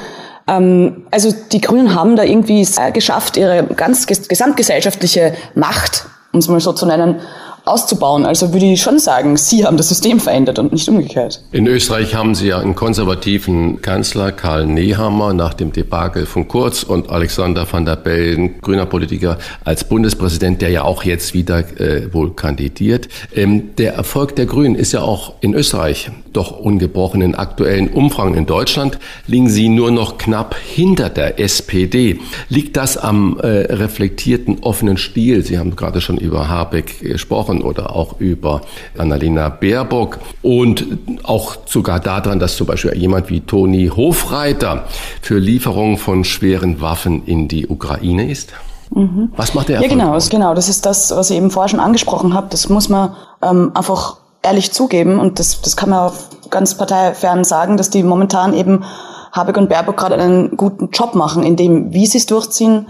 Ähm, 0.47 1.07
also 1.11 1.35
die 1.51 1.61
Grünen 1.61 1.97
haben 1.97 2.15
da 2.15 2.23
irgendwie 2.23 2.65
geschafft, 2.93 3.37
ihre 3.37 3.65
ganz 3.65 4.07
gesamtgesellschaftliche 4.07 5.35
Macht, 5.57 6.05
um 6.33 6.39
es 6.39 6.47
mal 6.47 6.61
so 6.61 6.73
zu 6.73 6.87
nennen, 6.87 7.17
auszubauen. 7.65 8.27
Also 8.27 8.53
würde 8.53 8.67
ich 8.67 8.83
schon 8.83 8.99
sagen, 8.99 9.37
Sie 9.37 9.65
haben 9.65 9.77
das 9.77 9.89
System 9.89 10.21
verändert 10.21 10.59
und 10.59 10.73
nicht 10.73 10.89
umgekehrt. 10.89 11.43
In 11.53 11.67
Österreich 11.67 12.15
haben 12.15 12.35
Sie 12.35 12.49
ja 12.49 12.59
einen 12.59 12.75
konservativen 12.75 13.81
Kanzler, 13.81 14.33
Karl 14.33 14.67
Nehammer, 14.67 15.33
nach 15.33 15.55
dem 15.55 15.73
Debakel 15.73 16.27
von 16.27 16.47
Kurz 16.47 16.83
und 16.83 17.11
Alexander 17.11 17.67
van 17.71 17.85
der 17.85 17.97
Bellen, 17.97 18.61
grüner 18.61 18.87
Politiker, 18.87 19.39
als 19.65 19.85
Bundespräsident, 19.85 20.61
der 20.61 20.71
ja 20.71 20.83
auch 20.83 21.05
jetzt 21.05 21.33
wieder 21.33 21.59
äh, 21.81 22.13
wohl 22.13 22.35
kandidiert. 22.35 23.09
Ähm, 23.35 23.75
der 23.77 23.95
Erfolg 23.95 24.37
der 24.37 24.47
Grünen 24.47 24.75
ist 24.75 24.93
ja 24.93 25.01
auch 25.01 25.35
in 25.41 25.55
Österreich 25.55 26.11
doch 26.35 26.51
ungebrochen. 26.59 27.23
In 27.23 27.35
aktuellen 27.35 27.89
Umfragen 27.89 28.35
in 28.35 28.45
Deutschland 28.45 28.99
liegen 29.27 29.49
sie 29.49 29.69
nur 29.69 29.91
noch 29.91 30.19
knapp 30.19 30.55
hinter 30.57 31.09
der 31.09 31.41
SPD. 31.41 32.19
Liegt 32.49 32.77
das 32.77 32.99
am 32.99 33.39
äh, 33.39 33.47
reflektierten 33.47 34.59
offenen 34.61 34.97
Stil? 34.97 35.45
Sie 35.45 35.59
haben 35.59 35.77
gerade 35.77 36.01
schon 36.01 36.19
über 36.19 36.49
Habeck 36.49 37.01
gesprochen 37.01 37.54
gesprochen 37.55 37.63
oder 37.63 37.95
auch 37.95 38.17
über 38.19 38.63
Annalena 38.97 39.49
Baerbock 39.49 40.19
und 40.43 40.87
auch 41.23 41.57
sogar 41.67 42.01
daran, 42.01 42.39
dass 42.39 42.57
zum 42.57 42.67
Beispiel 42.67 42.95
jemand 42.95 43.31
wie 43.31 43.41
Toni 43.41 43.91
Hofreiter 43.95 44.85
für 45.21 45.39
Lieferungen 45.39 45.97
von 45.97 46.25
schweren 46.25 46.81
Waffen 46.81 47.25
in 47.27 47.49
die 47.49 47.67
Ukraine 47.67 48.31
ist? 48.31 48.53
Mhm. 48.91 49.33
Was 49.37 49.55
macht 49.55 49.69
der 49.69 49.77
Erfolg? 49.77 49.91
Ja, 49.91 49.97
genau, 49.97 50.15
aus? 50.15 50.31
genau. 50.31 50.55
Das 50.55 50.69
ist 50.69 50.87
das, 50.87 51.11
was 51.11 51.31
ich 51.31 51.37
eben 51.37 51.51
vorher 51.51 51.69
schon 51.69 51.81
angesprochen 51.81 52.35
habe. 52.35 52.49
Das 52.51 52.69
muss 52.69 52.89
man 52.89 53.15
ähm, 53.43 53.73
einfach 53.75 54.19
ehrlich 54.43 54.73
zugeben 54.73 55.19
und 55.19 55.39
das, 55.39 55.63
das 55.63 55.77
kann 55.77 55.91
man 55.91 56.13
ganz 56.51 56.77
parteifern 56.77 57.45
sagen, 57.45 57.77
dass 57.77 57.91
die 57.91 58.03
momentan 58.03 58.55
eben 58.55 58.85
Habeck 59.33 59.57
und 59.57 59.69
Baerbock 59.69 59.97
gerade 59.97 60.15
einen 60.17 60.57
guten 60.57 60.91
Job 60.91 61.15
machen, 61.15 61.43
in 61.43 61.57
dem, 61.57 61.93
wie 61.93 62.07
sie 62.07 62.19
es 62.19 62.27
durchziehen, 62.27 62.87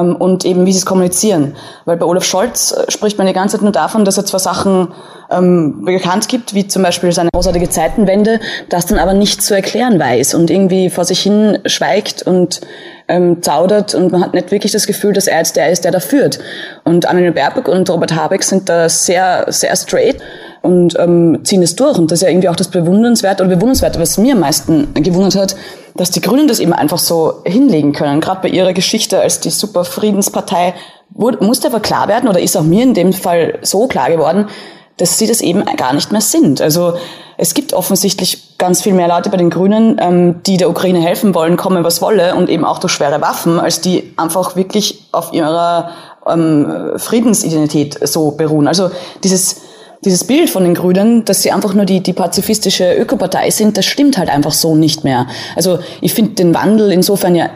und 0.00 0.44
eben 0.44 0.66
wie 0.66 0.72
sie 0.72 0.78
es 0.78 0.86
kommunizieren. 0.86 1.54
Weil 1.84 1.96
bei 1.96 2.06
Olaf 2.06 2.24
Scholz 2.24 2.72
äh, 2.72 2.90
spricht 2.90 3.18
man 3.18 3.26
die 3.26 3.32
ganze 3.32 3.56
Zeit 3.56 3.62
nur 3.62 3.72
davon, 3.72 4.04
dass 4.04 4.16
er 4.16 4.24
zwar 4.24 4.40
Sachen 4.40 4.88
ähm, 5.30 5.84
bekannt 5.84 6.28
gibt, 6.28 6.54
wie 6.54 6.66
zum 6.66 6.82
Beispiel 6.82 7.12
seine 7.12 7.30
großartige 7.32 7.68
Zeitenwende, 7.68 8.40
das 8.68 8.86
dann 8.86 8.98
aber 8.98 9.14
nicht 9.14 9.42
zu 9.42 9.54
erklären 9.54 9.98
weiß 9.98 10.34
und 10.34 10.50
irgendwie 10.50 10.90
vor 10.90 11.04
sich 11.04 11.20
hin 11.20 11.58
schweigt 11.66 12.22
und 12.22 12.60
ähm, 13.08 13.42
zaudert 13.42 13.94
und 13.94 14.12
man 14.12 14.22
hat 14.22 14.34
nicht 14.34 14.50
wirklich 14.50 14.72
das 14.72 14.86
Gefühl, 14.86 15.12
dass 15.12 15.26
er 15.26 15.38
jetzt 15.38 15.56
der 15.56 15.70
ist, 15.70 15.84
der 15.84 15.92
da 15.92 16.00
führt. 16.00 16.38
Und 16.84 17.06
Annalena 17.06 17.32
Baerbock 17.32 17.68
und 17.68 17.88
Robert 17.90 18.14
Habeck 18.14 18.42
sind 18.42 18.68
da 18.68 18.88
sehr, 18.88 19.46
sehr 19.48 19.74
straight 19.76 20.16
und 20.62 20.98
ähm, 20.98 21.40
ziehen 21.44 21.62
es 21.62 21.76
durch. 21.76 21.98
Und 21.98 22.10
das 22.10 22.20
ist 22.20 22.22
ja 22.22 22.28
irgendwie 22.28 22.48
auch 22.48 22.56
das 22.56 22.68
Bewundernswerte 22.68 23.44
oder 23.44 23.56
Bewundernswerte, 23.56 24.00
was 24.00 24.16
mir 24.16 24.34
am 24.34 24.40
meisten 24.40 24.94
gewundert 24.94 25.36
hat, 25.36 25.56
dass 25.96 26.10
die 26.10 26.20
Grünen 26.20 26.48
das 26.48 26.60
eben 26.60 26.72
einfach 26.72 26.98
so 26.98 27.42
hinlegen 27.44 27.92
können. 27.92 28.20
Gerade 28.20 28.42
bei 28.42 28.48
ihrer 28.48 28.72
Geschichte 28.72 29.20
als 29.20 29.40
die 29.40 29.50
super 29.50 29.84
Friedenspartei 29.84 30.74
musste 31.14 31.68
aber 31.68 31.80
klar 31.80 32.08
werden, 32.08 32.28
oder 32.28 32.40
ist 32.40 32.56
auch 32.56 32.62
mir 32.62 32.82
in 32.82 32.94
dem 32.94 33.12
Fall 33.12 33.58
so 33.62 33.86
klar 33.86 34.08
geworden, 34.08 34.46
dass 34.96 35.18
sie 35.18 35.26
das 35.26 35.40
eben 35.40 35.64
gar 35.76 35.92
nicht 35.92 36.12
mehr 36.12 36.20
sind. 36.20 36.60
Also 36.60 36.94
es 37.36 37.54
gibt 37.54 37.74
offensichtlich 37.74 38.56
ganz 38.58 38.82
viel 38.82 38.94
mehr 38.94 39.08
Leute 39.08 39.30
bei 39.30 39.36
den 39.36 39.50
Grünen, 39.50 39.96
ähm, 40.00 40.42
die 40.46 40.56
der 40.56 40.70
Ukraine 40.70 41.00
helfen 41.00 41.34
wollen, 41.34 41.56
komme 41.56 41.82
was 41.82 42.00
wolle, 42.00 42.34
und 42.34 42.48
eben 42.48 42.64
auch 42.64 42.78
durch 42.78 42.92
schwere 42.92 43.20
Waffen, 43.20 43.58
als 43.58 43.80
die 43.80 44.14
einfach 44.16 44.54
wirklich 44.54 45.08
auf 45.12 45.32
ihrer 45.32 45.90
ähm, 46.26 46.92
Friedensidentität 46.96 47.98
so 48.06 48.30
beruhen. 48.30 48.68
Also 48.68 48.90
dieses 49.24 49.56
dieses 50.04 50.24
Bild 50.24 50.50
von 50.50 50.64
den 50.64 50.74
Grünen, 50.74 51.24
dass 51.24 51.42
sie 51.42 51.52
einfach 51.52 51.74
nur 51.74 51.84
die, 51.84 52.00
die 52.00 52.12
pazifistische 52.12 52.94
Ökopartei 52.94 53.50
sind, 53.50 53.76
das 53.76 53.84
stimmt 53.84 54.18
halt 54.18 54.30
einfach 54.30 54.52
so 54.52 54.74
nicht 54.74 55.04
mehr. 55.04 55.26
Also 55.54 55.78
ich 56.00 56.12
finde 56.12 56.32
den 56.32 56.54
Wandel 56.54 56.90
insofern 56.90 57.34
ja, 57.34 57.50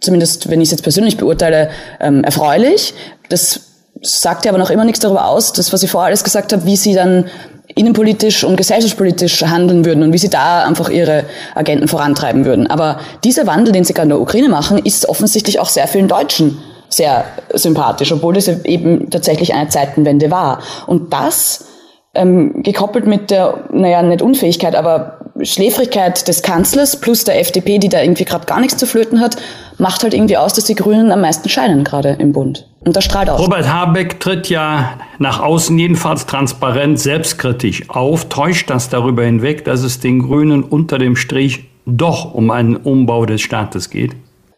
zumindest 0.00 0.50
wenn 0.50 0.60
ich 0.60 0.68
es 0.68 0.72
jetzt 0.72 0.82
persönlich 0.82 1.16
beurteile, 1.16 1.70
ähm, 2.00 2.22
erfreulich. 2.22 2.94
Das 3.28 3.60
sagt 4.02 4.44
ja 4.44 4.50
aber 4.50 4.58
noch 4.58 4.70
immer 4.70 4.84
nichts 4.84 5.00
darüber 5.00 5.26
aus, 5.26 5.52
das, 5.52 5.72
was 5.72 5.82
ich 5.82 5.90
vorher 5.90 6.08
alles 6.08 6.24
gesagt 6.24 6.52
habe, 6.52 6.64
wie 6.66 6.76
sie 6.76 6.94
dann 6.94 7.26
innenpolitisch 7.74 8.44
und 8.44 8.56
gesellschaftspolitisch 8.56 9.42
handeln 9.42 9.84
würden 9.84 10.02
und 10.02 10.12
wie 10.12 10.18
sie 10.18 10.28
da 10.28 10.64
einfach 10.64 10.90
ihre 10.90 11.24
Agenten 11.54 11.88
vorantreiben 11.88 12.44
würden. 12.44 12.66
Aber 12.66 13.00
dieser 13.24 13.46
Wandel, 13.46 13.72
den 13.72 13.84
sie 13.84 13.94
gerade 13.94 14.06
in 14.06 14.10
der 14.10 14.20
Ukraine 14.20 14.48
machen, 14.48 14.78
ist 14.78 15.08
offensichtlich 15.08 15.60
auch 15.60 15.68
sehr 15.68 15.86
vielen 15.86 16.08
Deutschen 16.08 16.58
sehr 16.90 17.24
sympathisch, 17.54 18.12
obwohl 18.12 18.34
das 18.34 18.48
eben 18.48 19.10
tatsächlich 19.10 19.54
eine 19.54 19.68
Zeitenwende 19.68 20.30
war. 20.30 20.60
Und 20.86 21.12
das 21.12 21.66
ähm, 22.14 22.62
gekoppelt 22.62 23.06
mit 23.06 23.30
der, 23.30 23.64
naja, 23.72 24.02
nicht 24.02 24.22
Unfähigkeit, 24.22 24.74
aber 24.74 25.18
Schläfrigkeit 25.42 26.26
des 26.26 26.42
Kanzlers 26.42 27.00
plus 27.00 27.24
der 27.24 27.40
FDP, 27.40 27.78
die 27.78 27.88
da 27.88 28.02
irgendwie 28.02 28.24
gerade 28.24 28.46
gar 28.46 28.60
nichts 28.60 28.76
zu 28.76 28.86
flöten 28.86 29.20
hat, 29.20 29.36
macht 29.78 30.02
halt 30.02 30.12
irgendwie 30.12 30.36
aus, 30.36 30.52
dass 30.54 30.64
die 30.64 30.74
Grünen 30.74 31.12
am 31.12 31.20
meisten 31.20 31.48
scheinen 31.48 31.84
gerade 31.84 32.10
im 32.18 32.32
Bund. 32.32 32.68
Und 32.84 32.96
das 32.96 33.04
strahlt 33.04 33.30
aus. 33.30 33.40
Robert 33.40 33.72
Habeck 33.72 34.20
tritt 34.20 34.48
ja 34.48 34.98
nach 35.18 35.40
außen 35.40 35.78
jedenfalls 35.78 36.26
transparent 36.26 36.98
selbstkritisch 36.98 37.88
auf. 37.88 38.28
Täuscht 38.28 38.70
das 38.70 38.88
darüber 38.88 39.22
hinweg, 39.22 39.64
dass 39.64 39.82
es 39.82 40.00
den 40.00 40.20
Grünen 40.20 40.62
unter 40.62 40.98
dem 40.98 41.16
Strich 41.16 41.64
doch 41.86 42.34
um 42.34 42.50
einen 42.50 42.76
Umbau 42.76 43.26
des 43.26 43.40
Staates 43.40 43.90
geht? 43.90 44.12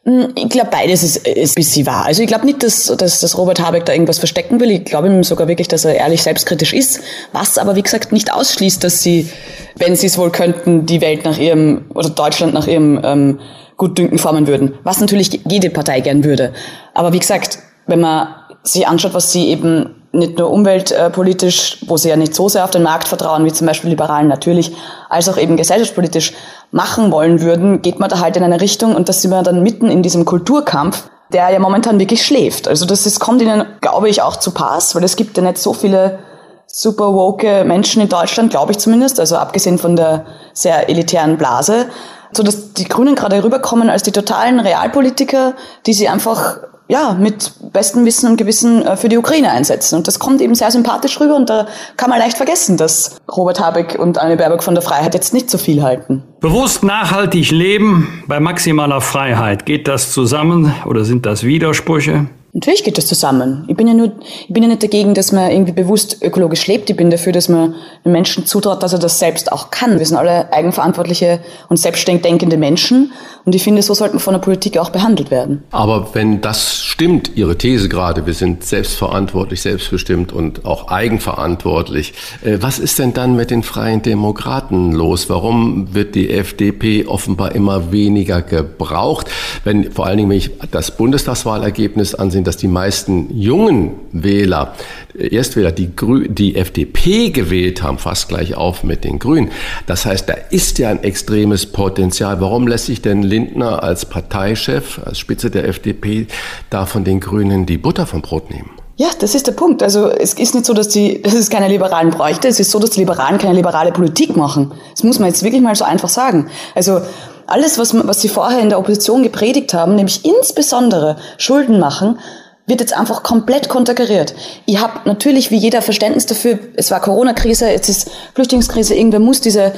Hm, 0.05 0.33
ich 0.35 0.49
glaube, 0.49 0.71
beides 0.71 1.05
ist, 1.05 1.29
ist 1.29 1.53
ein 1.53 1.55
bisschen 1.55 1.87
wahr. 1.87 2.05
Also 2.07 2.23
ich 2.23 2.29
glaube 2.29 2.45
nicht, 2.45 2.63
dass, 2.63 2.87
dass, 2.87 3.21
dass 3.21 3.39
Robert 3.39 3.61
Habeck 3.61 3.85
da 3.85 3.93
irgendwas 3.93 4.19
verstecken 4.19 4.59
will. 4.59 4.71
Ich 4.73 4.85
glaube 4.85 5.07
ihm 5.07 5.23
sogar 5.23 5.47
wirklich, 5.47 5.69
dass 5.69 5.85
er 5.85 5.95
ehrlich 5.95 6.23
selbstkritisch 6.23 6.73
ist. 6.73 7.01
Was 7.33 7.57
aber, 7.57 7.77
wie 7.77 7.83
gesagt, 7.83 8.11
nicht 8.11 8.33
ausschließt, 8.33 8.83
dass 8.83 9.03
sie, 9.03 9.31
wenn 9.77 9.95
sie 9.95 10.09
es 10.09 10.19
wohl 10.19 10.33
könnten, 10.33 10.87
die 10.87 11.01
Welt 11.01 11.25
nach 11.25 11.39
ihrem, 11.39 11.85
oder 11.95 12.11
Deutschland 12.11 12.53
nach 12.53 12.67
ihrem 12.67 13.01
ähm, 13.05 13.41
Gutdünken 13.77 14.19
formen 14.19 14.49
würden. 14.49 14.75
Was 14.83 15.01
natürlich 15.01 15.41
jede 15.49 15.71
Partei 15.71 16.01
gern 16.01 16.25
würde. 16.25 16.53
Aber 16.95 17.13
wie 17.13 17.21
gesagt, 17.21 17.61
wenn 17.87 18.01
man 18.01 18.35
sich 18.65 18.87
anschaut, 18.89 19.15
was 19.15 19.31
sie 19.31 19.49
eben 19.49 20.02
nicht 20.13 20.39
nur 20.39 20.51
umweltpolitisch, 20.51 21.79
wo 21.87 21.97
sie 21.97 22.11
ja 22.11 22.17
nicht 22.17 22.35
so 22.35 22.49
sehr 22.49 22.65
auf 22.65 22.71
den 22.71 22.83
Markt 22.83 23.09
vertrauen, 23.09 23.45
wie 23.45 23.53
zum 23.53 23.67
Beispiel 23.67 23.91
Liberalen 23.91 24.29
natürlich, 24.29 24.75
als 25.09 25.29
auch 25.29 25.39
eben 25.39 25.57
gesellschaftspolitisch 25.57 26.35
machen 26.71 27.11
wollen 27.11 27.41
würden, 27.41 27.83
geht 27.83 27.99
man 27.99 28.11
da 28.11 28.21
halt 28.21 28.37
in 28.37 28.45
eine 28.45 28.61
Richtung 28.61 28.95
und 28.95 29.09
das 29.09 29.23
sind 29.23 29.31
wir 29.31 29.43
dann 29.43 29.63
mitten 29.63 29.91
in 29.91 30.03
diesem 30.03 30.25
Kulturkampf, 30.25 31.05
der 31.33 31.51
ja 31.51 31.59
momentan 31.59 31.99
wirklich 31.99 32.25
schläft. 32.25 32.69
Also 32.69 32.85
das 32.85 33.07
ist, 33.07 33.21
kommt 33.21 33.41
ihnen, 33.41 33.65
glaube 33.81 34.09
ich, 34.11 34.21
auch 34.23 34.37
zu 34.37 34.51
Pass, 34.51 34.95
weil 34.95 35.05
es 35.05 35.17
gibt 35.17 35.37
ja 35.37 35.43
nicht 35.43 35.59
so 35.59 35.73
viele 35.73 36.19
super 36.67 37.13
woke 37.15 37.65
Menschen 37.65 38.03
in 38.03 38.09
Deutschland, 38.09 38.51
glaube 38.51 38.73
ich 38.73 38.79
zumindest, 38.79 39.19
also 39.19 39.37
abgesehen 39.37 39.79
von 39.79 39.97
der 39.97 40.27
sehr 40.53 40.89
elitären 40.89 41.39
Blase, 41.39 41.87
so 42.33 42.43
dass 42.43 42.73
die 42.73 42.89
Grünen 42.89 43.15
gerade 43.15 43.43
rüberkommen 43.43 43.91
als 43.91 44.03
die 44.03 44.13
totalen 44.13 44.61
Realpolitiker, 44.61 45.55
die 45.87 45.93
sie 45.93 46.09
einfach 46.09 46.59
ja, 46.89 47.15
mit 47.15 47.53
bestem 47.73 48.05
Wissen 48.05 48.31
und 48.31 48.37
Gewissen 48.37 48.83
äh, 48.83 48.97
für 48.97 49.09
die 49.09 49.19
Ukraine 49.19 49.51
einsetzen. 49.51 49.97
Und 49.97 50.09
das 50.09 50.19
kommt 50.19 50.41
eben 50.41 50.55
sehr 50.55 50.71
sympathisch 50.71 51.19
rüber 51.21 51.37
und 51.37 51.49
da 51.49 51.67
kann 51.97 52.11
man 52.11 52.19
leicht 52.19 52.37
vergessen, 52.37 52.77
dass 52.77 53.17
Robert 53.35 53.61
Habeck 53.61 53.99
und 53.99 54.19
Anne 54.19 54.37
Baerbock 54.37 54.63
von 54.63 54.75
der 54.75 54.83
Freiheit 54.83 55.15
jetzt 55.15 55.33
nicht 55.33 55.51
so 55.51 55.59
viel 55.59 55.83
halten. 55.83 56.23
Bewusst 56.41 56.83
nachhaltig 56.83 57.51
leben 57.51 58.25
bei 58.27 58.41
maximaler 58.41 59.01
Freiheit. 59.01 59.65
Geht 59.65 59.89
das 59.89 60.13
zusammen 60.13 60.75
oder 60.87 61.05
sind 61.05 61.25
das 61.25 61.45
Widersprüche? 61.45 62.27
Natürlich 62.55 62.85
geht 62.85 62.99
das 62.99 63.07
zusammen. 63.07 63.65
Ich 63.67 63.77
bin 63.77 63.89
ja 63.89 63.95
nur, 63.95 64.13
ich 64.47 64.53
bin 64.53 64.63
ja 64.63 64.69
nicht 64.69 64.83
dagegen, 64.83 65.15
dass 65.15 65.33
man 65.33 65.51
irgendwie 65.51 65.73
bewusst 65.73 66.19
ökologisch 66.21 66.67
lebt. 66.67 66.91
Ich 66.91 66.97
bin 66.97 67.09
dafür, 67.09 67.33
dass 67.33 67.49
man 67.49 67.75
einem 68.05 68.13
Menschen 68.13 68.45
zutraut, 68.45 68.83
dass 68.83 68.93
er 68.93 68.99
das 68.99 69.19
selbst 69.19 69.51
auch 69.51 69.71
kann. 69.71 69.99
Wir 69.99 70.05
sind 70.05 70.19
alle 70.19 70.53
eigenverantwortliche 70.53 71.41
und 71.71 71.79
selbstständig 71.79 72.25
denkende 72.25 72.59
Menschen. 72.59 73.13
Und 73.47 73.55
ich 73.55 73.65
finde, 73.65 73.81
so 73.81 73.95
sollten 73.95 74.17
wir 74.17 74.21
von 74.21 74.35
der 74.35 74.41
Politik 74.41 74.77
auch 74.77 74.91
behandelt 74.91 75.31
werden. 75.31 75.65
Aber 75.71 76.11
wenn 76.13 76.43
das 76.43 76.77
stimmt, 76.77 77.33
Ihre 77.37 77.57
These 77.57 77.89
gerade, 77.89 78.27
wir 78.27 78.35
sind 78.35 78.65
selbstverantwortlich, 78.65 79.63
selbstbestimmt 79.63 80.33
und 80.33 80.67
auch 80.67 80.89
eigenverantwortlich, 80.89 82.13
äh, 82.45 82.59
was 82.61 82.79
ist 82.79 82.99
denn 82.99 83.15
dann 83.15 83.35
mit 83.35 83.51
den 83.51 83.63
freien 83.63 84.03
Demokraten 84.03 84.93
los? 84.93 85.31
Warum 85.31 85.95
wird 85.95 86.15
die 86.15 86.31
FDP 86.31 87.07
offenbar 87.07 87.55
immer 87.55 87.91
weniger 87.93 88.43
gebraucht? 88.43 89.29
Wenn, 89.65 89.91
vor 89.91 90.07
allen 90.07 90.19
Dingen, 90.19 90.31
wenn 90.31 90.39
ich 90.39 90.51
das 90.71 90.97
Bundestagswahlergebnis 90.97 92.15
ansehen, 92.43 92.45
dass 92.45 92.57
die 92.57 92.69
meisten 92.69 93.29
jungen 93.31 93.93
Wähler, 94.13 94.75
Erstwähler, 95.15 95.73
die, 95.73 95.95
Grü 95.95 96.29
die 96.29 96.57
FDP 96.57 97.31
gewählt 97.31 97.83
haben, 97.83 97.99
fast 97.99 98.29
gleich 98.29 98.55
auf 98.55 98.85
mit 98.85 99.05
den 99.05 99.19
Grünen. 99.19 99.51
Das 99.87 100.05
heißt, 100.05 100.29
da 100.29 100.35
ist 100.51 100.79
ja 100.79 100.91
ein 100.91 101.03
extremes 101.03 101.67
Potenzial. 101.67 102.41
Warum 102.41 102.67
lässt 102.67 102.87
sich 102.87 103.03
denn 103.03 103.23
Lindner 103.23 103.83
als 103.83 104.07
Parteichef, 104.07 105.01
als 105.05 105.19
Spitze 105.19 105.51
der 105.51 105.69
FDP, 105.69 106.27
da 106.71 106.87
von 106.87 107.05
den 107.05 107.21
Grünen 107.21 107.67
die 107.67 107.79
Butter 107.79 108.07
vom 108.07 108.23
Brot 108.23 108.51
nehmen? 108.51 108.71
Ja, 108.97 109.09
das 109.19 109.35
ist 109.35 109.47
der 109.47 109.53
Punkt. 109.53 109.83
Also 109.83 110.11
es 110.11 110.35
ist 110.35 110.55
nicht 110.55 110.67
so, 110.67 110.75
dass, 110.75 110.89
die, 110.89 111.23
dass 111.25 111.35
es 111.35 111.51
keine 111.51 111.69
Liberalen 111.69 112.11
bräuchte. 112.11 112.49
Es 112.49 112.61
ist 112.61 112.71
so, 112.71 112.79
dass 112.79 112.91
die 112.91 113.01
Liberalen 113.01 113.39
keine 113.39 113.55
liberale 113.55 113.93
Politik 113.93 114.37
machen. 114.37 114.73
Das 114.93 115.03
muss 115.03 115.19
man 115.19 115.29
jetzt 115.29 115.43
wirklich 115.43 115.63
mal 115.63 115.75
so 115.75 115.85
einfach 115.85 116.09
sagen. 116.09 116.49
Also 116.75 117.01
alles, 117.47 117.79
was, 117.79 117.95
was 118.07 118.21
sie 118.21 118.29
vorher 118.29 118.61
in 118.61 118.69
der 118.69 118.79
Opposition 118.79 119.23
gepredigt 119.23 119.75
haben, 119.75 119.95
nämlich 119.95 120.25
insbesondere 120.25 121.17
Schulden 121.39 121.79
machen, 121.79 122.19
wird 122.67 122.81
jetzt 122.81 122.97
einfach 122.97 123.23
komplett 123.23 123.69
konterkariert. 123.69 124.35
Ich 124.67 124.81
habe 124.81 125.01
natürlich 125.05 125.51
wie 125.51 125.57
jeder 125.57 125.83
Verständnis 125.83 126.27
dafür, 126.27 126.59
es 126.75 126.91
war 126.91 127.01
Corona-Krise, 127.01 127.69
jetzt 127.69 127.89
ist 127.89 128.11
Flüchtlingskrise, 128.35 128.95
irgendwer 128.95 129.21
muss 129.21 129.41
diese 129.41 129.73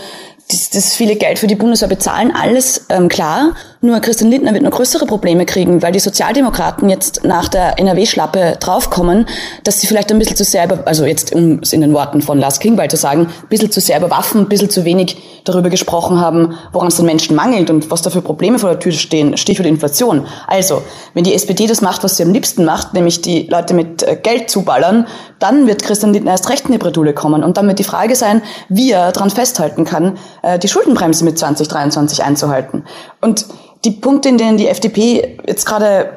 das, 0.51 0.71
das 0.71 0.95
viele 0.95 1.17
Geld 1.17 1.39
für 1.39 1.47
die 1.47 1.55
Bundeswehr 1.55 1.89
bezahlen, 1.89 2.33
alles 2.35 2.87
ähm, 2.91 3.09
klar. 3.09 3.55
Nur 3.85 4.01
Christian 4.01 4.30
Lindner 4.30 4.55
wird 4.55 4.62
noch 4.62 4.70
größere 4.70 5.05
Probleme 5.05 5.45
kriegen, 5.45 5.82
weil 5.82 5.93
die 5.93 5.99
Sozialdemokraten 5.99 6.89
jetzt 6.89 7.22
nach 7.22 7.49
der 7.49 7.78
NRW-Schlappe 7.78 8.57
draufkommen, 8.59 9.26
dass 9.62 9.78
sie 9.78 9.87
vielleicht 9.87 10.11
ein 10.11 10.18
bisschen 10.18 10.37
zu 10.37 10.45
sehr, 10.45 10.66
also 10.87 11.05
jetzt 11.05 11.35
um 11.35 11.59
es 11.59 11.74
in 11.74 11.82
den 11.82 11.93
Worten 11.93 12.22
von 12.22 12.39
Lars 12.39 12.61
Klingbeil 12.61 12.89
zu 12.89 12.97
sagen, 12.97 13.26
ein 13.26 13.49
bisschen 13.51 13.70
zu 13.70 13.82
sehr 13.82 13.99
über 13.99 14.09
Waffen, 14.11 14.41
ein 14.41 14.49
bisschen 14.49 14.70
zu 14.70 14.87
wenig 14.87 15.18
darüber 15.45 15.68
gesprochen 15.68 16.18
haben, 16.18 16.55
woran 16.72 16.89
es 16.89 16.97
den 16.97 17.05
Menschen 17.05 17.37
mangelt 17.37 17.68
und 17.68 17.91
was 17.91 18.01
da 18.01 18.09
für 18.09 18.22
Probleme 18.22 18.59
vor 18.59 18.70
der 18.70 18.78
Tür 18.78 18.93
stehen, 18.93 19.37
Stichwort 19.37 19.68
Inflation. 19.68 20.26
Also, 20.47 20.80
wenn 21.12 21.24
die 21.24 21.35
SPD 21.35 21.66
das 21.66 21.82
macht, 21.82 22.03
was 22.05 22.16
sie 22.16 22.22
am 22.22 22.32
liebsten 22.32 22.64
macht, 22.64 22.95
nämlich 22.95 23.20
die 23.20 23.49
Leute 23.49 23.74
mit 23.74 24.03
äh, 24.03 24.16
Geld 24.16 24.49
zuballern, 24.49 25.07
dann 25.41 25.66
wird 25.66 25.82
Christian 25.82 26.14
Lindner 26.14 26.30
erst 26.30 26.49
recht 26.49 26.64
in 26.64 26.72
die 26.72 26.78
Bredouille 26.78 27.12
kommen. 27.12 27.45
Und 27.45 27.59
dann 27.59 27.68
wird 27.68 27.78
die 27.78 27.85
Frage 27.85 28.16
sein, 28.16 28.41
wie 28.70 28.93
er 28.93 29.12
daran 29.12 29.28
festhalten 29.28 29.85
kann, 29.85 30.16
äh, 30.41 30.59
die 30.59 30.68
Schuldenbremse 30.68 31.22
mit 31.26 31.39
2023 31.39 32.24
einzuhalten. 32.24 32.85
Und 33.20 33.45
die 33.85 33.91
Punkte, 33.91 34.28
in 34.28 34.39
denen 34.39 34.57
die 34.57 34.68
FDP 34.68 35.39
jetzt 35.47 35.66
gerade 35.66 36.11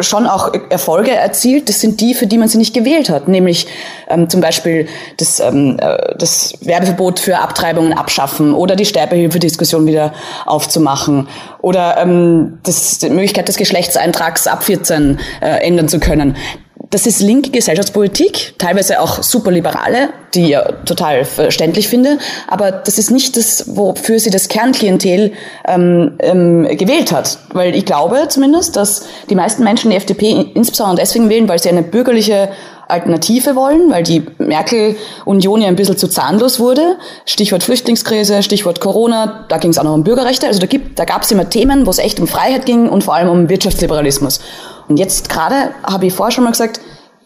schon 0.00 0.26
auch 0.26 0.52
Erfolge 0.70 1.10
erzielt, 1.10 1.68
das 1.68 1.80
sind 1.80 2.00
die, 2.00 2.14
für 2.14 2.26
die 2.26 2.38
man 2.38 2.48
sie 2.48 2.58
nicht 2.58 2.74
gewählt 2.74 3.10
hat, 3.10 3.28
nämlich 3.28 3.66
ähm, 4.08 4.28
zum 4.30 4.40
Beispiel 4.40 4.86
das, 5.16 5.40
ähm, 5.40 5.76
äh, 5.80 6.14
das 6.16 6.54
Werbeverbot 6.60 7.20
für 7.20 7.38
Abtreibungen 7.38 7.92
abschaffen 7.92 8.54
oder 8.54 8.76
die 8.76 8.84
Sterbehilfe-Diskussion 8.84 9.86
wieder 9.86 10.12
aufzumachen 10.46 11.28
oder 11.60 11.96
ähm, 11.98 12.58
das, 12.62 12.98
die 12.98 13.10
Möglichkeit 13.10 13.48
des 13.48 13.56
Geschlechtseintrags 13.56 14.46
ab 14.46 14.62
14 14.62 15.18
äh, 15.40 15.66
ändern 15.66 15.88
zu 15.88 15.98
können 15.98 16.36
das 16.92 17.06
ist 17.06 17.20
linke 17.20 17.50
Gesellschaftspolitik, 17.50 18.54
teilweise 18.58 19.00
auch 19.00 19.22
superliberale, 19.22 20.10
die 20.34 20.42
ich 20.42 20.48
ja 20.50 20.72
total 20.84 21.24
verständlich 21.24 21.88
finde, 21.88 22.18
aber 22.46 22.70
das 22.70 22.98
ist 22.98 23.10
nicht 23.10 23.36
das, 23.38 23.64
wofür 23.76 24.20
sie 24.20 24.28
das 24.28 24.48
Kernklientel 24.48 25.32
ähm, 25.66 26.12
ähm, 26.18 26.68
gewählt 26.76 27.10
hat. 27.10 27.38
Weil 27.54 27.74
ich 27.74 27.86
glaube 27.86 28.28
zumindest, 28.28 28.76
dass 28.76 29.06
die 29.30 29.34
meisten 29.34 29.64
Menschen 29.64 29.90
die 29.90 29.96
FDP 29.96 30.50
insbesondere 30.54 30.96
deswegen 30.96 31.30
wählen, 31.30 31.48
weil 31.48 31.58
sie 31.58 31.70
eine 31.70 31.82
bürgerliche 31.82 32.50
Alternative 32.92 33.56
wollen, 33.56 33.90
weil 33.90 34.02
die 34.02 34.22
Merkel-Union 34.38 35.62
ja 35.62 35.68
ein 35.68 35.76
bisschen 35.76 35.96
zu 35.96 36.08
zahnlos 36.08 36.60
wurde. 36.60 36.96
Stichwort 37.26 37.62
Flüchtlingskrise, 37.62 38.42
Stichwort 38.42 38.80
Corona, 38.80 39.44
da 39.48 39.58
ging 39.58 39.70
es 39.70 39.78
auch 39.78 39.84
noch 39.84 39.94
um 39.94 40.04
Bürgerrechte. 40.04 40.46
Also 40.46 40.60
da, 40.60 40.66
gibt, 40.66 40.98
da 40.98 41.04
gab 41.04 41.22
es 41.22 41.30
immer 41.30 41.48
Themen, 41.48 41.86
wo 41.86 41.90
es 41.90 41.98
echt 41.98 42.20
um 42.20 42.28
Freiheit 42.28 42.66
ging 42.66 42.88
und 42.88 43.02
vor 43.02 43.14
allem 43.14 43.28
um 43.28 43.48
Wirtschaftsliberalismus. 43.48 44.40
Und 44.88 44.98
jetzt 44.98 45.28
gerade 45.28 45.70
habe 45.82 46.06
ich 46.06 46.12
vorher 46.12 46.32
schon 46.32 46.44
mal 46.44 46.50
gesagt, 46.50 46.80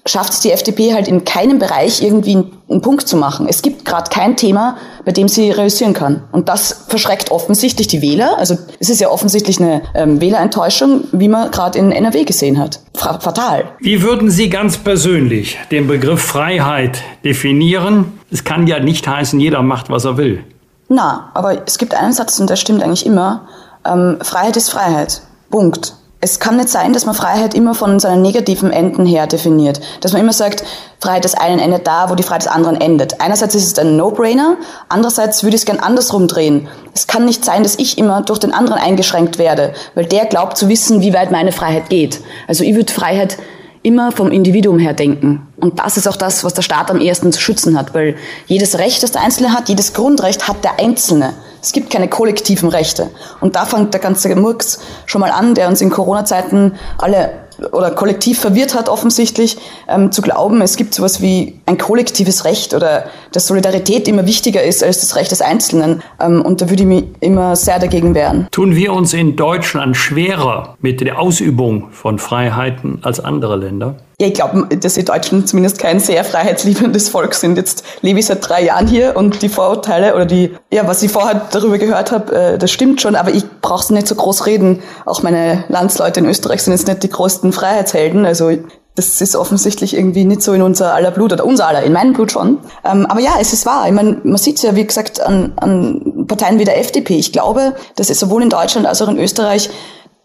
schafft 0.07 0.32
es 0.32 0.40
die 0.40 0.52
FDP 0.52 0.94
halt 0.94 1.09
in 1.09 1.24
keinem 1.24 1.59
Bereich 1.59 2.02
irgendwie 2.02 2.44
einen 2.68 2.80
Punkt 2.80 3.07
zu 3.07 3.16
machen. 3.16 3.46
Es 3.48 3.62
gibt 3.62 3.84
gerade 3.84 4.11
kein 4.11 4.36
Thema, 4.36 4.76
bei 5.04 5.12
dem 5.12 5.28
sie 5.28 5.50
realisieren 5.50 5.92
kann. 5.92 6.22
Und 6.32 6.48
das 6.48 6.86
verschreckt 6.88 7.30
offensichtlich 7.30 7.88
die 7.88 8.02
Wähler. 8.02 8.38
Also 8.38 8.57
es 8.78 8.88
ist 8.88 9.00
ja 9.00 9.11
offensichtlich 9.11 9.61
eine 9.61 9.82
ähm, 9.94 10.20
Wählerenttäuschung, 10.20 11.04
wie 11.12 11.28
man 11.28 11.50
gerade 11.50 11.78
in 11.78 11.92
NRW 11.92 12.24
gesehen 12.24 12.59
hat. 12.59 12.80
Fatal. 12.94 13.64
Wie 13.80 14.02
würden 14.02 14.30
Sie 14.30 14.48
ganz 14.48 14.78
persönlich 14.78 15.59
den 15.70 15.86
Begriff 15.86 16.22
Freiheit 16.22 17.02
definieren? 17.24 18.18
Es 18.30 18.44
kann 18.44 18.66
ja 18.66 18.80
nicht 18.80 19.07
heißen, 19.07 19.38
jeder 19.38 19.62
macht, 19.62 19.90
was 19.90 20.04
er 20.04 20.16
will. 20.16 20.42
Na, 20.88 21.30
aber 21.34 21.66
es 21.66 21.78
gibt 21.78 21.94
einen 21.94 22.12
Satz, 22.12 22.38
und 22.38 22.48
der 22.48 22.57
stimmt 22.57 22.82
eigentlich 22.82 23.07
immer. 23.07 23.48
Ähm, 23.84 24.18
Freiheit 24.22 24.57
ist 24.57 24.70
Freiheit. 24.70 25.22
Punkt 25.50 25.94
es 26.21 26.41
kann 26.41 26.57
nicht 26.57 26.71
sein, 26.71 26.93
dass 26.93 27.05
man 27.05 27.14
Freiheit 27.14 27.55
immer 27.55 27.75
von 27.75 28.01
seinen 28.01 28.23
negativen 28.23 28.73
Enden 28.73 29.05
her 29.05 29.27
definiert. 29.27 29.81
Dass 30.01 30.12
man 30.12 30.23
immer 30.23 30.33
sagt, 30.33 30.64
Freiheit 30.99 31.25
des 31.25 31.35
einen 31.35 31.59
endet 31.59 31.87
da, 31.87 32.09
wo 32.09 32.14
die 32.14 32.23
Freiheit 32.23 32.43
des 32.43 32.51
anderen 32.51 32.81
endet. 32.81 33.21
Einerseits 33.21 33.55
ist 33.55 33.67
es 33.67 33.79
ein 33.79 33.97
No-Brainer, 33.97 34.57
andererseits 34.89 35.43
würde 35.43 35.57
ich 35.57 35.62
es 35.62 35.67
gern 35.67 35.79
andersrum 35.79 36.27
drehen. 36.27 36.69
Es 36.95 37.07
kann 37.07 37.27
nicht 37.27 37.45
sein, 37.45 37.62
dass 37.62 37.79
ich 37.79 37.99
immer 37.99 38.23
durch 38.23 38.39
den 38.39 38.55
anderen 38.55 38.81
eingeschränkt 38.81 39.39
werde, 39.39 39.75
weil 39.95 40.07
der 40.07 40.25
glaubt 40.25 40.57
zu 40.57 40.69
wissen, 40.71 41.03
wie 41.03 41.12
weit 41.12 41.31
meine 41.31 41.53
Freiheit 41.53 41.91
geht. 41.91 42.21
Also 42.49 42.64
ich 42.64 42.75
würde 42.75 42.93
Freiheit 42.93 43.37
immer 43.83 44.11
vom 44.11 44.33
Individuum 44.33 44.79
her 44.79 44.95
denken. 44.95 45.47
Und 45.59 45.79
das 45.79 45.97
ist 45.97 46.09
auch 46.09 46.17
das, 46.17 46.43
was 46.43 46.55
der 46.55 46.62
Staat 46.62 46.91
am 46.91 47.01
ehesten 47.01 47.31
zu 47.31 47.41
schützen 47.41 47.79
hat, 47.79 47.95
weil 47.95 48.17
jedes 48.47 48.79
Recht, 48.79 49.03
das 49.03 49.12
der 49.12 49.23
Einzelne 49.23 49.53
hat, 49.53 49.69
jedes 49.69 49.93
Grundrecht 49.93 50.49
hat 50.49 50.64
der 50.64 50.81
Einzelne. 50.81 51.35
Es 51.67 51.73
gibt 51.73 51.91
keine 51.91 52.07
kollektiven 52.07 52.69
Rechte. 52.69 53.11
Und 53.41 53.57
da 53.57 53.64
fängt 53.64 53.93
der 53.93 54.01
ganze 54.01 54.33
Murks 54.37 54.79
schon 55.05 55.21
mal 55.21 55.33
an, 55.33 55.57
der 55.57 55.67
uns 55.67 55.81
in 55.81 55.91
Corona-Zeiten 55.91 56.77
alle 56.97 57.33
oder 57.73 57.91
kollektiv 57.91 58.39
verwirrt 58.39 58.77
hat 58.77 58.89
offensichtlich, 58.89 59.57
ähm, 59.89 60.12
zu 60.12 60.23
glauben, 60.23 60.61
es 60.61 60.77
gibt 60.77 60.95
sowas 60.95 61.23
wie 61.23 61.59
ein 61.67 61.79
kollektives 61.79 62.45
Recht 62.45 62.75
oder 62.75 63.07
dass 63.33 63.47
Solidarität 63.49 64.07
immer 64.07 64.27
wichtiger 64.27 64.62
ist 64.62 64.85
als 64.85 65.01
das 65.01 65.17
Recht 65.17 65.31
des 65.33 65.41
Einzelnen. 65.41 66.03
Ähm, 66.21 66.43
und 66.43 66.61
da 66.61 66.71
würde 66.71 66.83
ich 66.83 66.89
mich 66.89 67.05
immer 67.21 67.57
sehr 67.57 67.81
dagegen 67.81 68.14
wehren. 68.14 68.47
Tun 68.53 68.77
wir 68.77 68.93
uns 68.93 69.12
in 69.12 69.35
Deutschland 69.35 69.97
schwerer 69.97 70.77
mit 70.81 71.01
der 71.01 71.19
Ausübung 71.19 71.89
von 71.91 72.19
Freiheiten 72.21 73.01
als 73.03 73.19
andere 73.19 73.57
Länder? 73.57 73.97
Ja, 74.19 74.29
ich 74.29 74.33
glaube, 74.33 74.75
dass 74.79 74.95
die 74.95 75.05
Deutschen 75.05 75.47
zumindest 75.47 75.79
kein 75.79 76.01
sehr 76.01 76.25
freiheitsliebendes 76.25 77.11
Volk 77.11 77.35
sind. 77.35 77.59
Jetzt 77.59 77.85
lebe 78.01 78.19
ich 78.19 78.25
seit 78.25 78.49
drei 78.49 78.64
Jahren 78.64 78.87
hier 78.87 79.14
und 79.14 79.43
die 79.43 79.51
Vorurteile 79.51 80.14
oder 80.14 80.25
die, 80.25 80.57
ja, 80.73 80.89
was 80.89 81.03
ich 81.03 81.12
vorher 81.12 81.43
darüber 81.51 81.77
gehört 81.77 82.12
habe, 82.12 82.35
äh, 82.35 82.59
das 82.59 82.71
stimmt 82.71 83.03
schon, 83.03 83.14
aber 83.14 83.31
ich 83.31 83.45
brauche 83.61 83.83
es 83.83 83.91
nicht 83.91 84.09
so 84.09 84.14
groß 84.14 84.47
reden. 84.47 84.83
Auch 85.05 85.23
meine 85.23 85.64
Landsleute 85.69 86.21
in 86.21 86.27
Österreich 86.27 86.62
sind 86.62 86.73
jetzt 86.73 86.87
nicht 86.87 87.03
die 87.03 87.11
größten 87.11 87.53
Freiheitshelden. 87.53 88.25
Also 88.25 88.53
das 88.95 89.21
ist 89.21 89.37
offensichtlich 89.37 89.95
irgendwie 89.95 90.25
nicht 90.25 90.41
so 90.41 90.55
in 90.55 90.62
unser 90.62 90.95
aller 90.95 91.11
Blut 91.11 91.35
oder 91.35 91.45
unser 91.45 91.69
aller, 91.69 91.83
in 91.83 91.93
meinem 91.93 92.14
Blut 92.14 92.33
schon. 92.33 92.57
Ähm, 92.85 93.05
aber 93.05 93.21
ja, 93.21 93.35
es 93.39 93.53
ist 93.53 93.67
wahr. 93.67 93.87
Ich 93.87 93.93
meine, 93.93 94.19
man 94.25 94.39
sieht 94.39 94.57
es 94.57 94.62
ja, 94.62 94.75
wie 94.75 94.87
gesagt, 94.87 95.21
an, 95.21 95.53
an 95.57 96.25
Parteien 96.27 96.59
wie 96.59 96.64
der 96.64 96.81
FDP. 96.81 97.17
Ich 97.17 97.33
glaube, 97.33 97.75
dass 97.97 98.09
es 98.09 98.19
sowohl 98.19 98.43
in 98.43 98.49
Deutschland 98.49 98.87
als 98.87 99.03
auch 99.03 99.09
in 99.09 99.19
Österreich 99.19 99.69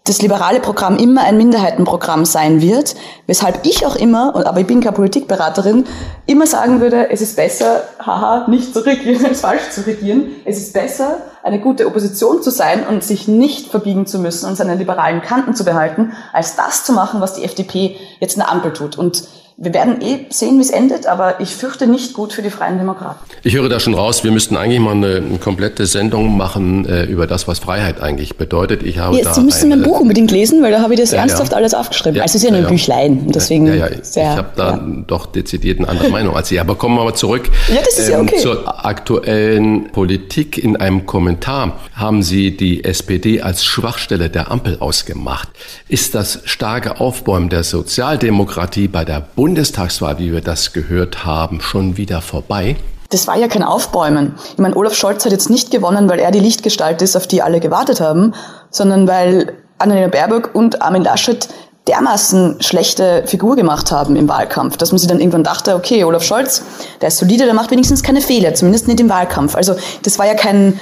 das 0.03 0.21
liberale 0.21 0.59
Programm 0.59 0.97
immer 0.97 1.21
ein 1.21 1.37
Minderheitenprogramm 1.37 2.25
sein 2.25 2.59
wird, 2.59 2.95
weshalb 3.27 3.65
ich 3.67 3.85
auch 3.85 3.95
immer, 3.95 4.35
aber 4.35 4.59
ich 4.59 4.65
bin 4.65 4.81
keine 4.81 4.95
Politikberaterin, 4.95 5.85
immer 6.25 6.47
sagen 6.47 6.81
würde, 6.81 7.11
es 7.11 7.21
ist 7.21 7.35
besser, 7.35 7.83
haha, 7.99 8.47
nicht 8.49 8.73
zu 8.73 8.79
regieren 8.79 9.23
als 9.29 9.41
falsch 9.41 9.69
zu 9.69 9.85
regieren. 9.85 10.31
Es 10.43 10.57
ist 10.57 10.73
besser, 10.73 11.17
eine 11.43 11.59
gute 11.59 11.85
Opposition 11.85 12.41
zu 12.41 12.49
sein 12.49 12.87
und 12.87 13.03
sich 13.03 13.27
nicht 13.27 13.69
verbiegen 13.69 14.07
zu 14.07 14.17
müssen 14.17 14.49
und 14.49 14.55
seine 14.55 14.73
liberalen 14.75 15.21
Kanten 15.21 15.53
zu 15.53 15.63
behalten, 15.63 16.13
als 16.33 16.55
das 16.55 16.83
zu 16.83 16.93
machen, 16.93 17.21
was 17.21 17.35
die 17.35 17.43
FDP 17.43 17.95
jetzt 18.19 18.33
in 18.33 18.39
der 18.39 18.51
Ampel 18.51 18.73
tut. 18.73 18.97
Und 18.97 19.23
wir 19.63 19.75
werden 19.75 20.01
eh 20.01 20.25
sehen, 20.31 20.57
wie 20.57 20.63
es 20.63 20.71
endet, 20.71 21.05
aber 21.05 21.39
ich 21.39 21.55
fürchte 21.55 21.85
nicht 21.85 22.13
gut 22.13 22.33
für 22.33 22.41
die 22.41 22.49
Freien 22.49 22.79
Demokraten. 22.79 23.19
Ich 23.43 23.55
höre 23.55 23.69
da 23.69 23.79
schon 23.79 23.93
raus, 23.93 24.23
wir 24.23 24.31
müssten 24.31 24.57
eigentlich 24.57 24.79
mal 24.79 24.93
eine, 24.93 25.17
eine 25.17 25.37
komplette 25.37 25.85
Sendung 25.85 26.35
machen 26.35 26.87
äh, 26.89 27.03
über 27.03 27.27
das, 27.27 27.47
was 27.47 27.59
Freiheit 27.59 28.01
eigentlich 28.01 28.37
bedeutet. 28.37 28.81
Ich 28.81 28.97
habe 28.97 29.17
ja, 29.17 29.23
da 29.23 29.35
Sie 29.35 29.41
müssen 29.41 29.69
mein 29.69 29.83
Buch 29.83 29.99
unbedingt 29.99 30.31
lesen, 30.31 30.63
weil 30.63 30.71
da 30.71 30.81
habe 30.81 30.95
ich 30.95 30.99
das 30.99 31.11
ja, 31.11 31.19
ernsthaft 31.19 31.51
ja. 31.51 31.57
alles 31.57 31.75
aufgeschrieben. 31.75 32.15
Ja, 32.15 32.23
also 32.23 32.37
es 32.37 32.43
ist 32.43 32.49
ja 32.49 32.49
nur 32.49 32.67
ein 32.67 32.73
Büchlein, 32.73 33.27
deswegen. 33.27 33.67
Ja, 33.67 33.75
ja, 33.75 33.89
ich 33.91 34.17
habe 34.17 34.49
da 34.55 34.83
doch 35.05 35.27
dezidiert 35.27 35.77
eine 35.77 35.89
andere 35.89 36.09
Meinung 36.09 36.35
als 36.35 36.49
Sie. 36.49 36.59
Aber 36.59 36.73
kommen 36.73 36.95
wir 36.95 37.03
mal 37.03 37.13
zurück 37.13 37.47
ja, 37.67 37.81
das 37.85 37.99
ist 37.99 38.07
ähm, 38.07 38.13
ja 38.13 38.21
okay. 38.21 38.37
zur 38.37 38.85
aktuellen 38.85 39.91
Politik. 39.91 40.57
In 40.57 40.75
einem 40.75 41.05
Kommentar 41.05 41.79
haben 41.93 42.23
Sie 42.23 42.57
die 42.57 42.83
SPD 42.83 43.43
als 43.43 43.63
Schwachstelle 43.63 44.31
der 44.31 44.49
Ampel 44.49 44.77
ausgemacht. 44.79 45.49
Ist 45.87 46.15
das 46.15 46.39
starke 46.45 46.99
Aufbäumen 46.99 47.49
der 47.49 47.63
Sozialdemokratie 47.63 48.87
bei 48.87 49.05
der 49.05 49.21
Bund 49.21 49.50
Bundestagswahl, 49.51 50.17
wie 50.17 50.31
wir 50.31 50.39
das 50.39 50.71
gehört 50.71 51.25
haben, 51.25 51.59
schon 51.59 51.97
wieder 51.97 52.21
vorbei? 52.21 52.77
Das 53.09 53.27
war 53.27 53.37
ja 53.37 53.49
kein 53.49 53.63
Aufbäumen. 53.63 54.35
Ich 54.53 54.59
meine, 54.59 54.77
Olaf 54.77 54.93
Scholz 54.93 55.25
hat 55.25 55.33
jetzt 55.33 55.49
nicht 55.49 55.71
gewonnen, 55.71 56.07
weil 56.09 56.19
er 56.19 56.31
die 56.31 56.39
Lichtgestalt 56.39 57.01
ist, 57.01 57.17
auf 57.17 57.27
die 57.27 57.41
alle 57.41 57.59
gewartet 57.59 57.99
haben, 57.99 58.33
sondern 58.69 59.09
weil 59.09 59.57
Annalena 59.77 60.07
Baerbock 60.07 60.51
und 60.53 60.81
Armin 60.81 61.03
Laschet 61.03 61.49
dermaßen 61.85 62.61
schlechte 62.61 63.23
Figur 63.25 63.57
gemacht 63.57 63.91
haben 63.91 64.15
im 64.15 64.29
Wahlkampf, 64.29 64.77
dass 64.77 64.93
man 64.93 64.99
sich 64.99 65.09
dann 65.09 65.19
irgendwann 65.19 65.43
dachte, 65.43 65.75
okay, 65.75 66.05
Olaf 66.05 66.23
Scholz, 66.23 66.63
der 67.01 67.09
ist 67.09 67.17
solide, 67.17 67.43
der 67.43 67.53
macht 67.53 67.71
wenigstens 67.71 68.03
keine 68.03 68.21
Fehler, 68.21 68.53
zumindest 68.53 68.87
nicht 68.87 69.01
im 69.01 69.09
Wahlkampf. 69.09 69.55
Also 69.55 69.75
das 70.03 70.17
war 70.17 70.27
ja 70.27 70.35
kein, 70.35 70.79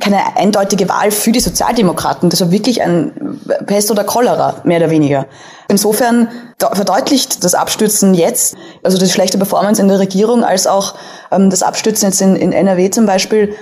keine 0.00 0.36
eindeutige 0.36 0.88
Wahl 0.88 1.10
für 1.10 1.32
die 1.32 1.40
Sozialdemokraten. 1.40 2.30
Das 2.30 2.40
war 2.40 2.50
wirklich 2.50 2.82
ein 2.82 3.38
Pest 3.66 3.90
oder 3.90 4.04
Cholera, 4.04 4.56
mehr 4.64 4.78
oder 4.78 4.90
weniger. 4.90 5.26
Insofern 5.68 6.28
verdeutlicht 6.58 7.44
das 7.44 7.54
Abstürzen 7.54 8.14
jetzt, 8.14 8.56
also 8.82 8.98
die 8.98 9.08
schlechte 9.08 9.38
Performance 9.38 9.80
in 9.80 9.88
der 9.88 9.98
Regierung, 9.98 10.42
als 10.42 10.66
auch 10.66 10.94
ähm, 11.30 11.50
das 11.50 11.62
Abstürzen 11.62 12.08
jetzt 12.08 12.20
in, 12.20 12.36
in 12.36 12.52
NRW 12.52 12.90
zum 12.90 13.06
Beispiel, 13.06 13.54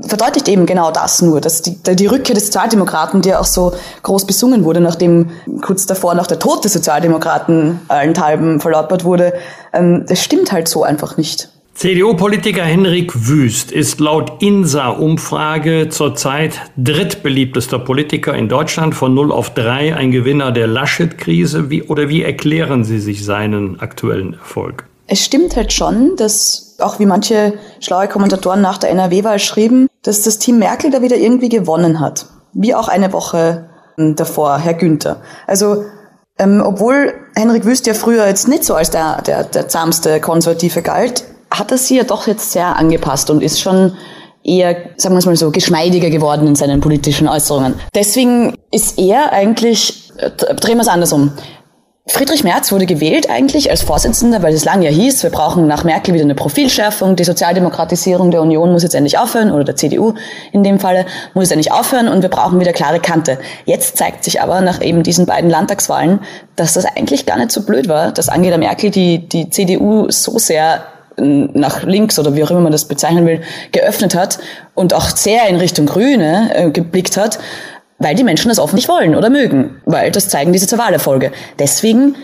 verdeutlicht 0.00 0.48
eben 0.48 0.66
genau 0.66 0.90
das 0.90 1.22
nur, 1.22 1.40
dass 1.40 1.62
die, 1.62 1.78
die 1.82 2.06
Rückkehr 2.06 2.34
des 2.34 2.46
Sozialdemokraten, 2.46 3.22
die 3.22 3.30
ja 3.30 3.40
auch 3.40 3.46
so 3.46 3.72
groß 4.02 4.26
besungen 4.26 4.64
wurde, 4.64 4.80
nachdem 4.80 5.30
kurz 5.62 5.86
davor 5.86 6.14
noch 6.14 6.26
der 6.26 6.38
Tod 6.38 6.64
des 6.64 6.74
Sozialdemokraten 6.74 7.80
allenthalben 7.88 8.60
verlautbart 8.60 9.04
wurde, 9.04 9.32
ähm, 9.72 10.04
das 10.06 10.22
stimmt 10.22 10.52
halt 10.52 10.68
so 10.68 10.82
einfach 10.82 11.16
nicht. 11.16 11.48
CDU-Politiker 11.76 12.62
Henrik 12.62 13.28
Wüst 13.28 13.70
ist 13.70 14.00
laut 14.00 14.40
INSA-Umfrage 14.42 15.90
zurzeit 15.90 16.52
drittbeliebtester 16.78 17.78
Politiker 17.78 18.32
in 18.32 18.48
Deutschland 18.48 18.94
von 18.94 19.12
0 19.12 19.30
auf 19.30 19.50
3, 19.50 19.94
ein 19.94 20.10
Gewinner 20.10 20.52
der 20.52 20.68
Laschet-Krise. 20.68 21.68
Wie, 21.68 21.82
oder 21.82 22.08
wie 22.08 22.22
erklären 22.22 22.86
Sie 22.86 22.98
sich 22.98 23.26
seinen 23.26 23.78
aktuellen 23.78 24.32
Erfolg? 24.32 24.86
Es 25.06 25.22
stimmt 25.22 25.54
halt 25.54 25.70
schon, 25.70 26.16
dass 26.16 26.76
auch 26.78 26.98
wie 26.98 27.04
manche 27.04 27.52
schlaue 27.80 28.08
Kommentatoren 28.08 28.62
nach 28.62 28.78
der 28.78 28.88
NRW-Wahl 28.92 29.38
schrieben, 29.38 29.86
dass 30.02 30.22
das 30.22 30.38
Team 30.38 30.58
Merkel 30.58 30.90
da 30.90 31.02
wieder 31.02 31.18
irgendwie 31.18 31.50
gewonnen 31.50 32.00
hat. 32.00 32.24
Wie 32.54 32.74
auch 32.74 32.88
eine 32.88 33.12
Woche 33.12 33.68
ähm, 33.98 34.16
davor, 34.16 34.56
Herr 34.56 34.72
Günther. 34.72 35.20
Also 35.46 35.84
ähm, 36.38 36.62
obwohl 36.64 37.12
Henrik 37.34 37.66
Wüst 37.66 37.86
ja 37.86 37.92
früher 37.92 38.26
jetzt 38.26 38.48
nicht 38.48 38.64
so 38.64 38.74
als 38.74 38.88
der, 38.88 39.20
der, 39.20 39.44
der 39.44 39.68
zahmste 39.68 40.20
Konservative 40.20 40.80
galt, 40.80 41.35
hat 41.50 41.70
er 41.70 41.78
sich 41.78 41.96
ja 41.96 42.04
doch 42.04 42.26
jetzt 42.26 42.52
sehr 42.52 42.76
angepasst 42.76 43.30
und 43.30 43.42
ist 43.42 43.60
schon 43.60 43.96
eher, 44.46 44.76
sagen 44.96 45.14
wir 45.14 45.18
es 45.18 45.26
mal 45.26 45.36
so, 45.36 45.50
geschmeidiger 45.50 46.10
geworden 46.10 46.46
in 46.46 46.54
seinen 46.54 46.80
politischen 46.80 47.28
Äußerungen. 47.28 47.74
Deswegen 47.94 48.54
ist 48.70 48.98
er 48.98 49.32
eigentlich, 49.32 50.12
äh, 50.18 50.30
drehen 50.30 50.76
wir 50.76 50.82
es 50.82 50.88
andersrum. 50.88 51.32
Friedrich 52.08 52.44
Merz 52.44 52.70
wurde 52.70 52.86
gewählt 52.86 53.28
eigentlich 53.28 53.68
als 53.68 53.82
Vorsitzender, 53.82 54.40
weil 54.40 54.54
es 54.54 54.64
lange 54.64 54.84
ja 54.84 54.92
hieß, 54.92 55.24
wir 55.24 55.30
brauchen 55.30 55.66
nach 55.66 55.82
Merkel 55.82 56.14
wieder 56.14 56.22
eine 56.22 56.36
Profilschärfung, 56.36 57.16
die 57.16 57.24
Sozialdemokratisierung 57.24 58.30
der 58.30 58.42
Union 58.42 58.70
muss 58.70 58.84
jetzt 58.84 58.94
endlich 58.94 59.18
aufhören, 59.18 59.50
oder 59.50 59.64
der 59.64 59.74
CDU 59.74 60.14
in 60.52 60.62
dem 60.62 60.78
Falle, 60.78 61.04
muss 61.34 61.44
jetzt 61.44 61.52
endlich 61.52 61.72
aufhören 61.72 62.06
und 62.06 62.22
wir 62.22 62.28
brauchen 62.28 62.60
wieder 62.60 62.72
klare 62.72 63.00
Kante. 63.00 63.38
Jetzt 63.64 63.96
zeigt 63.96 64.22
sich 64.22 64.40
aber 64.40 64.60
nach 64.60 64.80
eben 64.80 65.02
diesen 65.02 65.26
beiden 65.26 65.50
Landtagswahlen, 65.50 66.20
dass 66.54 66.74
das 66.74 66.84
eigentlich 66.84 67.26
gar 67.26 67.38
nicht 67.38 67.50
so 67.50 67.62
blöd 67.62 67.88
war, 67.88 68.12
dass 68.12 68.28
Angela 68.28 68.56
Merkel 68.56 68.92
die, 68.92 69.26
die 69.26 69.50
CDU 69.50 70.08
so 70.08 70.38
sehr 70.38 70.84
nach 71.18 71.82
links 71.82 72.18
oder 72.18 72.34
wie 72.34 72.44
auch 72.44 72.50
immer 72.50 72.60
man 72.60 72.72
das 72.72 72.86
bezeichnen 72.86 73.26
will, 73.26 73.40
geöffnet 73.72 74.14
hat 74.14 74.38
und 74.74 74.94
auch 74.94 75.16
sehr 75.16 75.48
in 75.48 75.56
Richtung 75.56 75.86
Grüne 75.86 76.50
äh, 76.54 76.70
geblickt 76.70 77.16
hat, 77.16 77.38
weil 77.98 78.14
die 78.14 78.24
Menschen 78.24 78.48
das 78.48 78.58
offen 78.58 78.76
nicht 78.76 78.88
wollen 78.88 79.14
oder 79.14 79.30
mögen, 79.30 79.80
weil 79.86 80.10
das 80.10 80.28
zeigen 80.28 80.52
diese 80.52 80.66
zwei 80.66 80.78
Wahlerfolge. 80.78 81.32
Deswegen 81.58 82.16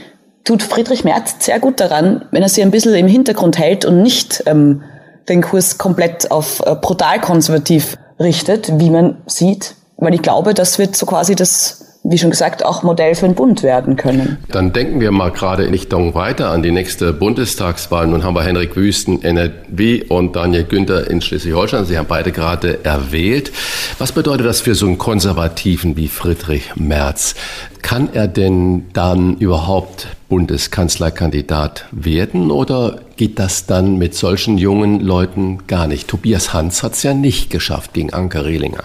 tut 0.44 0.62
Friedrich 0.62 1.04
Merz 1.04 1.36
sehr 1.38 1.60
gut 1.60 1.80
daran, 1.80 2.26
wenn 2.30 2.42
er 2.42 2.48
sie 2.48 2.62
ein 2.62 2.70
bisschen 2.70 2.94
im 2.94 3.06
Hintergrund 3.06 3.58
hält 3.58 3.84
und 3.84 4.02
nicht 4.02 4.42
ähm, 4.46 4.82
den 5.28 5.42
Kurs 5.42 5.78
komplett 5.78 6.30
auf 6.30 6.60
äh, 6.66 6.74
brutal 6.74 7.20
konservativ 7.20 7.96
richtet, 8.18 8.78
wie 8.78 8.90
man 8.90 9.18
sieht. 9.26 9.74
Weil 9.96 10.14
ich 10.14 10.22
glaube, 10.22 10.52
das 10.52 10.78
wird 10.78 10.96
so 10.96 11.06
quasi 11.06 11.36
das 11.36 11.91
wie 12.04 12.18
schon 12.18 12.30
gesagt, 12.30 12.64
auch 12.64 12.82
Modell 12.82 13.14
für 13.14 13.26
den 13.26 13.36
Bund 13.36 13.62
werden 13.62 13.96
können. 13.96 14.38
Dann 14.50 14.72
denken 14.72 15.00
wir 15.00 15.12
mal 15.12 15.30
gerade 15.30 15.64
in 15.64 15.70
Richtung 15.70 16.14
weiter 16.14 16.50
an 16.50 16.62
die 16.62 16.72
nächste 16.72 17.12
Bundestagswahl. 17.12 18.08
Nun 18.08 18.24
haben 18.24 18.34
wir 18.34 18.42
Henrik 18.42 18.74
Wüsten, 18.74 19.22
NRW 19.22 20.02
und 20.08 20.34
Daniel 20.34 20.64
Günther 20.64 21.08
in 21.08 21.20
Schleswig-Holstein. 21.20 21.84
Sie 21.84 21.96
haben 21.96 22.08
beide 22.08 22.32
gerade 22.32 22.84
erwählt. 22.84 23.52
Was 23.98 24.10
bedeutet 24.10 24.46
das 24.46 24.60
für 24.60 24.74
so 24.74 24.86
einen 24.86 24.98
Konservativen 24.98 25.96
wie 25.96 26.08
Friedrich 26.08 26.72
Merz? 26.74 27.36
Kann 27.82 28.08
er 28.12 28.26
denn 28.26 28.86
dann 28.92 29.36
überhaupt 29.36 30.08
Bundeskanzlerkandidat 30.28 31.86
werden 31.92 32.50
oder 32.50 33.00
geht 33.16 33.38
das 33.38 33.66
dann 33.66 33.98
mit 33.98 34.14
solchen 34.14 34.58
jungen 34.58 35.00
Leuten 35.00 35.66
gar 35.68 35.86
nicht? 35.86 36.08
Tobias 36.08 36.52
Hans 36.52 36.82
hat 36.82 36.94
es 36.94 37.02
ja 37.04 37.14
nicht 37.14 37.50
geschafft 37.50 37.92
gegen 37.92 38.12
Anke 38.12 38.44
Rehlinger. 38.44 38.84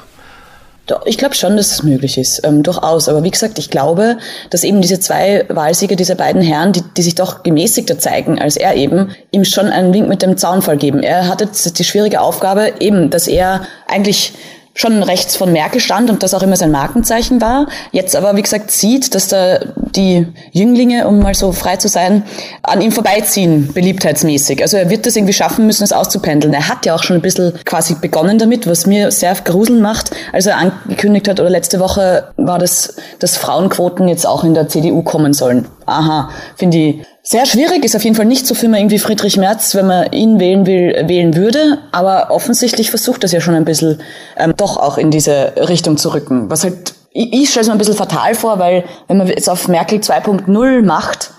Ich 1.05 1.17
glaube 1.17 1.35
schon, 1.35 1.57
dass 1.57 1.71
es 1.71 1.83
möglich 1.83 2.17
ist, 2.17 2.41
ähm, 2.43 2.63
durchaus. 2.63 3.09
Aber 3.09 3.23
wie 3.23 3.31
gesagt, 3.31 3.59
ich 3.59 3.69
glaube, 3.69 4.17
dass 4.49 4.63
eben 4.63 4.81
diese 4.81 4.99
zwei 4.99 5.45
Wahlsiege 5.49 5.95
dieser 5.95 6.15
beiden 6.15 6.41
Herren, 6.41 6.73
die, 6.73 6.83
die 6.95 7.01
sich 7.01 7.15
doch 7.15 7.43
gemäßigter 7.43 7.99
zeigen 7.99 8.39
als 8.39 8.57
er 8.57 8.75
eben, 8.75 9.11
ihm 9.31 9.45
schon 9.45 9.67
einen 9.67 9.93
Wink 9.93 10.07
mit 10.07 10.21
dem 10.21 10.37
Zaunfall 10.37 10.77
geben. 10.77 11.03
Er 11.03 11.27
hatte 11.27 11.47
die 11.47 11.83
schwierige 11.83 12.21
Aufgabe 12.21 12.73
eben, 12.79 13.09
dass 13.09 13.27
er 13.27 13.61
eigentlich 13.87 14.33
schon 14.77 15.01
rechts 15.01 15.35
von 15.35 15.51
Merkel 15.51 15.81
stand 15.81 16.09
und 16.09 16.21
das 16.21 16.33
auch 16.35 16.43
immer 16.43 16.55
sein 16.55 16.71
Markenzeichen 16.71 17.41
war. 17.41 17.65
Jetzt 17.91 18.15
aber, 18.15 18.35
wie 18.35 18.43
gesagt, 18.43 18.69
sieht, 18.69 19.15
dass 19.15 19.27
da 19.27 19.59
die 19.75 20.27
Jünglinge, 20.51 21.07
um 21.07 21.19
mal 21.19 21.33
so 21.33 21.51
frei 21.51 21.77
zu 21.77 21.87
sein, 21.87 22.23
an 22.61 22.79
ihm 22.81 22.91
vorbeiziehen, 22.91 23.73
beliebtheitsmäßig. 23.73 24.61
Also 24.61 24.77
er 24.77 24.89
wird 24.91 25.07
das 25.07 25.15
irgendwie 25.15 25.33
schaffen 25.33 25.65
müssen, 25.65 25.81
das 25.81 25.93
auszupendeln. 25.93 26.53
Er 26.53 26.69
hat 26.69 26.85
ja 26.85 26.93
auch 26.93 27.01
schon 27.01 27.15
ein 27.15 27.23
bisschen 27.23 27.53
quasi 27.65 27.95
begonnen 27.95 28.37
damit, 28.37 28.67
was 28.67 28.85
mir 28.85 29.09
sehr 29.09 29.33
gruseln 29.33 29.81
macht. 29.81 30.11
Als 30.31 30.45
er 30.45 30.57
angekündigt 30.57 31.27
hat, 31.27 31.39
oder 31.39 31.49
letzte 31.49 31.79
Woche 31.79 32.27
war 32.37 32.59
das, 32.59 32.95
dass 33.17 33.35
Frauenquoten 33.35 34.07
jetzt 34.07 34.27
auch 34.27 34.43
in 34.43 34.53
der 34.53 34.67
CDU 34.67 35.01
kommen 35.01 35.33
sollen. 35.33 35.67
Aha, 35.87 36.29
finde 36.55 36.77
ich 36.77 37.01
sehr 37.29 37.45
schwierig, 37.45 37.83
ist 37.83 37.93
auf 37.93 38.05
jeden 38.05 38.15
Fall 38.15 38.25
nicht 38.25 38.47
so 38.47 38.55
für 38.55 38.69
man 38.69 38.79
irgendwie 38.79 38.99
Friedrich 38.99 39.35
Merz, 39.35 39.75
wenn 39.75 39.85
man 39.85 40.13
ihn 40.13 40.39
wählen 40.39 40.65
will, 40.65 40.95
wählen 41.09 41.35
würde. 41.35 41.79
Aber 41.91 42.31
offensichtlich 42.31 42.89
versucht 42.89 43.21
das 43.21 43.33
ja 43.33 43.41
schon 43.41 43.53
ein 43.53 43.65
bisschen 43.65 43.99
ähm, 44.37 44.53
doch 44.55 44.77
auch 44.77 44.97
in 44.97 45.11
diese 45.11 45.51
Richtung 45.57 45.97
zu 45.97 46.13
rücken. 46.13 46.49
Was 46.49 46.63
halt, 46.63 46.93
ich, 47.11 47.33
ich 47.33 47.49
stelle 47.49 47.63
es 47.63 47.67
mir 47.67 47.73
ein 47.73 47.79
bisschen 47.79 47.95
fatal 47.95 48.33
vor, 48.33 48.59
weil 48.59 48.85
wenn 49.09 49.17
man 49.17 49.27
jetzt 49.27 49.49
auf 49.49 49.67
Merkel 49.67 49.99
2.0 49.99 50.85
macht, 50.85 51.31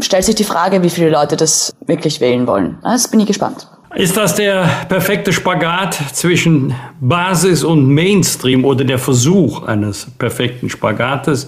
stellt 0.00 0.26
sich 0.26 0.34
die 0.34 0.44
Frage, 0.44 0.82
wie 0.82 0.90
viele 0.90 1.08
Leute 1.08 1.38
das 1.38 1.72
wirklich 1.86 2.20
wählen 2.20 2.46
wollen. 2.46 2.78
Das 2.82 3.08
bin 3.08 3.18
ich 3.18 3.26
gespannt. 3.26 3.68
Ist 3.94 4.16
das 4.16 4.34
der 4.36 4.66
perfekte 4.88 5.34
Spagat 5.34 5.98
zwischen 6.14 6.74
Basis 7.00 7.62
und 7.62 7.86
Mainstream 7.86 8.64
oder 8.64 8.84
der 8.84 8.98
Versuch 8.98 9.64
eines 9.64 10.06
perfekten 10.18 10.70
Spagates? 10.70 11.46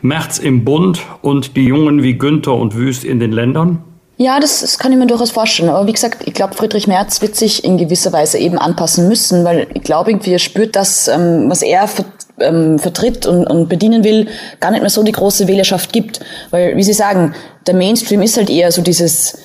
März 0.00 0.38
im 0.38 0.64
Bund 0.64 1.00
und 1.20 1.56
die 1.56 1.64
Jungen 1.64 2.04
wie 2.04 2.16
Günther 2.16 2.54
und 2.54 2.76
Wüst 2.76 3.02
in 3.02 3.18
den 3.18 3.32
Ländern? 3.32 3.82
Ja, 4.18 4.38
das, 4.38 4.60
das 4.60 4.78
kann 4.78 4.92
ich 4.92 4.98
mir 4.98 5.08
durchaus 5.08 5.32
vorstellen. 5.32 5.68
Aber 5.68 5.88
wie 5.88 5.92
gesagt, 5.92 6.28
ich 6.28 6.34
glaube, 6.34 6.54
Friedrich 6.54 6.86
Merz 6.86 7.22
wird 7.22 7.34
sich 7.34 7.64
in 7.64 7.76
gewisser 7.76 8.12
Weise 8.12 8.38
eben 8.38 8.58
anpassen 8.58 9.08
müssen, 9.08 9.44
weil 9.44 9.66
ich 9.74 9.82
glaube, 9.82 10.12
irgendwie 10.12 10.32
er 10.32 10.38
spürt, 10.38 10.76
dass 10.76 11.08
ähm, 11.08 11.46
was 11.48 11.62
er 11.62 11.88
ver 11.88 12.04
ähm, 12.38 12.78
vertritt 12.78 13.26
und, 13.26 13.46
und 13.46 13.68
bedienen 13.68 14.04
will, 14.04 14.28
gar 14.60 14.70
nicht 14.70 14.80
mehr 14.80 14.90
so 14.90 15.02
die 15.02 15.12
große 15.12 15.48
Wählerschaft 15.48 15.92
gibt. 15.92 16.20
Weil, 16.50 16.76
wie 16.76 16.82
Sie 16.82 16.92
sagen, 16.92 17.34
der 17.66 17.74
Mainstream 17.74 18.22
ist 18.22 18.36
halt 18.36 18.48
eher 18.48 18.70
so 18.72 18.80
dieses 18.80 19.36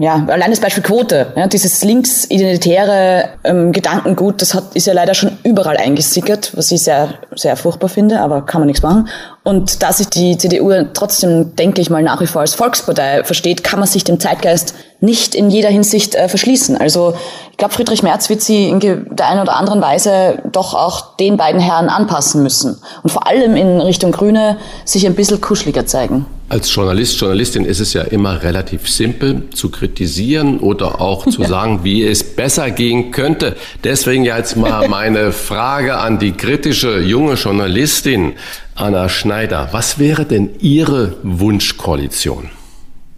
ja, 0.00 0.24
allein 0.28 0.50
das 0.50 0.60
Beispiel 0.60 0.84
Quote, 0.84 1.32
ja, 1.34 1.48
dieses 1.48 1.82
linksidentitäre 1.82 3.30
ähm, 3.42 3.72
Gedankengut, 3.72 4.40
das 4.40 4.54
hat, 4.54 4.74
ist 4.74 4.86
ja 4.86 4.92
leider 4.92 5.14
schon 5.14 5.36
überall 5.42 5.76
eingesickert, 5.76 6.52
was 6.56 6.70
ich 6.70 6.84
sehr, 6.84 7.14
sehr 7.34 7.56
furchtbar 7.56 7.88
finde, 7.88 8.20
aber 8.20 8.42
kann 8.42 8.60
man 8.60 8.68
nichts 8.68 8.82
machen. 8.82 9.08
Und 9.42 9.82
da 9.82 9.92
sich 9.92 10.08
die 10.08 10.38
CDU 10.38 10.70
trotzdem, 10.94 11.56
denke 11.56 11.80
ich 11.80 11.90
mal, 11.90 12.02
nach 12.02 12.20
wie 12.20 12.26
vor 12.26 12.42
als 12.42 12.54
Volkspartei 12.54 13.24
versteht, 13.24 13.64
kann 13.64 13.80
man 13.80 13.88
sich 13.88 14.04
dem 14.04 14.20
Zeitgeist 14.20 14.74
nicht 15.00 15.34
in 15.34 15.50
jeder 15.50 15.70
Hinsicht 15.70 16.14
äh, 16.14 16.28
verschließen. 16.28 16.76
Also 16.76 17.14
ich 17.50 17.56
glaube, 17.56 17.74
Friedrich 17.74 18.04
Merz 18.04 18.30
wird 18.30 18.42
sie 18.42 18.68
in 18.68 18.80
der 18.80 19.28
einen 19.28 19.40
oder 19.40 19.56
anderen 19.56 19.82
Weise 19.82 20.38
doch 20.52 20.74
auch 20.74 21.16
den 21.16 21.36
beiden 21.36 21.60
Herren 21.60 21.88
anpassen 21.88 22.44
müssen. 22.44 22.80
Und 23.02 23.10
vor 23.10 23.26
allem 23.26 23.56
in 23.56 23.80
Richtung 23.80 24.12
Grüne 24.12 24.56
sich 24.84 25.04
ein 25.04 25.16
bisschen 25.16 25.40
kuscheliger 25.40 25.84
zeigen. 25.84 26.26
Als 26.48 26.74
Journalist, 26.74 27.18
Journalistin 27.18 27.64
ist 27.64 27.80
es 27.80 27.94
ja 27.94 28.02
immer 28.02 28.42
relativ 28.42 28.88
simpel 28.88 29.48
zu 29.54 29.70
kritisieren 29.70 30.60
oder 30.60 31.00
auch 31.00 31.26
zu 31.26 31.42
ja. 31.42 31.48
sagen, 31.54 31.80
wie 31.84 32.06
es 32.06 32.22
besser 32.36 32.70
gehen 32.70 33.12
könnte. 33.12 33.56
Deswegen 33.82 34.24
jetzt 34.24 34.56
mal 34.56 34.86
meine 34.88 35.32
Frage 35.32 35.96
an 35.96 36.18
die 36.18 36.32
kritische 36.32 37.00
junge 37.00 37.34
Journalistin 37.34 38.34
Anna 38.74 39.08
Schneider. 39.08 39.68
Was 39.72 39.98
wäre 39.98 40.26
denn 40.26 40.50
Ihre 40.60 41.16
Wunschkoalition? 41.22 42.50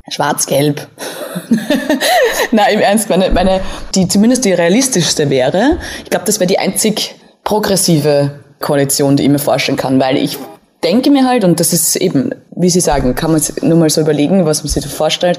Schwarz-Gelb. 0.09 0.87
Na, 2.53 2.69
im 2.69 2.81
Ernst, 2.81 3.09
meine, 3.09 3.31
meine, 3.31 3.61
die 3.97 4.07
zumindest 4.07 4.45
die 4.45 4.53
realistischste 4.53 5.31
wäre. 5.31 5.79
Ich 6.05 6.11
glaube, 6.11 6.27
das 6.27 6.39
wäre 6.39 6.47
die 6.47 6.61
einzig 6.61 7.17
progressive 7.43 8.39
Koalition, 8.61 9.17
die 9.17 9.25
ich 9.25 9.29
mir 9.29 9.41
vorstellen 9.41 9.77
kann, 9.77 9.99
weil 9.99 10.17
ich 10.17 10.39
denke 10.87 11.11
mir 11.11 11.27
halt, 11.27 11.45
und 11.45 11.59
das 11.59 11.73
ist 11.73 11.97
eben, 11.97 12.31
wie 12.55 12.71
Sie 12.71 12.81
sagen, 12.81 13.15
kann 13.15 13.33
man 13.33 13.41
sich 13.41 13.61
nur 13.63 13.77
mal 13.77 13.91
so 13.91 14.01
überlegen, 14.01 14.47
was 14.47 14.63
man 14.63 14.71
sich 14.71 14.83
so 14.83 14.89
vorstellt, 14.89 15.39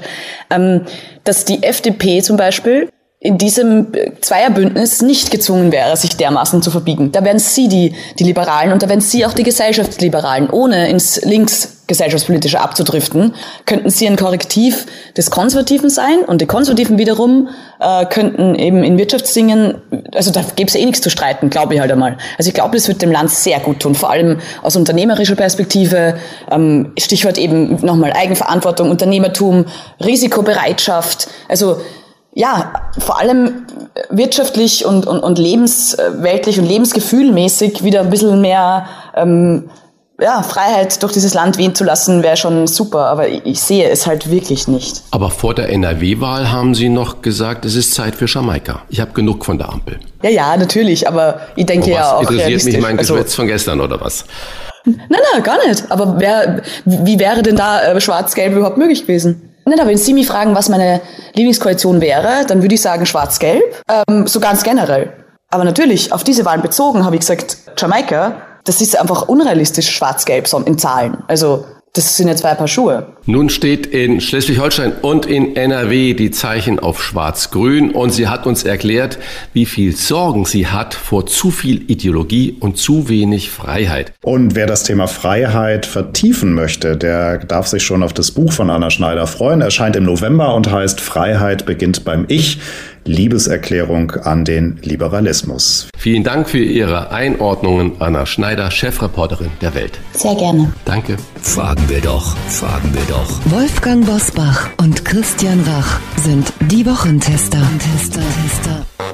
ähm, 0.50 0.82
dass 1.24 1.44
die 1.44 1.62
FDP 1.62 2.22
zum 2.22 2.36
Beispiel 2.36 2.90
in 3.20 3.36
diesem 3.36 3.88
Zweierbündnis 4.20 5.02
nicht 5.02 5.32
gezwungen 5.32 5.72
wäre, 5.72 5.96
sich 5.96 6.16
dermaßen 6.16 6.62
zu 6.62 6.70
verbiegen. 6.70 7.10
Da 7.10 7.24
wären 7.24 7.40
Sie 7.40 7.66
die, 7.66 7.94
die 8.16 8.24
Liberalen 8.24 8.72
und 8.72 8.80
da 8.80 8.88
wären 8.88 9.00
Sie 9.00 9.26
auch 9.26 9.32
die 9.32 9.42
Gesellschaftsliberalen, 9.42 10.48
ohne 10.50 10.88
ins 10.88 11.20
Linksgesellschaftspolitische 11.24 12.60
abzudriften, 12.60 13.34
könnten 13.66 13.90
Sie 13.90 14.06
ein 14.06 14.14
Korrektiv 14.14 14.86
des 15.16 15.32
Konservativen 15.32 15.90
sein 15.90 16.20
und 16.28 16.40
die 16.40 16.46
Konservativen 16.46 16.96
wiederum 16.96 17.48
äh, 17.80 18.06
könnten 18.06 18.54
eben 18.54 18.84
in 18.84 18.98
Wirtschaftsdingen, 18.98 19.82
also 20.14 20.30
da 20.30 20.44
gäbe 20.54 20.68
es 20.68 20.76
eh 20.76 20.84
nichts 20.84 21.00
zu 21.00 21.10
streiten, 21.10 21.50
glaube 21.50 21.74
ich 21.74 21.80
halt 21.80 21.90
einmal. 21.90 22.18
Also 22.38 22.50
ich 22.50 22.54
glaube, 22.54 22.76
das 22.76 22.86
wird 22.86 23.02
dem 23.02 23.10
Land 23.10 23.30
sehr 23.30 23.58
gut 23.58 23.80
tun, 23.80 23.96
vor 23.96 24.10
allem 24.10 24.38
aus 24.62 24.76
unternehmerischer 24.76 25.34
Perspektive, 25.34 26.18
ähm, 26.52 26.92
Stichwort 26.96 27.36
eben 27.36 27.84
nochmal 27.84 28.12
Eigenverantwortung, 28.12 28.90
Unternehmertum, 28.90 29.64
Risikobereitschaft, 30.00 31.26
also 31.48 31.80
ja, 32.38 32.72
vor 32.98 33.18
allem 33.18 33.66
wirtschaftlich 34.10 34.86
und, 34.86 35.08
und, 35.08 35.18
und 35.18 35.40
lebensweltlich 35.40 36.60
und 36.60 36.66
lebensgefühlmäßig 36.66 37.82
wieder 37.82 38.00
ein 38.00 38.10
bisschen 38.10 38.40
mehr 38.40 38.86
ähm, 39.16 39.70
ja, 40.20 40.44
Freiheit 40.44 41.02
durch 41.02 41.12
dieses 41.12 41.34
Land 41.34 41.58
wehen 41.58 41.74
zu 41.74 41.82
lassen, 41.82 42.22
wäre 42.22 42.36
schon 42.36 42.68
super, 42.68 43.06
aber 43.06 43.26
ich 43.28 43.60
sehe 43.60 43.88
es 43.88 44.06
halt 44.06 44.30
wirklich 44.30 44.68
nicht. 44.68 45.02
Aber 45.10 45.30
vor 45.30 45.52
der 45.52 45.70
NRW-Wahl 45.70 46.52
haben 46.52 46.76
Sie 46.76 46.88
noch 46.88 47.22
gesagt, 47.22 47.64
es 47.64 47.74
ist 47.74 47.94
Zeit 47.94 48.14
für 48.14 48.26
Jamaika. 48.26 48.82
Ich 48.88 49.00
habe 49.00 49.10
genug 49.14 49.44
von 49.44 49.58
der 49.58 49.70
Ampel. 49.70 49.98
Ja, 50.22 50.30
ja, 50.30 50.56
natürlich, 50.56 51.08
aber 51.08 51.40
ich 51.56 51.66
denke 51.66 51.90
ja 51.90 52.18
auch. 52.18 52.22
Interessiert 52.22 52.64
mich 52.64 52.78
mein 52.78 52.98
also, 52.98 53.14
Geschwätz 53.14 53.34
von 53.34 53.48
gestern 53.48 53.80
oder 53.80 54.00
was? 54.00 54.24
Nein, 54.84 55.20
nein, 55.32 55.42
gar 55.42 55.66
nicht. 55.66 55.90
Aber 55.90 56.14
wer, 56.20 56.62
wie 56.84 57.18
wäre 57.18 57.42
denn 57.42 57.56
da 57.56 57.82
äh, 57.82 58.00
Schwarz-Gelb 58.00 58.54
überhaupt 58.54 58.76
möglich 58.76 59.02
gewesen? 59.02 59.47
Nicht, 59.68 59.80
aber 59.80 59.90
wenn 59.90 59.98
Sie 59.98 60.14
mich 60.14 60.26
fragen, 60.26 60.54
was 60.54 60.68
meine 60.68 61.00
Lieblingskoalition 61.34 62.00
wäre, 62.00 62.44
dann 62.46 62.62
würde 62.62 62.74
ich 62.74 62.82
sagen 62.82 63.06
Schwarz-Gelb, 63.06 63.82
ähm, 63.88 64.26
so 64.26 64.40
ganz 64.40 64.62
generell. 64.62 65.12
Aber 65.50 65.64
natürlich, 65.64 66.12
auf 66.12 66.24
diese 66.24 66.44
Wahlen 66.44 66.62
bezogen 66.62 67.04
habe 67.04 67.16
ich 67.16 67.20
gesagt, 67.20 67.58
Jamaika, 67.76 68.42
das 68.64 68.80
ist 68.80 68.98
einfach 68.98 69.28
unrealistisch 69.28 69.90
Schwarz-Gelb 69.90 70.48
in 70.66 70.78
Zahlen. 70.78 71.18
Also 71.26 71.64
das 71.92 72.16
sind 72.16 72.28
ja 72.28 72.36
zwei 72.36 72.54
Paar 72.54 72.68
Schuhe. 72.68 73.06
Nun 73.26 73.50
steht 73.50 73.86
in 73.86 74.20
Schleswig-Holstein 74.20 74.92
und 75.02 75.26
in 75.26 75.56
NRW 75.56 76.14
die 76.14 76.30
Zeichen 76.30 76.78
auf 76.78 77.02
Schwarz-Grün 77.02 77.90
und 77.90 78.10
sie 78.10 78.28
hat 78.28 78.46
uns 78.46 78.64
erklärt, 78.64 79.18
wie 79.52 79.66
viel 79.66 79.94
Sorgen 79.94 80.44
sie 80.44 80.66
hat 80.66 80.94
vor 80.94 81.26
zu 81.26 81.50
viel 81.50 81.90
Ideologie 81.90 82.56
und 82.60 82.78
zu 82.78 83.08
wenig 83.08 83.50
Freiheit. 83.50 84.12
Und 84.22 84.54
wer 84.54 84.66
das 84.66 84.84
Thema 84.84 85.08
Freiheit 85.08 85.86
vertiefen 85.86 86.54
möchte, 86.54 86.96
der 86.96 87.38
darf 87.38 87.66
sich 87.66 87.82
schon 87.82 88.02
auf 88.02 88.12
das 88.12 88.30
Buch 88.30 88.52
von 88.52 88.70
Anna 88.70 88.90
Schneider 88.90 89.26
freuen. 89.26 89.60
Erscheint 89.60 89.96
im 89.96 90.04
November 90.04 90.54
und 90.54 90.70
heißt 90.70 91.00
Freiheit 91.00 91.66
beginnt 91.66 92.04
beim 92.04 92.24
Ich. 92.28 92.60
Liebeserklärung 93.08 94.12
an 94.12 94.44
den 94.44 94.78
Liberalismus. 94.82 95.88
Vielen 95.96 96.24
Dank 96.24 96.48
für 96.48 96.58
Ihre 96.58 97.10
Einordnungen, 97.10 97.92
Anna 97.98 98.26
Schneider, 98.26 98.70
Chefreporterin 98.70 99.50
der 99.60 99.74
Welt. 99.74 99.98
Sehr 100.12 100.34
gerne. 100.34 100.72
Danke. 100.84 101.16
Fragen 101.42 101.88
wir 101.88 102.00
doch, 102.00 102.36
fragen 102.48 102.92
wir 102.92 103.02
doch. 103.08 103.40
Wolfgang 103.46 104.04
Bosbach 104.06 104.68
und 104.76 105.04
Christian 105.04 105.60
Rach 105.66 106.00
sind 106.16 106.52
die 106.70 106.84
Wochentester. 106.86 107.62
Tester, 107.78 108.20
Tester. 108.20 109.07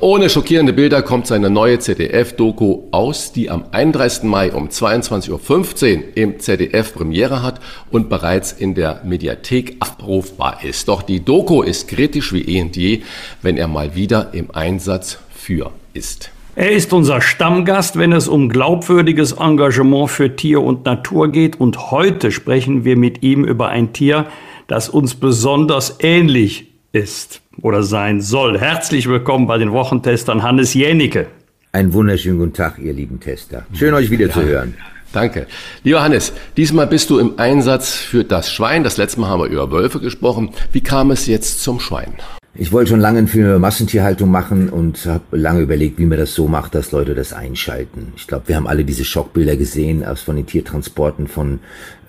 Ohne 0.00 0.30
schockierende 0.30 0.72
Bilder 0.72 1.02
kommt 1.02 1.26
seine 1.26 1.50
neue 1.50 1.80
ZDF-Doku 1.80 2.84
aus, 2.92 3.32
die 3.32 3.50
am 3.50 3.64
31. 3.72 4.22
Mai 4.24 4.52
um 4.52 4.68
22.15 4.68 5.96
Uhr 5.96 6.02
im 6.14 6.38
ZDF 6.38 6.94
Premiere 6.94 7.42
hat 7.42 7.60
und 7.90 8.08
bereits 8.08 8.52
in 8.52 8.76
der 8.76 9.02
Mediathek 9.04 9.76
abrufbar 9.80 10.60
ist. 10.62 10.86
Doch 10.86 11.02
die 11.02 11.24
Doku 11.24 11.62
ist 11.62 11.88
kritisch 11.88 12.32
wie 12.32 12.42
eh 12.42 12.62
und 12.62 12.76
je, 12.76 13.02
wenn 13.42 13.56
er 13.56 13.66
mal 13.66 13.96
wieder 13.96 14.34
im 14.34 14.52
Einsatz 14.52 15.18
für 15.34 15.72
ist. 15.94 16.30
Er 16.54 16.70
ist 16.70 16.92
unser 16.92 17.20
Stammgast, 17.20 17.98
wenn 17.98 18.12
es 18.12 18.28
um 18.28 18.48
glaubwürdiges 18.48 19.32
Engagement 19.32 20.10
für 20.10 20.36
Tier 20.36 20.62
und 20.62 20.84
Natur 20.84 21.32
geht. 21.32 21.58
Und 21.58 21.90
heute 21.90 22.30
sprechen 22.30 22.84
wir 22.84 22.96
mit 22.96 23.24
ihm 23.24 23.44
über 23.44 23.68
ein 23.68 23.92
Tier, 23.92 24.26
das 24.68 24.88
uns 24.88 25.16
besonders 25.16 25.98
ähnlich 26.00 26.66
ist 26.92 27.42
oder 27.62 27.82
sein 27.82 28.20
soll. 28.20 28.58
Herzlich 28.58 29.08
willkommen 29.08 29.46
bei 29.46 29.58
den 29.58 29.72
Wochentestern 29.72 30.42
Hannes 30.42 30.74
Jänicke. 30.74 31.26
Einen 31.72 31.92
wunderschönen 31.92 32.38
guten 32.38 32.54
Tag, 32.54 32.78
ihr 32.78 32.92
lieben 32.92 33.20
Tester. 33.20 33.66
Schön, 33.72 33.94
euch 33.94 34.10
wieder 34.10 34.26
ja. 34.26 34.32
zu 34.32 34.42
hören. 34.42 34.74
Danke. 35.12 35.46
Lieber 35.84 36.02
Hannes, 36.02 36.32
diesmal 36.56 36.86
bist 36.86 37.10
du 37.10 37.18
im 37.18 37.38
Einsatz 37.38 37.94
für 37.94 38.24
das 38.24 38.52
Schwein. 38.52 38.84
Das 38.84 38.96
letzte 38.96 39.20
Mal 39.20 39.28
haben 39.28 39.42
wir 39.42 39.48
über 39.48 39.70
Wölfe 39.70 40.00
gesprochen. 40.00 40.50
Wie 40.72 40.82
kam 40.82 41.10
es 41.10 41.26
jetzt 41.26 41.62
zum 41.62 41.80
Schwein? 41.80 42.14
Ich 42.60 42.72
wollte 42.72 42.90
schon 42.90 42.98
lange 42.98 43.18
einen 43.18 43.28
Film 43.28 43.46
über 43.46 43.60
Massentierhaltung 43.60 44.32
machen 44.32 44.68
und 44.68 45.06
habe 45.06 45.38
lange 45.38 45.60
überlegt, 45.60 45.96
wie 46.00 46.06
man 46.06 46.18
das 46.18 46.34
so 46.34 46.48
macht, 46.48 46.74
dass 46.74 46.90
Leute 46.90 47.14
das 47.14 47.32
einschalten. 47.32 48.12
Ich 48.16 48.26
glaube, 48.26 48.48
wir 48.48 48.56
haben 48.56 48.66
alle 48.66 48.84
diese 48.84 49.04
Schockbilder 49.04 49.56
gesehen 49.56 50.04
aus 50.04 50.22
von 50.22 50.34
den 50.34 50.44
Tiertransporten 50.44 51.28
von 51.28 51.60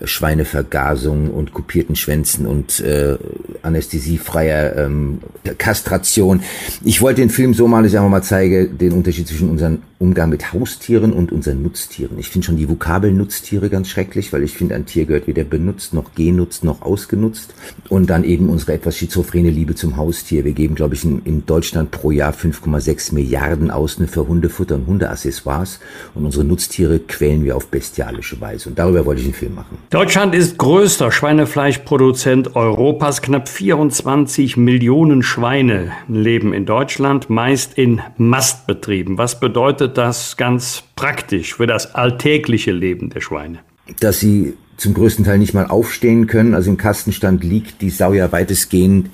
Schweinevergasung 0.02 1.30
und 1.30 1.54
kopierten 1.54 1.94
Schwänzen 1.94 2.46
und 2.48 2.80
äh, 2.80 3.16
anästhesiefreier 3.62 4.76
ähm, 4.76 5.20
Kastration. 5.56 6.42
Ich 6.84 7.00
wollte 7.00 7.20
den 7.20 7.30
Film 7.30 7.54
so 7.54 7.68
mal, 7.68 7.84
dass 7.84 7.92
ich 7.92 7.98
einfach 7.98 8.10
mal 8.10 8.22
zeige, 8.22 8.66
den 8.66 8.90
Unterschied 8.90 9.28
zwischen 9.28 9.50
unserem 9.50 9.82
Umgang 10.00 10.30
mit 10.30 10.54
Haustieren 10.54 11.12
und 11.12 11.30
unseren 11.30 11.62
Nutztieren. 11.62 12.18
Ich 12.18 12.30
finde 12.30 12.46
schon 12.46 12.56
die 12.56 12.70
Vokabel 12.70 13.12
Nutztiere 13.12 13.68
ganz 13.68 13.90
schrecklich, 13.90 14.32
weil 14.32 14.42
ich 14.42 14.54
finde, 14.54 14.74
ein 14.74 14.86
Tier 14.86 15.04
gehört 15.04 15.26
weder 15.26 15.44
benutzt 15.44 15.92
noch 15.92 16.14
genutzt 16.14 16.64
noch 16.64 16.80
ausgenutzt. 16.80 17.52
Und 17.90 18.08
dann 18.08 18.24
eben 18.24 18.48
unsere 18.48 18.72
etwas 18.72 18.96
schizophrene 18.96 19.50
Liebe 19.50 19.74
zum 19.74 19.98
Haustier. 19.98 20.46
Wir 20.46 20.54
geben, 20.54 20.74
glaube 20.74 20.94
ich, 20.94 21.04
in, 21.04 21.20
in 21.26 21.44
Deutschland 21.44 21.90
pro 21.90 22.12
Jahr 22.12 22.32
5,6 22.32 23.12
Milliarden 23.14 23.70
aus 23.70 23.98
für 24.06 24.26
Hundefutter 24.26 24.76
und 24.76 24.86
Hundeaccessoires. 24.86 25.80
Und 26.14 26.24
unsere 26.24 26.44
Nutztiere 26.46 27.00
quälen 27.00 27.44
wir 27.44 27.54
auf 27.54 27.66
bestialische 27.66 28.40
Weise. 28.40 28.70
Und 28.70 28.78
darüber 28.78 29.04
wollte 29.04 29.20
ich 29.20 29.26
einen 29.26 29.34
Film 29.34 29.54
machen. 29.54 29.76
Deutschland 29.90 30.34
ist 30.34 30.56
größter 30.56 31.12
Schweinefleischproduzent 31.12 32.56
Europas. 32.56 33.20
Knapp 33.20 33.50
24 33.50 34.56
Millionen 34.56 35.22
Schweine 35.22 35.92
leben 36.08 36.54
in 36.54 36.64
Deutschland, 36.64 37.28
meist 37.28 37.76
in 37.76 38.00
Mastbetrieben. 38.16 39.18
Was 39.18 39.38
bedeutet 39.38 39.89
das 39.98 40.36
ganz 40.36 40.82
praktisch 40.96 41.54
für 41.54 41.66
das 41.66 41.94
alltägliche 41.94 42.72
Leben 42.72 43.10
der 43.10 43.20
Schweine? 43.20 43.60
Dass 44.00 44.20
sie 44.20 44.56
zum 44.80 44.94
größten 44.94 45.24
Teil 45.24 45.38
nicht 45.38 45.52
mal 45.52 45.66
aufstehen 45.66 46.26
können. 46.26 46.54
Also 46.54 46.70
im 46.70 46.76
Kastenstand 46.78 47.44
liegt 47.44 47.82
die 47.82 47.90
Sau 47.90 48.14
ja 48.14 48.32
weitestgehend 48.32 49.10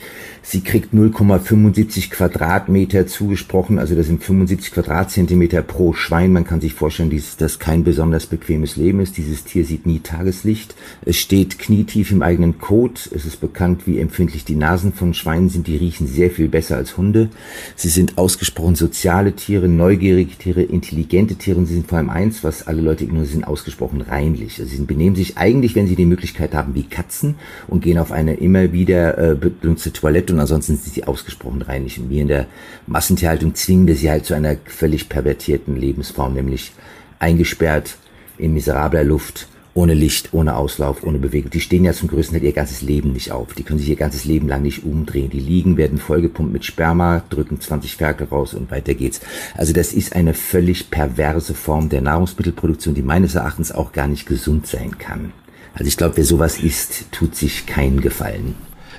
Sie 0.48 0.60
kriegt 0.60 0.94
0,75 0.94 2.08
Quadratmeter 2.10 3.08
zugesprochen, 3.08 3.80
also 3.80 3.96
das 3.96 4.06
sind 4.06 4.22
75 4.22 4.70
Quadratzentimeter 4.70 5.60
pro 5.62 5.92
Schwein. 5.92 6.32
Man 6.32 6.44
kann 6.44 6.60
sich 6.60 6.72
vorstellen, 6.72 7.10
dass 7.10 7.36
das 7.36 7.58
kein 7.58 7.82
besonders 7.82 8.26
bequemes 8.26 8.76
Leben 8.76 9.00
ist. 9.00 9.16
Dieses 9.16 9.42
Tier 9.42 9.64
sieht 9.64 9.86
nie 9.86 9.98
Tageslicht. 9.98 10.76
Es 11.04 11.16
steht 11.16 11.58
knietief 11.58 12.12
im 12.12 12.22
eigenen 12.22 12.60
Kot. 12.60 13.10
Es 13.12 13.26
ist 13.26 13.40
bekannt, 13.40 13.88
wie 13.88 13.98
empfindlich 13.98 14.44
die 14.44 14.54
Nasen 14.54 14.92
von 14.92 15.14
Schweinen 15.14 15.48
sind. 15.48 15.66
Die 15.66 15.78
riechen 15.78 16.06
sehr 16.06 16.30
viel 16.30 16.46
besser 16.46 16.76
als 16.76 16.96
Hunde. 16.96 17.28
Sie 17.74 17.88
sind 17.88 18.16
ausgesprochen 18.16 18.76
soziale 18.76 19.32
Tiere, 19.32 19.66
neugierige 19.66 20.36
Tiere, 20.36 20.62
intelligente 20.62 21.34
Tiere. 21.34 21.58
Und 21.58 21.66
sie 21.66 21.74
sind 21.74 21.88
vor 21.88 21.98
allem 21.98 22.08
eins, 22.10 22.44
was 22.44 22.68
alle 22.68 22.82
Leute 22.82 23.02
ignorieren, 23.02 23.32
sind 23.32 23.48
ausgesprochen 23.48 24.00
reinlich. 24.00 24.60
Also 24.60 24.76
sie 24.76 24.84
benehmen 24.84 25.16
sich 25.16 25.38
eigentlich, 25.38 25.55
wenn 25.74 25.86
sie 25.86 25.96
die 25.96 26.06
Möglichkeit 26.06 26.54
haben, 26.54 26.74
wie 26.74 26.84
Katzen 26.84 27.36
und 27.66 27.82
gehen 27.82 27.98
auf 27.98 28.12
eine 28.12 28.34
immer 28.34 28.72
wieder 28.72 29.18
äh, 29.18 29.34
benutzte 29.34 29.92
Toilette 29.92 30.32
und 30.32 30.40
ansonsten 30.40 30.76
sind 30.76 30.94
sie 30.94 31.04
ausgesprochen. 31.04 31.62
Und 31.62 32.10
wir 32.10 32.22
in 32.22 32.28
der 32.28 32.46
Massentierhaltung 32.86 33.54
zwingen 33.54 33.86
wir 33.86 33.96
sie 33.96 34.10
halt 34.10 34.26
zu 34.26 34.34
einer 34.34 34.56
völlig 34.64 35.08
pervertierten 35.08 35.76
Lebensform, 35.76 36.34
nämlich 36.34 36.72
eingesperrt 37.18 37.96
in 38.38 38.54
miserabler 38.54 39.04
Luft, 39.04 39.48
ohne 39.76 39.92
Licht, 39.92 40.32
ohne 40.32 40.56
Auslauf, 40.56 41.02
ohne 41.02 41.18
Bewegung. 41.18 41.50
Die 41.50 41.60
stehen 41.60 41.84
ja 41.84 41.92
zum 41.92 42.08
größten 42.08 42.38
Teil 42.38 42.46
ihr 42.46 42.52
ganzes 42.52 42.80
Leben 42.80 43.12
nicht 43.12 43.30
auf. 43.30 43.52
Die 43.52 43.62
können 43.62 43.78
sich 43.78 43.90
ihr 43.90 43.96
ganzes 43.96 44.24
Leben 44.24 44.48
lang 44.48 44.62
nicht 44.62 44.84
umdrehen. 44.84 45.28
Die 45.30 45.38
liegen, 45.38 45.76
werden 45.76 45.98
vollgepumpt 45.98 46.52
mit 46.52 46.64
Sperma, 46.64 47.22
drücken 47.28 47.60
20 47.60 47.96
Ferkel 47.96 48.26
raus 48.28 48.54
und 48.54 48.70
weiter 48.70 48.94
geht's. 48.94 49.20
Also 49.54 49.74
das 49.74 49.92
ist 49.92 50.16
eine 50.16 50.32
völlig 50.32 50.90
perverse 50.90 51.52
Form 51.54 51.90
der 51.90 52.00
Nahrungsmittelproduktion, 52.00 52.94
die 52.94 53.02
meines 53.02 53.34
Erachtens 53.34 53.70
auch 53.70 53.92
gar 53.92 54.08
nicht 54.08 54.26
gesund 54.26 54.66
sein 54.66 54.96
kann. 54.98 55.32
Also 55.76 55.88
ich 55.88 55.96
glaube, 55.98 56.16
wer 56.16 56.24
sowas 56.24 56.58
isst, 56.58 57.12
tut 57.12 57.36
sich 57.36 57.66
keinen 57.66 58.00
Gefallen. 58.00 58.54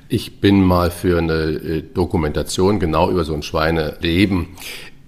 Ich 0.10 0.40
bin 0.40 0.64
mal 0.64 0.92
für 0.92 1.18
eine 1.18 1.34
äh, 1.34 1.82
Dokumentation 1.82 2.80
genau 2.80 3.10
über 3.10 3.26
so 3.26 3.34
ein 3.34 3.42
Schweineleben 3.42 4.50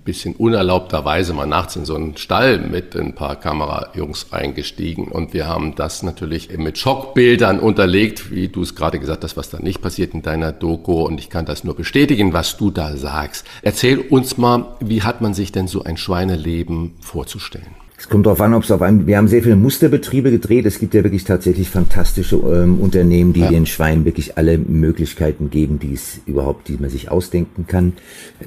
bisschen 0.04 0.34
unerlaubterweise 0.34 1.34
mal 1.34 1.46
nachts 1.46 1.76
in 1.76 1.86
so 1.86 1.94
einen 1.94 2.18
Stall 2.18 2.58
mit 2.58 2.96
ein 2.96 3.14
paar 3.14 3.36
Kamerajungs 3.36 4.34
eingestiegen 4.34 5.08
und 5.08 5.36
wir 5.36 5.46
haben 5.46 5.76
das 5.76 6.02
natürlich 6.02 6.50
mit 6.58 6.80
Schockbildern 6.80 7.60
unterlegt, 7.60 8.32
wie 8.32 8.48
du 8.48 8.64
es 8.64 8.74
gerade 8.74 8.98
gesagt 8.98 9.24
hast, 9.24 9.38
was 9.38 9.52
da 9.52 9.60
nicht 9.60 9.84
passiert 9.84 10.16
in 10.16 10.24
deiner 10.24 10.52
Doku 10.52 11.04
und 11.04 11.20
ich 11.20 11.30
kann 11.30 11.46
das 11.46 11.64
nur 11.64 11.76
bestätigen, 11.76 12.34
was 12.34 12.58
du 12.58 12.72
da 12.72 12.98
sagst. 12.98 13.46
Erzähl 13.62 14.00
uns 14.00 14.38
mal, 14.38 14.76
wie 14.80 15.04
hat 15.04 15.22
man 15.22 15.36
sich 15.36 15.52
denn 15.52 15.68
so 15.68 15.84
ein 15.84 15.98
Schweineleben 15.98 16.96
vorzustellen? 17.02 17.76
Es 18.00 18.08
kommt 18.08 18.26
darauf 18.26 18.40
an, 18.40 18.54
ob 18.54 18.64
es 18.64 18.72
auf 18.72 18.82
einem, 18.82 19.08
wir 19.08 19.18
haben 19.18 19.28
sehr 19.28 19.44
viele 19.44 19.58
Musterbetriebe 19.58 20.32
gedreht. 20.32 20.66
Es 20.66 20.80
gibt 20.80 20.94
ja 20.94 21.04
wirklich 21.04 21.26
tatsächlich 21.26 21.70
fantastische 21.70 22.38
ähm, 22.38 22.80
Unternehmen, 22.80 23.34
die 23.34 23.42
ja. 23.42 23.50
den 23.50 23.66
Schweinen 23.66 24.06
wirklich 24.06 24.38
alle 24.38 24.58
Möglichkeiten 24.58 25.50
geben, 25.50 25.80
die 25.80 25.96
es 25.96 26.22
überhaupt, 26.26 26.70
die 26.70 26.78
man 26.78 26.90
sich 26.90 27.12
ausdenken 27.12 27.68
kann. 27.68 27.92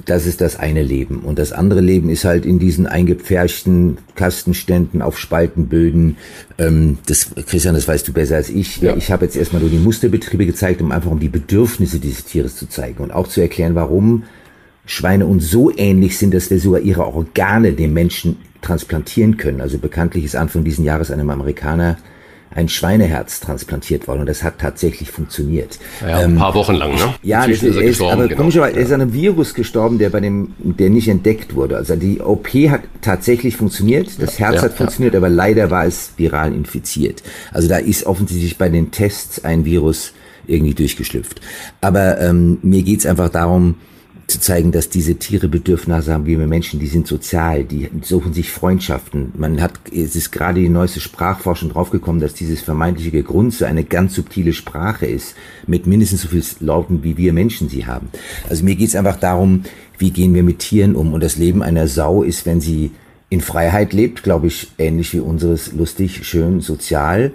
Das 0.05 0.25
ist 0.25 0.41
das 0.41 0.57
eine 0.57 0.81
Leben. 0.81 1.19
Und 1.19 1.37
das 1.37 1.51
andere 1.51 1.81
Leben 1.81 2.09
ist 2.09 2.25
halt 2.25 2.47
in 2.47 2.57
diesen 2.57 2.87
eingepferchten 2.87 3.99
Kastenständen 4.15 5.03
auf 5.03 5.19
Spaltenböden. 5.19 6.17
Ähm, 6.57 6.97
das, 7.05 7.29
Christian, 7.45 7.75
das 7.75 7.87
weißt 7.87 8.07
du 8.07 8.11
besser 8.11 8.37
als 8.37 8.49
ich. 8.49 8.81
Ja. 8.81 8.95
Ich 8.95 9.11
habe 9.11 9.25
jetzt 9.25 9.35
erstmal 9.35 9.61
nur 9.61 9.69
die 9.69 9.77
Musterbetriebe 9.77 10.47
gezeigt, 10.47 10.81
um 10.81 10.91
einfach 10.91 11.11
um 11.11 11.19
die 11.19 11.29
Bedürfnisse 11.29 11.99
dieses 11.99 12.25
Tieres 12.25 12.55
zu 12.55 12.67
zeigen 12.67 13.03
und 13.03 13.11
auch 13.11 13.27
zu 13.27 13.39
erklären, 13.39 13.75
warum 13.75 14.23
Schweine 14.87 15.27
uns 15.27 15.51
so 15.51 15.71
ähnlich 15.77 16.17
sind, 16.17 16.33
dass 16.33 16.49
wir 16.49 16.59
sogar 16.59 16.81
ihre 16.81 17.05
Organe 17.05 17.73
dem 17.73 17.93
Menschen 17.93 18.37
transplantieren 18.63 19.37
können. 19.37 19.61
Also 19.61 19.77
bekanntlich 19.77 20.25
ist 20.25 20.35
Anfang 20.35 20.63
diesen 20.63 20.83
Jahres 20.83 21.11
einem 21.11 21.29
Amerikaner 21.29 21.97
ein 22.55 22.69
Schweineherz 22.69 23.39
transplantiert 23.39 24.07
worden 24.07 24.21
und 24.21 24.29
das 24.29 24.43
hat 24.43 24.59
tatsächlich 24.59 25.11
funktioniert. 25.11 25.79
Ja, 26.01 26.19
ein 26.19 26.31
ähm, 26.31 26.37
paar 26.37 26.53
Wochen 26.53 26.73
lang, 26.73 26.93
ne? 26.93 27.15
Ja, 27.23 27.47
das 27.47 27.63
ist, 27.63 27.75
er 27.75 27.81
ist, 27.81 28.01
aber 28.01 28.27
genau. 28.27 28.41
komischerweise, 28.41 28.77
er 28.77 28.83
ist 28.83 28.91
an 28.91 29.01
einem 29.01 29.13
Virus 29.13 29.53
gestorben, 29.53 29.97
der 29.97 30.09
bei 30.09 30.19
dem, 30.19 30.53
der 30.59 30.89
nicht 30.89 31.07
entdeckt 31.07 31.55
wurde. 31.55 31.77
Also 31.77 31.95
die 31.95 32.21
OP 32.21 32.47
hat 32.69 32.81
tatsächlich 33.01 33.57
funktioniert, 33.57 34.21
das 34.21 34.39
Herz 34.39 34.57
ja, 34.57 34.61
hat 34.63 34.73
funktioniert, 34.73 35.15
aber 35.15 35.29
leider 35.29 35.71
war 35.71 35.85
es 35.85 36.11
viral 36.17 36.53
infiziert. 36.53 37.23
Also 37.51 37.67
da 37.67 37.77
ist 37.77 38.05
offensichtlich 38.05 38.57
bei 38.57 38.69
den 38.69 38.91
Tests 38.91 39.43
ein 39.43 39.65
Virus 39.65 40.13
irgendwie 40.45 40.73
durchgeschlüpft. 40.73 41.41
Aber 41.81 42.19
ähm, 42.19 42.59
mir 42.61 42.83
geht's 42.83 43.05
einfach 43.05 43.29
darum, 43.29 43.75
zu 44.33 44.39
zeigen, 44.39 44.71
dass 44.71 44.89
diese 44.89 45.15
Tiere 45.15 45.47
Bedürfnisse 45.47 46.11
haben 46.11 46.25
wie 46.25 46.39
wir 46.39 46.47
Menschen, 46.47 46.79
die 46.79 46.87
sind 46.87 47.07
sozial, 47.07 47.63
die 47.63 47.89
suchen 48.01 48.33
sich 48.33 48.51
Freundschaften. 48.51 49.31
Man 49.37 49.61
hat, 49.61 49.73
es 49.93 50.15
ist 50.15 50.31
gerade 50.31 50.59
die 50.59 50.69
neueste 50.69 50.99
Sprachforschung 50.99 51.69
draufgekommen, 51.69 52.19
dass 52.19 52.33
dieses 52.33 52.61
vermeintliche 52.61 53.21
Grunze 53.21 53.67
eine 53.67 53.83
ganz 53.83 54.15
subtile 54.15 54.53
Sprache 54.53 55.05
ist, 55.05 55.35
mit 55.67 55.85
mindestens 55.85 56.23
so 56.23 56.29
viel 56.29 56.43
Lauten, 56.59 57.03
wie 57.03 57.15
wir 57.15 57.31
Menschen 57.31 57.69
sie 57.69 57.85
haben. 57.85 58.09
Also 58.49 58.63
mir 58.63 58.75
geht 58.75 58.89
es 58.89 58.95
einfach 58.95 59.17
darum, 59.17 59.63
wie 59.99 60.09
gehen 60.09 60.33
wir 60.33 60.43
mit 60.43 60.59
Tieren 60.59 60.95
um. 60.95 61.13
Und 61.13 61.21
das 61.21 61.37
Leben 61.37 61.61
einer 61.61 61.87
Sau 61.87 62.23
ist, 62.23 62.47
wenn 62.47 62.59
sie 62.59 62.91
in 63.29 63.41
Freiheit 63.41 63.93
lebt, 63.93 64.23
glaube 64.23 64.47
ich, 64.47 64.71
ähnlich 64.77 65.13
wie 65.13 65.19
unseres 65.19 65.73
lustig, 65.73 66.25
schön, 66.25 66.59
sozial 66.61 67.33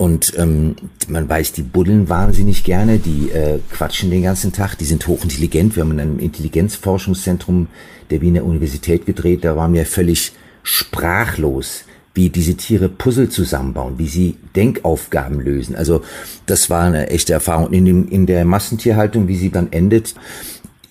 und 0.00 0.32
ähm, 0.38 0.76
man 1.08 1.28
weiß, 1.28 1.52
die 1.52 1.60
buddeln 1.60 2.08
wahnsinnig 2.08 2.64
gerne, 2.64 2.98
die 2.98 3.30
äh, 3.32 3.58
quatschen 3.70 4.10
den 4.10 4.22
ganzen 4.22 4.50
Tag, 4.50 4.76
die 4.76 4.86
sind 4.86 5.06
hochintelligent. 5.06 5.76
Wir 5.76 5.82
haben 5.82 5.90
in 5.90 6.00
einem 6.00 6.18
Intelligenzforschungszentrum 6.18 7.66
der 8.08 8.22
Wiener 8.22 8.46
Universität 8.46 9.04
gedreht, 9.04 9.44
da 9.44 9.56
waren 9.56 9.74
wir 9.74 9.84
völlig 9.84 10.32
sprachlos, 10.62 11.84
wie 12.14 12.30
diese 12.30 12.54
Tiere 12.54 12.88
Puzzle 12.88 13.28
zusammenbauen, 13.28 13.98
wie 13.98 14.08
sie 14.08 14.36
Denkaufgaben 14.56 15.38
lösen. 15.38 15.76
Also 15.76 16.00
das 16.46 16.70
war 16.70 16.84
eine 16.84 17.10
echte 17.10 17.34
Erfahrung. 17.34 17.70
In, 17.70 17.84
dem, 17.84 18.08
in 18.08 18.24
der 18.24 18.46
Massentierhaltung, 18.46 19.28
wie 19.28 19.36
sie 19.36 19.50
dann 19.50 19.70
endet, 19.70 20.14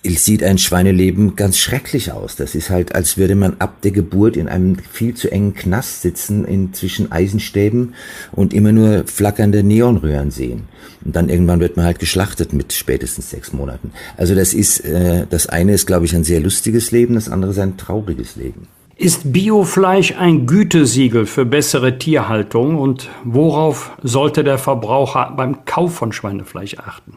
sieht 0.02 0.42
ein 0.42 0.58
Schweineleben 0.58 1.36
ganz 1.36 1.58
schrecklich 1.58 2.12
aus. 2.12 2.36
Das 2.36 2.54
ist 2.54 2.70
halt, 2.70 2.94
als 2.94 3.18
würde 3.18 3.34
man 3.34 3.56
ab 3.58 3.82
der 3.82 3.90
Geburt 3.90 4.36
in 4.36 4.48
einem 4.48 4.76
viel 4.90 5.14
zu 5.14 5.30
engen 5.30 5.54
Knast 5.54 6.02
sitzen, 6.02 6.44
in 6.44 6.72
zwischen 6.72 7.12
Eisenstäben 7.12 7.94
und 8.32 8.54
immer 8.54 8.72
nur 8.72 9.04
flackernde 9.06 9.62
Neonröhren 9.62 10.30
sehen. 10.30 10.68
Und 11.04 11.16
dann 11.16 11.28
irgendwann 11.28 11.60
wird 11.60 11.76
man 11.76 11.84
halt 11.84 11.98
geschlachtet 11.98 12.52
mit 12.52 12.72
spätestens 12.72 13.30
sechs 13.30 13.52
Monaten. 13.52 13.92
Also 14.16 14.34
das 14.34 14.54
ist, 14.54 14.80
äh, 14.80 15.26
das 15.28 15.46
eine 15.46 15.72
ist, 15.72 15.86
glaube 15.86 16.06
ich, 16.06 16.14
ein 16.14 16.24
sehr 16.24 16.40
lustiges 16.40 16.90
Leben, 16.90 17.14
das 17.14 17.28
andere 17.28 17.50
ist 17.50 17.58
ein 17.58 17.76
trauriges 17.76 18.36
Leben. 18.36 18.68
Ist 18.96 19.32
Biofleisch 19.32 20.14
ein 20.18 20.46
Gütesiegel 20.46 21.24
für 21.24 21.46
bessere 21.46 21.98
Tierhaltung 21.98 22.76
und 22.76 23.08
worauf 23.24 23.92
sollte 24.02 24.44
der 24.44 24.58
Verbraucher 24.58 25.32
beim 25.36 25.64
Kauf 25.64 25.94
von 25.94 26.12
Schweinefleisch 26.12 26.76
achten? 26.78 27.16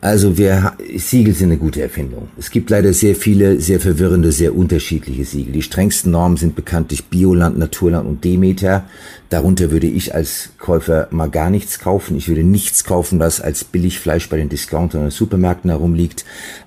Also 0.00 0.38
wir, 0.38 0.74
Siegel 0.96 1.34
sind 1.34 1.48
eine 1.48 1.58
gute 1.58 1.82
Erfindung. 1.82 2.28
Es 2.38 2.52
gibt 2.52 2.70
leider 2.70 2.92
sehr 2.92 3.16
viele, 3.16 3.60
sehr 3.60 3.80
verwirrende, 3.80 4.30
sehr 4.30 4.54
unterschiedliche 4.54 5.24
Siegel. 5.24 5.52
Die 5.52 5.62
strengsten 5.62 6.12
Normen 6.12 6.36
sind 6.36 6.54
bekanntlich 6.54 7.06
Bioland, 7.06 7.58
Naturland 7.58 8.06
und 8.06 8.22
Demeter. 8.22 8.84
Darunter 9.28 9.72
würde 9.72 9.88
ich 9.88 10.14
als 10.14 10.50
Käufer 10.58 11.08
mal 11.10 11.28
gar 11.28 11.50
nichts 11.50 11.80
kaufen. 11.80 12.16
Ich 12.16 12.28
würde 12.28 12.44
nichts 12.44 12.84
kaufen, 12.84 13.18
was 13.18 13.40
als 13.40 13.64
Billigfleisch 13.64 14.28
bei 14.28 14.36
den 14.36 14.48
Discountern 14.48 15.02
und 15.02 15.12
Supermärkten 15.12 15.70
herumliegt. 15.70 16.24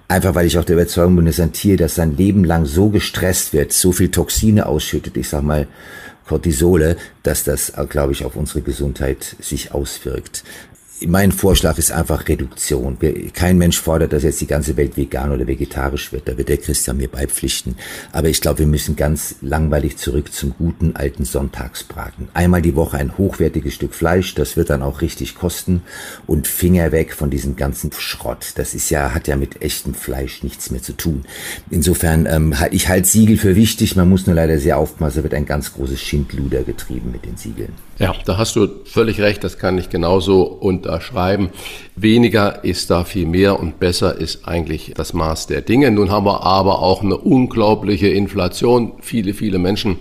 Einfach 0.09 0.35
weil 0.35 0.47
ich 0.47 0.57
auch 0.57 0.65
der 0.65 0.75
Überzeugung 0.75 1.15
bin, 1.15 1.25
dass 1.25 1.39
ein 1.39 1.53
Tier, 1.53 1.77
das 1.77 1.95
sein 1.95 2.17
Leben 2.17 2.43
lang 2.43 2.65
so 2.65 2.89
gestresst 2.89 3.53
wird, 3.53 3.71
so 3.71 3.93
viel 3.93 4.11
Toxine 4.11 4.65
ausschüttet, 4.65 5.15
ich 5.15 5.29
sag 5.29 5.43
mal, 5.43 5.67
Cortisole, 6.27 6.97
dass 7.23 7.43
das, 7.43 7.73
glaube 7.89 8.11
ich, 8.13 8.23
auf 8.23 8.35
unsere 8.35 8.61
Gesundheit 8.61 9.35
sich 9.39 9.73
auswirkt 9.73 10.43
mein 11.07 11.31
Vorschlag 11.31 11.77
ist 11.77 11.91
einfach 11.91 12.27
Reduktion. 12.27 12.97
Kein 13.33 13.57
Mensch 13.57 13.79
fordert, 13.79 14.13
dass 14.13 14.23
jetzt 14.23 14.41
die 14.41 14.47
ganze 14.47 14.77
Welt 14.77 14.97
vegan 14.97 15.31
oder 15.31 15.47
vegetarisch 15.47 16.11
wird. 16.11 16.27
Da 16.27 16.37
wird 16.37 16.49
der 16.49 16.57
Christian 16.57 16.97
mir 16.97 17.07
beipflichten. 17.07 17.75
Aber 18.11 18.29
ich 18.29 18.41
glaube, 18.41 18.59
wir 18.59 18.67
müssen 18.67 18.95
ganz 18.95 19.35
langweilig 19.41 19.97
zurück 19.97 20.31
zum 20.33 20.53
guten 20.57 20.95
alten 20.95 21.25
Sonntagsbraten. 21.25 22.29
Einmal 22.33 22.61
die 22.61 22.75
Woche 22.75 22.97
ein 22.97 23.17
hochwertiges 23.17 23.73
Stück 23.73 23.95
Fleisch. 23.95 24.35
Das 24.35 24.57
wird 24.57 24.69
dann 24.69 24.81
auch 24.81 25.01
richtig 25.01 25.35
kosten. 25.35 25.81
Und 26.27 26.47
Finger 26.47 26.91
weg 26.91 27.13
von 27.13 27.29
diesem 27.29 27.55
ganzen 27.55 27.91
Schrott. 27.91 28.53
Das 28.55 28.73
ist 28.73 28.89
ja, 28.89 29.13
hat 29.13 29.27
ja 29.27 29.35
mit 29.35 29.61
echtem 29.61 29.93
Fleisch 29.93 30.43
nichts 30.43 30.71
mehr 30.71 30.81
zu 30.81 30.93
tun. 30.93 31.25
Insofern, 31.69 32.25
ähm, 32.27 32.55
ich 32.71 32.87
halte 32.87 33.07
Siegel 33.07 33.37
für 33.37 33.55
wichtig. 33.55 33.95
Man 33.95 34.09
muss 34.09 34.27
nur 34.27 34.35
leider 34.35 34.59
sehr 34.59 34.77
aufpassen. 34.77 35.17
Da 35.17 35.23
wird 35.23 35.33
ein 35.33 35.45
ganz 35.45 35.73
großes 35.73 35.99
Schindluder 35.99 36.63
getrieben 36.63 37.11
mit 37.11 37.25
den 37.25 37.37
Siegeln. 37.37 37.73
Ja, 38.01 38.15
da 38.25 38.37
hast 38.37 38.55
du 38.55 38.67
völlig 38.85 39.19
recht. 39.19 39.43
Das 39.43 39.59
kann 39.59 39.77
ich 39.77 39.89
genauso 39.89 40.41
unter 40.91 41.01
schreiben. 41.01 41.49
Weniger 41.95 42.63
ist 42.63 42.89
da 42.89 43.03
viel 43.03 43.25
mehr 43.25 43.59
und 43.59 43.79
besser 43.79 44.17
ist 44.17 44.47
eigentlich 44.47 44.93
das 44.95 45.13
Maß 45.13 45.47
der 45.47 45.61
Dinge. 45.61 45.91
Nun 45.91 46.11
haben 46.11 46.25
wir 46.25 46.43
aber 46.43 46.81
auch 46.81 47.01
eine 47.01 47.17
unglaubliche 47.17 48.07
Inflation. 48.07 48.93
Viele, 49.01 49.33
viele 49.33 49.57
Menschen 49.57 49.97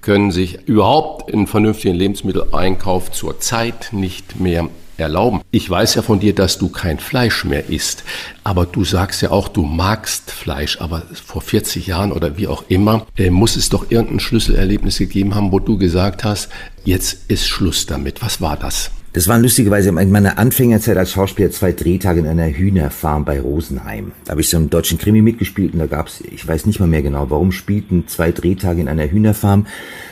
können 0.00 0.30
sich 0.30 0.58
überhaupt 0.66 1.32
einen 1.32 1.46
vernünftigen 1.46 1.94
Lebensmitteleinkauf 1.94 3.10
zurzeit 3.10 3.88
nicht 3.92 4.38
mehr 4.38 4.68
erlauben. 4.96 5.40
Ich 5.50 5.68
weiß 5.68 5.94
ja 5.96 6.02
von 6.02 6.20
dir, 6.20 6.34
dass 6.34 6.58
du 6.58 6.68
kein 6.68 6.98
Fleisch 6.98 7.44
mehr 7.44 7.68
isst, 7.68 8.04
aber 8.44 8.64
du 8.64 8.84
sagst 8.84 9.22
ja 9.22 9.30
auch, 9.30 9.48
du 9.48 9.62
magst 9.62 10.30
Fleisch, 10.30 10.80
aber 10.80 11.02
vor 11.24 11.42
40 11.42 11.88
Jahren 11.88 12.12
oder 12.12 12.36
wie 12.36 12.46
auch 12.46 12.64
immer, 12.68 13.06
äh, 13.16 13.30
muss 13.30 13.56
es 13.56 13.70
doch 13.70 13.90
irgendein 13.90 14.20
Schlüsselerlebnis 14.20 14.98
gegeben 14.98 15.34
haben, 15.34 15.50
wo 15.50 15.58
du 15.58 15.78
gesagt 15.78 16.22
hast, 16.22 16.48
jetzt 16.84 17.28
ist 17.28 17.48
Schluss 17.48 17.86
damit. 17.86 18.22
Was 18.22 18.40
war 18.40 18.56
das? 18.56 18.92
Das 19.14 19.28
waren 19.28 19.42
lustigerweise 19.42 19.90
in 19.90 20.10
meiner 20.10 20.38
Anfängerzeit 20.38 20.96
als 20.96 21.12
Schauspieler 21.12 21.52
zwei 21.52 21.70
Drehtage 21.70 22.18
in 22.18 22.26
einer 22.26 22.48
Hühnerfarm 22.48 23.24
bei 23.24 23.40
Rosenheim. 23.40 24.10
Da 24.24 24.32
habe 24.32 24.40
ich 24.40 24.48
so 24.48 24.56
einen 24.56 24.70
deutschen 24.70 24.98
Krimi 24.98 25.22
mitgespielt 25.22 25.72
und 25.72 25.78
da 25.78 25.86
gab's, 25.86 26.20
ich 26.20 26.44
weiß 26.44 26.66
nicht 26.66 26.80
mal 26.80 26.88
mehr 26.88 27.02
genau, 27.02 27.30
warum 27.30 27.52
spielten 27.52 28.08
zwei 28.08 28.32
Drehtage 28.32 28.80
in 28.80 28.88
einer 28.88 29.08
Hühnerfarm. 29.08 29.68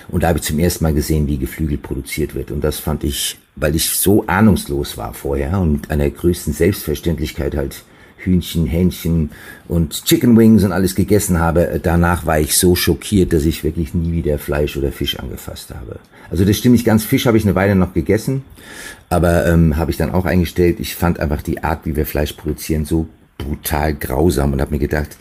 Und 0.08 0.22
da 0.22 0.28
habe 0.28 0.38
ich 0.38 0.44
zum 0.44 0.60
ersten 0.60 0.84
Mal 0.84 0.94
gesehen, 0.94 1.26
wie 1.26 1.36
Geflügel 1.36 1.78
produziert 1.78 2.36
wird. 2.36 2.52
Und 2.52 2.62
das 2.62 2.78
fand 2.78 3.02
ich, 3.02 3.40
weil 3.56 3.74
ich 3.74 3.90
so 3.90 4.24
ahnungslos 4.28 4.96
war 4.96 5.14
vorher 5.14 5.58
und 5.58 5.90
einer 5.90 6.08
größten 6.08 6.52
Selbstverständlichkeit 6.52 7.56
halt 7.56 7.82
Hühnchen, 8.24 8.66
Hähnchen 8.66 9.30
und 9.68 10.04
Chicken 10.04 10.36
Wings 10.36 10.64
und 10.64 10.72
alles 10.72 10.94
gegessen 10.94 11.38
habe. 11.38 11.80
Danach 11.82 12.26
war 12.26 12.40
ich 12.40 12.56
so 12.56 12.74
schockiert, 12.74 13.32
dass 13.32 13.44
ich 13.44 13.64
wirklich 13.64 13.94
nie 13.94 14.12
wieder 14.12 14.38
Fleisch 14.38 14.76
oder 14.76 14.92
Fisch 14.92 15.18
angefasst 15.18 15.70
habe. 15.74 15.98
Also 16.30 16.44
das 16.44 16.56
stimmt 16.56 16.72
nicht 16.72 16.86
ganz. 16.86 17.04
Fisch 17.04 17.26
habe 17.26 17.36
ich 17.36 17.44
eine 17.44 17.54
Weile 17.54 17.74
noch 17.74 17.92
gegessen, 17.92 18.42
aber 19.10 19.46
ähm, 19.46 19.76
habe 19.76 19.90
ich 19.90 19.96
dann 19.96 20.12
auch 20.12 20.24
eingestellt. 20.24 20.80
Ich 20.80 20.94
fand 20.94 21.20
einfach 21.20 21.42
die 21.42 21.62
Art, 21.62 21.80
wie 21.84 21.96
wir 21.96 22.06
Fleisch 22.06 22.32
produzieren, 22.32 22.84
so 22.84 23.08
brutal 23.38 23.94
grausam 23.94 24.52
und 24.52 24.60
habe 24.60 24.72
mir 24.72 24.78
gedacht, 24.78 25.16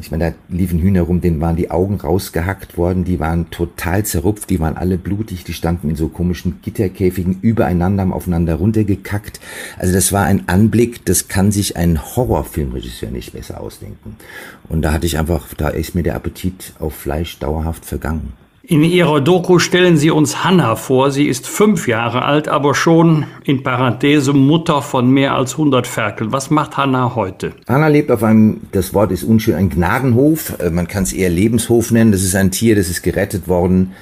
ich 0.00 0.10
meine, 0.10 0.30
da 0.30 0.54
liefen 0.54 0.80
Hühner 0.80 1.02
rum, 1.02 1.20
denen 1.20 1.40
waren 1.40 1.56
die 1.56 1.70
Augen 1.70 1.96
rausgehackt 1.96 2.76
worden, 2.76 3.04
die 3.04 3.20
waren 3.20 3.50
total 3.50 4.04
zerrupft, 4.04 4.50
die 4.50 4.60
waren 4.60 4.76
alle 4.76 4.98
blutig, 4.98 5.44
die 5.44 5.52
standen 5.52 5.90
in 5.90 5.96
so 5.96 6.08
komischen 6.08 6.60
Gitterkäfigen 6.62 7.38
übereinander, 7.42 8.02
haben 8.02 8.12
aufeinander 8.12 8.56
runtergekackt. 8.56 9.40
Also 9.78 9.92
das 9.92 10.12
war 10.12 10.24
ein 10.24 10.48
Anblick, 10.48 11.04
das 11.04 11.28
kann 11.28 11.52
sich 11.52 11.76
ein 11.76 12.16
Horrorfilmregisseur 12.16 13.10
nicht 13.10 13.32
besser 13.32 13.60
ausdenken. 13.60 14.16
Und 14.68 14.82
da 14.82 14.92
hatte 14.92 15.06
ich 15.06 15.18
einfach, 15.18 15.54
da 15.54 15.68
ist 15.68 15.94
mir 15.94 16.02
der 16.02 16.14
Appetit 16.16 16.72
auf 16.78 16.94
Fleisch 16.94 17.38
dauerhaft 17.38 17.84
vergangen. 17.84 18.32
In 18.68 18.82
ihrer 18.82 19.20
Doku 19.20 19.60
stellen 19.60 19.96
Sie 19.96 20.10
uns 20.10 20.42
Hanna 20.42 20.74
vor. 20.74 21.12
Sie 21.12 21.28
ist 21.28 21.46
fünf 21.46 21.86
Jahre 21.86 22.24
alt, 22.24 22.48
aber 22.48 22.74
schon 22.74 23.24
in 23.44 23.62
Parenthese 23.62 24.32
Mutter 24.32 24.82
von 24.82 25.08
mehr 25.08 25.36
als 25.36 25.52
100 25.52 25.86
Ferkeln. 25.86 26.32
Was 26.32 26.50
macht 26.50 26.76
Hanna 26.76 27.14
heute? 27.14 27.52
Hanna 27.68 27.86
lebt 27.86 28.10
auf 28.10 28.24
einem, 28.24 28.62
das 28.72 28.92
Wort 28.92 29.12
ist 29.12 29.22
unschön, 29.22 29.54
ein 29.54 29.70
Gnadenhof. 29.70 30.58
Äh, 30.58 30.70
man 30.70 30.88
kann 30.88 31.04
es 31.04 31.12
eher 31.12 31.30
Lebenshof 31.30 31.92
nennen. 31.92 32.10
Das 32.10 32.24
ist 32.24 32.34
ein 32.34 32.50
Tier, 32.50 32.74
das 32.74 32.88
ist 32.88 33.04
gerettet 33.04 33.46
worden 33.46 33.92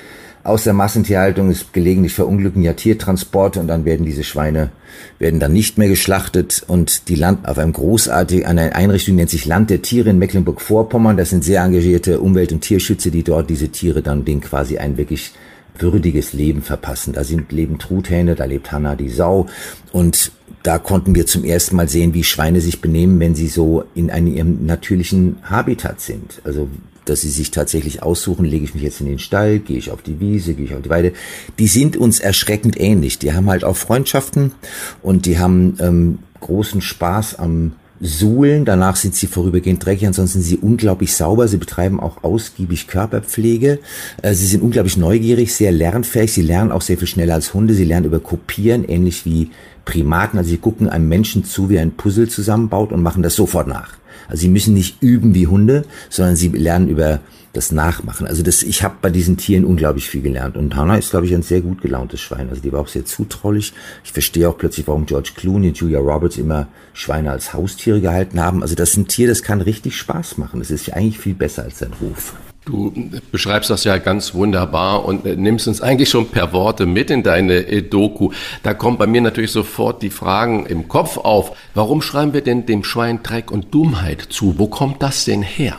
aus 0.44 0.64
der 0.64 0.74
Massentierhaltung 0.74 1.50
ist 1.50 1.72
gelegentlich 1.72 2.12
verunglücken 2.12 2.62
ja 2.62 2.74
Tiertransporte 2.74 3.60
und 3.60 3.66
dann 3.66 3.86
werden 3.86 4.04
diese 4.04 4.24
Schweine 4.24 4.70
werden 5.18 5.40
dann 5.40 5.54
nicht 5.54 5.78
mehr 5.78 5.88
geschlachtet 5.88 6.62
und 6.66 7.08
die 7.08 7.14
Land 7.14 7.48
auf 7.48 7.58
einem 7.58 7.72
großartigen 7.72 8.46
eine 8.46 8.76
Einrichtung 8.76 9.16
nennt 9.16 9.30
sich 9.30 9.46
Land 9.46 9.70
der 9.70 9.80
Tiere 9.80 10.10
in 10.10 10.18
Mecklenburg-Vorpommern. 10.18 11.16
Das 11.16 11.30
sind 11.30 11.44
sehr 11.44 11.62
engagierte 11.62 12.20
Umwelt- 12.20 12.52
und 12.52 12.60
Tierschützer, 12.60 13.10
die 13.10 13.22
dort 13.22 13.48
diese 13.48 13.70
Tiere 13.70 14.02
dann 14.02 14.26
denen 14.26 14.42
quasi 14.42 14.76
ein 14.76 14.98
wirklich 14.98 15.32
würdiges 15.78 16.34
Leben 16.34 16.62
verpassen. 16.62 17.14
Da 17.14 17.24
sind 17.24 17.50
leben 17.50 17.78
Truthähne, 17.78 18.34
da 18.34 18.44
lebt 18.44 18.70
Hanna 18.70 18.96
die 18.96 19.08
Sau 19.08 19.46
und 19.92 20.30
da 20.62 20.78
konnten 20.78 21.14
wir 21.14 21.26
zum 21.26 21.44
ersten 21.44 21.76
Mal 21.76 21.88
sehen, 21.88 22.14
wie 22.14 22.24
Schweine 22.24 22.60
sich 22.60 22.80
benehmen, 22.80 23.18
wenn 23.18 23.34
sie 23.34 23.48
so 23.48 23.84
in 23.94 24.10
einem 24.10 24.28
ihrem 24.28 24.66
natürlichen 24.66 25.36
Habitat 25.42 26.00
sind. 26.00 26.40
Also 26.44 26.68
dass 27.04 27.20
sie 27.20 27.30
sich 27.30 27.50
tatsächlich 27.50 28.02
aussuchen, 28.02 28.44
lege 28.44 28.64
ich 28.64 28.74
mich 28.74 28.82
jetzt 28.82 29.00
in 29.00 29.06
den 29.06 29.18
Stall, 29.18 29.58
gehe 29.58 29.78
ich 29.78 29.90
auf 29.90 30.02
die 30.02 30.20
Wiese, 30.20 30.54
gehe 30.54 30.66
ich 30.66 30.74
auf 30.74 30.82
die 30.82 30.90
Weide. 30.90 31.12
Die 31.58 31.66
sind 31.66 31.96
uns 31.96 32.20
erschreckend 32.20 32.78
ähnlich. 32.80 33.18
Die 33.18 33.32
haben 33.32 33.48
halt 33.48 33.64
auch 33.64 33.76
Freundschaften 33.76 34.52
und 35.02 35.26
die 35.26 35.38
haben 35.38 35.76
ähm, 35.80 36.18
großen 36.40 36.80
Spaß 36.80 37.38
am 37.38 37.72
Suhlen. 38.00 38.64
Danach 38.64 38.96
sind 38.96 39.14
sie 39.14 39.26
vorübergehend 39.26 39.84
dreckig, 39.84 40.06
ansonsten 40.06 40.40
sind 40.40 40.48
sie 40.48 40.58
unglaublich 40.58 41.14
sauber. 41.14 41.48
Sie 41.48 41.56
betreiben 41.56 42.00
auch 42.00 42.22
ausgiebig 42.22 42.86
Körperpflege. 42.86 43.78
Äh, 44.22 44.34
sie 44.34 44.46
sind 44.46 44.62
unglaublich 44.62 44.96
neugierig, 44.96 45.54
sehr 45.54 45.72
lernfähig. 45.72 46.32
Sie 46.32 46.42
lernen 46.42 46.72
auch 46.72 46.82
sehr 46.82 46.98
viel 46.98 47.08
schneller 47.08 47.34
als 47.34 47.54
Hunde. 47.54 47.74
Sie 47.74 47.84
lernen 47.84 48.06
über 48.06 48.20
Kopieren, 48.20 48.84
ähnlich 48.84 49.24
wie 49.24 49.50
Primaten. 49.84 50.38
Also 50.38 50.50
sie 50.50 50.58
gucken 50.58 50.88
einem 50.88 51.08
Menschen 51.08 51.44
zu, 51.44 51.70
wie 51.70 51.78
ein 51.78 51.92
Puzzle 51.92 52.28
zusammenbaut 52.28 52.92
und 52.92 53.02
machen 53.02 53.22
das 53.22 53.36
sofort 53.36 53.68
nach. 53.68 53.94
Also 54.28 54.42
sie 54.42 54.48
müssen 54.48 54.74
nicht 54.74 55.02
üben 55.02 55.34
wie 55.34 55.46
Hunde, 55.46 55.84
sondern 56.10 56.36
sie 56.36 56.48
lernen 56.48 56.88
über 56.88 57.20
das 57.54 57.72
Nachmachen. 57.72 58.26
Also 58.26 58.42
das, 58.42 58.62
ich 58.62 58.82
habe 58.82 58.96
bei 59.00 59.10
diesen 59.10 59.36
Tieren 59.36 59.64
unglaublich 59.64 60.10
viel 60.10 60.22
gelernt. 60.22 60.56
Und 60.56 60.74
Hannah 60.76 60.96
ist, 60.96 61.10
glaube 61.10 61.26
ich, 61.26 61.34
ein 61.34 61.42
sehr 61.42 61.60
gut 61.60 61.80
gelauntes 61.80 62.20
Schwein. 62.20 62.48
Also 62.50 62.60
die 62.60 62.72
war 62.72 62.80
auch 62.80 62.88
sehr 62.88 63.04
zutraulich. 63.04 63.72
Ich 64.04 64.12
verstehe 64.12 64.48
auch 64.48 64.58
plötzlich, 64.58 64.86
warum 64.88 65.06
George 65.06 65.30
Clooney 65.36 65.68
und 65.68 65.78
Julia 65.78 66.00
Roberts 66.00 66.36
immer 66.36 66.66
Schweine 66.92 67.30
als 67.30 67.54
Haustiere 67.54 68.00
gehalten 68.00 68.40
haben. 68.40 68.62
Also 68.62 68.74
das 68.74 68.90
ist 68.90 68.96
ein 68.96 69.08
Tier, 69.08 69.28
das 69.28 69.42
kann 69.42 69.60
richtig 69.60 69.96
Spaß 69.96 70.36
machen. 70.38 70.58
Das 70.58 70.70
ist 70.70 70.92
eigentlich 70.92 71.18
viel 71.18 71.34
besser 71.34 71.62
als 71.62 71.78
sein 71.78 71.92
Ruf. 72.00 72.34
Du 72.64 72.92
beschreibst 73.30 73.68
das 73.68 73.84
ja 73.84 73.98
ganz 73.98 74.32
wunderbar 74.32 75.04
und 75.04 75.26
äh, 75.26 75.36
nimmst 75.36 75.68
uns 75.68 75.82
eigentlich 75.82 76.08
schon 76.08 76.28
per 76.28 76.52
Worte 76.54 76.86
mit 76.86 77.10
in 77.10 77.22
deine 77.22 77.66
äh, 77.66 77.82
Doku. 77.82 78.30
Da 78.62 78.72
kommen 78.72 78.96
bei 78.96 79.06
mir 79.06 79.20
natürlich 79.20 79.52
sofort 79.52 80.00
die 80.00 80.10
Fragen 80.10 80.64
im 80.64 80.88
Kopf 80.88 81.18
auf. 81.18 81.54
Warum 81.74 82.00
schreiben 82.00 82.32
wir 82.32 82.40
denn 82.40 82.64
dem 82.64 82.82
Schwein 82.82 83.22
Dreck 83.22 83.50
und 83.50 83.74
Dummheit 83.74 84.22
zu? 84.30 84.58
Wo 84.58 84.66
kommt 84.66 85.02
das 85.02 85.26
denn 85.26 85.42
her? 85.42 85.76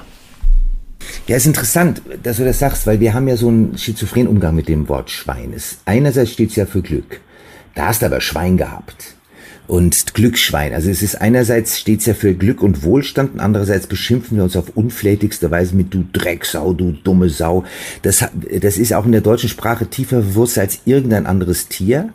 Ja, 1.28 1.38
ist 1.38 1.48
interessant, 1.48 2.03
dass 2.22 2.38
du 2.38 2.45
das 2.45 2.60
sagst, 2.60 2.86
weil 2.86 2.99
wir 2.99 3.16
haben 3.16 3.28
ja 3.28 3.36
so 3.36 3.48
einen 3.48 3.78
schizophrenen 3.78 4.28
Umgang 4.28 4.56
mit 4.56 4.68
dem 4.68 4.88
Wort 4.88 5.10
Schwein. 5.10 5.56
Einerseits 5.86 6.32
steht 6.32 6.52
es 6.52 6.56
ja 6.56 6.68
für 6.68 6.82
Glück. 6.82 7.20
Da 7.74 7.88
hast 7.88 8.03
du 8.03 8.06
aber 8.06 8.22
Schwein 8.22 8.57
gehabt 8.57 9.15
und 9.68 10.14
Glücksschwein. 10.14 10.74
Also 10.74 10.90
es 10.90 11.02
ist 11.02 11.22
einerseits 11.22 11.80
steht's 11.80 12.06
ja 12.06 12.14
für 12.14 12.34
Glück 12.34 12.62
und 12.62 12.84
Wohlstand 12.84 13.34
und 13.34 13.40
andererseits 13.40 13.88
beschimpfen 13.88 14.38
wir 14.38 14.44
uns 14.44 14.56
auf 14.56 14.70
unflätigste 14.76 15.52
Weise 15.52 15.76
mit 15.76 15.94
du 15.94 16.06
Drecksau, 16.12 16.74
du 16.74 16.92
dumme 16.92 17.30
Sau. 17.30 17.64
Das, 18.02 18.26
das 18.62 18.78
ist 18.78 18.94
auch 18.94 19.06
in 19.06 19.12
der 19.12 19.22
deutschen 19.22 19.50
Sprache 19.50 19.88
tiefer 19.88 20.22
verwurzelt 20.22 20.68
als 20.68 20.80
irgendein 20.86 21.26
anderes 21.26 21.68
Tier. 21.68 22.10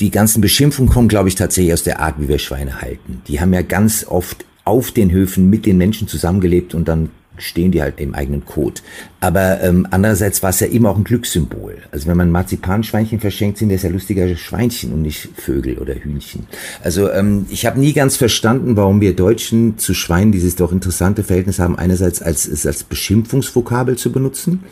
Die 0.00 0.10
ganzen 0.10 0.40
Beschimpfungen 0.40 0.90
kommen, 0.90 1.08
glaube 1.08 1.28
ich, 1.28 1.34
tatsächlich 1.34 1.72
aus 1.72 1.84
der 1.84 2.00
Art, 2.00 2.16
wie 2.18 2.28
wir 2.28 2.38
Schweine 2.38 2.80
halten. 2.80 3.22
Die 3.28 3.40
haben 3.40 3.52
ja 3.52 3.62
ganz 3.62 4.06
oft 4.08 4.44
auf 4.64 4.90
den 4.90 5.10
Höfen 5.10 5.50
mit 5.50 5.66
den 5.66 5.76
Menschen 5.76 6.08
zusammengelebt 6.08 6.74
und 6.74 6.88
dann 6.88 7.10
stehen 7.36 7.72
die 7.72 7.82
halt 7.82 8.00
im 8.00 8.14
eigenen 8.14 8.44
Code. 8.44 8.80
Aber 9.24 9.62
ähm, 9.62 9.86
andererseits 9.90 10.42
war 10.42 10.50
es 10.50 10.60
ja 10.60 10.66
immer 10.66 10.90
auch 10.90 10.98
ein 10.98 11.04
Glückssymbol. 11.04 11.78
Also 11.90 12.08
wenn 12.08 12.16
man 12.18 12.30
Marzipanschweinchen 12.30 13.20
verschenkt, 13.20 13.56
sind 13.56 13.72
das 13.72 13.82
ja 13.82 13.88
lustiger 13.88 14.36
Schweinchen 14.36 14.92
und 14.92 15.00
nicht 15.00 15.30
Vögel 15.38 15.78
oder 15.78 15.94
Hühnchen. 15.94 16.46
Also 16.82 17.10
ähm, 17.10 17.46
ich 17.48 17.64
habe 17.64 17.80
nie 17.80 17.94
ganz 17.94 18.16
verstanden, 18.16 18.76
warum 18.76 19.00
wir 19.00 19.16
Deutschen 19.16 19.78
zu 19.78 19.94
Schweinen 19.94 20.30
dieses 20.30 20.56
doch 20.56 20.72
interessante 20.72 21.24
Verhältnis 21.24 21.58
haben, 21.58 21.78
einerseits 21.78 22.20
als, 22.20 22.46
es 22.46 22.66
als 22.66 22.84
Beschimpfungsvokabel 22.84 23.96
zu 23.96 24.12
benutzen, 24.12 24.62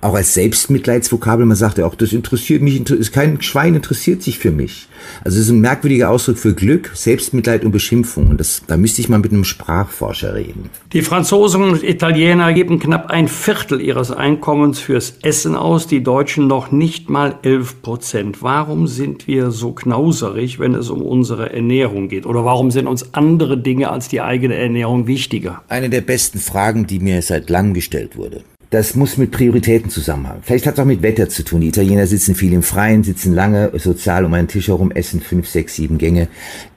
auch 0.00 0.14
als 0.14 0.34
Selbstmitleidsvokabel. 0.34 1.46
Man 1.46 1.56
sagt 1.56 1.78
ja 1.78 1.86
auch, 1.86 1.94
das 1.94 2.12
interessiert 2.12 2.62
mich, 2.62 2.90
ist 2.90 3.12
kein 3.12 3.40
Schwein 3.42 3.76
interessiert 3.76 4.24
sich 4.24 4.40
für 4.40 4.50
mich. 4.50 4.88
Also 5.22 5.38
es 5.38 5.44
ist 5.44 5.50
ein 5.50 5.60
merkwürdiger 5.60 6.10
Ausdruck 6.10 6.38
für 6.38 6.52
Glück, 6.52 6.90
Selbstmitleid 6.94 7.64
und 7.64 7.70
Beschimpfung. 7.70 8.26
Und 8.26 8.40
das, 8.40 8.62
da 8.66 8.76
müsste 8.76 9.02
ich 9.02 9.08
mal 9.08 9.18
mit 9.18 9.30
einem 9.30 9.44
Sprachforscher 9.44 10.34
reden. 10.34 10.68
Die 10.92 11.02
Franzosen 11.02 11.62
und 11.62 11.84
Italiener 11.84 12.52
geben 12.52 12.80
knapp 12.80 13.08
ein 13.10 13.28
Viertel 13.28 13.80
ihrer 13.80 13.99
ihres 14.00 14.12
Einkommens 14.12 14.78
fürs 14.78 15.18
Essen 15.20 15.54
aus, 15.54 15.86
die 15.86 16.02
Deutschen 16.02 16.46
noch 16.46 16.72
nicht 16.72 17.10
mal 17.10 17.38
11 17.42 17.82
Prozent. 17.82 18.42
Warum 18.42 18.86
sind 18.86 19.26
wir 19.26 19.50
so 19.50 19.72
knauserig, 19.72 20.58
wenn 20.58 20.74
es 20.74 20.88
um 20.88 21.02
unsere 21.02 21.52
Ernährung 21.52 22.08
geht? 22.08 22.24
Oder 22.24 22.42
warum 22.46 22.70
sind 22.70 22.86
uns 22.86 23.12
andere 23.12 23.58
Dinge 23.58 23.90
als 23.90 24.08
die 24.08 24.22
eigene 24.22 24.54
Ernährung 24.54 25.06
wichtiger? 25.06 25.60
Eine 25.68 25.90
der 25.90 26.00
besten 26.00 26.38
Fragen, 26.38 26.86
die 26.86 26.98
mir 26.98 27.20
seit 27.20 27.50
langem 27.50 27.74
gestellt 27.74 28.16
wurde. 28.16 28.42
Das 28.70 28.94
muss 28.94 29.18
mit 29.18 29.32
Prioritäten 29.32 29.90
zusammenhängen. 29.90 30.40
Vielleicht 30.44 30.64
hat 30.64 30.74
es 30.74 30.80
auch 30.80 30.86
mit 30.86 31.02
Wetter 31.02 31.28
zu 31.28 31.44
tun. 31.44 31.60
Die 31.60 31.68
Italiener 31.68 32.06
sitzen 32.06 32.34
viel 32.34 32.54
im 32.54 32.62
Freien, 32.62 33.04
sitzen 33.04 33.34
lange 33.34 33.70
sozial 33.78 34.24
um 34.24 34.32
einen 34.32 34.48
Tisch 34.48 34.68
herum, 34.68 34.92
essen 34.92 35.20
fünf, 35.20 35.46
sechs, 35.46 35.74
sieben 35.74 35.98
Gänge. 35.98 36.28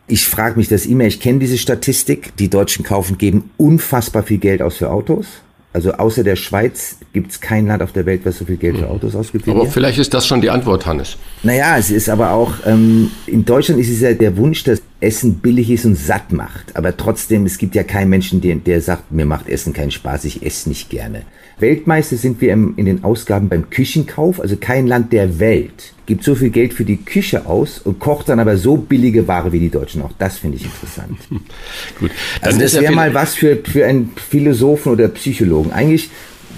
Ich 0.07 0.25
frage 0.25 0.57
mich 0.57 0.67
das 0.67 0.85
immer. 0.85 1.05
Ich 1.05 1.21
kenne 1.21 1.39
diese 1.39 1.57
Statistik. 1.57 2.35
Die 2.35 2.49
Deutschen 2.49 2.83
kaufen, 2.83 3.17
geben 3.17 3.51
unfassbar 3.55 4.23
viel 4.23 4.39
Geld 4.39 4.61
aus 4.61 4.75
für 4.75 4.89
Autos. 4.89 5.42
Also 5.73 5.91
außer 5.93 6.23
der 6.23 6.35
Schweiz 6.35 6.97
gibt 7.13 7.31
es 7.31 7.41
kein 7.41 7.65
Land 7.65 7.81
auf 7.81 7.91
der 7.91 8.05
Welt, 8.05 8.21
was 8.25 8.37
so 8.37 8.45
viel 8.45 8.57
Geld 8.57 8.77
für 8.77 8.89
Autos 8.89 9.15
ausgibt. 9.15 9.49
Aber 9.49 9.65
vielleicht 9.65 9.97
ist 9.97 10.13
das 10.13 10.27
schon 10.27 10.39
die 10.39 10.51
Antwort, 10.51 10.85
Hannes. 10.85 11.17
Naja, 11.41 11.77
es 11.77 11.89
ist 11.89 12.09
aber 12.09 12.31
auch, 12.31 12.53
ähm, 12.67 13.09
in 13.25 13.43
Deutschland 13.43 13.81
ist 13.81 13.89
es 13.89 14.01
ja 14.01 14.13
der 14.13 14.37
Wunsch, 14.37 14.63
dass 14.63 14.83
Essen 14.99 15.39
billig 15.39 15.71
ist 15.71 15.85
und 15.85 15.95
satt 15.95 16.31
macht. 16.31 16.75
Aber 16.75 16.95
trotzdem, 16.95 17.47
es 17.47 17.57
gibt 17.57 17.73
ja 17.73 17.81
keinen 17.81 18.09
Menschen, 18.09 18.39
der, 18.39 18.55
der 18.55 18.81
sagt, 18.81 19.11
mir 19.11 19.25
macht 19.25 19.49
Essen 19.49 19.73
keinen 19.73 19.91
Spaß, 19.91 20.25
ich 20.25 20.45
esse 20.45 20.69
nicht 20.69 20.91
gerne. 20.91 21.23
Weltmeister 21.59 22.17
sind 22.17 22.39
wir 22.39 22.53
im, 22.53 22.75
in 22.77 22.85
den 22.85 23.03
Ausgaben 23.03 23.49
beim 23.49 23.69
Küchenkauf, 23.71 24.39
also 24.39 24.55
kein 24.55 24.85
Land 24.85 25.11
der 25.11 25.39
Welt 25.39 25.93
gibt 26.05 26.23
so 26.23 26.35
viel 26.35 26.49
Geld 26.49 26.73
für 26.73 26.85
die 26.85 26.97
Küche 26.97 27.45
aus 27.45 27.79
und 27.79 27.99
kocht 27.99 28.29
dann 28.29 28.39
aber 28.39 28.57
so 28.57 28.77
billige 28.77 29.27
Ware 29.27 29.51
wie 29.51 29.59
die 29.59 29.69
Deutschen. 29.69 30.01
Auch 30.01 30.11
das 30.17 30.37
finde 30.37 30.57
ich 30.57 30.65
interessant. 30.65 31.17
Gut. 31.99 32.11
Also 32.41 32.59
das 32.59 32.79
wäre 32.79 32.93
mal 32.93 33.13
was 33.13 33.35
für, 33.35 33.57
für 33.57 33.85
einen 33.85 34.11
Philosophen 34.15 34.91
oder 34.91 35.07
Psychologen. 35.07 35.71
Eigentlich 35.71 36.09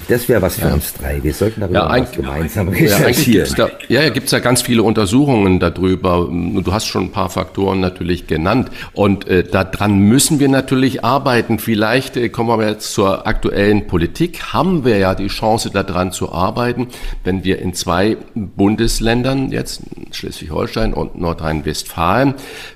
das 0.08 0.30
wäre 0.30 0.42
was 0.42 0.56
für 0.56 0.68
ja. 0.68 0.74
uns 0.74 0.94
drei. 0.94 1.22
Wir 1.24 1.34
sollten 1.34 1.62
darüber 1.62 1.80
ja, 1.80 2.02
was 2.02 2.12
gemeinsam 2.12 2.70
recherchieren. 2.70 3.50
Ja, 3.58 3.68
da, 3.68 3.72
ja, 3.88 4.10
gibt 4.10 4.28
es 4.28 4.32
ja 4.32 4.40
ganz 4.40 4.62
viele 4.62 4.84
Untersuchungen 4.84 5.60
darüber. 5.60 6.30
Du 6.30 6.74
hast 6.74 6.86
schon 6.86 7.06
ein 7.06 7.12
paar 7.12 7.30
Faktoren 7.30 7.80
natürlich 7.80 8.28
genannt. 8.28 8.70
Und 8.94 9.28
äh, 9.28 9.44
daran 9.44 10.00
müssen 10.00 10.40
wir 10.40 10.50
natürlich 10.50 11.04
arbeiten. 11.04 11.60
Vielleicht 11.60 12.18
äh, 12.18 12.30
kommen 12.30 12.60
wir 12.60 12.70
jetzt 12.70 12.94
zur 12.94 13.28
aktuellen 13.28 13.88
Politik. 13.88 14.54
Haben 14.54 14.86
wir 14.86 14.98
ja 14.98 15.16
die 15.16 15.28
Chance, 15.28 15.72
daran 15.72 16.12
zu 16.12 16.32
arbeiten, 16.32 16.88
wenn 17.24 17.44
wir 17.44 17.60
in 17.60 17.74
zwei 17.74 18.18
Bundesländern, 18.34 19.52
jetzt 19.52 19.82
Schleswig-Holstein 20.12 20.94
und 20.94 21.20
Nordrhein-Westfalen, 21.20 22.36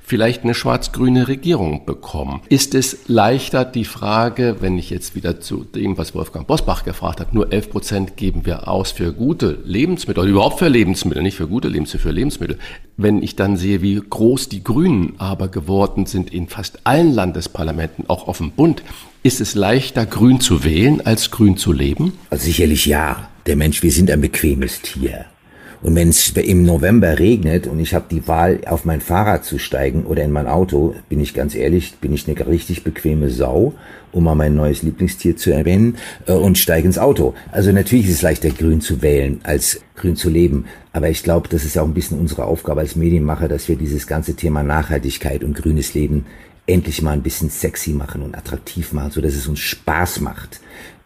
vielleicht 0.09 0.43
eine 0.43 0.55
schwarz-grüne 0.55 1.27
Regierung 1.27 1.85
bekommen. 1.85 2.41
Ist 2.49 2.73
es 2.73 3.07
leichter, 3.07 3.63
die 3.63 3.85
Frage, 3.85 4.57
wenn 4.59 4.79
ich 4.79 4.89
jetzt 4.89 5.13
wieder 5.13 5.39
zu 5.39 5.63
dem, 5.63 5.99
was 5.99 6.15
Wolfgang 6.15 6.47
Bosbach 6.47 6.83
gefragt 6.83 7.19
hat, 7.19 7.35
nur 7.35 7.53
11 7.53 7.69
Prozent 7.69 8.17
geben 8.17 8.43
wir 8.43 8.67
aus 8.67 8.91
für 8.91 9.13
gute 9.13 9.59
Lebensmittel 9.63 10.23
oder 10.23 10.31
überhaupt 10.31 10.57
für 10.57 10.67
Lebensmittel, 10.67 11.21
nicht 11.21 11.37
für 11.37 11.47
gute 11.47 11.67
Lebensmittel, 11.67 12.01
für 12.01 12.11
Lebensmittel. 12.11 12.57
Wenn 12.97 13.21
ich 13.21 13.35
dann 13.35 13.55
sehe, 13.55 13.83
wie 13.83 14.01
groß 14.01 14.49
die 14.49 14.63
Grünen 14.63 15.13
aber 15.19 15.47
geworden 15.47 16.07
sind 16.07 16.33
in 16.33 16.47
fast 16.47 16.87
allen 16.87 17.13
Landesparlamenten, 17.13 18.05
auch 18.09 18.27
auf 18.27 18.39
dem 18.39 18.51
Bund, 18.51 18.81
ist 19.21 19.41
es 19.41 19.53
leichter, 19.53 20.07
grün 20.07 20.39
zu 20.39 20.63
wählen, 20.63 21.01
als 21.05 21.29
grün 21.29 21.55
zu 21.55 21.71
leben? 21.71 22.13
Also 22.31 22.45
sicherlich 22.45 22.87
ja. 22.87 23.29
Der 23.45 23.55
Mensch, 23.55 23.83
wir 23.83 23.91
sind 23.91 24.09
ein 24.09 24.21
bequemes 24.21 24.81
Tier. 24.81 25.25
Und 25.81 25.95
wenn 25.95 26.09
es 26.09 26.29
im 26.31 26.63
November 26.63 27.19
regnet 27.19 27.65
und 27.65 27.79
ich 27.79 27.93
habe 27.93 28.05
die 28.11 28.27
Wahl, 28.27 28.59
auf 28.65 28.83
mein 28.83 28.99
Fahrrad 28.99 29.45
zu 29.45 29.57
steigen 29.57 30.03
oder 30.03 30.23
in 30.23 30.31
mein 30.31 30.47
Auto, 30.47 30.93
bin 31.07 31.21
ich 31.21 31.33
ganz 31.33 31.55
ehrlich, 31.55 31.95
bin 32.01 32.13
ich 32.13 32.27
eine 32.27 32.47
richtig 32.47 32.83
bequeme 32.83 33.29
Sau, 33.29 33.73
um 34.11 34.25
mal 34.25 34.35
mein 34.35 34.55
neues 34.55 34.83
Lieblingstier 34.83 35.37
zu 35.37 35.51
erwähnen, 35.51 35.95
äh, 36.25 36.33
und 36.33 36.57
steige 36.57 36.85
ins 36.85 36.97
Auto. 36.97 37.33
Also 37.51 37.71
natürlich 37.71 38.07
ist 38.07 38.15
es 38.15 38.21
leichter, 38.21 38.49
grün 38.49 38.81
zu 38.81 39.01
wählen, 39.01 39.39
als 39.43 39.79
grün 39.95 40.17
zu 40.17 40.29
leben. 40.29 40.65
Aber 40.91 41.09
ich 41.09 41.23
glaube, 41.23 41.47
das 41.47 41.63
ist 41.63 41.77
auch 41.77 41.85
ein 41.85 41.93
bisschen 41.93 42.19
unsere 42.19 42.43
Aufgabe 42.43 42.81
als 42.81 42.97
Medienmacher, 42.97 43.47
dass 43.47 43.69
wir 43.69 43.77
dieses 43.77 44.05
ganze 44.05 44.33
Thema 44.35 44.63
Nachhaltigkeit 44.63 45.45
und 45.45 45.55
grünes 45.55 45.93
Leben 45.93 46.25
endlich 46.67 47.01
mal 47.01 47.13
ein 47.13 47.23
bisschen 47.23 47.49
sexy 47.49 47.91
machen 47.91 48.21
und 48.21 48.37
attraktiv 48.37 48.91
machen, 48.91 49.11
so 49.11 49.21
dass 49.21 49.33
es 49.33 49.47
uns 49.47 49.59
Spaß 49.59 50.19
macht 50.19 50.59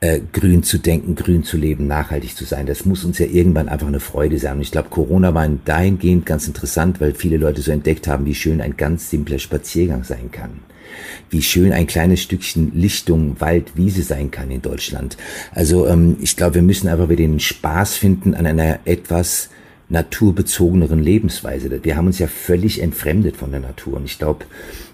äh, 0.03 0.19
grün 0.33 0.63
zu 0.63 0.79
denken, 0.79 1.15
grün 1.15 1.45
zu 1.45 1.55
leben, 1.55 1.87
nachhaltig 1.87 2.35
zu 2.35 2.43
sein. 2.43 2.65
Das 2.65 2.83
muss 2.83 3.05
uns 3.05 3.19
ja 3.19 3.25
irgendwann 3.25 3.69
einfach 3.69 3.87
eine 3.87 4.01
Freude 4.01 4.37
sein. 4.37 4.57
Und 4.57 4.61
ich 4.61 4.71
glaube, 4.71 4.89
Corona 4.89 5.33
war 5.33 5.47
dahingehend 5.47 6.25
ganz 6.25 6.45
interessant, 6.45 6.99
weil 6.99 7.13
viele 7.13 7.37
Leute 7.37 7.61
so 7.61 7.71
entdeckt 7.71 8.05
haben, 8.05 8.25
wie 8.25 8.35
schön 8.35 8.59
ein 8.59 8.75
ganz 8.75 9.09
simpler 9.09 9.39
Spaziergang 9.39 10.03
sein 10.03 10.29
kann. 10.29 10.59
Wie 11.29 11.41
schön 11.41 11.71
ein 11.71 11.87
kleines 11.87 12.21
Stückchen 12.21 12.73
Lichtung, 12.75 13.39
Wald, 13.39 13.77
Wiese 13.77 14.03
sein 14.03 14.29
kann 14.29 14.51
in 14.51 14.61
Deutschland. 14.61 15.15
Also 15.53 15.87
ähm, 15.87 16.17
ich 16.19 16.35
glaube, 16.35 16.55
wir 16.55 16.63
müssen 16.63 16.89
einfach 16.89 17.07
wieder 17.07 17.23
den 17.23 17.39
Spaß 17.39 17.95
finden 17.95 18.33
an 18.33 18.45
einer 18.45 18.79
etwas 18.83 19.51
naturbezogeneren 19.87 21.01
Lebensweise. 21.01 21.81
Wir 21.81 21.95
haben 21.95 22.07
uns 22.07 22.19
ja 22.19 22.27
völlig 22.27 22.81
entfremdet 22.81 23.37
von 23.37 23.51
der 23.51 23.61
Natur. 23.61 23.95
Und 23.95 24.05
ich 24.05 24.19
glaube, 24.19 24.43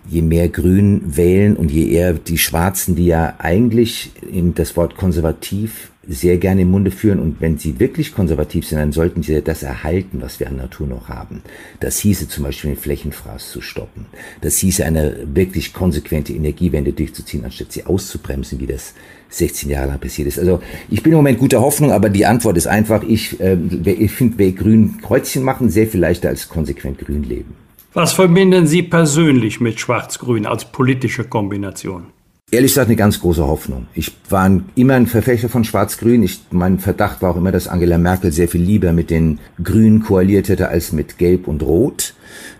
je 0.09 0.21
mehr 0.21 0.49
Grün 0.49 1.01
wählen 1.05 1.55
und 1.55 1.71
je 1.71 1.87
eher 1.87 2.13
die 2.13 2.37
Schwarzen, 2.37 2.95
die 2.95 3.05
ja 3.05 3.35
eigentlich 3.37 4.11
das 4.55 4.75
Wort 4.75 4.95
konservativ 4.95 5.91
sehr 6.09 6.37
gerne 6.37 6.61
im 6.61 6.71
Munde 6.71 6.89
führen 6.89 7.19
und 7.19 7.39
wenn 7.39 7.59
sie 7.59 7.79
wirklich 7.79 8.15
konservativ 8.15 8.65
sind, 8.65 8.79
dann 8.79 8.91
sollten 8.91 9.21
sie 9.21 9.43
das 9.43 9.61
erhalten, 9.61 10.21
was 10.21 10.39
wir 10.39 10.47
an 10.47 10.55
Natur 10.55 10.87
noch 10.87 11.07
haben. 11.07 11.43
Das 11.79 11.99
hieße 11.99 12.27
zum 12.27 12.45
Beispiel 12.45 12.71
den 12.71 12.79
Flächenfraß 12.79 13.51
zu 13.51 13.61
stoppen. 13.61 14.07
Das 14.41 14.57
hieße 14.57 14.83
eine 14.83 15.27
wirklich 15.35 15.71
konsequente 15.71 16.33
Energiewende 16.33 16.93
durchzuziehen, 16.93 17.45
anstatt 17.45 17.71
sie 17.71 17.85
auszubremsen, 17.85 18.59
wie 18.59 18.65
das 18.65 18.95
16 19.29 19.69
Jahre 19.69 19.89
lang 19.89 19.99
passiert 19.99 20.27
ist. 20.27 20.39
Also 20.39 20.61
ich 20.89 21.03
bin 21.03 21.11
im 21.11 21.17
Moment 21.17 21.37
guter 21.37 21.61
Hoffnung, 21.61 21.91
aber 21.91 22.09
die 22.09 22.25
Antwort 22.25 22.57
ist 22.57 22.65
einfach, 22.65 23.03
ich, 23.03 23.39
äh, 23.39 23.57
ich 23.85 24.11
finde, 24.11 24.39
wer 24.39 24.51
grün 24.51 24.97
Kreuzchen 25.03 25.43
machen, 25.43 25.69
sehr 25.69 25.85
viel 25.85 25.99
leichter 25.99 26.29
als 26.29 26.49
konsequent 26.49 26.97
grün 26.97 27.23
leben. 27.23 27.53
Was 27.93 28.13
verbinden 28.13 28.67
Sie 28.67 28.83
persönlich 28.83 29.59
mit 29.59 29.79
Schwarz-Grün 29.79 30.45
als 30.45 30.63
politische 30.65 31.23
Kombination? 31.23 32.05
Ehrlich 32.51 32.71
gesagt 32.71 32.87
eine 32.87 32.95
ganz 32.95 33.19
große 33.19 33.45
Hoffnung. 33.45 33.87
Ich 33.95 34.11
war 34.29 34.61
immer 34.75 34.93
ein 34.93 35.07
Verfechter 35.07 35.49
von 35.49 35.63
Schwarz-Grün. 35.63 36.29
mein 36.51 36.77
Verdacht 36.77 37.23
war 37.23 37.31
auch 37.31 37.35
immer, 37.35 37.51
dass 37.51 37.67
Angela 37.67 37.97
Merkel 37.97 38.31
sehr 38.31 38.47
viel 38.47 38.61
lieber 38.61 38.93
mit 38.93 39.09
den 39.09 39.39
Grünen 39.63 40.03
koaliert 40.03 40.49
hätte 40.49 40.69
als 40.69 40.91
mit 40.91 41.17
Gelb 41.17 41.47
und 41.47 41.63
Rot, 41.63 42.13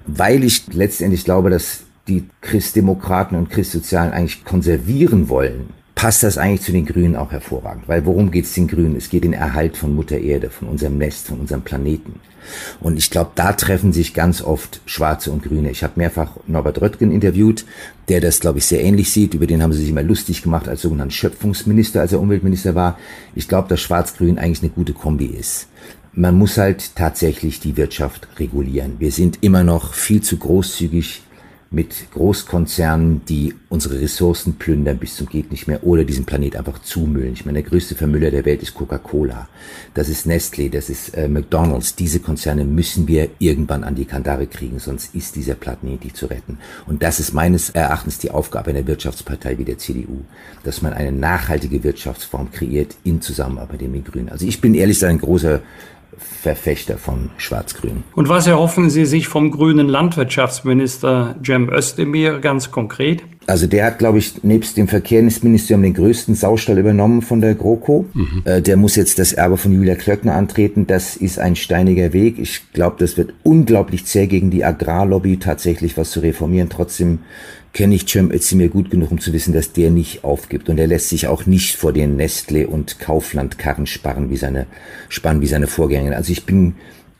weil 0.08 0.44
ich 0.44 0.64
letztendlich 0.74 1.26
glaube, 1.26 1.52
dass 1.52 1.82
die 2.08 2.26
Christdemokraten 2.42 3.38
und 3.38 3.52
Christsozialen 3.52 4.12
eigentlich 4.12 4.44
konservieren 4.46 5.30
wollen, 5.30 5.70
passt 6.00 6.24
das 6.24 6.38
eigentlich 6.38 6.62
zu 6.62 6.72
den 6.72 6.86
Grünen 6.86 7.18
auch 7.18 7.34
hervorragend. 7.34 7.90
Weil 7.90 8.06
worum 8.06 8.32
geht 8.32 8.46
es 8.46 8.54
den 8.54 8.70
Grünen? 8.70 8.96
Es 8.96 9.10
geht 9.10 9.26
den 9.26 9.34
Erhalt 9.34 9.76
von 9.76 9.94
Mutter 9.94 10.18
Erde, 10.18 10.50
von 10.50 10.70
unserem 10.70 10.98
Nest, 10.98 11.28
von 11.28 11.42
unserem 11.42 11.62
Planeten. 11.62 12.22
Und 12.80 12.98
ich 12.98 13.10
glaube, 13.10 13.32
da 13.36 13.52
treffen 13.52 13.92
sich 13.92 14.14
ganz 14.14 14.42
oft 14.42 14.80
Schwarze 14.86 15.30
und 15.30 15.44
Grüne. 15.44 15.72
Ich 15.72 15.84
habe 15.84 15.96
mehrfach 15.98 16.38
Norbert 16.48 16.80
Röttgen 16.80 17.12
interviewt, 17.12 17.66
der 18.08 18.22
das, 18.22 18.40
glaube 18.40 18.60
ich, 18.60 18.66
sehr 18.66 18.82
ähnlich 18.82 19.12
sieht. 19.12 19.34
Über 19.34 19.46
den 19.46 19.62
haben 19.62 19.74
sie 19.74 19.82
sich 19.82 19.90
immer 19.90 20.02
lustig 20.02 20.42
gemacht 20.42 20.70
als 20.70 20.84
sogenannten 20.84 21.12
Schöpfungsminister, 21.12 22.00
als 22.00 22.14
er 22.14 22.22
Umweltminister 22.22 22.76
war. 22.76 22.98
Ich 23.36 23.50
glaube, 23.50 23.68
dass 23.68 23.82
Schwarz-Grün 23.82 24.40
eigentlich 24.40 24.64
eine 24.64 24.72
gute 24.72 24.94
Kombi 24.94 25.26
ist. 25.26 25.68
Man 26.14 26.38
muss 26.38 26.58
halt 26.58 26.96
tatsächlich 26.96 27.60
die 27.60 27.76
Wirtschaft 27.76 28.30
regulieren. 28.40 28.96
Wir 29.00 29.12
sind 29.12 29.40
immer 29.42 29.66
noch 29.66 29.94
viel 29.94 30.22
zu 30.22 30.38
großzügig 30.38 31.24
mit 31.72 32.12
Großkonzernen, 32.14 33.22
die 33.26 33.54
unsere 33.70 34.02
Ressourcen 34.02 34.56
plündern 34.56 34.98
bis 34.98 35.16
zum 35.16 35.28
geht 35.28 35.52
nicht 35.52 35.68
mehr 35.68 35.84
oder 35.84 36.04
diesen 36.04 36.26
Planet 36.26 36.56
einfach 36.56 36.80
zumüllen. 36.80 37.34
Ich 37.34 37.46
meine, 37.46 37.62
der 37.62 37.70
größte 37.70 37.94
Vermüller 37.94 38.32
der 38.32 38.46
Welt 38.46 38.64
ist 38.64 38.74
Coca-Cola. 38.74 39.48
Das 39.94 40.10
ist 40.10 40.26
Nestlé, 40.26 40.72
das 40.72 40.90
ist 40.90 41.10
äh, 41.10 41.28
McDonald's. 41.28 41.94
Diese 41.94 42.20
Konzerne 42.20 42.66
müssen 42.66 43.08
wir 43.08 43.30
irgendwann 43.38 43.84
an 43.84 43.94
die 43.94 44.06
Kandare 44.06 44.48
kriegen, 44.48 44.80
sonst 44.80 45.14
ist 45.14 45.36
dieser 45.36 45.54
Planet 45.54 46.04
nicht 46.04 46.18
zu 46.18 46.26
retten. 46.26 46.58
Und 46.88 47.04
das 47.04 47.20
ist 47.20 47.34
meines 47.34 47.70
Erachtens 47.70 48.18
die 48.18 48.32
Aufgabe 48.32 48.72
einer 48.72 48.88
Wirtschaftspartei 48.88 49.60
wie 49.60 49.66
der 49.66 49.78
CDU, 49.78 50.22
dass 50.64 50.82
man 50.82 50.94
eine 50.94 51.12
nachhaltige 51.12 51.84
Wirtschaftsform 51.84 52.52
kreiert 52.52 52.96
in 53.04 53.22
Zusammenarbeit 53.22 53.82
mit 53.84 53.94
den 53.94 54.04
Grünen. 54.04 54.30
Also 54.30 54.48
ich 54.48 54.60
bin 54.60 54.74
ehrlich 54.74 54.98
gesagt 54.98 55.12
ein 55.12 55.20
großer 55.20 55.62
Verfechter 56.20 56.98
von 56.98 57.30
Schwarz-Grün. 57.38 58.04
Und 58.16 58.30
was 58.30 58.48
erhoffen 58.48 58.90
Sie 58.90 59.06
sich 59.06 59.28
vom 59.28 59.52
grünen 59.52 59.88
Landwirtschaftsminister 59.88 61.36
Cem 61.44 61.70
Özdemir 61.70 62.40
ganz 62.40 62.72
konkret? 62.72 63.24
Also 63.50 63.66
der 63.66 63.86
hat, 63.86 63.98
glaube 63.98 64.20
ich, 64.20 64.44
nebst 64.44 64.78
dem 64.78 64.88
Verkehrsministerium 64.88 65.82
den 65.82 65.96
größten 65.96 66.36
Saustall 66.36 66.78
übernommen 66.78 67.24
von 67.24 67.42
der 67.42 67.56
GroKo. 67.56 68.06
Mhm. 68.14 68.44
Äh, 68.46 68.62
der 68.62 68.78
muss 68.78 68.96
jetzt 68.96 69.18
das 69.18 69.34
Erbe 69.34 69.58
von 69.58 69.74
Julia 69.74 69.96
Klöckner 69.96 70.36
antreten. 70.36 70.86
Das 70.86 71.16
ist 71.16 71.40
ein 71.40 71.56
steiniger 71.56 72.14
Weg. 72.14 72.38
Ich 72.38 72.72
glaube, 72.74 72.98
das 73.00 73.18
wird 73.18 73.34
unglaublich 73.42 74.06
zäh 74.06 74.28
gegen 74.28 74.52
die 74.52 74.64
Agrarlobby 74.64 75.38
tatsächlich 75.38 75.98
was 75.98 76.12
zu 76.12 76.20
reformieren. 76.20 76.70
Trotzdem 76.70 77.20
kenne 77.74 77.96
ich 77.96 78.08
Cem 78.08 78.32
Özdemir 78.32 78.70
gut 78.70 78.90
genug, 78.90 79.12
um 79.12 79.20
zu 79.20 79.34
wissen, 79.34 79.54
dass 79.54 79.74
der 79.74 79.92
nicht 79.92 80.24
aufgibt. 80.24 80.70
Und 80.70 80.80
er 80.80 80.88
lässt 80.88 81.10
sich 81.10 81.28
auch 81.28 81.46
nicht 81.46 81.76
vor 81.76 81.94
den 81.94 82.16
Nestle 82.16 82.68
und 82.68 83.00
Kaufland 83.00 83.58
Karren 83.58 83.86
sparren 83.86 84.30
wie 84.30 84.38
seine, 84.38 84.66
spannen 85.08 85.42
wie 85.42 85.48
seine 85.48 85.68
Vorgänger. 85.68 86.16
Also 86.16 86.32
ich 86.32 86.46
bin 86.46 86.76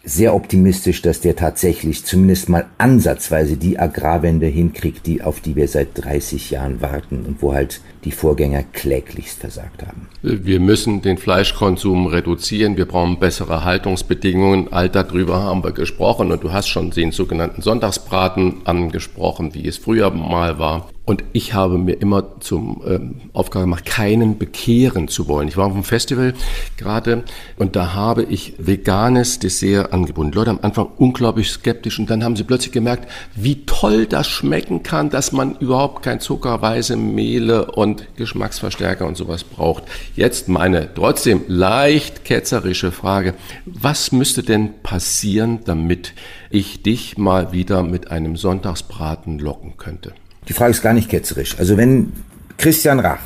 sehr 0.10 0.34
optimistisch, 0.34 1.02
dass 1.02 1.22
der 1.22 1.36
tatsächlich 1.36 2.04
zumindest 2.04 2.50
mal 2.50 2.66
ansatzweise 2.78 3.58
die 3.58 3.78
Agrarwende 3.78 4.48
hinkriegt, 4.48 5.06
die, 5.06 5.22
auf 5.22 5.40
die 5.40 5.56
wir 5.56 5.68
seit 5.68 5.90
30 5.94 6.52
Jahren 6.52 6.82
warten 6.82 7.26
und 7.28 7.42
wo 7.42 7.54
halt 7.54 7.82
die 8.06 8.12
Vorgänger 8.12 8.64
kläglichst 8.64 9.40
versagt 9.40 9.86
haben. 9.86 10.08
Wir 10.22 10.60
müssen 10.60 11.02
den 11.02 11.18
Fleischkonsum 11.18 12.08
reduzieren. 12.08 12.78
Wir 12.78 12.86
brauchen 12.86 13.20
bessere 13.20 13.66
Haltungsbedingungen. 13.66 14.72
All 14.72 14.90
darüber 14.90 15.44
haben 15.44 15.64
wir 15.64 15.74
gesprochen. 15.74 16.32
Und 16.32 16.44
du 16.44 16.52
hast 16.52 16.70
schon 16.70 16.92
den 16.92 17.12
sogenannten 17.12 17.62
Sonntagsbraten 17.62 18.66
angesprochen, 18.66 19.54
wie 19.54 19.68
es 19.68 19.78
früher 19.78 20.12
mal 20.12 20.60
war. 20.60 20.90
Und 21.10 21.24
ich 21.34 21.56
habe 21.56 21.80
mir 21.80 21.94
immer 21.94 22.40
zum 22.40 22.84
ähm, 22.86 23.16
Aufgabe 23.34 23.66
gemacht, 23.66 23.84
keinen 23.84 24.38
bekehren 24.38 25.08
zu 25.08 25.28
wollen. 25.28 25.48
Ich 25.48 25.58
war 25.58 25.66
auf 25.66 25.74
einem 25.74 25.84
Festival 25.84 26.36
gerade 26.78 27.24
und 27.58 27.76
da 27.76 27.96
habe 27.96 28.22
ich 28.22 28.54
veganes 28.60 29.40
Dessert 29.40 29.92
angeboten. 29.92 30.32
Leute 30.34 30.52
am 30.52 30.60
Anfang 30.62 30.88
unglaublich 30.98 31.50
skeptisch 31.50 31.98
und 31.98 32.12
dann 32.12 32.24
haben 32.24 32.36
sie 32.36 32.44
plötzlich 32.44 32.74
gemerkt, 32.74 33.10
wie 33.34 33.66
toll 33.66 34.06
das 34.06 34.28
schmecken 34.28 34.84
kann, 34.84 35.10
dass 35.10 35.32
man 35.32 35.56
überhaupt 35.56 36.04
kein 36.04 36.20
Zucker, 36.20 36.62
weiße 36.62 36.96
Mehle 36.96 37.72
und 37.72 38.06
Geschmacksverstärker 38.16 39.08
und 39.08 39.18
sowas 39.18 39.44
braucht. 39.44 39.86
Jetzt 40.16 40.48
meine 40.48 40.94
trotzdem 40.94 41.42
leicht 41.48 42.24
ketzerische 42.24 42.92
Frage. 42.92 43.34
Was 43.66 44.12
müsste 44.12 44.44
denn 44.44 44.84
passieren, 44.84 45.62
damit 45.66 46.14
ich 46.52 46.84
dich 46.84 47.18
mal 47.18 47.52
wieder 47.52 47.82
mit 47.82 48.12
einem 48.12 48.36
Sonntagsbraten 48.36 49.40
locken 49.40 49.76
könnte? 49.78 50.14
Die 50.50 50.54
Frage 50.54 50.72
ist 50.72 50.82
gar 50.82 50.94
nicht 50.94 51.10
ketzerisch. 51.10 51.58
Also 51.60 51.78
wenn 51.78 52.12
Christian 52.58 53.00
Rach 53.00 53.22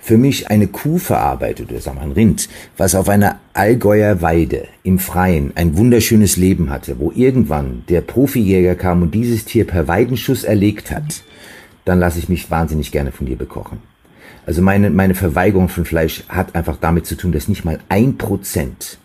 für 0.00 0.16
mich 0.16 0.50
eine 0.50 0.66
Kuh 0.66 0.98
verarbeitet, 0.98 1.70
oder 1.70 1.80
sagen 1.80 1.98
wir 1.98 2.02
ein 2.02 2.12
Rind, 2.12 2.48
was 2.78 2.94
auf 2.94 3.08
einer 3.08 3.38
Allgäuer 3.52 4.22
Weide 4.22 4.66
im 4.82 4.98
Freien 4.98 5.52
ein 5.56 5.76
wunderschönes 5.76 6.36
Leben 6.36 6.70
hatte, 6.70 6.98
wo 6.98 7.12
irgendwann 7.14 7.84
der 7.88 8.00
Profijäger 8.00 8.74
kam 8.74 9.02
und 9.02 9.14
dieses 9.14 9.44
Tier 9.44 9.66
per 9.66 9.88
Weidenschuss 9.88 10.42
erlegt 10.42 10.90
hat, 10.90 11.22
dann 11.84 12.00
lasse 12.00 12.18
ich 12.18 12.30
mich 12.30 12.50
wahnsinnig 12.50 12.92
gerne 12.92 13.12
von 13.12 13.26
dir 13.26 13.36
bekochen. 13.36 13.78
Also 14.46 14.62
meine, 14.62 14.90
meine 14.90 15.14
Verweigerung 15.14 15.68
von 15.68 15.84
Fleisch 15.84 16.24
hat 16.28 16.54
einfach 16.54 16.78
damit 16.78 17.06
zu 17.06 17.14
tun, 17.14 17.32
dass 17.32 17.48
nicht 17.48 17.64
mal 17.64 17.78
ein 17.88 18.16
Prozent 18.16 18.98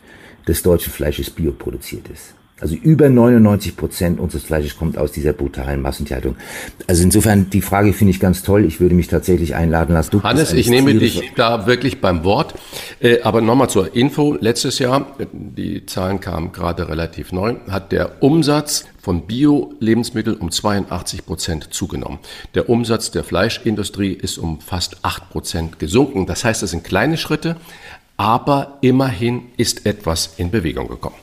des 0.48 0.64
deutschen 0.64 0.94
Fleisches 0.94 1.30
bioproduziert 1.30 2.08
ist. 2.08 2.39
Also 2.62 2.76
über 2.76 3.10
99 3.10 3.78
Prozent 3.78 4.20
unseres 4.20 4.44
Fleisches 4.44 4.78
kommt 4.78 4.98
aus 4.98 5.12
dieser 5.12 5.34
brutalen 5.34 5.82
Massentierhaltung. 5.82 6.36
Also 6.88 7.04
insofern, 7.04 7.50
die 7.50 7.62
Frage 7.62 7.94
finde 7.94 8.12
ich 8.12 8.20
ganz 8.20 8.44
toll. 8.44 8.66
Ich 8.66 8.80
würde 8.80 8.96
mich 8.96 9.08
tatsächlich 9.08 9.56
einladen 9.56 9.94
lassen. 9.94 10.12
Du 10.12 10.24
Hannes, 10.24 10.54
ich 10.54 10.70
nehme 10.70 10.94
dich 10.96 11.32
da 11.36 11.68
wirklich 11.68 12.02
beim 12.02 12.24
Wort. 12.24 12.56
Äh, 13.00 13.22
aber 13.22 13.42
nochmal 13.42 13.70
zur 13.70 13.96
Info. 13.96 14.38
Letztes 14.40 14.80
Jahr, 14.80 15.16
die 15.32 15.86
Zahlen 15.86 16.20
kamen 16.20 16.52
gerade 16.52 16.90
relativ 16.90 17.32
neu, 17.32 17.56
hat 17.70 17.92
der 17.92 18.22
Umsatz 18.22 18.86
von 19.02 19.26
Bio-Lebensmitteln 19.26 20.38
um 20.38 20.52
82 20.52 21.26
Prozent 21.26 21.74
zugenommen. 21.74 22.20
Der 22.56 22.70
Umsatz 22.70 23.12
der 23.12 23.24
Fleischindustrie 23.24 24.14
ist 24.14 24.38
um 24.38 24.60
fast 24.60 24.98
8 25.04 25.30
Prozent 25.30 25.80
gesunken. 25.80 26.26
Das 26.26 26.44
heißt, 26.44 26.62
das 26.62 26.72
sind 26.72 26.84
kleine 26.84 27.18
Schritte, 27.18 27.56
aber 28.18 28.78
immerhin 28.82 29.44
ist 29.56 29.86
etwas 29.86 30.34
in 30.38 30.52
Bewegung 30.52 30.90
gekommen. 30.90 31.16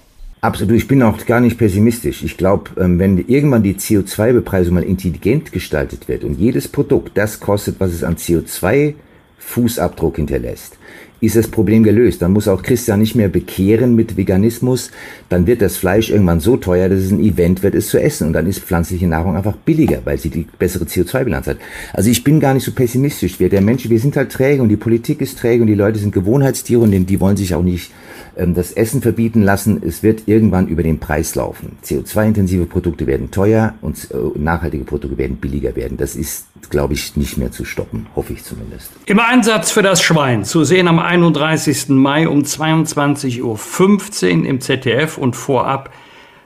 Absolut, 0.42 0.76
ich 0.76 0.86
bin 0.86 1.02
auch 1.02 1.24
gar 1.24 1.40
nicht 1.40 1.58
pessimistisch. 1.58 2.22
Ich 2.22 2.36
glaube, 2.36 2.70
ähm, 2.78 2.98
wenn 2.98 3.16
irgendwann 3.26 3.62
die 3.62 3.74
CO2-Bepreisung 3.74 4.74
mal 4.74 4.82
intelligent 4.82 5.50
gestaltet 5.50 6.08
wird 6.08 6.24
und 6.24 6.38
jedes 6.38 6.68
Produkt 6.68 7.16
das 7.16 7.40
kostet, 7.40 7.80
was 7.80 7.92
es 7.92 8.04
an 8.04 8.16
CO2-Fußabdruck 8.16 10.16
hinterlässt, 10.16 10.76
ist 11.20 11.36
das 11.36 11.48
Problem 11.48 11.82
gelöst. 11.82 12.20
Dann 12.20 12.32
muss 12.32 12.48
auch 12.48 12.62
Christian 12.62 13.00
nicht 13.00 13.14
mehr 13.14 13.28
bekehren 13.28 13.96
mit 13.96 14.18
Veganismus. 14.18 14.90
Dann 15.30 15.46
wird 15.46 15.62
das 15.62 15.78
Fleisch 15.78 16.10
irgendwann 16.10 16.40
so 16.40 16.58
teuer, 16.58 16.90
dass 16.90 17.00
es 17.00 17.10
ein 17.10 17.20
Event 17.20 17.62
wird, 17.62 17.74
es 17.74 17.88
zu 17.88 17.98
essen. 17.98 18.28
Und 18.28 18.32
dann 18.34 18.46
ist 18.46 18.60
pflanzliche 18.60 19.06
Nahrung 19.06 19.36
einfach 19.36 19.56
billiger, 19.56 20.02
weil 20.04 20.18
sie 20.18 20.28
die 20.28 20.46
bessere 20.58 20.84
CO2-Bilanz 20.84 21.46
hat. 21.46 21.56
Also 21.94 22.10
ich 22.10 22.22
bin 22.22 22.40
gar 22.40 22.52
nicht 22.52 22.64
so 22.64 22.72
pessimistisch. 22.72 23.40
Wir, 23.40 23.48
der 23.48 23.62
Mensch, 23.62 23.88
wir 23.88 23.98
sind 23.98 24.16
halt 24.16 24.30
träge 24.30 24.62
und 24.62 24.68
die 24.68 24.76
Politik 24.76 25.22
ist 25.22 25.38
träge 25.38 25.62
und 25.62 25.68
die 25.68 25.74
Leute 25.74 25.98
sind 25.98 26.12
Gewohnheitstiere 26.12 26.82
und 26.82 26.92
die 26.92 27.20
wollen 27.20 27.38
sich 27.38 27.54
auch 27.54 27.62
nicht 27.62 27.90
das 28.36 28.72
Essen 28.72 29.00
verbieten 29.02 29.42
lassen. 29.42 29.82
Es 29.86 30.02
wird 30.02 30.22
irgendwann 30.26 30.68
über 30.68 30.82
den 30.82 30.98
Preis 30.98 31.34
laufen. 31.34 31.78
CO2-intensive 31.84 32.66
Produkte 32.66 33.06
werden 33.06 33.30
teuer 33.30 33.74
und 33.80 34.08
äh, 34.10 34.38
nachhaltige 34.38 34.84
Produkte 34.84 35.16
werden 35.16 35.36
billiger 35.36 35.74
werden. 35.74 35.96
Das 35.96 36.16
ist, 36.16 36.46
glaube 36.68 36.94
ich, 36.94 37.16
nicht 37.16 37.38
mehr 37.38 37.50
zu 37.50 37.64
stoppen, 37.64 38.06
hoffe 38.14 38.34
ich 38.34 38.44
zumindest. 38.44 38.90
Im 39.06 39.20
Einsatz 39.20 39.70
für 39.70 39.82
das 39.82 40.02
Schwein, 40.02 40.44
zu 40.44 40.64
sehen 40.64 40.88
am 40.88 40.98
31. 40.98 41.88
Mai 41.88 42.28
um 42.28 42.42
22.15 42.42 43.42
Uhr 43.42 44.46
im 44.46 44.60
ZDF 44.60 45.18
und 45.18 45.34
vorab 45.34 45.90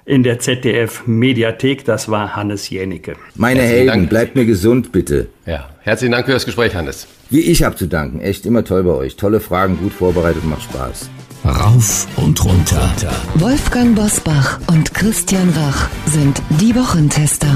in 0.05 0.23
der 0.23 0.39
ZDF-Mediathek. 0.39 1.85
Das 1.85 2.09
war 2.09 2.37
Hannes 2.37 2.71
Jänicke. 2.71 3.15
Meine 3.35 3.61
Herzlichen 3.61 3.77
Helden, 3.77 4.01
Dank. 4.01 4.11
bleibt 4.11 4.37
mir 4.37 4.45
gesund, 4.45 4.93
bitte. 4.93 5.29
Ja, 5.47 5.69
herzlichen 5.81 6.13
Dank 6.13 6.27
für 6.27 6.33
das 6.33 6.45
Gespräch, 6.45 6.75
Hannes. 6.75 7.07
Wie 7.31 7.41
ich 7.41 7.63
habe 7.63 7.77
zu 7.77 7.87
danken. 7.87 8.21
Echt 8.21 8.47
immer 8.47 8.65
toll 8.65 8.83
bei 8.83 8.93
euch. 8.93 9.17
Tolle 9.17 9.41
Fragen, 9.41 9.79
gut 9.79 9.93
vorbereitet, 9.93 10.45
macht 10.45 10.63
Spaß. 10.63 11.11
Rauf 11.45 12.07
und 12.17 12.45
runter. 12.45 12.93
Wolfgang 13.37 13.97
Bosbach 13.97 14.61
und 14.67 14.93
Christian 14.93 15.49
Rach 15.51 15.89
sind 16.05 16.43
die 16.61 16.75
Wochentester. 16.75 17.47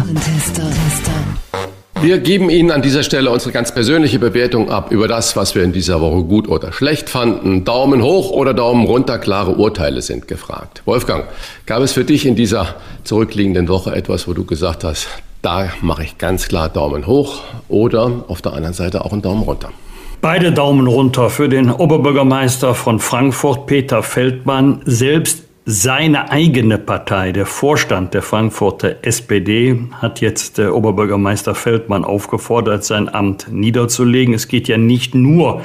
Wir 2.00 2.18
geben 2.18 2.48
Ihnen 2.48 2.70
an 2.70 2.80
dieser 2.80 3.02
Stelle 3.02 3.30
unsere 3.30 3.52
ganz 3.52 3.74
persönliche 3.74 4.18
Bewertung 4.18 4.70
ab 4.70 4.90
über 4.90 5.06
das, 5.06 5.36
was 5.36 5.54
wir 5.54 5.62
in 5.62 5.72
dieser 5.72 6.00
Woche 6.00 6.22
gut 6.24 6.48
oder 6.48 6.72
schlecht 6.72 7.10
fanden. 7.10 7.66
Daumen 7.66 8.02
hoch 8.02 8.30
oder 8.30 8.54
Daumen 8.54 8.86
runter, 8.86 9.18
klare 9.18 9.52
Urteile 9.52 10.00
sind 10.00 10.28
gefragt. 10.28 10.80
Wolfgang, 10.86 11.26
gab 11.66 11.82
es 11.82 11.92
für 11.92 12.04
dich 12.04 12.24
in 12.24 12.36
dieser 12.36 12.76
zurückliegenden 13.04 13.68
Woche 13.68 13.94
etwas, 13.94 14.26
wo 14.26 14.32
du 14.32 14.46
gesagt 14.46 14.82
hast, 14.82 15.08
da 15.42 15.68
mache 15.82 16.04
ich 16.04 16.16
ganz 16.16 16.48
klar 16.48 16.70
Daumen 16.70 17.06
hoch 17.06 17.42
oder 17.68 18.24
auf 18.28 18.40
der 18.40 18.54
anderen 18.54 18.74
Seite 18.74 19.04
auch 19.04 19.12
einen 19.12 19.20
Daumen 19.20 19.42
runter? 19.42 19.72
Beide 20.24 20.52
Daumen 20.52 20.86
runter 20.86 21.28
für 21.28 21.50
den 21.50 21.70
Oberbürgermeister 21.70 22.74
von 22.74 22.98
Frankfurt, 22.98 23.66
Peter 23.66 24.02
Feldmann. 24.02 24.80
Selbst 24.86 25.44
seine 25.66 26.30
eigene 26.30 26.78
Partei, 26.78 27.30
der 27.30 27.44
Vorstand 27.44 28.14
der 28.14 28.22
Frankfurter 28.22 28.96
SPD, 29.02 29.78
hat 29.92 30.22
jetzt 30.22 30.56
der 30.56 30.74
Oberbürgermeister 30.74 31.54
Feldmann 31.54 32.06
aufgefordert, 32.06 32.84
sein 32.84 33.14
Amt 33.14 33.48
niederzulegen. 33.50 34.32
Es 34.32 34.48
geht 34.48 34.66
ja 34.66 34.78
nicht 34.78 35.14
nur 35.14 35.60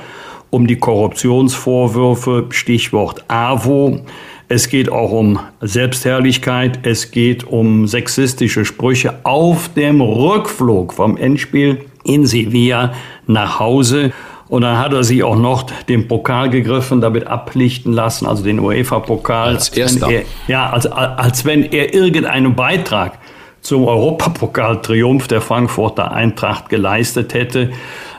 um 0.49 0.67
die 0.67 0.75
Korruptionsvorwürfe, 0.75 2.47
Stichwort 2.49 3.23
AWO. 3.29 4.01
Es 4.49 4.67
geht 4.67 4.91
auch 4.91 5.13
um 5.13 5.39
Selbstherrlichkeit. 5.61 6.79
Es 6.83 7.11
geht 7.11 7.45
um 7.45 7.87
sexistische 7.87 8.65
Sprüche 8.65 9.21
auf 9.23 9.69
dem 9.73 10.01
Rückflug 10.01 10.91
vom 10.91 11.15
Endspiel 11.15 11.85
in 12.03 12.25
Sevilla 12.25 12.93
nach 13.25 13.59
Hause. 13.59 14.11
Und 14.49 14.63
dann 14.63 14.79
hat 14.79 14.93
er 14.93 15.03
sich 15.03 15.23
auch 15.23 15.35
noch 15.35 15.69
den 15.87 16.07
Pokal 16.07 16.49
gegriffen, 16.49 17.01
damit 17.01 17.27
ablichten 17.27 17.93
lassen, 17.93 18.25
also 18.25 18.43
den 18.43 18.59
UEFA-Pokal. 18.59 19.49
Als 19.49 19.69
erster. 19.69 20.09
Er, 20.09 20.23
ja, 20.47 20.69
als, 20.71 20.87
als 20.87 21.45
wenn 21.45 21.63
er 21.63 21.93
irgendeinen 21.93 22.55
Beitrag 22.55 23.19
zum 23.61 23.85
Europapokaltriumph 23.85 25.27
der 25.27 25.41
Frankfurter 25.41 26.11
Eintracht 26.11 26.69
geleistet 26.69 27.33
hätte. 27.35 27.71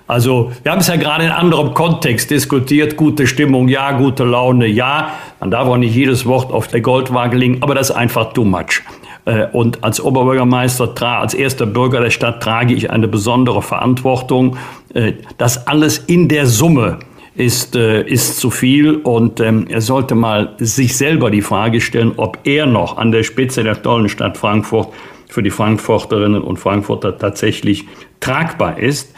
Also 0.06 0.52
wir 0.62 0.72
haben 0.72 0.80
es 0.80 0.88
ja 0.88 0.96
gerade 0.96 1.24
in 1.24 1.30
anderem 1.30 1.74
Kontext 1.74 2.30
diskutiert. 2.30 2.96
Gute 2.96 3.26
Stimmung, 3.26 3.68
ja, 3.68 3.92
gute 3.92 4.24
Laune, 4.24 4.66
ja. 4.66 5.12
Man 5.40 5.50
darf 5.50 5.68
auch 5.68 5.76
nicht 5.76 5.94
jedes 5.94 6.26
Wort 6.26 6.52
auf 6.52 6.68
der 6.68 6.80
Goldwaage 6.80 7.36
legen, 7.36 7.58
aber 7.60 7.74
das 7.74 7.90
ist 7.90 7.96
einfach 7.96 8.32
too 8.32 8.44
much. 8.44 8.82
Äh, 9.24 9.46
und 9.52 9.84
als 9.84 10.00
Oberbürgermeister, 10.00 10.94
als 11.20 11.34
erster 11.34 11.66
Bürger 11.66 12.00
der 12.00 12.10
Stadt 12.10 12.42
trage 12.42 12.74
ich 12.74 12.90
eine 12.90 13.08
besondere 13.08 13.62
Verantwortung. 13.62 14.56
Äh, 14.94 15.14
das 15.38 15.66
alles 15.66 15.98
in 15.98 16.28
der 16.28 16.46
Summe 16.46 16.98
ist, 17.34 17.76
äh, 17.76 18.02
ist 18.02 18.38
zu 18.38 18.50
viel 18.50 18.96
und 18.96 19.40
ähm, 19.40 19.66
er 19.68 19.80
sollte 19.80 20.14
mal 20.14 20.54
sich 20.58 20.96
selber 20.96 21.30
die 21.30 21.42
Frage 21.42 21.80
stellen, 21.80 22.12
ob 22.16 22.38
er 22.44 22.66
noch 22.66 22.98
an 22.98 23.12
der 23.12 23.22
Spitze 23.22 23.62
der 23.62 23.82
tollen 23.82 24.08
Stadt 24.08 24.36
Frankfurt 24.36 24.88
für 25.28 25.42
die 25.42 25.50
Frankfurterinnen 25.50 26.42
und 26.42 26.58
Frankfurter 26.58 27.16
tatsächlich 27.16 27.86
tragbar 28.18 28.78
ist. 28.78 29.14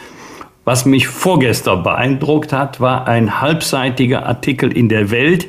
Was 0.65 0.85
mich 0.85 1.07
vorgestern 1.07 1.83
beeindruckt 1.83 2.53
hat, 2.53 2.79
war 2.79 3.07
ein 3.07 3.41
halbseitiger 3.41 4.25
Artikel 4.25 4.71
in 4.71 4.87
der 4.87 5.11
Welt, 5.11 5.47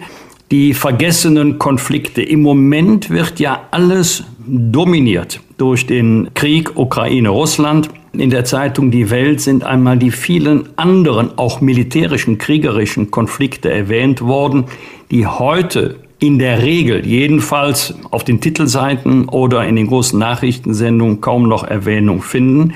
die 0.55 0.73
vergessenen 0.73 1.59
Konflikte. 1.59 2.23
Im 2.23 2.41
Moment 2.41 3.11
wird 3.11 3.41
ja 3.41 3.63
alles 3.73 4.23
dominiert 4.47 5.41
durch 5.57 5.85
den 5.85 6.29
Krieg 6.35 6.79
Ukraine-Russland. 6.79 7.89
In 8.13 8.31
der 8.31 8.45
Zeitung 8.45 8.93
Die 8.93 9.11
Welt 9.11 9.41
sind 9.41 9.65
einmal 9.65 9.99
die 9.99 10.13
vielen 10.13 10.69
anderen, 10.77 11.37
auch 11.39 11.61
militärischen, 11.61 12.39
kriegerischen 12.39 13.11
Konflikte 13.11 13.69
erwähnt 13.69 14.21
worden, 14.21 14.67
die 15.11 15.27
heute 15.27 15.97
in 16.21 16.39
der 16.39 16.63
Regel, 16.63 17.05
jedenfalls 17.05 17.93
auf 18.13 18.23
den 18.23 18.41
Titelseiten 18.41 19.29
oder 19.29 19.67
in 19.67 19.75
den 19.75 19.89
großen 19.89 20.17
Nachrichtensendungen 20.17 21.21
kaum 21.21 21.49
noch 21.49 21.65
Erwähnung 21.65 22.23
finden. 22.23 22.75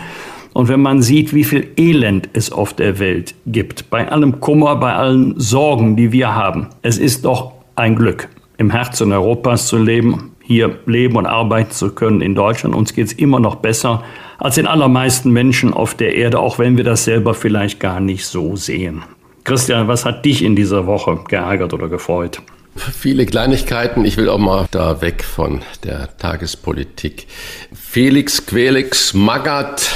Und 0.52 0.66
wenn 0.66 0.80
man 0.80 1.00
sieht, 1.00 1.32
wie 1.32 1.44
viel 1.44 1.68
Elend 1.76 2.28
es 2.32 2.50
auf 2.50 2.74
der 2.74 2.98
Welt 2.98 3.36
gibt, 3.46 3.88
bei 3.88 4.10
allem 4.10 4.40
Kummer, 4.40 4.74
bei 4.74 4.94
allen 4.94 5.38
Sorgen, 5.38 5.94
die 5.94 6.10
wir 6.10 6.34
haben, 6.34 6.66
es 6.82 6.98
ist 6.98 7.24
doch 7.24 7.57
ein 7.78 7.96
Glück, 7.96 8.28
im 8.56 8.70
Herzen 8.70 9.12
Europas 9.12 9.66
zu 9.66 9.78
leben, 9.78 10.32
hier 10.42 10.78
leben 10.86 11.16
und 11.16 11.26
arbeiten 11.26 11.70
zu 11.70 11.94
können 11.94 12.20
in 12.20 12.34
Deutschland. 12.34 12.74
Uns 12.74 12.94
geht 12.94 13.06
es 13.06 13.12
immer 13.12 13.40
noch 13.40 13.56
besser 13.56 14.02
als 14.38 14.56
den 14.56 14.66
allermeisten 14.66 15.30
Menschen 15.30 15.72
auf 15.72 15.94
der 15.94 16.14
Erde, 16.14 16.40
auch 16.40 16.58
wenn 16.58 16.76
wir 16.76 16.84
das 16.84 17.04
selber 17.04 17.34
vielleicht 17.34 17.80
gar 17.80 18.00
nicht 18.00 18.26
so 18.26 18.56
sehen. 18.56 19.02
Christian, 19.44 19.88
was 19.88 20.04
hat 20.04 20.24
dich 20.24 20.42
in 20.42 20.56
dieser 20.56 20.86
Woche 20.86 21.20
geärgert 21.28 21.72
oder 21.72 21.88
gefreut? 21.88 22.42
Viele 22.76 23.26
Kleinigkeiten. 23.26 24.04
Ich 24.04 24.16
will 24.16 24.28
auch 24.28 24.38
mal 24.38 24.66
da 24.70 25.00
weg 25.00 25.24
von 25.24 25.62
der 25.84 26.16
Tagespolitik. 26.16 27.26
Felix 27.72 28.44
Quelix 28.46 29.14
Magath 29.14 29.90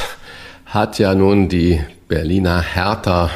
hat 0.66 0.98
ja 0.98 1.14
nun 1.14 1.48
die 1.48 1.80
Berliner 2.09 2.60
Hertha 2.60 3.30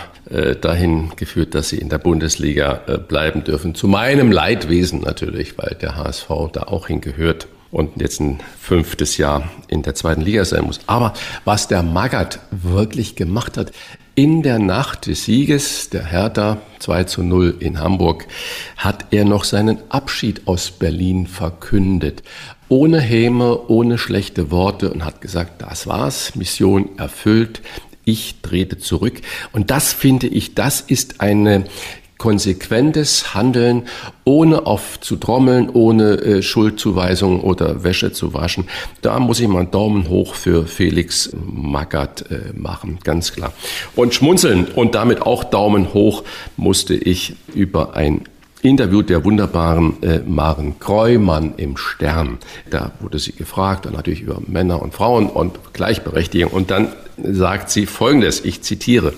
dahin 0.56 1.12
geführt, 1.16 1.54
dass 1.54 1.68
sie 1.68 1.78
in 1.78 1.88
der 1.88 1.98
Bundesliga 1.98 2.80
äh, 2.86 2.98
bleiben 2.98 3.44
dürfen. 3.44 3.74
Zu 3.74 3.88
meinem 3.88 4.32
Leidwesen 4.32 5.00
natürlich, 5.00 5.56
weil 5.58 5.76
der 5.80 5.96
HSV 5.96 6.28
da 6.52 6.62
auch 6.62 6.88
hingehört 6.88 7.48
und 7.70 8.00
jetzt 8.00 8.20
ein 8.20 8.40
fünftes 8.58 9.18
Jahr 9.18 9.50
in 9.68 9.82
der 9.82 9.94
zweiten 9.94 10.22
Liga 10.22 10.44
sein 10.44 10.64
muss. 10.64 10.80
Aber 10.86 11.14
was 11.44 11.68
der 11.68 11.82
Magath 11.82 12.40
wirklich 12.50 13.16
gemacht 13.16 13.56
hat, 13.56 13.72
in 14.14 14.42
der 14.42 14.58
Nacht 14.58 15.08
des 15.08 15.26
Sieges 15.26 15.90
der 15.90 16.06
Hertha 16.06 16.56
2 16.78 17.04
zu 17.04 17.22
0 17.22 17.56
in 17.60 17.80
Hamburg 17.80 18.26
hat 18.78 19.08
er 19.10 19.26
noch 19.26 19.44
seinen 19.44 19.78
Abschied 19.90 20.48
aus 20.48 20.70
Berlin 20.70 21.26
verkündet. 21.26 22.22
Ohne 22.68 22.98
Häme, 22.98 23.68
ohne 23.68 23.98
schlechte 23.98 24.50
Worte 24.50 24.90
und 24.90 25.04
hat 25.04 25.20
gesagt, 25.20 25.60
das 25.60 25.86
war's, 25.86 26.34
Mission 26.34 26.98
erfüllt, 26.98 27.60
ich 28.06 28.36
trete 28.40 28.78
zurück. 28.78 29.20
Und 29.52 29.70
das 29.70 29.92
finde 29.92 30.28
ich, 30.28 30.54
das 30.54 30.80
ist 30.80 31.20
eine 31.20 31.64
konsequentes 32.18 33.34
Handeln, 33.34 33.82
ohne 34.24 34.66
auf 34.66 34.98
zu 35.00 35.16
trommeln, 35.16 35.68
ohne 35.68 36.12
äh, 36.14 36.42
Schuldzuweisungen 36.42 37.40
oder 37.40 37.84
Wäsche 37.84 38.12
zu 38.12 38.32
waschen. 38.32 38.68
Da 39.02 39.20
muss 39.20 39.38
ich 39.40 39.48
mal 39.48 39.60
einen 39.60 39.70
Daumen 39.70 40.08
hoch 40.08 40.34
für 40.34 40.66
Felix 40.66 41.30
Magath 41.34 42.30
äh, 42.30 42.52
machen, 42.54 42.98
ganz 43.04 43.32
klar. 43.32 43.52
Und 43.94 44.14
schmunzeln 44.14 44.66
und 44.74 44.94
damit 44.94 45.22
auch 45.22 45.44
Daumen 45.44 45.92
hoch 45.92 46.24
musste 46.56 46.94
ich 46.94 47.34
über 47.54 47.94
ein 47.94 48.22
Interview 48.66 49.02
der 49.02 49.24
wunderbaren 49.24 50.02
äh, 50.02 50.20
Maren 50.26 50.78
Kreumann 50.78 51.54
im 51.56 51.76
Stern. 51.76 52.38
Da 52.70 52.92
wurde 53.00 53.18
sie 53.18 53.32
gefragt, 53.32 53.86
und 53.86 53.94
natürlich 53.94 54.20
über 54.20 54.40
Männer 54.46 54.82
und 54.82 54.94
Frauen 54.94 55.28
und 55.28 55.58
Gleichberechtigung. 55.72 56.50
Und 56.50 56.70
dann 56.70 56.88
sagt 57.16 57.70
sie 57.70 57.86
Folgendes, 57.86 58.44
ich 58.44 58.62
zitiere, 58.62 59.14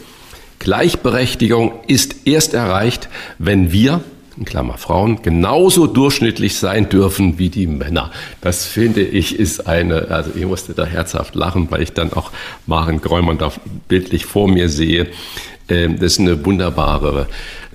Gleichberechtigung 0.59 1.73
ist 1.87 2.27
erst 2.27 2.55
erreicht, 2.55 3.09
wenn 3.39 3.73
wir, 3.73 4.01
in 4.37 4.45
Klammer 4.45 4.79
Frauen, 4.79 5.23
genauso 5.23 5.87
durchschnittlich 5.87 6.57
sein 6.59 6.89
dürfen 6.89 7.39
wie 7.39 7.49
die 7.49 7.67
Männer. 7.67 8.13
Das 8.41 8.67
finde 8.67 9.03
ich 9.03 9.39
ist 9.39 9.67
eine, 9.67 10.09
also 10.11 10.31
ich 10.35 10.47
musste 10.47 10.75
da 10.75 10.85
herzhaft 10.85 11.35
lachen, 11.35 11.71
weil 11.71 11.83
ich 11.83 11.93
dann 11.93 12.13
auch 12.13 12.31
Maren 12.67 13.01
Gräumann 13.01 13.39
da 13.39 13.53
bildlich 13.89 14.27
vor 14.27 14.49
mir 14.49 14.69
sehe. 14.69 15.09
Ähm, 15.69 15.99
das 15.99 16.13
ist 16.13 16.21
eine 16.21 16.45
wunderbare 16.45 17.27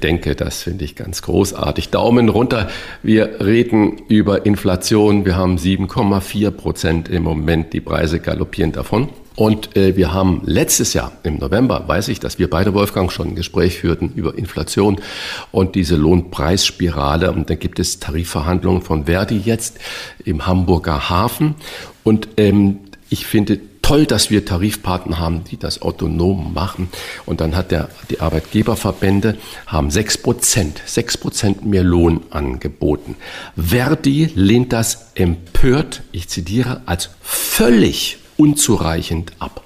Denke, 0.03 0.35
das 0.35 0.61
finde 0.61 0.83
ich 0.83 0.95
ganz 0.95 1.21
großartig. 1.21 1.89
Daumen 1.89 2.27
runter. 2.27 2.69
Wir 3.03 3.39
reden 3.39 4.01
über 4.09 4.45
Inflation. 4.45 5.25
Wir 5.25 5.37
haben 5.37 5.55
7,4 5.55 6.51
Prozent 6.51 7.07
im 7.07 7.23
Moment. 7.23 7.71
Die 7.71 7.79
Preise 7.79 8.19
galoppieren 8.19 8.73
davon. 8.73 9.07
Und 9.35 9.75
äh, 9.77 9.95
wir 9.95 10.13
haben 10.13 10.41
letztes 10.45 10.93
Jahr 10.93 11.13
im 11.23 11.37
November, 11.37 11.87
weiß 11.87 12.09
ich, 12.09 12.19
dass 12.19 12.37
wir 12.37 12.49
beide, 12.49 12.73
Wolfgang, 12.73 13.11
schon 13.11 13.29
ein 13.29 13.35
Gespräch 13.35 13.79
führten 13.79 14.11
über 14.13 14.37
Inflation 14.37 14.99
und 15.51 15.75
diese 15.75 15.95
Lohnpreisspirale. 15.95 17.31
Und 17.31 17.49
dann 17.49 17.57
gibt 17.57 17.79
es 17.79 17.99
Tarifverhandlungen 17.99 18.81
von 18.81 19.05
Verdi 19.05 19.37
jetzt 19.37 19.79
im 20.25 20.45
Hamburger 20.45 21.09
Hafen. 21.09 21.55
Und 22.03 22.27
ähm, 22.37 22.79
ich 23.09 23.25
finde 23.25 23.59
toll, 23.83 24.07
dass 24.07 24.31
wir 24.31 24.45
Tarifpartner 24.45 25.19
haben, 25.19 25.43
die 25.43 25.57
das 25.57 25.83
autonom 25.83 26.53
machen. 26.53 26.89
Und 27.27 27.41
dann 27.41 27.55
hat 27.55 27.69
der, 27.69 27.89
die 28.09 28.19
Arbeitgeberverbände 28.19 29.37
haben 29.67 29.91
sechs 29.91 30.17
Prozent, 30.17 30.81
sechs 30.87 31.15
Prozent 31.15 31.63
mehr 31.63 31.83
Lohn 31.83 32.21
angeboten. 32.31 33.15
Verdi 33.55 34.31
lehnt 34.33 34.73
das 34.73 35.11
empört, 35.13 36.01
ich 36.11 36.27
zitiere, 36.29 36.81
als 36.87 37.11
völlig 37.21 38.17
unzureichend 38.37 39.33
ab. 39.37 39.61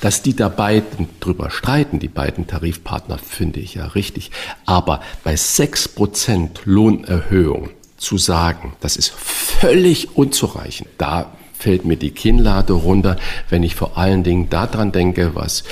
Dass 0.00 0.20
die 0.20 0.34
da 0.34 0.48
beiden 0.48 1.08
drüber 1.20 1.50
streiten, 1.50 2.00
die 2.00 2.08
beiden 2.08 2.48
Tarifpartner, 2.48 3.18
finde 3.18 3.60
ich 3.60 3.74
ja 3.74 3.86
richtig. 3.86 4.32
Aber 4.66 5.00
bei 5.22 5.34
6% 5.34 6.48
Lohnerhöhung 6.64 7.70
zu 7.96 8.18
sagen, 8.18 8.72
das 8.80 8.96
ist 8.96 9.12
völlig 9.12 10.16
unzureichend, 10.16 10.88
da 10.98 11.30
fällt 11.62 11.84
mir 11.84 11.96
die 11.96 12.10
Kinnlade 12.10 12.72
runter, 12.72 13.16
wenn 13.48 13.62
ich 13.62 13.74
vor 13.74 13.96
allen 13.96 14.24
Dingen 14.24 14.50
daran 14.50 14.92
denke, 14.92 15.34
was 15.34 15.62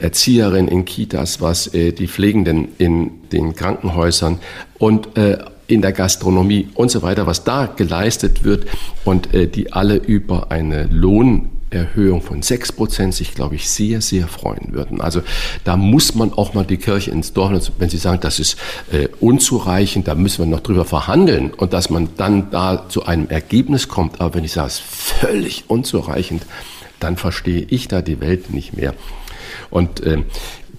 Erzieherinnen 0.00 0.68
in 0.68 0.84
Kitas, 0.84 1.40
was 1.40 1.72
äh, 1.74 1.92
die 1.92 2.08
Pflegenden 2.08 2.68
in 2.78 3.28
den 3.32 3.54
Krankenhäusern 3.54 4.38
und 4.78 5.16
äh, 5.16 5.38
in 5.68 5.82
der 5.82 5.92
Gastronomie 5.92 6.68
und 6.74 6.90
so 6.90 7.02
weiter, 7.02 7.26
was 7.26 7.44
da 7.44 7.66
geleistet 7.66 8.44
wird 8.44 8.66
und 9.04 9.34
äh, 9.34 9.46
die 9.46 9.72
alle 9.72 9.96
über 9.96 10.50
eine 10.50 10.84
Lohn 10.84 11.50
Erhöhung 11.70 12.22
von 12.22 12.42
6 12.42 12.72
Prozent 12.72 13.14
sich, 13.14 13.34
glaube 13.34 13.56
ich, 13.56 13.68
sehr, 13.68 14.00
sehr 14.00 14.28
freuen 14.28 14.72
würden. 14.72 15.00
Also 15.00 15.22
da 15.64 15.76
muss 15.76 16.14
man 16.14 16.32
auch 16.32 16.54
mal 16.54 16.64
die 16.64 16.76
Kirche 16.76 17.10
ins 17.10 17.32
Dorf, 17.32 17.72
wenn 17.78 17.88
Sie 17.90 17.96
sagen, 17.96 18.20
das 18.20 18.38
ist 18.38 18.56
äh, 18.92 19.08
unzureichend, 19.20 20.06
da 20.08 20.14
müssen 20.14 20.38
wir 20.38 20.46
noch 20.46 20.60
drüber 20.60 20.84
verhandeln 20.84 21.52
und 21.52 21.72
dass 21.72 21.90
man 21.90 22.10
dann 22.16 22.50
da 22.50 22.88
zu 22.88 23.06
einem 23.06 23.28
Ergebnis 23.28 23.88
kommt. 23.88 24.20
Aber 24.20 24.34
wenn 24.34 24.44
ich 24.44 24.52
sage, 24.52 24.68
es 24.68 24.74
ist 24.74 24.84
völlig 24.84 25.64
unzureichend, 25.68 26.46
dann 27.00 27.16
verstehe 27.16 27.66
ich 27.68 27.88
da 27.88 28.00
die 28.00 28.20
Welt 28.20 28.50
nicht 28.50 28.76
mehr. 28.76 28.94
Und 29.70 30.00
äh, 30.00 30.22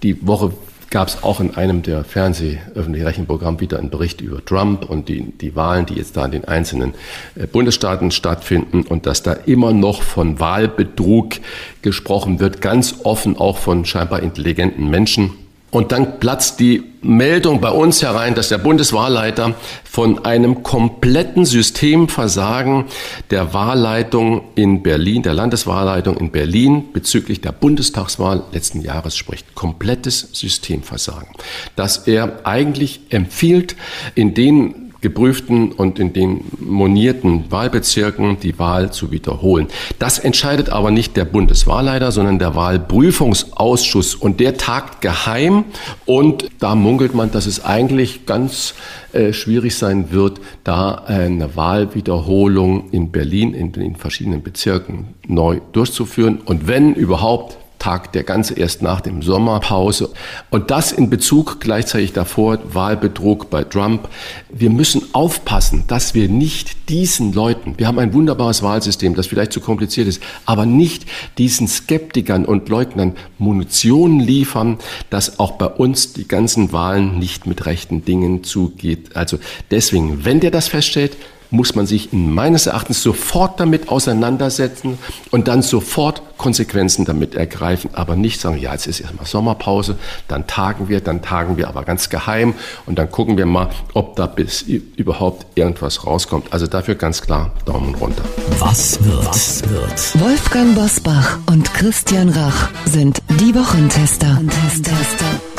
die 0.02 0.26
Woche 0.26 0.52
gab 0.90 1.08
es 1.08 1.22
auch 1.22 1.40
in 1.40 1.54
einem 1.54 1.82
der 1.82 2.04
Fernseh-öffentlich-rechtlichen 2.04 3.26
Programme 3.26 3.60
wieder 3.60 3.78
einen 3.78 3.90
Bericht 3.90 4.20
über 4.20 4.44
Trump 4.44 4.88
und 4.88 5.08
die, 5.08 5.32
die 5.32 5.54
Wahlen, 5.54 5.86
die 5.86 5.94
jetzt 5.94 6.16
da 6.16 6.24
in 6.24 6.30
den 6.30 6.44
einzelnen 6.46 6.94
äh, 7.34 7.46
Bundesstaaten 7.46 8.10
stattfinden 8.10 8.82
und 8.82 9.06
dass 9.06 9.22
da 9.22 9.32
immer 9.32 9.72
noch 9.72 10.02
von 10.02 10.40
Wahlbetrug 10.40 11.34
gesprochen 11.82 12.40
wird, 12.40 12.60
ganz 12.60 12.96
offen 13.04 13.36
auch 13.36 13.58
von 13.58 13.84
scheinbar 13.84 14.22
intelligenten 14.22 14.88
Menschen. 14.88 15.30
Und 15.70 15.92
dann 15.92 16.18
platzt 16.18 16.60
die 16.60 16.82
Meldung 17.02 17.60
bei 17.60 17.70
uns 17.70 18.02
herein, 18.02 18.34
dass 18.34 18.48
der 18.48 18.58
Bundeswahlleiter 18.58 19.54
von 19.84 20.24
einem 20.24 20.62
kompletten 20.62 21.44
Systemversagen 21.44 22.84
der 23.30 23.52
Wahlleitung 23.52 24.42
in 24.54 24.82
Berlin, 24.82 25.22
der 25.22 25.34
Landeswahlleitung 25.34 26.16
in 26.16 26.30
Berlin 26.30 26.92
bezüglich 26.92 27.42
der 27.42 27.52
Bundestagswahl 27.52 28.44
letzten 28.52 28.80
Jahres 28.80 29.16
spricht. 29.16 29.54
Komplettes 29.54 30.30
Systemversagen. 30.32 31.28
Dass 31.76 32.08
er 32.08 32.46
eigentlich 32.46 33.00
empfiehlt, 33.10 33.76
in 34.14 34.32
den 34.32 34.87
geprüften 35.00 35.72
und 35.72 35.98
in 35.98 36.12
den 36.12 36.40
monierten 36.58 37.50
Wahlbezirken 37.50 38.40
die 38.40 38.58
Wahl 38.58 38.92
zu 38.92 39.12
wiederholen. 39.12 39.68
Das 39.98 40.18
entscheidet 40.18 40.70
aber 40.70 40.90
nicht 40.90 41.16
der 41.16 41.24
Bundeswahlleiter, 41.24 42.10
sondern 42.10 42.38
der 42.38 42.54
Wahlprüfungsausschuss. 42.54 44.14
Und 44.14 44.40
der 44.40 44.56
tagt 44.56 45.00
geheim. 45.00 45.64
Und 46.04 46.48
da 46.58 46.74
munkelt 46.74 47.14
man, 47.14 47.30
dass 47.30 47.46
es 47.46 47.64
eigentlich 47.64 48.26
ganz 48.26 48.74
äh, 49.12 49.32
schwierig 49.32 49.76
sein 49.76 50.10
wird, 50.10 50.40
da 50.64 50.94
eine 50.94 51.54
Wahlwiederholung 51.54 52.90
in 52.90 53.12
Berlin 53.12 53.54
in 53.54 53.72
den 53.72 53.96
verschiedenen 53.96 54.42
Bezirken 54.42 55.14
neu 55.26 55.60
durchzuführen. 55.72 56.40
Und 56.44 56.66
wenn 56.66 56.94
überhaupt 56.94 57.56
tagt 57.78 58.14
der 58.14 58.24
ganze 58.24 58.54
erst 58.54 58.82
nach 58.82 59.00
dem 59.00 59.22
Sommerpause. 59.22 60.10
Und 60.50 60.70
das 60.70 60.92
in 60.92 61.10
Bezug 61.10 61.60
gleichzeitig 61.60 62.12
davor, 62.12 62.58
Wahlbetrug 62.72 63.50
bei 63.50 63.64
Trump. 63.64 64.08
Wir 64.48 64.70
müssen 64.70 65.02
aufpassen, 65.12 65.84
dass 65.86 66.14
wir 66.14 66.28
nicht 66.28 66.88
diesen 66.88 67.32
Leuten, 67.32 67.74
wir 67.78 67.86
haben 67.86 67.98
ein 67.98 68.14
wunderbares 68.14 68.62
Wahlsystem, 68.62 69.14
das 69.14 69.26
vielleicht 69.26 69.52
zu 69.52 69.60
kompliziert 69.60 70.08
ist, 70.08 70.22
aber 70.46 70.66
nicht 70.66 71.06
diesen 71.38 71.68
Skeptikern 71.68 72.44
und 72.44 72.68
Leugnern 72.68 73.14
Munition 73.38 74.20
liefern, 74.20 74.78
dass 75.10 75.38
auch 75.38 75.52
bei 75.52 75.66
uns 75.66 76.12
die 76.12 76.26
ganzen 76.26 76.72
Wahlen 76.72 77.18
nicht 77.18 77.46
mit 77.46 77.66
rechten 77.66 78.04
Dingen 78.04 78.44
zugeht. 78.44 79.16
Also 79.16 79.38
deswegen, 79.70 80.24
wenn 80.24 80.40
der 80.40 80.50
das 80.50 80.68
feststellt, 80.68 81.16
muss 81.50 81.74
man 81.74 81.86
sich 81.86 82.10
meines 82.12 82.66
Erachtens 82.66 83.02
sofort 83.02 83.60
damit 83.60 83.88
auseinandersetzen 83.88 84.98
und 85.30 85.48
dann 85.48 85.62
sofort 85.62 86.22
Konsequenzen 86.36 87.04
damit 87.04 87.34
ergreifen, 87.34 87.90
aber 87.94 88.16
nicht 88.16 88.40
sagen, 88.40 88.58
ja, 88.58 88.72
jetzt 88.72 88.86
ist 88.86 89.00
erstmal 89.00 89.26
Sommerpause, 89.26 89.96
dann 90.28 90.46
tagen 90.46 90.88
wir, 90.88 91.00
dann 91.00 91.20
tagen 91.20 91.56
wir 91.56 91.68
aber 91.68 91.82
ganz 91.82 92.08
geheim 92.08 92.54
und 92.86 92.98
dann 92.98 93.10
gucken 93.10 93.36
wir 93.36 93.46
mal, 93.46 93.70
ob 93.94 94.16
da 94.16 94.26
bis 94.26 94.62
überhaupt 94.62 95.46
irgendwas 95.56 96.06
rauskommt. 96.06 96.52
Also 96.52 96.66
dafür 96.66 96.94
ganz 96.94 97.20
klar 97.20 97.50
Daumen 97.64 97.94
runter. 97.96 98.22
Was 98.58 99.02
wird? 99.04 99.26
Was 99.26 99.62
wird? 99.68 100.20
Wolfgang 100.20 100.74
Bosbach 100.74 101.38
und 101.46 101.72
Christian 101.74 102.28
Rach 102.28 102.70
sind 102.86 103.18
die 103.40 103.54
Wochentester. 103.54 104.36
Wochentester. 104.36 105.57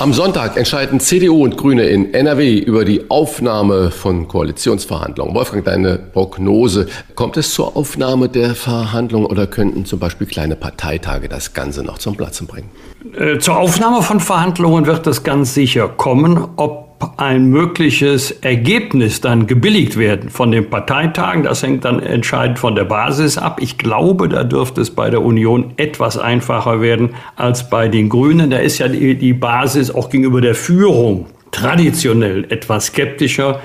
Am 0.00 0.12
Sonntag 0.12 0.56
entscheiden 0.56 0.98
CDU 0.98 1.44
und 1.44 1.56
Grüne 1.56 1.84
in 1.84 2.12
NRW 2.12 2.58
über 2.58 2.84
die 2.84 3.08
Aufnahme 3.10 3.92
von 3.92 4.26
Koalitionsverhandlungen. 4.26 5.34
Wolfgang, 5.34 5.64
deine 5.64 5.98
Prognose. 5.98 6.88
Kommt 7.14 7.36
es 7.36 7.54
zur 7.54 7.76
Aufnahme 7.76 8.28
der 8.28 8.56
Verhandlungen 8.56 9.26
oder 9.26 9.46
könnten 9.46 9.84
zum 9.84 10.00
Beispiel 10.00 10.26
kleine 10.26 10.56
Parteitage 10.56 11.28
das 11.28 11.54
Ganze 11.54 11.84
noch 11.84 11.98
zum 11.98 12.16
Platzen 12.16 12.48
bringen? 12.48 12.70
Äh, 13.16 13.38
zur 13.38 13.56
Aufnahme 13.56 14.02
von 14.02 14.18
Verhandlungen 14.18 14.86
wird 14.86 15.06
das 15.06 15.22
ganz 15.22 15.54
sicher 15.54 15.88
kommen. 15.88 16.48
Ob 16.56 16.83
ein 17.16 17.46
mögliches 17.46 18.30
Ergebnis 18.30 19.20
dann 19.20 19.46
gebilligt 19.46 19.96
werden 19.96 20.30
von 20.30 20.50
den 20.50 20.70
Parteitagen. 20.70 21.42
Das 21.42 21.62
hängt 21.62 21.84
dann 21.84 22.00
entscheidend 22.00 22.58
von 22.58 22.74
der 22.74 22.84
Basis 22.84 23.38
ab. 23.38 23.58
Ich 23.60 23.78
glaube, 23.78 24.28
da 24.28 24.44
dürfte 24.44 24.80
es 24.80 24.90
bei 24.90 25.10
der 25.10 25.22
Union 25.22 25.74
etwas 25.76 26.18
einfacher 26.18 26.80
werden 26.80 27.10
als 27.36 27.68
bei 27.68 27.88
den 27.88 28.08
Grünen. 28.08 28.50
Da 28.50 28.58
ist 28.58 28.78
ja 28.78 28.88
die, 28.88 29.16
die 29.16 29.32
Basis 29.32 29.90
auch 29.90 30.08
gegenüber 30.08 30.40
der 30.40 30.54
Führung 30.54 31.26
traditionell 31.50 32.44
etwas 32.50 32.86
skeptischer 32.86 33.60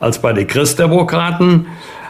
als 0.00 0.20
bei 0.20 0.32
den 0.32 0.46
Christdemokraten. 0.46 1.66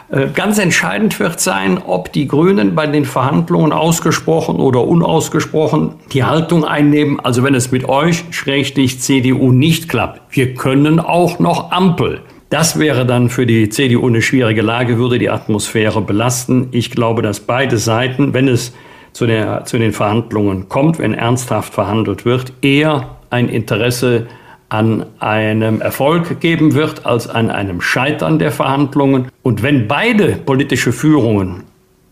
Äh, 0.09 0.27
ganz 0.33 0.59
entscheidend 0.59 1.19
wird 1.19 1.39
sein, 1.39 1.79
ob 1.79 2.13
die 2.13 2.27
Grünen 2.27 2.75
bei 2.75 2.85
den 2.85 3.05
Verhandlungen 3.05 3.71
ausgesprochen 3.71 4.57
oder 4.57 4.85
unausgesprochen 4.85 5.93
die 6.13 6.23
Haltung 6.23 6.63
einnehmen, 6.63 7.19
also 7.19 7.43
wenn 7.43 7.55
es 7.55 7.71
mit 7.71 7.89
euch, 7.89 8.23
schrägstrich 8.29 8.99
CDU, 8.99 9.51
nicht 9.51 9.89
klappt. 9.89 10.21
Wir 10.29 10.53
können 10.53 10.99
auch 10.99 11.39
noch 11.39 11.71
Ampel. 11.71 12.21
Das 12.49 12.77
wäre 12.77 13.05
dann 13.05 13.29
für 13.29 13.47
die 13.47 13.69
CDU 13.69 14.07
eine 14.07 14.21
schwierige 14.21 14.61
Lage, 14.61 14.99
würde 14.99 15.17
die 15.17 15.31
Atmosphäre 15.31 16.01
belasten. 16.01 16.67
Ich 16.71 16.91
glaube, 16.91 17.23
dass 17.23 17.39
beide 17.39 17.77
Seiten, 17.77 18.33
wenn 18.35 18.47
es 18.47 18.73
zu, 19.11 19.25
der, 19.25 19.65
zu 19.65 19.79
den 19.79 19.91
Verhandlungen 19.91 20.69
kommt, 20.69 20.99
wenn 20.99 21.15
ernsthaft 21.15 21.73
verhandelt 21.73 22.25
wird, 22.25 22.53
eher 22.61 23.17
ein 23.31 23.49
Interesse 23.49 24.27
an 24.69 25.05
einem 25.19 25.81
Erfolg 25.81 26.39
geben 26.39 26.73
wird 26.73 27.05
als 27.05 27.27
an 27.27 27.51
einem 27.51 27.81
Scheitern 27.81 28.39
der 28.39 28.51
Verhandlungen. 28.51 29.29
Und 29.43 29.63
wenn 29.63 29.87
beide 29.87 30.33
politische 30.33 30.91
Führungen 30.91 31.63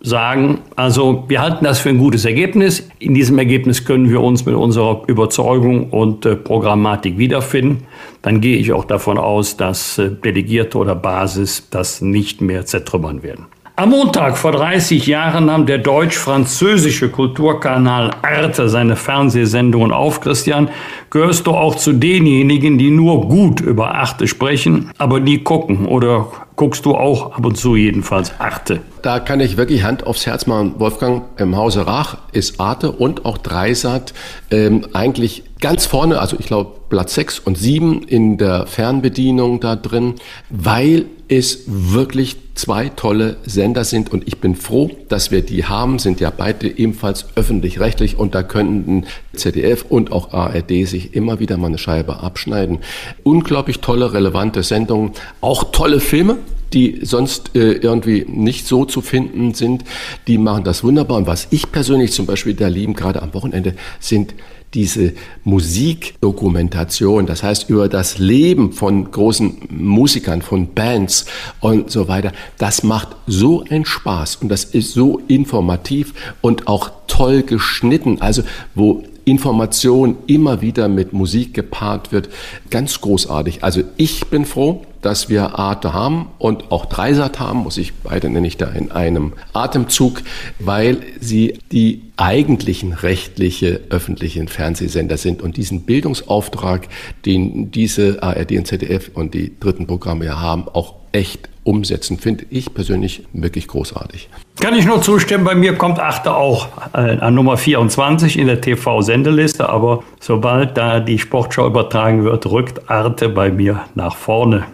sagen, 0.02 0.60
also 0.76 1.24
wir 1.28 1.42
halten 1.42 1.64
das 1.64 1.80
für 1.80 1.90
ein 1.90 1.98
gutes 1.98 2.26
Ergebnis, 2.26 2.90
in 3.00 3.14
diesem 3.14 3.40
Ergebnis 3.40 3.86
können 3.86 4.10
wir 4.10 4.22
uns 4.22 4.46
mit 4.46 4.54
unserer 4.54 5.04
Überzeugung 5.08 5.90
und 5.90 6.26
äh, 6.26 6.36
Programmatik 6.36 7.18
wiederfinden, 7.18 7.86
dann 8.22 8.42
gehe 8.42 8.58
ich 8.58 8.74
auch 8.74 8.86
davon 8.86 9.18
aus, 9.18 9.56
dass 9.56 9.98
äh, 9.98 10.12
Delegierte 10.12 10.78
oder 10.78 10.96
Basis 10.96 11.70
das 11.70 12.02
nicht 12.02 12.42
mehr 12.42 12.66
zertrümmern 12.66 13.24
werden. 13.24 13.46
Am 13.76 13.90
Montag 13.90 14.38
vor 14.38 14.52
30 14.52 15.08
Jahren 15.08 15.48
nahm 15.48 15.66
der 15.66 15.80
deutsch-französische 15.80 17.10
Kulturkanal 17.10 18.12
Arte 18.22 18.70
seine 18.70 18.96
Fernsehsendungen 18.96 19.92
auf. 19.92 20.22
Christian, 20.22 20.70
gehörst 21.10 21.48
du 21.48 21.54
auch 21.54 21.74
zu 21.74 21.92
denjenigen, 21.92 22.78
die 22.78 22.92
nur 22.92 23.28
gut 23.28 23.62
über 23.62 23.96
Arte 23.96 24.28
sprechen, 24.28 24.92
aber 25.00 25.20
nie 25.20 25.40
gucken? 25.40 25.88
Oder 25.88 26.28
guckst 26.56 26.86
du 26.86 26.94
auch 26.94 27.32
ab 27.32 27.44
und 27.48 27.58
zu 27.58 27.76
jedenfalls 27.76 28.40
Arte? 28.40 28.82
Da 29.02 29.20
kann 29.20 29.40
ich 29.40 29.58
wirklich 29.58 29.82
Hand 29.82 30.06
aufs 30.06 30.28
Herz 30.28 30.46
machen. 30.46 30.76
Wolfgang, 30.78 31.24
im 31.38 31.58
Hause 31.58 31.88
Rach 31.88 32.18
ist 32.32 32.60
Arte 32.60 32.92
und 32.92 33.26
auch 33.26 33.40
Dreisat 33.40 34.14
ähm, 34.52 34.86
eigentlich 34.94 35.46
ganz 35.60 35.88
vorne, 35.88 36.20
also 36.20 36.38
ich 36.40 36.46
glaube 36.46 36.76
Platz 36.90 37.16
6 37.16 37.40
und 37.40 37.58
7 37.58 38.04
in 38.04 38.38
der 38.38 38.68
Fernbedienung 38.68 39.62
da 39.62 39.76
drin, 39.76 40.14
weil 40.52 41.06
es 41.28 41.64
wirklich 41.66 42.43
zwei 42.56 42.90
tolle 42.90 43.38
Sender 43.46 43.84
sind 43.84 44.12
und 44.12 44.28
ich 44.28 44.40
bin 44.40 44.56
froh, 44.56 44.92
dass 45.10 45.32
wir 45.32 45.42
die 45.42 45.66
haben, 45.66 46.00
sind 46.00 46.20
ja 46.20 46.30
beide 46.30 46.68
ebenfalls 46.68 47.26
öffentlich-rechtlich 47.36 48.18
und 48.18 48.36
da 48.36 48.44
könnten 48.44 49.06
ZDF 49.34 49.86
und 49.90 50.12
auch 50.12 50.34
ARD 50.34 50.88
sich 50.88 51.16
immer 51.16 51.40
wieder 51.40 51.58
mal 51.58 51.68
eine 51.68 51.78
Scheibe 51.78 52.20
abschneiden. 52.20 52.80
Unglaublich 53.24 53.80
tolle, 53.80 54.14
relevante 54.14 54.64
Sendungen, 54.64 55.12
auch 55.42 55.72
tolle 55.72 56.00
Filme, 56.00 56.38
die 56.74 57.00
sonst 57.04 57.56
äh, 57.56 57.74
irgendwie 57.74 58.26
nicht 58.28 58.68
so 58.68 58.86
zu 58.86 59.02
finden 59.02 59.54
sind, 59.54 59.84
die 60.28 60.38
machen 60.38 60.64
das 60.64 60.84
wunderbar. 60.84 61.18
Und 61.18 61.28
was 61.28 61.48
ich 61.52 61.72
persönlich 61.72 62.12
zum 62.12 62.26
Beispiel 62.26 62.54
da 62.54 62.68
lieben, 62.68 62.94
gerade 62.94 63.22
am 63.22 63.34
Wochenende, 63.34 63.76
sind 64.00 64.34
diese 64.74 65.14
Musikdokumentation, 65.44 67.26
das 67.26 67.44
heißt 67.44 67.70
über 67.70 67.90
das 67.90 68.18
Leben 68.18 68.72
von 68.72 69.12
großen 69.12 69.68
Musikern, 69.70 70.42
von 70.42 70.74
Bands 70.74 71.26
und 71.60 71.92
so 71.92 72.08
weiter, 72.08 72.32
das 72.58 72.84
macht 72.84 73.10
so 73.28 73.64
einen 73.70 73.86
Spaß 73.86 74.38
und 74.38 74.50
das 74.50 74.64
ist 74.66 74.94
so 74.94 75.22
informativ 75.28 76.14
und 76.42 76.68
auch 76.68 76.92
toll 77.08 77.44
geschnitten, 77.44 78.22
also 78.22 78.44
wo 78.76 79.04
Information 79.26 80.18
immer 80.28 80.62
wieder 80.62 80.90
mit 80.90 81.14
Musik 81.14 81.54
gepaart 81.54 82.12
wird. 82.12 82.30
Ganz 82.70 83.00
großartig. 83.00 83.64
Also 83.64 83.84
ich 83.96 84.28
bin 84.28 84.46
froh, 84.46 84.86
dass 85.04 85.30
wir 85.30 85.60
Arte 85.60 85.94
haben 85.94 86.28
und 86.40 86.72
auch 86.72 86.86
Dreisat 86.86 87.40
haben, 87.40 87.60
muss 87.60 87.78
ich 87.78 87.94
beide 87.94 88.30
nenne 88.30 88.48
ich 88.48 88.58
da 88.58 88.68
in 88.68 88.92
einem 88.92 89.34
Atemzug, 89.54 90.22
weil 90.60 91.00
sie 91.20 91.60
die 91.72 92.02
eigentlichen 92.18 92.94
rechtliche 92.94 93.82
öffentlichen 93.90 94.48
Fernsehsender 94.48 95.18
sind 95.18 95.42
und 95.42 95.58
diesen 95.58 95.82
Bildungsauftrag, 95.82 96.88
den 97.26 97.72
diese 97.72 98.22
ARD 98.22 98.54
und 98.54 98.68
ZDF 98.68 99.12
und 99.14 99.34
die 99.34 99.60
dritten 99.60 99.88
Programme 99.88 100.26
ja 100.26 100.40
haben, 100.40 100.68
auch 100.68 100.96
echt 101.12 101.50
umsetzen, 101.64 102.18
finde 102.18 102.46
ich 102.50 102.74
persönlich 102.74 103.24
wirklich 103.34 103.68
großartig. 103.68 104.30
Kann 104.60 104.76
ich 104.76 104.86
nur 104.86 105.02
zustimmen, 105.02 105.44
bei 105.44 105.56
mir 105.56 105.76
kommt 105.76 106.00
Achte 106.00 106.36
auch 106.36 106.68
äh, 106.94 107.18
an 107.18 107.34
Nummer 107.36 107.58
24 107.58 108.38
in 108.38 108.48
der 108.48 108.62
TV-Sendeliste, 108.62 109.70
aber 109.70 110.04
sobald 110.20 110.78
da 110.78 111.00
die 111.00 111.20
Sportschau 111.20 111.68
übertragen 111.68 112.24
wird, 112.24 112.46
rückt 112.48 112.90
Arte 112.90 113.30
bei 113.30 113.50
mir 113.52 113.82
nach 113.96 114.16
vorne. 114.16 114.66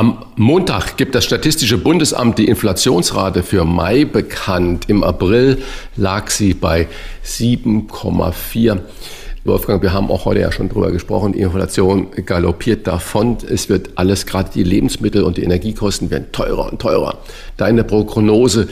Am 0.00 0.24
Montag 0.36 0.96
gibt 0.96 1.14
das 1.14 1.26
Statistische 1.26 1.76
Bundesamt 1.76 2.38
die 2.38 2.46
Inflationsrate 2.46 3.42
für 3.42 3.66
Mai 3.66 4.06
bekannt. 4.06 4.88
Im 4.88 5.04
April 5.04 5.58
lag 5.94 6.30
sie 6.30 6.54
bei 6.54 6.88
7,4. 7.22 8.78
Wolfgang, 9.44 9.82
wir 9.82 9.92
haben 9.92 10.10
auch 10.10 10.24
heute 10.24 10.40
ja 10.40 10.52
schon 10.52 10.70
drüber 10.70 10.90
gesprochen, 10.90 11.34
die 11.34 11.40
Inflation 11.40 12.06
galoppiert 12.24 12.86
davon. 12.86 13.36
Es 13.46 13.68
wird 13.68 13.90
alles, 13.96 14.24
gerade 14.24 14.48
die 14.54 14.62
Lebensmittel 14.62 15.22
und 15.22 15.36
die 15.36 15.42
Energiekosten 15.42 16.10
werden 16.10 16.32
teurer 16.32 16.72
und 16.72 16.80
teurer. 16.80 17.18
Deine 17.58 17.84
Prognose, 17.84 18.70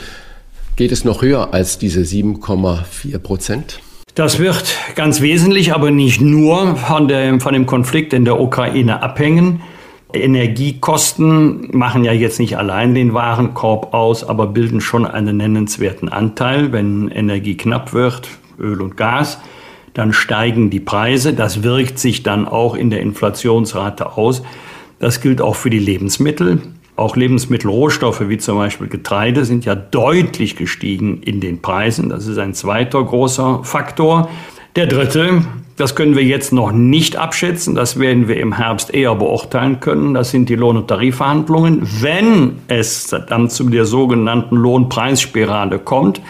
geht 0.76 0.92
es 0.92 1.04
noch 1.04 1.20
höher 1.20 1.52
als 1.52 1.76
diese 1.76 2.00
7,4 2.00 3.18
Prozent? 3.18 3.80
Das 4.14 4.38
wird 4.38 4.64
ganz 4.94 5.20
wesentlich, 5.20 5.74
aber 5.74 5.90
nicht 5.90 6.22
nur 6.22 6.76
von, 6.76 7.06
der, 7.06 7.38
von 7.38 7.52
dem 7.52 7.66
Konflikt 7.66 8.14
in 8.14 8.24
der 8.24 8.40
Ukraine 8.40 9.02
abhängen. 9.02 9.60
Energiekosten 10.12 11.68
machen 11.76 12.04
ja 12.04 12.12
jetzt 12.12 12.38
nicht 12.38 12.56
allein 12.56 12.94
den 12.94 13.12
Warenkorb 13.12 13.92
aus, 13.92 14.24
aber 14.24 14.46
bilden 14.46 14.80
schon 14.80 15.04
einen 15.04 15.36
nennenswerten 15.36 16.08
Anteil. 16.08 16.72
Wenn 16.72 17.08
Energie 17.08 17.56
knapp 17.56 17.92
wird, 17.92 18.28
Öl 18.58 18.80
und 18.80 18.96
Gas, 18.96 19.38
dann 19.92 20.12
steigen 20.12 20.70
die 20.70 20.80
Preise. 20.80 21.34
Das 21.34 21.62
wirkt 21.62 21.98
sich 21.98 22.22
dann 22.22 22.48
auch 22.48 22.74
in 22.74 22.88
der 22.88 23.00
Inflationsrate 23.00 24.16
aus. 24.16 24.42
Das 24.98 25.20
gilt 25.20 25.42
auch 25.42 25.56
für 25.56 25.70
die 25.70 25.78
Lebensmittel. 25.78 26.62
Auch 26.96 27.14
Lebensmittelrohstoffe 27.14 28.28
wie 28.28 28.38
zum 28.38 28.58
Beispiel 28.58 28.88
Getreide 28.88 29.44
sind 29.44 29.64
ja 29.64 29.74
deutlich 29.74 30.56
gestiegen 30.56 31.22
in 31.22 31.40
den 31.40 31.60
Preisen. 31.60 32.08
Das 32.08 32.26
ist 32.26 32.38
ein 32.38 32.54
zweiter 32.54 33.04
großer 33.04 33.62
Faktor. 33.62 34.28
Der 34.74 34.86
dritte, 34.86 35.42
das 35.78 35.94
können 35.94 36.16
wir 36.16 36.24
jetzt 36.24 36.52
noch 36.52 36.72
nicht 36.72 37.16
abschätzen, 37.16 37.74
das 37.74 37.98
werden 37.98 38.28
wir 38.28 38.38
im 38.38 38.56
Herbst 38.56 38.92
eher 38.92 39.14
beurteilen 39.14 39.80
können, 39.80 40.12
das 40.14 40.30
sind 40.30 40.48
die 40.48 40.56
Lohn- 40.56 40.76
und 40.76 40.88
Tarifverhandlungen. 40.88 41.88
Wenn 42.00 42.58
es 42.68 43.14
dann 43.28 43.48
zu 43.48 43.70
der 43.70 43.84
sogenannten 43.84 44.56
Lohnpreisspirale 44.56 45.78
kommt, 45.78 46.20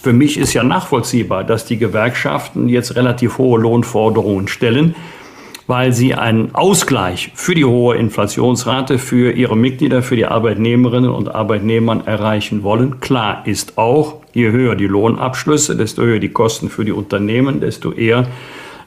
Für 0.00 0.12
mich 0.12 0.38
ist 0.38 0.54
ja 0.54 0.62
nachvollziehbar, 0.62 1.42
dass 1.42 1.64
die 1.64 1.76
Gewerkschaften 1.76 2.68
jetzt 2.68 2.94
relativ 2.94 3.38
hohe 3.38 3.60
Lohnforderungen 3.60 4.46
stellen, 4.46 4.94
weil 5.66 5.92
sie 5.92 6.14
einen 6.14 6.54
Ausgleich 6.54 7.32
für 7.34 7.56
die 7.56 7.64
hohe 7.64 7.96
Inflationsrate 7.96 8.98
für 8.98 9.32
ihre 9.32 9.56
Mitglieder, 9.56 10.02
für 10.02 10.14
die 10.14 10.26
Arbeitnehmerinnen 10.26 11.10
und 11.10 11.34
Arbeitnehmer 11.34 12.06
erreichen 12.06 12.62
wollen. 12.62 13.00
Klar 13.00 13.42
ist 13.44 13.76
auch, 13.76 14.22
je 14.32 14.50
höher 14.50 14.76
die 14.76 14.86
Lohnabschlüsse, 14.86 15.76
desto 15.76 16.02
höher 16.02 16.20
die 16.20 16.30
Kosten 16.30 16.70
für 16.70 16.84
die 16.84 16.92
Unternehmen, 16.92 17.60
desto 17.60 17.92
eher 17.92 18.28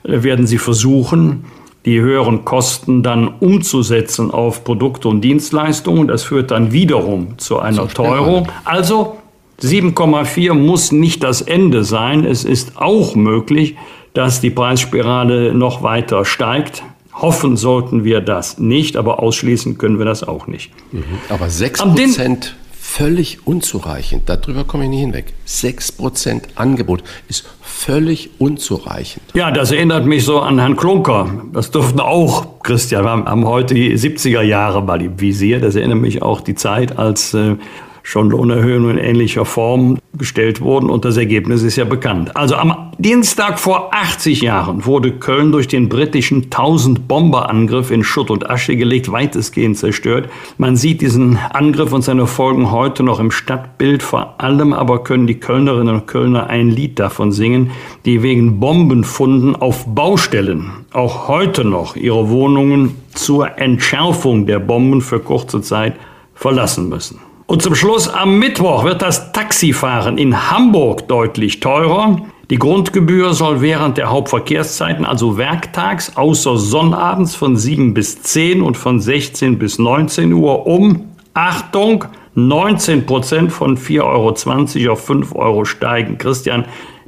werden 0.03 0.47
sie 0.47 0.57
versuchen, 0.57 1.45
die 1.85 1.99
höheren 1.99 2.45
Kosten 2.45 3.01
dann 3.01 3.27
umzusetzen 3.27 4.31
auf 4.31 4.63
Produkte 4.63 5.07
und 5.07 5.21
Dienstleistungen. 5.21 6.07
Das 6.07 6.23
führt 6.23 6.51
dann 6.51 6.71
wiederum 6.71 7.37
zu 7.39 7.59
einer 7.59 7.87
Teuerung. 7.87 8.47
Also 8.65 9.17
7,4 9.61 10.53
muss 10.53 10.91
nicht 10.91 11.23
das 11.23 11.41
Ende 11.41 11.83
sein. 11.83 12.25
Es 12.25 12.43
ist 12.43 12.77
auch 12.77 13.15
möglich, 13.15 13.75
dass 14.13 14.41
die 14.41 14.49
Preisspirale 14.49 15.53
noch 15.53 15.81
weiter 15.83 16.25
steigt. 16.25 16.83
Hoffen 17.13 17.57
sollten 17.57 18.03
wir 18.03 18.21
das 18.21 18.57
nicht, 18.57 18.95
aber 18.95 19.21
ausschließen 19.21 19.77
können 19.77 19.97
wir 19.97 20.05
das 20.05 20.23
auch 20.23 20.47
nicht. 20.47 20.71
Mhm. 20.91 21.03
Aber 21.29 21.49
6 21.49 21.81
Prozent 21.81 22.55
völlig 22.71 23.45
unzureichend. 23.45 24.23
Darüber 24.27 24.65
komme 24.65 24.85
ich 24.85 24.89
nicht 24.89 24.99
hinweg. 24.99 25.33
6% 25.47 26.41
Angebot 26.55 27.03
ist 27.29 27.45
völlig 27.85 28.29
unzureichend. 28.37 29.23
Ja, 29.33 29.51
das 29.51 29.71
erinnert 29.71 30.05
mich 30.05 30.23
so 30.23 30.39
an 30.39 30.59
Herrn 30.59 30.75
Klunker. 30.75 31.29
Das 31.51 31.71
durften 31.71 31.99
auch, 31.99 32.61
Christian, 32.63 33.03
wir 33.03 33.09
haben 33.09 33.45
heute 33.45 33.73
die 33.73 33.97
70er 33.97 34.41
Jahre 34.41 34.83
mal 34.83 35.01
im 35.01 35.19
Visier. 35.19 35.59
Das 35.59 35.75
erinnert 35.75 35.99
mich 35.99 36.21
auch 36.21 36.41
die 36.41 36.55
Zeit, 36.55 36.99
als 36.99 37.33
äh, 37.33 37.55
schon 38.03 38.29
Lohnerhöhungen 38.29 38.97
in 38.97 39.03
ähnlicher 39.03 39.45
Form 39.45 39.97
gestellt 40.13 40.61
wurden 40.61 40.89
und 40.89 41.05
das 41.05 41.17
Ergebnis 41.17 41.63
ist 41.63 41.77
ja 41.77 41.85
bekannt. 41.85 42.35
Also 42.35 42.55
am 42.55 42.91
Dienstag 42.97 43.59
vor 43.59 43.93
80 43.93 44.41
Jahren 44.41 44.85
wurde 44.85 45.13
Köln 45.13 45.51
durch 45.51 45.67
den 45.67 45.89
britischen 45.89 46.49
1000-Bomber-Angriff 46.49 47.91
in 47.91 48.03
Schutt 48.03 48.29
und 48.29 48.49
Asche 48.49 48.75
gelegt, 48.75 49.11
weitestgehend 49.11 49.77
zerstört. 49.77 50.29
Man 50.57 50.75
sieht 50.75 51.01
diesen 51.01 51.37
Angriff 51.37 51.93
und 51.93 52.03
seine 52.03 52.27
Folgen 52.27 52.71
heute 52.71 53.03
noch 53.03 53.19
im 53.19 53.31
Stadtbild. 53.31 54.03
Vor 54.03 54.35
allem 54.41 54.73
aber 54.73 55.03
können 55.03 55.27
die 55.27 55.39
Kölnerinnen 55.39 55.95
und 55.95 56.07
Kölner 56.07 56.47
ein 56.47 56.69
Lied 56.69 56.99
davon 56.99 57.31
singen, 57.31 57.71
die 58.05 58.21
wegen 58.21 58.59
Bombenfunden 58.59 59.55
auf 59.55 59.85
Baustellen 59.87 60.71
auch 60.93 61.27
heute 61.27 61.63
noch 61.63 61.95
ihre 61.95 62.29
Wohnungen 62.29 62.95
zur 63.13 63.57
Entschärfung 63.57 64.45
der 64.45 64.59
Bomben 64.59 65.01
für 65.01 65.19
kurze 65.19 65.61
Zeit 65.61 65.95
verlassen 66.35 66.89
müssen. 66.89 67.19
Und 67.51 67.61
zum 67.61 67.75
Schluss 67.75 68.07
am 68.07 68.39
Mittwoch 68.39 68.85
wird 68.85 69.01
das 69.01 69.33
Taxifahren 69.33 70.17
in 70.17 70.49
Hamburg 70.49 71.09
deutlich 71.09 71.59
teurer. 71.59 72.21
Die 72.49 72.55
Grundgebühr 72.57 73.33
soll 73.33 73.59
während 73.59 73.97
der 73.97 74.09
Hauptverkehrszeiten, 74.09 75.03
also 75.05 75.37
werktags, 75.37 76.15
außer 76.15 76.55
Sonnabends 76.55 77.35
von 77.35 77.57
7 77.57 77.93
bis 77.93 78.21
10 78.21 78.61
und 78.61 78.77
von 78.77 79.01
16 79.01 79.59
bis 79.59 79.79
19 79.79 80.31
Uhr 80.31 80.65
um, 80.65 81.09
Achtung, 81.33 82.05
19 82.35 83.05
Prozent 83.05 83.51
von 83.51 83.77
4,20 83.77 84.85
Euro 84.85 84.93
auf 84.93 85.05
5 85.05 85.35
Euro 85.35 85.65
steigen. 85.65 86.17
Christian, 86.17 86.63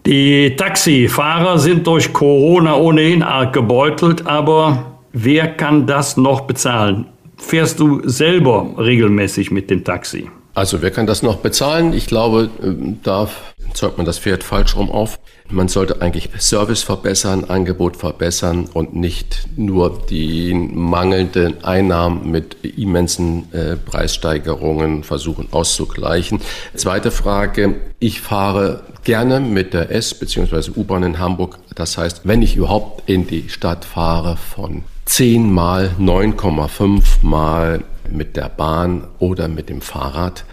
die 0.06 0.58
Taxifahrer 0.58 1.58
sind 1.58 1.88
durch 1.88 2.12
Corona 2.12 2.76
ohnehin 2.76 3.24
arg 3.24 3.54
gebeutelt, 3.54 4.28
aber 4.28 4.98
wer 5.14 5.48
kann 5.56 5.88
das 5.88 6.18
noch 6.18 6.42
bezahlen? 6.42 7.13
Fährst 7.44 7.80
du 7.80 8.02
selber 8.08 8.74
regelmäßig 8.78 9.52
mit 9.52 9.70
dem 9.70 9.84
Taxi? 9.84 10.30
Also 10.56 10.84
wer 10.84 10.92
kann 10.92 11.08
das 11.08 11.24
noch 11.24 11.38
bezahlen? 11.38 11.94
Ich 11.94 12.06
glaube, 12.06 12.50
äh, 12.62 12.94
da 13.02 13.28
zeugt 13.74 13.98
man 13.98 14.06
das 14.06 14.20
Pferd 14.20 14.44
falsch 14.44 14.76
rum 14.76 14.92
auf. 14.92 15.20
Man 15.50 15.68
sollte 15.68 16.00
eigentlich 16.02 16.30
Service 16.38 16.84
verbessern, 16.84 17.46
Angebot 17.46 17.98
verbessern 17.98 18.70
und 18.72 18.96
nicht 18.96 19.48
nur 19.56 20.00
die 20.10 20.54
mangelnden 20.54 21.64
Einnahmen 21.64 22.30
mit 22.30 22.58
immensen 22.64 23.52
äh, 23.52 23.76
Preissteigerungen 23.78 25.04
versuchen 25.04 25.48
auszugleichen. 25.52 26.40
Zweite 26.76 27.10
Frage. 27.10 27.76
Ich 28.00 28.22
fahre 28.22 28.84
gerne 29.04 29.40
mit 29.40 29.74
der 29.74 29.90
S- 29.92 30.14
bzw. 30.14 30.72
U-Bahn 30.76 31.02
in 31.04 31.20
Hamburg. 31.20 31.58
Das 31.76 31.98
heißt, 31.98 32.22
wenn 32.26 32.44
ich 32.44 32.56
überhaupt 32.56 33.10
in 33.10 33.26
die 33.26 33.50
Stadt 33.50 33.86
fahre, 33.86 34.38
von 34.38 34.84
10 35.06 35.52
mal 35.52 35.92
9,5 36.00 37.04
mal 37.22 37.84
mit 38.10 38.36
der 38.36 38.50
Bahn 38.50 39.08
oder 39.20 39.48
mit 39.48 39.70
dem 39.70 39.82
Fahrrad. 39.82 40.46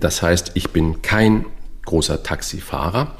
Das 0.00 0.22
heißt, 0.22 0.52
ich 0.54 0.70
bin 0.70 1.02
kein 1.02 1.44
großer 1.84 2.22
Taxifahrer 2.22 3.14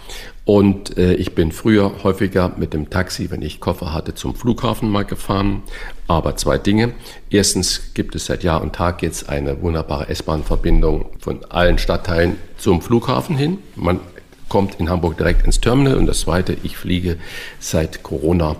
und 0.45 0.97
äh, 0.97 1.15
ich 1.15 1.35
bin 1.35 1.53
früher 1.53 2.03
häufiger 2.03 2.53
mit 2.57 2.73
dem 2.73 2.91
Taxi, 2.91 3.31
wenn 3.31 3.43
ich 3.43 3.61
Koffer 3.61 3.93
hatte, 3.93 4.15
zum 4.15 4.35
Flughafen 4.35 4.89
mal 4.89 5.05
gefahren. 5.05 5.63
Aber 6.09 6.37
zwei 6.37 6.59
Dinge. 6.59 6.93
Erstens 7.31 7.95
gibt 7.95 8.15
es 8.15 8.27
seit 8.27 8.43
Jahr 8.43 8.63
und 8.63 8.75
Tag 8.75 9.03
jetzt 9.03 9.29
eine 9.29 9.63
wunderbare 9.63 10.09
S-Bahn-Verbindung 10.09 11.07
von 11.21 11.45
allen 11.51 11.79
Stadtteilen 11.79 12.37
zum 12.57 12.83
Flughafen 12.83 13.37
hin. 13.37 13.59
Man 13.77 14.01
kommt 14.49 14.81
in 14.81 14.91
Hamburg 14.91 15.17
direkt 15.17 15.47
ins 15.47 15.61
Terminal. 15.61 15.97
Und 15.97 16.07
das 16.07 16.21
Zweite, 16.21 16.57
ich 16.63 16.77
fliege 16.77 17.17
seit 17.61 18.03
Corona 18.03 18.57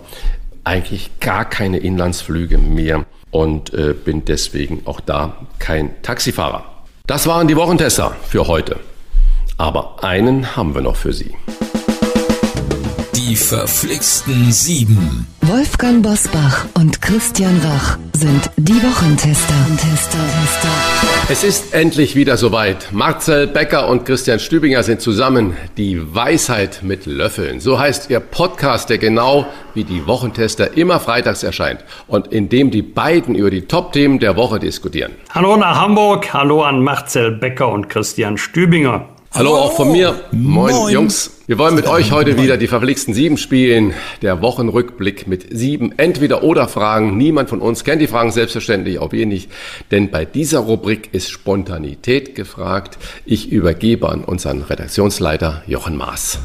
eigentlich 0.63 1.19
gar 1.19 1.45
keine 1.45 1.77
Inlandsflüge 1.77 2.57
mehr 2.57 3.05
und 3.31 3.73
äh, 3.73 3.93
bin 3.93 4.25
deswegen 4.25 4.81
auch 4.85 4.99
da 4.99 5.35
kein 5.59 6.01
Taxifahrer. 6.01 6.65
Das 7.07 7.27
waren 7.27 7.47
die 7.47 7.55
Wochentester 7.55 8.15
für 8.27 8.47
heute. 8.47 8.79
Aber 9.57 10.03
einen 10.03 10.55
haben 10.55 10.73
wir 10.73 10.81
noch 10.81 10.95
für 10.95 11.13
Sie. 11.13 11.35
Die 13.29 13.35
verflixten 13.35 14.51
Sieben. 14.51 15.27
Wolfgang 15.41 16.01
Bosbach 16.01 16.65
und 16.73 17.03
Christian 17.03 17.61
Rach 17.63 17.99
sind 18.13 18.49
die 18.57 18.81
Wochentester. 18.81 19.53
Tester, 19.77 20.17
Tester. 20.17 20.69
Es 21.29 21.43
ist 21.43 21.75
endlich 21.75 22.15
wieder 22.15 22.35
soweit. 22.37 22.89
Marcel 22.91 23.45
Becker 23.45 23.87
und 23.89 24.05
Christian 24.05 24.39
Stübinger 24.39 24.81
sind 24.81 25.01
zusammen. 25.01 25.55
Die 25.77 26.01
Weisheit 26.15 26.79
mit 26.81 27.05
Löffeln. 27.05 27.59
So 27.59 27.77
heißt 27.77 28.09
ihr 28.09 28.21
Podcast, 28.21 28.89
der 28.89 28.97
genau 28.97 29.45
wie 29.75 29.83
die 29.83 30.07
Wochentester 30.07 30.75
immer 30.75 30.99
freitags 30.99 31.43
erscheint 31.43 31.85
und 32.07 32.27
in 32.27 32.49
dem 32.49 32.71
die 32.71 32.81
beiden 32.81 33.35
über 33.35 33.51
die 33.51 33.67
Top-Themen 33.67 34.17
der 34.17 34.35
Woche 34.35 34.57
diskutieren. 34.59 35.11
Hallo 35.29 35.57
nach 35.57 35.79
Hamburg. 35.79 36.33
Hallo 36.33 36.63
an 36.63 36.83
Marcel 36.83 37.33
Becker 37.33 37.71
und 37.71 37.87
Christian 37.87 38.39
Stübinger. 38.39 39.09
Hallo 39.33 39.55
auch 39.55 39.71
von 39.71 39.93
mir. 39.93 40.25
Moin, 40.33 40.75
Moin, 40.75 40.91
Jungs. 40.91 41.31
Wir 41.47 41.57
wollen 41.57 41.73
mit 41.73 41.87
euch 41.87 42.11
heute 42.11 42.37
wieder 42.37 42.57
die 42.57 42.67
verflixten 42.67 43.13
sieben 43.13 43.37
spielen. 43.37 43.93
Der 44.21 44.41
Wochenrückblick 44.41 45.25
mit 45.25 45.57
sieben 45.57 45.97
Entweder-Oder-Fragen. 45.97 47.15
Niemand 47.15 47.47
von 47.47 47.61
uns 47.61 47.85
kennt 47.85 48.01
die 48.01 48.07
Fragen 48.07 48.31
selbstverständlich, 48.31 48.99
auch 48.99 49.13
wir 49.13 49.25
nicht. 49.25 49.49
Denn 49.89 50.11
bei 50.11 50.25
dieser 50.25 50.59
Rubrik 50.59 51.13
ist 51.13 51.29
Spontanität 51.29 52.35
gefragt. 52.35 52.97
Ich 53.23 53.49
übergebe 53.49 54.09
an 54.09 54.25
unseren 54.25 54.63
Redaktionsleiter 54.63 55.63
Jochen 55.65 55.95
Maas. 55.95 56.39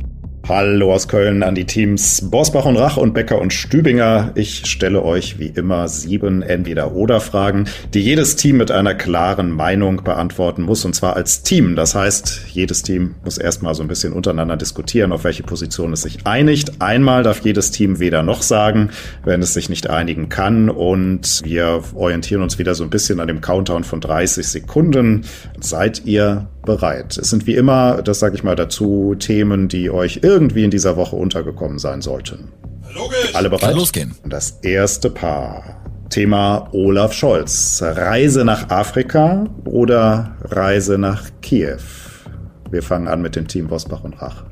Hallo 0.48 0.94
aus 0.94 1.09
Köln 1.09 1.43
an 1.43 1.56
die 1.56 1.64
Teams 1.64 2.31
Borsbach 2.31 2.66
und 2.66 2.77
Rach 2.77 2.97
und 2.97 3.14
Becker 3.14 3.40
und 3.40 3.52
Stübinger. 3.52 4.31
Ich 4.36 4.64
stelle 4.66 5.02
euch 5.02 5.40
wie 5.40 5.48
immer 5.48 5.89
sieben 5.89 6.40
Entweder-Oder-Fragen, 6.40 7.64
die 7.93 8.01
jedes 8.01 8.36
Team 8.36 8.59
mit 8.59 8.70
einer 8.70 8.94
klaren 8.94 9.51
Meinung 9.51 10.05
beantworten 10.05 10.62
muss, 10.62 10.85
und 10.85 10.94
zwar 10.94 11.16
als 11.16 11.43
Team. 11.43 11.74
Das 11.74 11.97
heißt, 11.97 12.43
jedes 12.52 12.85
Team 12.85 13.16
muss 13.24 13.39
erstmal 13.39 13.74
so 13.74 13.82
ein 13.82 13.89
bisschen 13.89 14.12
untereinander 14.12 14.56
diskutieren, 14.56 15.10
auf 15.10 15.24
welche 15.24 15.43
Position 15.43 15.93
es 15.93 16.02
sich 16.02 16.24
einigt. 16.28 16.81
Einmal 16.81 17.24
darf 17.24 17.40
jedes 17.40 17.73
Team 17.73 17.98
weder 17.98 18.23
noch 18.23 18.43
sagen, 18.43 18.90
wenn 19.24 19.43
es 19.43 19.52
sich 19.52 19.68
nicht 19.68 19.90
einigen 19.90 20.28
kann. 20.28 20.70
Und 20.70 21.40
wir 21.43 21.82
orientieren 21.97 22.43
uns 22.43 22.56
wieder 22.60 22.77
so 22.77 22.85
ein 22.85 22.90
bisschen 22.90 23.18
an 23.18 23.27
dem 23.27 23.40
Countdown 23.40 23.82
von 23.82 24.01
30 24.01 24.47
Sekunden. 24.47 25.24
Seid 25.59 26.02
ihr 26.05 26.47
bereit? 26.66 27.16
Es 27.16 27.30
sind 27.30 27.47
wie 27.47 27.55
immer, 27.55 28.02
das 28.02 28.18
sage 28.18 28.34
ich 28.34 28.44
mal 28.44 28.56
dazu, 28.56 29.14
Themen, 29.18 29.68
die 29.68 29.90
euch 29.90 30.20
irgendwie 30.22 30.64
in 30.64 30.70
dieser 30.70 30.97
Woche 30.97 31.16
untergekommen 31.16 31.78
sein 31.78 32.02
sollten. 32.02 32.52
Logisch. 32.94 33.34
Alle 33.34 33.48
bereit? 33.48 33.70
Kann 33.70 33.78
losgehen. 33.78 34.14
Das 34.26 34.59
erste 34.60 35.09
Paar. 35.09 35.82
Thema 36.10 36.68
Olaf 36.72 37.12
Scholz. 37.14 37.82
Reise 37.82 38.44
nach 38.44 38.68
Afrika 38.68 39.47
oder 39.64 40.36
Reise 40.43 40.98
nach 40.98 41.30
Kiew? 41.40 41.80
Wir 42.70 42.82
fangen 42.82 43.09
an 43.09 43.22
mit 43.22 43.36
dem 43.36 43.48
Team 43.48 43.68
Bosbach 43.68 44.05
und 44.05 44.20
Rach. 44.20 44.44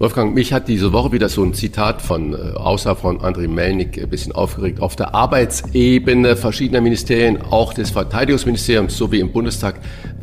Wolfgang, 0.00 0.34
mich 0.34 0.54
hat 0.54 0.66
diese 0.66 0.94
Woche 0.94 1.12
wieder 1.12 1.28
so 1.28 1.44
ein 1.44 1.52
Zitat 1.52 2.00
von, 2.00 2.32
äh, 2.32 2.56
außer 2.56 2.96
von 2.96 3.20
André 3.20 3.46
Melnik, 3.48 4.02
ein 4.02 4.08
bisschen 4.08 4.32
aufgeregt. 4.32 4.80
Auf 4.80 4.96
der 4.96 5.14
Arbeitsebene 5.14 6.36
verschiedener 6.36 6.80
Ministerien, 6.80 7.42
auch 7.50 7.74
des 7.74 7.90
Verteidigungsministeriums 7.90 8.96
sowie 8.96 9.20
im 9.20 9.30
Bundestag, 9.30 9.74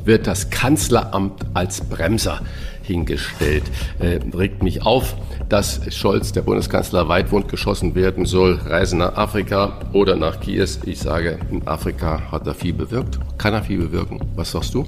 wird 0.04 0.26
das 0.26 0.50
Kanzleramt 0.50 1.46
als 1.54 1.82
Bremser 1.82 2.42
hingestellt. 2.82 3.66
Äh, 4.00 4.18
regt 4.36 4.64
mich 4.64 4.82
auf, 4.82 5.16
dass 5.48 5.80
Scholz, 5.94 6.32
der 6.32 6.42
Bundeskanzler, 6.42 7.08
weit 7.08 7.28
geschossen 7.48 7.94
werden 7.94 8.26
soll. 8.26 8.60
Reisen 8.66 8.98
nach 8.98 9.16
Afrika 9.16 9.80
oder 9.94 10.16
nach 10.16 10.40
Kiew. 10.40 10.70
Ich 10.88 10.98
sage, 10.98 11.38
in 11.52 11.68
Afrika 11.68 12.32
hat 12.32 12.48
er 12.48 12.56
viel 12.56 12.74
bewirkt. 12.74 13.20
Kann 13.38 13.54
er 13.54 13.62
viel 13.62 13.78
bewirken. 13.78 14.22
Was 14.36 14.54
sagst 14.54 14.74
du? 14.74 14.88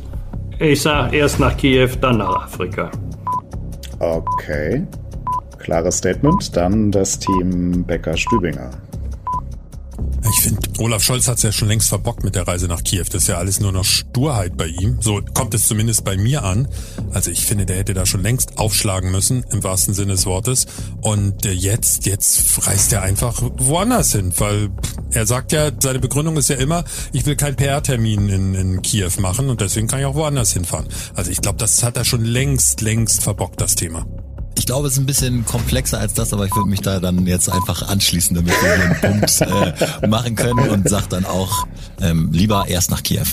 Ich 0.57 0.82
sage 0.82 1.16
erst 1.16 1.40
nach 1.40 1.56
Kiew, 1.56 1.90
dann 2.02 2.18
nach 2.18 2.45
Afrika. 2.45 2.90
Okay. 4.00 4.86
Klares 5.58 5.98
Statement. 5.98 6.56
Dann 6.56 6.92
das 6.92 7.20
Team 7.20 7.84
Becker-Stübinger. 7.84 8.72
Ich 10.32 10.42
finde, 10.42 10.60
Olaf 10.80 11.04
Scholz 11.04 11.28
hat 11.28 11.38
es 11.38 11.44
ja 11.44 11.52
schon 11.52 11.68
längst 11.68 11.90
verbockt 11.90 12.24
mit 12.24 12.36
der 12.36 12.48
Reise 12.48 12.68
nach 12.68 12.84
Kiew. 12.84 13.06
Das 13.12 13.24
ist 13.24 13.28
ja 13.28 13.38
alles 13.38 13.60
nur 13.60 13.72
noch 13.72 13.86
Sturheit 13.86 14.58
bei 14.58 14.68
ihm. 14.68 14.98
So 15.02 15.22
kommt 15.34 15.54
es 15.54 15.68
zumindest 15.68 16.04
bei 16.04 16.18
mir 16.18 16.44
an. 16.44 16.68
Also 17.12 17.32
ich 17.32 17.46
finde, 17.46 17.66
der 17.66 17.78
hätte 17.78 17.94
da 17.94 18.06
schon 18.06 18.22
längst 18.22 18.58
aufschlagen 18.58 19.12
müssen, 19.12 19.44
im 19.52 19.64
wahrsten 19.64 19.94
Sinne 19.94 20.14
des 20.14 20.26
Wortes. 20.26 20.68
Und 21.02 21.46
äh, 21.46 21.52
jetzt, 21.52 22.06
jetzt 22.06 22.68
reist 22.68 22.94
er 22.94 23.02
einfach 23.02 23.42
woanders 23.58 24.12
hin, 24.12 24.34
weil 24.38 24.70
er 25.12 25.26
sagt 25.26 25.52
ja, 25.52 25.72
seine 25.80 26.00
Begründung 26.00 26.38
ist 26.38 26.50
ja 26.50 26.58
immer, 26.58 26.84
ich 27.12 27.26
will 27.26 27.36
keinen 27.36 27.56
PR-Termin 27.56 28.30
in, 28.30 28.56
in 28.56 28.82
Kiew 28.82 29.12
machen 29.20 29.50
und 29.50 29.62
deswegen 29.62 29.88
kann 29.88 30.00
ich 30.00 30.06
auch 30.06 30.16
woanders 30.16 30.54
hinfahren. 30.54 30.88
Also 31.16 31.32
ich 31.32 31.42
glaube, 31.42 31.58
das 31.58 31.82
hat 31.84 31.98
er 31.98 32.06
schon 32.06 32.24
längst, 32.24 32.82
längst 32.82 33.24
verbockt, 33.24 33.60
das 33.62 33.76
Thema. 33.76 34.06
Ich 34.70 34.72
glaube, 34.72 34.86
es 34.86 34.94
ist 34.94 35.00
ein 35.00 35.08
bisschen 35.08 35.46
komplexer 35.46 36.00
als 36.00 36.14
das, 36.14 36.32
aber 36.32 36.46
ich 36.46 36.56
würde 36.56 36.70
mich 36.70 36.82
da 36.82 37.00
dann 37.00 37.26
jetzt 37.26 37.52
einfach 37.52 37.90
anschließen, 37.90 38.36
damit 38.36 38.54
wir 38.62 38.76
hier 38.76 38.86
einen 38.86 39.02
Punkt 39.02 39.41
äh, 39.41 40.08
machen 40.08 40.36
können 40.36 40.70
und 40.70 40.88
sag 40.88 41.10
dann 41.10 41.26
auch 41.26 41.66
ähm, 42.04 42.30
lieber 42.32 42.66
erst 42.68 42.91
nach 42.91 43.02
Kiew. 43.02 43.26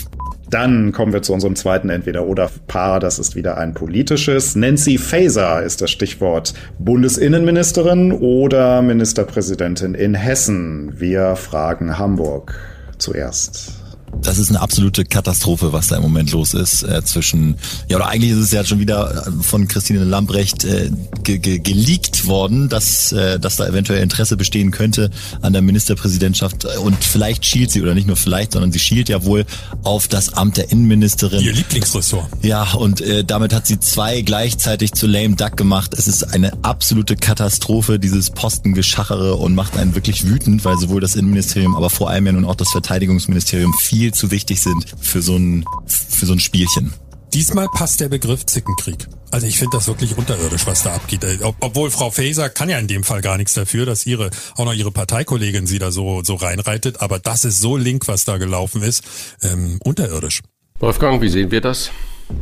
Dann 0.49 0.91
kommen 0.93 1.13
wir 1.13 1.21
zu 1.21 1.33
unserem 1.33 1.55
zweiten 1.55 1.91
Entweder-Oder-Paar. 1.91 2.99
Das 2.99 3.19
ist 3.19 3.35
wieder 3.35 3.55
ein 3.55 3.75
politisches. 3.75 4.55
Nancy 4.55 4.97
Faeser 4.97 5.61
ist 5.61 5.79
das 5.79 5.91
Stichwort. 5.91 6.55
Bundesinnenministerin 6.79 8.13
oder 8.13 8.81
Ministerpräsidentin 8.81 9.93
in 9.93 10.15
Hessen? 10.15 10.99
Wir 10.99 11.35
fragen 11.35 11.99
Hamburg 11.99 12.55
zuerst 12.97 13.73
das 14.21 14.37
ist 14.37 14.49
eine 14.49 14.61
absolute 14.61 15.05
Katastrophe, 15.05 15.73
was 15.73 15.87
da 15.87 15.97
im 15.97 16.01
Moment 16.01 16.31
los 16.31 16.53
ist 16.53 16.83
äh, 16.83 17.03
zwischen, 17.03 17.57
ja 17.87 17.97
oder 17.97 18.07
eigentlich 18.07 18.31
ist 18.31 18.37
es 18.37 18.51
ja 18.51 18.63
schon 18.63 18.79
wieder 18.79 19.27
äh, 19.27 19.43
von 19.43 19.67
Christine 19.67 20.03
Lambrecht 20.03 20.63
äh, 20.63 20.91
ge 21.23 21.37
ge 21.37 21.59
geleakt 21.59 22.25
worden, 22.25 22.69
dass, 22.69 23.11
äh, 23.11 23.39
dass 23.39 23.57
da 23.57 23.67
eventuell 23.67 24.01
Interesse 24.01 24.37
bestehen 24.37 24.71
könnte 24.71 25.11
an 25.41 25.53
der 25.53 25.61
Ministerpräsidentschaft 25.61 26.65
und 26.79 27.03
vielleicht 27.03 27.45
schielt 27.45 27.71
sie 27.71 27.81
oder 27.81 27.93
nicht 27.93 28.07
nur 28.07 28.15
vielleicht, 28.15 28.53
sondern 28.53 28.71
sie 28.71 28.79
schielt 28.79 29.09
ja 29.09 29.23
wohl 29.23 29.45
auf 29.83 30.07
das 30.07 30.33
Amt 30.33 30.57
der 30.57 30.71
Innenministerin. 30.71 31.41
Ihr 31.41 31.53
Lieblingsressort. 31.53 32.27
Ja 32.41 32.73
und 32.73 33.01
äh, 33.01 33.23
damit 33.23 33.53
hat 33.53 33.67
sie 33.67 33.79
zwei 33.79 34.21
gleichzeitig 34.21 34.93
zu 34.93 35.07
lame 35.07 35.35
duck 35.35 35.57
gemacht. 35.57 35.93
Es 35.97 36.07
ist 36.07 36.23
eine 36.23 36.51
absolute 36.63 37.15
Katastrophe, 37.15 37.99
dieses 37.99 38.29
Postengeschachere 38.31 39.35
und 39.35 39.55
macht 39.55 39.77
einen 39.77 39.95
wirklich 39.95 40.25
wütend, 40.25 40.65
weil 40.65 40.77
sowohl 40.77 41.01
das 41.01 41.15
Innenministerium, 41.15 41.75
aber 41.75 41.89
vor 41.89 42.09
allem 42.09 42.25
ja 42.25 42.31
nun 42.31 42.45
auch 42.45 42.55
das 42.55 42.71
Verteidigungsministerium 42.71 43.73
viel 43.79 44.06
viel 44.07 44.13
zu 44.13 44.31
wichtig 44.31 44.61
sind 44.61 44.85
für 45.01 45.21
so 45.21 45.35
ein, 45.35 45.65
für 45.85 46.25
so 46.25 46.31
ein 46.31 46.39
Spielchen. 46.39 46.93
Diesmal 47.33 47.67
passt 47.73 47.99
der 47.99 48.07
Begriff 48.07 48.45
Zickenkrieg. 48.45 49.05
Also 49.31 49.47
ich 49.47 49.57
finde 49.57 49.75
das 49.75 49.89
wirklich 49.89 50.17
unterirdisch, 50.17 50.65
was 50.65 50.83
da 50.83 50.93
abgeht. 50.93 51.25
Ob, 51.43 51.57
obwohl 51.59 51.91
Frau 51.91 52.09
Faeser 52.09 52.47
kann 52.47 52.69
ja 52.69 52.79
in 52.79 52.87
dem 52.87 53.03
Fall 53.03 53.19
gar 53.19 53.35
nichts 53.35 53.53
dafür, 53.53 53.85
dass 53.85 54.05
ihre 54.05 54.29
auch 54.55 54.63
noch 54.63 54.73
ihre 54.73 54.91
Parteikollegin 54.91 55.67
sie 55.67 55.77
da 55.77 55.91
so 55.91 56.23
so 56.23 56.35
reinreitet. 56.35 57.01
Aber 57.01 57.19
das 57.19 57.43
ist 57.43 57.59
so 57.59 57.75
link, 57.75 58.07
was 58.07 58.23
da 58.23 58.37
gelaufen 58.37 58.81
ist, 58.81 59.03
ähm, 59.43 59.77
unterirdisch. 59.83 60.39
Wolfgang, 60.79 61.21
wie 61.21 61.27
sehen 61.27 61.51
wir 61.51 61.59
das? 61.59 61.91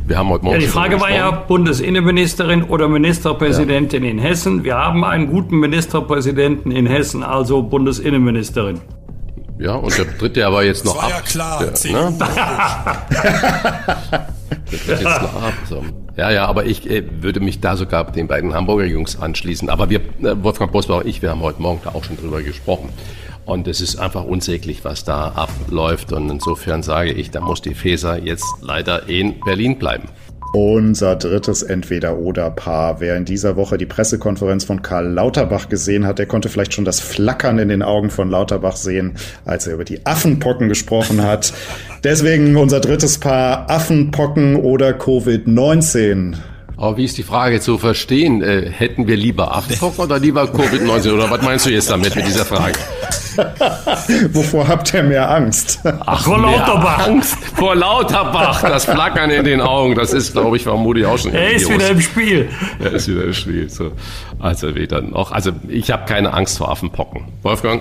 Wir 0.06 0.18
haben 0.18 0.28
heute 0.28 0.44
Morgen. 0.44 0.60
Ja, 0.60 0.64
die 0.64 0.70
Frage 0.70 1.00
war 1.00 1.10
ja 1.10 1.32
Bundesinnenministerin 1.32 2.62
oder 2.62 2.88
Ministerpräsidentin 2.88 4.04
ja. 4.04 4.10
in 4.10 4.18
Hessen. 4.20 4.62
Wir 4.62 4.76
haben 4.76 5.04
einen 5.04 5.28
guten 5.28 5.58
Ministerpräsidenten 5.58 6.70
in 6.70 6.86
Hessen, 6.86 7.24
also 7.24 7.62
Bundesinnenministerin. 7.62 8.80
Ja, 9.58 9.74
und 9.74 9.96
der 9.96 10.04
dritte 10.04 10.46
aber 10.46 10.64
jetzt 10.64 10.84
noch 10.84 10.94
das 10.94 11.02
war 11.02 11.10
ab. 11.10 11.16
Ja 11.16 11.20
klar, 11.22 11.58
der, 11.60 11.92
ne? 11.92 12.14
der 14.70 14.78
tritt 14.78 14.88
jetzt 14.88 15.22
noch 15.22 15.42
ab. 15.42 15.54
So. 15.68 15.82
Ja, 16.16 16.30
ja, 16.30 16.46
aber 16.46 16.64
ich 16.64 16.88
äh, 16.88 17.04
würde 17.22 17.40
mich 17.40 17.60
da 17.60 17.76
sogar 17.76 18.10
den 18.10 18.26
beiden 18.26 18.54
Hamburger 18.54 18.84
Jungs 18.84 19.20
anschließen. 19.20 19.68
Aber 19.68 19.90
wir, 19.90 20.00
äh, 20.00 20.42
Wolfgang 20.42 20.72
Bosbach 20.72 21.00
und 21.00 21.06
ich, 21.06 21.22
wir 21.22 21.30
haben 21.30 21.42
heute 21.42 21.60
Morgen 21.60 21.80
da 21.84 21.90
auch 21.90 22.04
schon 22.04 22.16
drüber 22.16 22.42
gesprochen. 22.42 22.90
Und 23.44 23.68
es 23.68 23.80
ist 23.80 23.96
einfach 23.96 24.24
unsäglich, 24.24 24.84
was 24.84 25.04
da 25.04 25.28
abläuft. 25.28 26.12
Und 26.12 26.28
insofern 26.30 26.82
sage 26.82 27.12
ich, 27.12 27.30
da 27.30 27.40
muss 27.40 27.62
die 27.62 27.74
Feser 27.74 28.18
jetzt 28.22 28.46
leider 28.60 29.08
in 29.08 29.38
Berlin 29.40 29.78
bleiben. 29.78 30.08
Unser 30.58 31.16
drittes 31.16 31.62
Entweder-Oder-Paar. 31.62 32.98
Wer 32.98 33.18
in 33.18 33.26
dieser 33.26 33.56
Woche 33.56 33.76
die 33.76 33.84
Pressekonferenz 33.84 34.64
von 34.64 34.80
Karl 34.80 35.06
Lauterbach 35.06 35.68
gesehen 35.68 36.06
hat, 36.06 36.18
der 36.18 36.24
konnte 36.24 36.48
vielleicht 36.48 36.72
schon 36.72 36.86
das 36.86 36.98
Flackern 36.98 37.58
in 37.58 37.68
den 37.68 37.82
Augen 37.82 38.08
von 38.08 38.30
Lauterbach 38.30 38.76
sehen, 38.76 39.16
als 39.44 39.66
er 39.66 39.74
über 39.74 39.84
die 39.84 40.06
Affenpocken 40.06 40.70
gesprochen 40.70 41.22
hat. 41.22 41.52
Deswegen 42.04 42.56
unser 42.56 42.80
drittes 42.80 43.18
Paar 43.18 43.68
Affenpocken 43.68 44.56
oder 44.56 44.92
Covid-19. 44.92 46.36
Aber 46.78 46.98
wie 46.98 47.04
ist 47.04 47.16
die 47.16 47.22
Frage 47.22 47.60
zu 47.60 47.78
verstehen? 47.78 48.42
Äh, 48.42 48.70
hätten 48.70 49.06
wir 49.06 49.16
lieber 49.16 49.56
Affenpocken 49.56 50.04
oder 50.04 50.18
lieber 50.18 50.42
Covid-19? 50.42 51.12
Oder 51.14 51.30
was 51.30 51.40
meinst 51.40 51.64
du 51.64 51.70
jetzt 51.70 51.90
damit 51.90 52.14
mit 52.14 52.26
dieser 52.26 52.44
Frage? 52.44 52.74
Wovor 54.32 54.68
habt 54.68 54.92
ihr 54.92 55.02
mehr 55.02 55.30
Angst? 55.30 55.80
Ach, 55.84 56.22
vor 56.22 56.38
Lauterbach. 56.38 57.06
Angst 57.06 57.38
vor 57.54 57.74
Lauterbach. 57.74 58.60
Das 58.60 58.84
Flackern 58.84 59.30
in 59.30 59.44
den 59.44 59.62
Augen, 59.62 59.94
das 59.94 60.12
ist, 60.12 60.32
glaube 60.32 60.58
ich, 60.58 60.64
vermutlich 60.64 61.06
auch 61.06 61.18
schon. 61.18 61.32
Er 61.32 61.52
ist 61.52 61.70
wieder 61.70 61.88
im 61.88 62.00
Spiel. 62.00 62.50
Er 62.78 62.92
ist 62.92 63.08
wieder 63.08 63.24
im 63.24 63.32
Spiel. 63.32 63.70
So. 63.70 63.92
Also 64.38 64.74
weder 64.74 65.00
noch. 65.00 65.32
Also 65.32 65.52
ich 65.68 65.90
habe 65.90 66.04
keine 66.04 66.34
Angst 66.34 66.58
vor 66.58 66.70
Affenpocken. 66.70 67.24
Wolfgang? 67.42 67.80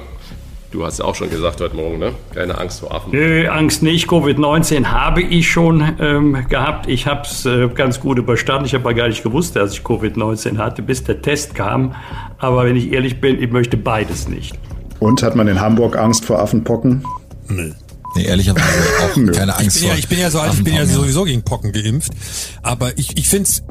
Du 0.75 0.85
hast 0.85 0.99
ja 0.99 1.05
auch 1.05 1.15
schon 1.15 1.29
gesagt 1.29 1.61
heute 1.61 1.73
Morgen, 1.73 1.99
ne? 1.99 2.11
Keine 2.33 2.57
Angst 2.57 2.81
vor 2.81 2.93
Affen. 2.93 3.13
Nö, 3.13 3.47
Angst 3.47 3.81
nicht. 3.81 4.09
Covid-19 4.09 4.87
habe 4.87 5.21
ich 5.21 5.49
schon 5.49 5.81
ähm, 6.01 6.45
gehabt. 6.49 6.89
Ich 6.89 7.07
habe 7.07 7.21
es 7.21 7.45
äh, 7.45 7.69
ganz 7.69 8.01
gut 8.01 8.17
überstanden. 8.17 8.65
Ich 8.65 8.73
habe 8.73 8.93
gar 8.93 9.07
nicht 9.07 9.23
gewusst, 9.23 9.55
dass 9.55 9.71
ich 9.71 9.79
Covid-19 9.79 10.57
hatte, 10.57 10.81
bis 10.81 11.05
der 11.05 11.21
Test 11.21 11.55
kam. 11.55 11.95
Aber 12.39 12.65
wenn 12.65 12.75
ich 12.75 12.91
ehrlich 12.91 13.21
bin, 13.21 13.41
ich 13.41 13.49
möchte 13.49 13.77
beides 13.77 14.27
nicht. 14.27 14.59
Und 14.99 15.23
hat 15.23 15.37
man 15.37 15.47
in 15.47 15.61
Hamburg 15.61 15.95
Angst 15.95 16.25
vor 16.25 16.39
Affenpocken? 16.39 17.05
Nö. 17.47 17.71
Nee, 18.17 18.25
ehrlicherweise 18.25 18.65
auch 19.01 19.31
keine 19.33 19.55
Angst 19.55 19.77
ich 19.77 19.81
bin, 19.81 19.89
ja, 19.91 19.95
ich 19.95 20.07
bin 20.09 20.19
ja 20.19 20.29
so 20.29 20.41
alt, 20.41 20.55
ich 20.55 20.63
bin 20.65 20.73
ja 20.73 20.85
sowieso 20.85 21.23
gegen 21.23 21.41
Pocken 21.43 21.71
geimpft. 21.71 22.11
Aber 22.63 22.97
ich, 22.97 23.17
ich 23.17 23.29
finde 23.29 23.43
es, 23.43 23.63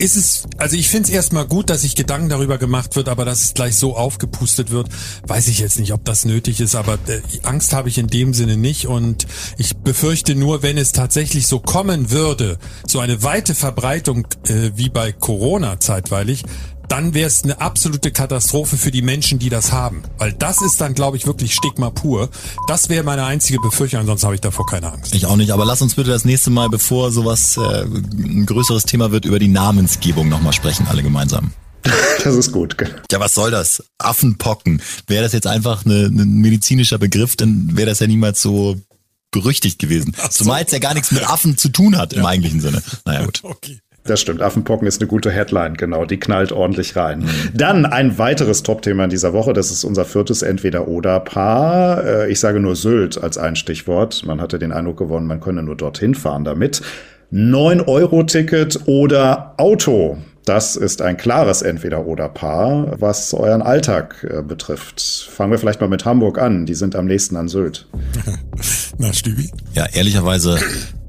ist 0.00 0.16
es, 0.16 0.44
also 0.56 0.76
ich 0.76 0.88
finde 0.88 1.08
es 1.08 1.14
erstmal 1.14 1.46
gut, 1.46 1.68
dass 1.68 1.82
sich 1.82 1.94
Gedanken 1.94 2.30
darüber 2.30 2.56
gemacht 2.56 2.96
wird, 2.96 3.08
aber 3.08 3.24
dass 3.24 3.44
es 3.44 3.54
gleich 3.54 3.76
so 3.76 3.96
aufgepustet 3.96 4.70
wird, 4.70 4.88
weiß 5.26 5.48
ich 5.48 5.58
jetzt 5.58 5.78
nicht, 5.78 5.92
ob 5.92 6.04
das 6.04 6.24
nötig 6.24 6.60
ist, 6.60 6.74
aber 6.74 6.94
äh, 7.06 7.20
Angst 7.42 7.74
habe 7.74 7.88
ich 7.90 7.98
in 7.98 8.06
dem 8.06 8.32
Sinne 8.32 8.56
nicht 8.56 8.86
und 8.86 9.26
ich 9.58 9.76
befürchte 9.76 10.34
nur, 10.34 10.62
wenn 10.62 10.78
es 10.78 10.92
tatsächlich 10.92 11.46
so 11.46 11.60
kommen 11.60 12.10
würde, 12.10 12.58
so 12.86 12.98
eine 13.00 13.22
weite 13.22 13.54
Verbreitung 13.54 14.26
äh, 14.48 14.70
wie 14.74 14.88
bei 14.88 15.12
Corona 15.12 15.78
zeitweilig, 15.80 16.44
dann 16.90 17.14
wäre 17.14 17.28
es 17.28 17.44
eine 17.44 17.60
absolute 17.60 18.10
Katastrophe 18.10 18.76
für 18.76 18.90
die 18.90 19.02
Menschen, 19.02 19.38
die 19.38 19.48
das 19.48 19.72
haben. 19.72 20.02
Weil 20.18 20.32
das 20.32 20.60
ist 20.60 20.80
dann, 20.80 20.94
glaube 20.94 21.16
ich, 21.16 21.26
wirklich 21.26 21.54
Stigma 21.54 21.90
pur. 21.90 22.28
Das 22.66 22.88
wäre 22.88 23.04
meine 23.04 23.24
einzige 23.24 23.60
Befürchtung, 23.60 24.00
ansonsten 24.00 24.26
habe 24.26 24.34
ich 24.34 24.40
davor 24.40 24.66
keine 24.66 24.92
Angst. 24.92 25.14
Ich 25.14 25.26
auch 25.26 25.36
nicht, 25.36 25.52
aber 25.52 25.64
lass 25.64 25.80
uns 25.82 25.94
bitte 25.94 26.10
das 26.10 26.24
nächste 26.24 26.50
Mal, 26.50 26.68
bevor 26.68 27.12
sowas 27.12 27.56
äh, 27.56 27.84
ein 27.84 28.44
größeres 28.44 28.84
Thema 28.84 29.12
wird, 29.12 29.24
über 29.24 29.38
die 29.38 29.48
Namensgebung 29.48 30.28
nochmal 30.28 30.52
sprechen, 30.52 30.86
alle 30.88 31.02
gemeinsam. 31.02 31.52
Das 32.22 32.34
ist 32.34 32.52
gut. 32.52 32.76
Ja, 33.10 33.18
was 33.18 33.32
soll 33.32 33.50
das? 33.50 33.82
Affenpocken. 33.96 34.82
Wäre 35.06 35.22
das 35.22 35.32
jetzt 35.32 35.46
einfach 35.46 35.86
eine, 35.86 36.04
ein 36.04 36.34
medizinischer 36.34 36.98
Begriff, 36.98 37.34
dann 37.34 37.78
wäre 37.78 37.88
das 37.88 38.00
ja 38.00 38.06
niemals 38.06 38.42
so 38.42 38.78
berüchtigt 39.30 39.78
gewesen. 39.78 40.14
So. 40.20 40.28
Zumal 40.28 40.64
es 40.64 40.72
ja 40.72 40.80
gar 40.80 40.92
nichts 40.92 41.12
mit 41.12 41.26
Affen 41.26 41.56
zu 41.56 41.70
tun 41.70 41.96
hat 41.96 42.12
im 42.12 42.26
eigentlichen 42.26 42.60
Sinne. 42.60 42.82
Naja, 43.06 43.24
gut. 43.24 43.40
Okay. 43.50 43.80
Das 44.04 44.20
stimmt. 44.20 44.40
Affenpocken 44.40 44.88
ist 44.88 45.00
eine 45.00 45.08
gute 45.08 45.30
Headline, 45.30 45.74
genau. 45.74 46.04
Die 46.04 46.18
knallt 46.18 46.52
ordentlich 46.52 46.96
rein. 46.96 47.28
Dann 47.54 47.84
ein 47.84 48.18
weiteres 48.18 48.62
Top-Thema 48.62 49.04
in 49.04 49.10
dieser 49.10 49.32
Woche. 49.32 49.52
Das 49.52 49.70
ist 49.70 49.84
unser 49.84 50.04
viertes 50.04 50.42
Entweder-Oder-Paar. 50.42 52.04
Äh, 52.04 52.32
ich 52.32 52.40
sage 52.40 52.60
nur 52.60 52.76
Sylt 52.76 53.22
als 53.22 53.36
ein 53.36 53.56
Stichwort. 53.56 54.24
Man 54.24 54.40
hatte 54.40 54.58
den 54.58 54.72
Eindruck 54.72 54.98
gewonnen, 54.98 55.26
man 55.26 55.40
könne 55.40 55.62
nur 55.62 55.76
dorthin 55.76 56.14
fahren 56.14 56.44
damit. 56.44 56.80
9-Euro-Ticket 57.32 58.80
oder 58.86 59.54
Auto. 59.58 60.18
Das 60.46 60.74
ist 60.74 61.02
ein 61.02 61.16
klares 61.16 61.60
Entweder-Oder-Paar, 61.62 63.00
was 63.00 63.34
euren 63.34 63.62
Alltag 63.62 64.26
äh, 64.28 64.42
betrifft. 64.42 65.28
Fangen 65.30 65.52
wir 65.52 65.58
vielleicht 65.58 65.80
mal 65.80 65.88
mit 65.88 66.06
Hamburg 66.06 66.38
an. 66.38 66.64
Die 66.64 66.74
sind 66.74 66.96
am 66.96 67.04
nächsten 67.04 67.36
an 67.36 67.48
Sylt. 67.48 67.86
Na, 68.98 69.12
Stübi? 69.12 69.50
Ja, 69.74 69.86
ehrlicherweise 69.92 70.58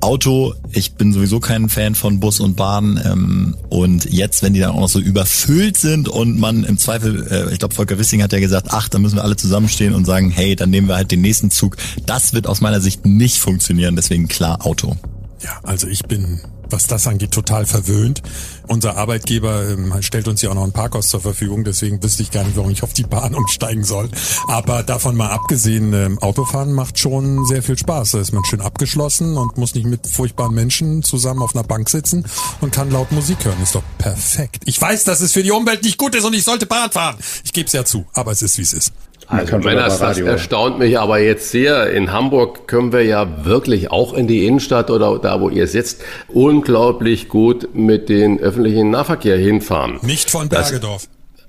Auto, 0.02 0.56
ich 0.72 0.94
bin 0.94 1.14
sowieso 1.14 1.40
kein 1.40 1.69
Fan 1.69 1.95
von 1.95 2.19
Bus 2.19 2.40
und 2.40 2.56
Bahn. 2.56 2.99
Ähm, 3.06 3.56
und 3.69 4.06
jetzt, 4.11 4.44
wenn 4.44 4.53
die 4.53 4.60
dann 4.60 4.72
auch 4.72 4.82
noch 4.82 4.90
so 4.90 4.99
überfüllt 4.99 5.78
sind 5.78 6.10
und 6.10 6.40
man 6.40 6.64
im 6.64 6.78
Zweifel, 6.78 7.28
äh, 7.30 7.53
ich 7.53 7.60
glaube, 7.60 7.76
Volker 7.76 7.98
Wissing 7.98 8.22
hat 8.22 8.34
ja 8.34 8.40
gesagt, 8.40 8.68
ach, 8.72 8.90
dann 8.90 9.02
müssen 9.02 9.15
wir 9.15 9.23
alle 9.23 9.36
zusammenstehen 9.36 9.94
und 9.94 10.06
sagen, 10.06 10.30
hey, 10.30 10.56
dann 10.56 10.69
nehmen 10.69 10.88
wir 10.88 10.95
halt 10.95 11.11
den 11.11 11.22
nächsten 11.22 11.52
Zug. 11.52 11.78
Das 12.06 12.34
wird 12.34 12.48
aus 12.48 12.61
meiner 12.61 12.82
Sicht 12.82 13.06
nicht 13.06 13.38
funktionieren, 13.38 13.95
deswegen 13.95 14.28
klar 14.28 14.65
Auto. 14.65 14.98
Ja, 15.44 15.60
also 15.64 15.88
ich 15.88 16.03
bin 16.03 16.41
was 16.72 16.88
das 16.88 17.07
angeht, 17.07 17.31
total 17.31 17.65
verwöhnt. 17.65 18.22
Unser 18.68 18.98
Arbeitgeber 18.98 19.69
ähm, 19.69 19.93
stellt 20.02 20.27
uns 20.27 20.41
ja 20.41 20.49
auch 20.49 20.56
noch 20.56 20.64
ein 20.64 20.72
Parkhaus 20.72 21.07
zur 21.07 21.22
Verfügung, 21.22 21.64
deswegen 21.64 22.02
wüsste 22.02 22.23
ich 22.23 22.31
gar 22.31 22.43
nicht, 22.43 22.56
warum 22.56 22.72
ich 22.72 22.84
auf 22.84 22.93
die 22.93 23.03
Bahn 23.03 23.35
umsteigen 23.41 23.84
soll. 23.84 24.10
Aber 24.48 24.84
davon 24.84 25.15
mal 25.15 25.30
abgesehen, 25.30 25.93
ähm, 25.93 26.19
Autofahren 26.19 26.73
macht 26.73 26.99
schon 26.99 27.45
sehr 27.45 27.64
viel 27.64 27.77
Spaß. 27.77 28.11
Da 28.11 28.19
ist 28.19 28.31
man 28.31 28.45
schön 28.45 28.61
abgeschlossen 28.61 29.38
und 29.38 29.57
muss 29.57 29.76
nicht 29.76 29.85
mit 29.85 30.07
furchtbaren 30.07 30.53
Menschen 30.53 31.03
zusammen 31.03 31.41
auf 31.41 31.56
einer 31.56 31.64
Bank 31.64 31.89
sitzen 31.89 32.26
und 32.61 32.72
kann 32.72 32.91
laut 32.91 33.11
Musik 33.11 33.43
hören. 33.45 33.61
Ist 33.61 33.76
doch 33.76 33.84
perfekt. 33.98 34.64
Ich 34.65 34.80
weiß, 34.80 35.03
dass 35.03 35.22
es 35.22 35.34
für 35.34 35.43
die 35.43 35.52
Umwelt 35.52 35.84
nicht 35.84 35.98
gut 35.98 36.15
ist 36.15 36.23
und 36.23 36.34
ich 36.34 36.43
sollte 36.43 36.65
Bahn 36.65 36.91
fahren. 36.91 37.18
Ich 37.43 37.53
gebe 37.53 37.68
es 37.68 37.73
ja 37.73 37.85
zu, 37.85 38.06
aber 38.14 38.31
es 38.31 38.41
ist, 38.41 38.57
wie 38.57 38.64
es 38.64 38.73
ist. 38.73 38.93
Also 39.32 39.58
Männers, 39.60 39.99
das 39.99 40.20
erstaunt 40.20 40.78
mich 40.78 40.99
aber 40.99 41.20
jetzt 41.20 41.52
sehr. 41.52 41.90
In 41.91 42.12
Hamburg 42.12 42.68
können 42.68 42.91
wir 42.91 43.03
ja 43.03 43.45
wirklich 43.45 43.90
auch 43.90 44.14
in 44.14 44.28
die 44.28 44.45
Innenstadt 44.45 44.91
oder 44.91 45.18
da, 45.20 45.40
wo 45.40 45.49
ihr 45.49 45.68
sitzt, 45.68 46.03
unglaublich 46.28 47.30
gut 47.30 47.70
mit 47.74 48.10
den 48.10 48.40
öffentlichen 48.40 48.91
Nahverkehr 48.91 49.38
hinfahren. 49.38 49.99
Nicht 50.02 50.30
von 50.30 50.49
Bergedorf. 50.49 51.08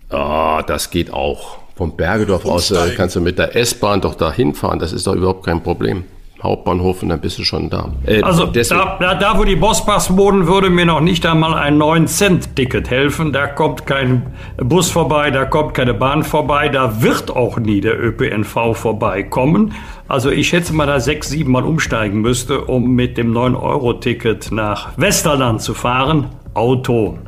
Das, 0.08 0.18
oh, 0.18 0.60
das 0.66 0.90
geht 0.90 1.12
auch. 1.12 1.58
Von 1.74 1.96
Bergedorf 1.96 2.44
Umsteigen. 2.44 2.82
aus 2.84 2.90
äh, 2.90 2.94
kannst 2.94 3.16
du 3.16 3.20
mit 3.20 3.38
der 3.38 3.56
S-Bahn 3.56 4.00
doch 4.00 4.14
da 4.14 4.32
hinfahren. 4.32 4.78
Das 4.78 4.92
ist 4.92 5.06
doch 5.06 5.14
überhaupt 5.14 5.44
kein 5.44 5.62
Problem. 5.62 6.04
Hauptbahnhof 6.42 7.02
und 7.02 7.10
dann 7.10 7.20
bist 7.20 7.38
du 7.38 7.44
schon 7.44 7.70
da. 7.70 7.90
Äh, 8.04 8.22
also 8.22 8.46
da, 8.46 8.98
da, 8.98 9.14
da, 9.14 9.38
wo 9.38 9.44
die 9.44 9.56
Bosspass 9.56 10.16
wohnen, 10.16 10.46
würde 10.46 10.70
mir 10.70 10.86
noch 10.86 11.00
nicht 11.00 11.24
einmal 11.24 11.54
ein 11.54 11.80
9-Cent-Ticket 11.80 12.90
helfen. 12.90 13.32
Da 13.32 13.46
kommt 13.46 13.86
kein 13.86 14.26
Bus 14.56 14.90
vorbei, 14.90 15.30
da 15.30 15.44
kommt 15.44 15.74
keine 15.74 15.94
Bahn 15.94 16.24
vorbei, 16.24 16.68
da 16.68 17.02
wird 17.02 17.30
auch 17.30 17.58
nie 17.58 17.80
der 17.80 18.02
ÖPNV 18.02 18.74
vorbeikommen. 18.74 19.74
Also 20.08 20.30
ich 20.30 20.48
schätze 20.48 20.74
mal, 20.74 20.86
da 20.86 21.00
sechs, 21.00 21.28
sieben 21.28 21.52
Mal 21.52 21.64
umsteigen 21.64 22.20
müsste, 22.20 22.62
um 22.62 22.90
mit 22.90 23.16
dem 23.16 23.32
9-Euro-Ticket 23.32 24.50
nach 24.50 24.90
Westerland 24.96 25.62
zu 25.62 25.74
fahren. 25.74 26.26
Auto. 26.54 27.18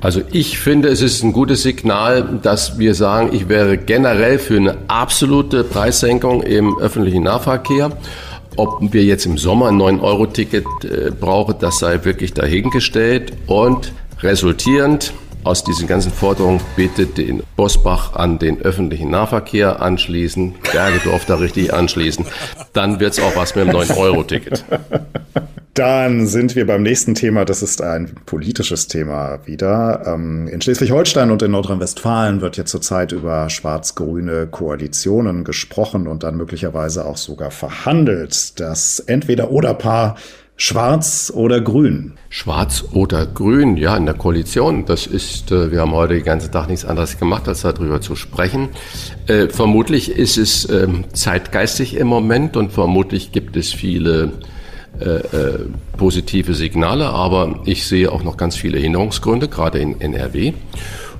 Also 0.00 0.20
ich 0.30 0.58
finde, 0.58 0.88
es 0.88 1.02
ist 1.02 1.24
ein 1.24 1.32
gutes 1.32 1.62
Signal, 1.62 2.38
dass 2.42 2.78
wir 2.78 2.94
sagen, 2.94 3.30
ich 3.32 3.48
wäre 3.48 3.76
generell 3.76 4.38
für 4.38 4.56
eine 4.56 4.76
absolute 4.86 5.64
Preissenkung 5.64 6.42
im 6.42 6.78
öffentlichen 6.78 7.24
Nahverkehr. 7.24 7.90
Ob 8.56 8.92
wir 8.92 9.04
jetzt 9.04 9.26
im 9.26 9.38
Sommer 9.38 9.68
ein 9.68 9.80
9-Euro-Ticket 9.80 10.66
äh, 10.84 11.10
brauchen, 11.10 11.56
das 11.60 11.78
sei 11.78 12.04
wirklich 12.04 12.34
dahingestellt. 12.34 13.32
Und 13.46 13.92
resultierend 14.20 15.12
aus 15.44 15.64
diesen 15.64 15.86
ganzen 15.86 16.12
Forderungen 16.12 16.60
bitte 16.76 17.06
den 17.06 17.42
Bosbach 17.56 18.14
an 18.14 18.38
den 18.38 18.60
öffentlichen 18.60 19.10
Nahverkehr 19.10 19.80
anschließen, 19.80 20.56
Bergedorf 20.72 21.24
da 21.24 21.36
richtig 21.36 21.72
anschließen. 21.72 22.26
Dann 22.72 23.00
wird's 23.00 23.20
auch 23.20 23.36
was 23.36 23.54
mit 23.54 23.68
dem 23.68 23.74
9-Euro-Ticket. 23.74 24.64
Dann 25.78 26.26
sind 26.26 26.56
wir 26.56 26.66
beim 26.66 26.82
nächsten 26.82 27.14
Thema. 27.14 27.44
Das 27.44 27.62
ist 27.62 27.80
ein 27.82 28.12
politisches 28.26 28.88
Thema 28.88 29.38
wieder. 29.46 30.02
Ähm, 30.06 30.48
in 30.48 30.60
Schleswig-Holstein 30.60 31.30
und 31.30 31.40
in 31.40 31.52
Nordrhein-Westfalen 31.52 32.40
wird 32.40 32.56
jetzt 32.56 32.72
zurzeit 32.72 33.12
über 33.12 33.48
schwarz-grüne 33.48 34.48
Koalitionen 34.48 35.44
gesprochen 35.44 36.08
und 36.08 36.24
dann 36.24 36.36
möglicherweise 36.36 37.04
auch 37.04 37.16
sogar 37.16 37.52
verhandelt. 37.52 38.58
Das 38.58 38.98
Entweder-Oder-Paar 38.98 40.16
Schwarz 40.56 41.32
oder 41.32 41.60
Grün? 41.60 42.14
Schwarz 42.28 42.82
oder 42.90 43.24
Grün, 43.24 43.76
ja, 43.76 43.96
in 43.96 44.06
der 44.06 44.16
Koalition. 44.16 44.84
Das 44.84 45.06
ist, 45.06 45.52
äh, 45.52 45.70
wir 45.70 45.82
haben 45.82 45.92
heute 45.92 46.14
den 46.14 46.24
ganzen 46.24 46.50
Tag 46.50 46.68
nichts 46.68 46.84
anderes 46.84 47.20
gemacht, 47.20 47.46
als 47.46 47.60
darüber 47.62 48.00
zu 48.00 48.16
sprechen. 48.16 48.70
Äh, 49.28 49.46
vermutlich 49.46 50.10
ist 50.10 50.38
es 50.38 50.64
äh, 50.64 50.88
zeitgeistig 51.12 51.94
im 51.94 52.08
Moment 52.08 52.56
und 52.56 52.72
vermutlich 52.72 53.30
gibt 53.30 53.56
es 53.56 53.72
viele 53.72 54.32
äh, 55.00 55.36
äh, 55.36 55.66
positive 55.96 56.54
Signale, 56.54 57.08
aber 57.08 57.60
ich 57.64 57.86
sehe 57.86 58.10
auch 58.10 58.22
noch 58.22 58.36
ganz 58.36 58.56
viele 58.56 58.78
Hinderungsgründe, 58.78 59.48
gerade 59.48 59.78
in 59.78 60.00
NRW. 60.00 60.52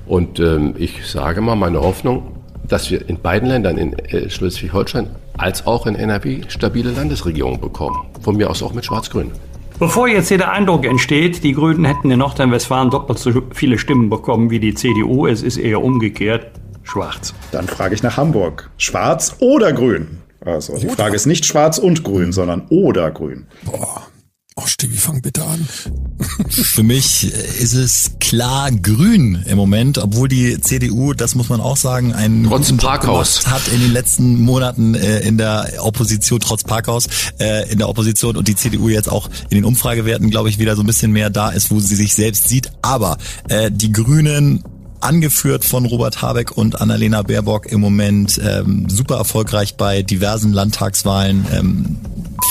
Und 0.05 0.39
ähm, 0.39 0.75
ich 0.77 1.05
sage 1.07 1.41
mal, 1.41 1.55
meine 1.55 1.81
Hoffnung, 1.81 2.35
dass 2.67 2.89
wir 2.91 3.07
in 3.07 3.19
beiden 3.19 3.47
Ländern, 3.49 3.77
in 3.77 3.93
äh, 3.93 4.29
Schleswig-Holstein 4.29 5.07
als 5.37 5.65
auch 5.65 5.85
in 5.87 5.95
NRW, 5.95 6.41
stabile 6.47 6.91
Landesregierungen 6.91 7.61
bekommen. 7.61 7.97
Von 8.21 8.37
mir 8.37 8.49
aus 8.49 8.61
auch 8.61 8.73
mit 8.73 8.85
Schwarz-Grün. 8.85 9.31
Bevor 9.79 10.09
jetzt 10.09 10.27
hier 10.27 10.37
der 10.37 10.51
Eindruck 10.51 10.85
entsteht, 10.85 11.41
die 11.43 11.53
Grünen 11.53 11.85
hätten 11.85 12.11
in 12.11 12.19
Nordrhein-Westfalen 12.19 12.89
doppelt 12.89 13.17
so 13.17 13.31
viele 13.53 13.77
Stimmen 13.77 14.09
bekommen 14.09 14.49
wie 14.49 14.59
die 14.59 14.73
CDU, 14.73 15.25
es 15.25 15.41
ist 15.41 15.55
eher 15.55 15.81
umgekehrt, 15.81 16.47
schwarz. 16.83 17.33
Dann 17.53 17.65
frage 17.65 17.95
ich 17.95 18.03
nach 18.03 18.17
Hamburg. 18.17 18.69
Schwarz 18.77 19.37
oder 19.39 19.71
grün? 19.71 20.17
Also 20.41 20.77
die 20.77 20.87
Frage 20.89 21.15
ist 21.15 21.25
nicht 21.25 21.45
schwarz 21.45 21.77
und 21.77 22.03
grün, 22.03 22.31
sondern 22.31 22.67
oder 22.69 23.11
grün. 23.11 23.47
Boah. 23.63 24.07
Oh, 24.61 24.65
Stevie, 24.65 24.97
fang 24.97 25.21
bitte 25.21 25.41
an. 25.45 25.65
Für 26.49 26.83
mich 26.83 27.31
ist 27.31 27.73
es 27.73 28.11
klar 28.19 28.69
grün 28.71 29.41
im 29.47 29.55
Moment, 29.55 29.97
obwohl 29.97 30.27
die 30.27 30.59
CDU, 30.59 31.13
das 31.13 31.35
muss 31.35 31.47
man 31.47 31.61
auch 31.61 31.77
sagen, 31.77 32.11
einen 32.11 32.43
trotz 32.43 32.75
Parkhaus 32.75 33.47
hat 33.47 33.69
in 33.69 33.79
den 33.79 33.93
letzten 33.93 34.41
Monaten 34.41 34.95
äh, 34.95 35.21
in 35.21 35.37
der 35.37 35.71
Opposition, 35.79 36.41
trotz 36.41 36.65
Parkhaus, 36.65 37.07
äh, 37.39 37.71
in 37.71 37.77
der 37.77 37.87
Opposition 37.87 38.35
und 38.35 38.49
die 38.49 38.55
CDU 38.55 38.89
jetzt 38.89 39.09
auch 39.09 39.29
in 39.49 39.55
den 39.55 39.63
Umfragewerten, 39.63 40.29
glaube 40.29 40.49
ich, 40.49 40.59
wieder 40.59 40.75
so 40.75 40.83
ein 40.83 40.87
bisschen 40.87 41.13
mehr 41.13 41.29
da 41.29 41.51
ist, 41.51 41.71
wo 41.71 41.79
sie 41.79 41.95
sich 41.95 42.13
selbst 42.13 42.49
sieht. 42.49 42.69
Aber 42.81 43.17
äh, 43.47 43.71
die 43.71 43.93
Grünen 43.93 44.65
angeführt 45.01 45.65
von 45.65 45.85
Robert 45.85 46.21
Habeck 46.21 46.55
und 46.55 46.81
Annalena 46.81 47.21
Baerbock 47.21 47.67
im 47.67 47.81
Moment 47.81 48.39
ähm, 48.43 48.87
super 48.89 49.17
erfolgreich 49.17 49.75
bei 49.75 50.01
diversen 50.01 50.53
Landtagswahlen. 50.53 51.45
Ähm, 51.53 51.97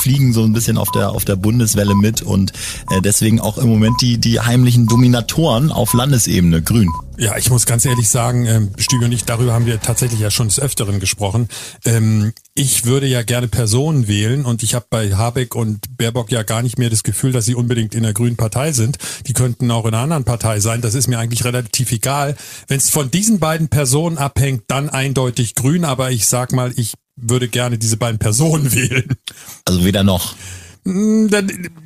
fliegen 0.01 0.33
so 0.33 0.45
ein 0.45 0.53
bisschen 0.53 0.79
auf 0.79 0.91
der 0.93 1.11
auf 1.11 1.25
der 1.25 1.37
Bundeswelle 1.37 1.95
mit 1.95 2.23
und 2.23 2.53
äh, 2.91 3.01
deswegen 3.01 3.41
auch 3.41 3.59
im 3.59 3.69
Moment 3.69 4.01
die 4.01 4.19
die 4.19 4.41
heimlichen 4.41 4.87
Dominatoren 4.87 5.73
auf 5.73 5.93
Landesebene 5.93 6.63
grün. 6.63 6.91
Ja, 7.17 7.37
ich 7.37 7.51
muss 7.51 7.67
ganz 7.67 7.85
ehrlich 7.85 8.09
sagen, 8.09 8.47
ähm, 8.47 8.71
Stüge 8.79 9.07
und 9.07 9.13
ich, 9.13 9.25
darüber 9.25 9.53
haben 9.53 9.67
wir 9.67 9.81
tatsächlich 9.81 10.21
ja 10.21 10.31
schon 10.31 10.49
des 10.49 10.61
Öfteren 10.61 11.01
gesprochen. 11.01 11.49
Ähm, 11.85 12.33
ich 12.59 12.85
würde 12.85 13.07
ja 13.07 13.23
gerne 13.23 13.47
Personen 13.47 14.09
wählen 14.09 14.45
und 14.45 14.65
ich 14.65 14.75
habe 14.75 14.87
bei 14.91 15.15
Habeck 15.15 15.55
und 15.55 15.97
Baerbock 15.97 16.33
ja 16.33 16.43
gar 16.43 16.61
nicht 16.61 16.77
mehr 16.77 16.91
das 16.91 17.05
Gefühl, 17.05 17.31
dass 17.31 17.47
sie 17.47 17.55
unbedingt 17.55 17.95
in 17.95 18.03
der 18.03 18.13
grünen 18.13 18.37
Partei 18.37 18.73
sind. 18.73 18.99
Die 19.29 19.33
könnten 19.33 19.71
auch 19.71 19.87
in 19.87 19.95
einer 19.95 20.03
anderen 20.03 20.25
Partei 20.25 20.59
sein. 20.59 20.81
Das 20.81 20.95
ist 20.95 21.07
mir 21.07 21.21
eigentlich 21.21 21.45
relativ 21.45 21.93
egal. 21.93 22.37
Wenn 22.67 22.79
es 22.79 22.91
von 22.91 23.13
diesen 23.13 23.39
beiden 23.39 23.69
Personen 23.69 24.19
abhängt, 24.19 24.65
dann 24.67 24.91
eindeutig 24.91 25.55
grün. 25.55 25.85
Aber 25.85 26.11
ich 26.11 26.27
sag 26.27 26.53
mal, 26.53 26.73
ich 26.75 26.95
würde 27.15 27.47
gerne 27.47 27.79
diese 27.79 27.97
beiden 27.97 28.19
Personen 28.19 28.73
wählen. 28.75 29.07
Also 29.65 29.85
weder 29.85 30.03
noch. 30.03 30.35
Hm, 30.85 31.31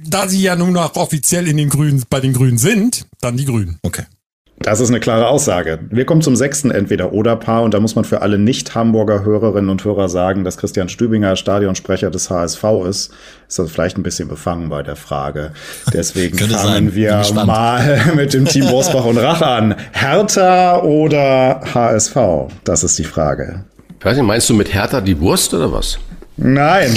da 0.06 0.26
sie 0.26 0.40
ja 0.40 0.56
nun 0.56 0.74
auch 0.78 0.96
offiziell 0.96 1.48
in 1.48 1.58
den 1.58 1.68
Grünen, 1.68 2.02
bei 2.08 2.20
den 2.20 2.32
Grünen 2.32 2.56
sind, 2.56 3.06
dann 3.20 3.36
die 3.36 3.44
Grünen. 3.44 3.78
Okay. 3.82 4.04
Das 4.62 4.80
ist 4.80 4.90
eine 4.90 5.00
klare 5.00 5.28
Aussage. 5.28 5.80
Wir 5.90 6.04
kommen 6.04 6.22
zum 6.22 6.36
sechsten 6.36 6.70
Entweder-Oder-Paar 6.70 7.62
und 7.62 7.74
da 7.74 7.80
muss 7.80 7.96
man 7.96 8.04
für 8.04 8.22
alle 8.22 8.38
Nicht-Hamburger 8.38 9.24
Hörerinnen 9.24 9.70
und 9.70 9.84
Hörer 9.84 10.08
sagen, 10.08 10.44
dass 10.44 10.56
Christian 10.56 10.88
Stübinger 10.88 11.36
Stadionsprecher 11.36 12.10
des 12.10 12.30
HSV 12.30 12.64
ist. 12.88 13.12
Ist 13.48 13.58
das 13.58 13.70
vielleicht 13.70 13.98
ein 13.98 14.02
bisschen 14.02 14.28
befangen 14.28 14.68
bei 14.68 14.82
der 14.82 14.96
Frage. 14.96 15.52
Deswegen 15.92 16.38
fangen 16.48 16.94
wir 16.94 17.22
mal 17.44 18.00
mit 18.14 18.34
dem 18.34 18.44
Team 18.44 18.66
Bosbach 18.66 19.04
und 19.04 19.18
Rach 19.18 19.42
an. 19.42 19.74
Hertha 19.92 20.80
oder 20.80 21.60
HSV? 21.74 22.16
Das 22.64 22.84
ist 22.84 22.98
die 22.98 23.04
Frage. 23.04 23.64
Ich 23.98 24.04
weiß 24.04 24.16
nicht, 24.16 24.26
meinst 24.26 24.48
du 24.48 24.54
mit 24.54 24.72
Hertha 24.72 25.00
die 25.00 25.18
Wurst 25.20 25.54
oder 25.54 25.72
was? 25.72 25.98
Nein. 26.36 26.90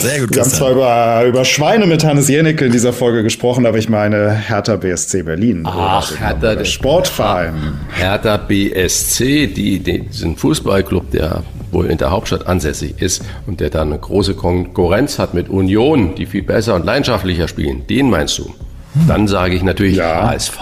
Sehr 0.00 0.20
gut. 0.20 0.34
Wir 0.34 0.42
haben 0.42 0.50
zwar 0.50 0.72
über, 0.72 1.24
über 1.26 1.44
Schweine 1.44 1.86
mit 1.86 2.04
Hannes 2.04 2.28
Jennecke 2.28 2.66
in 2.66 2.72
dieser 2.72 2.92
Folge 2.92 3.22
gesprochen, 3.22 3.64
aber 3.64 3.78
ich 3.78 3.88
meine 3.88 4.30
Hertha 4.30 4.76
BSC 4.76 5.22
Berlin. 5.22 5.62
Ach, 5.64 6.12
Hertha, 6.20 6.54
der 6.54 6.64
Sportverein. 6.64 7.80
Hertha 7.94 8.36
BSC, 8.36 9.46
die, 9.46 9.78
die 9.78 10.04
sind 10.10 10.38
Fußballclub, 10.38 11.10
der 11.12 11.42
wohl 11.70 11.86
in 11.86 11.96
der 11.96 12.10
Hauptstadt 12.10 12.46
ansässig 12.46 13.00
ist 13.00 13.24
und 13.46 13.60
der 13.60 13.70
da 13.70 13.82
eine 13.82 13.98
große 13.98 14.34
Konkurrenz 14.34 15.18
hat 15.18 15.32
mit 15.32 15.48
Union, 15.48 16.14
die 16.14 16.26
viel 16.26 16.42
besser 16.42 16.74
und 16.74 16.84
leidenschaftlicher 16.84 17.48
spielen. 17.48 17.86
Den 17.86 18.10
meinst 18.10 18.38
du? 18.38 18.52
Dann 19.08 19.26
sage 19.26 19.54
ich 19.54 19.62
natürlich 19.62 19.96
ja. 19.96 20.28
HSV. 20.28 20.60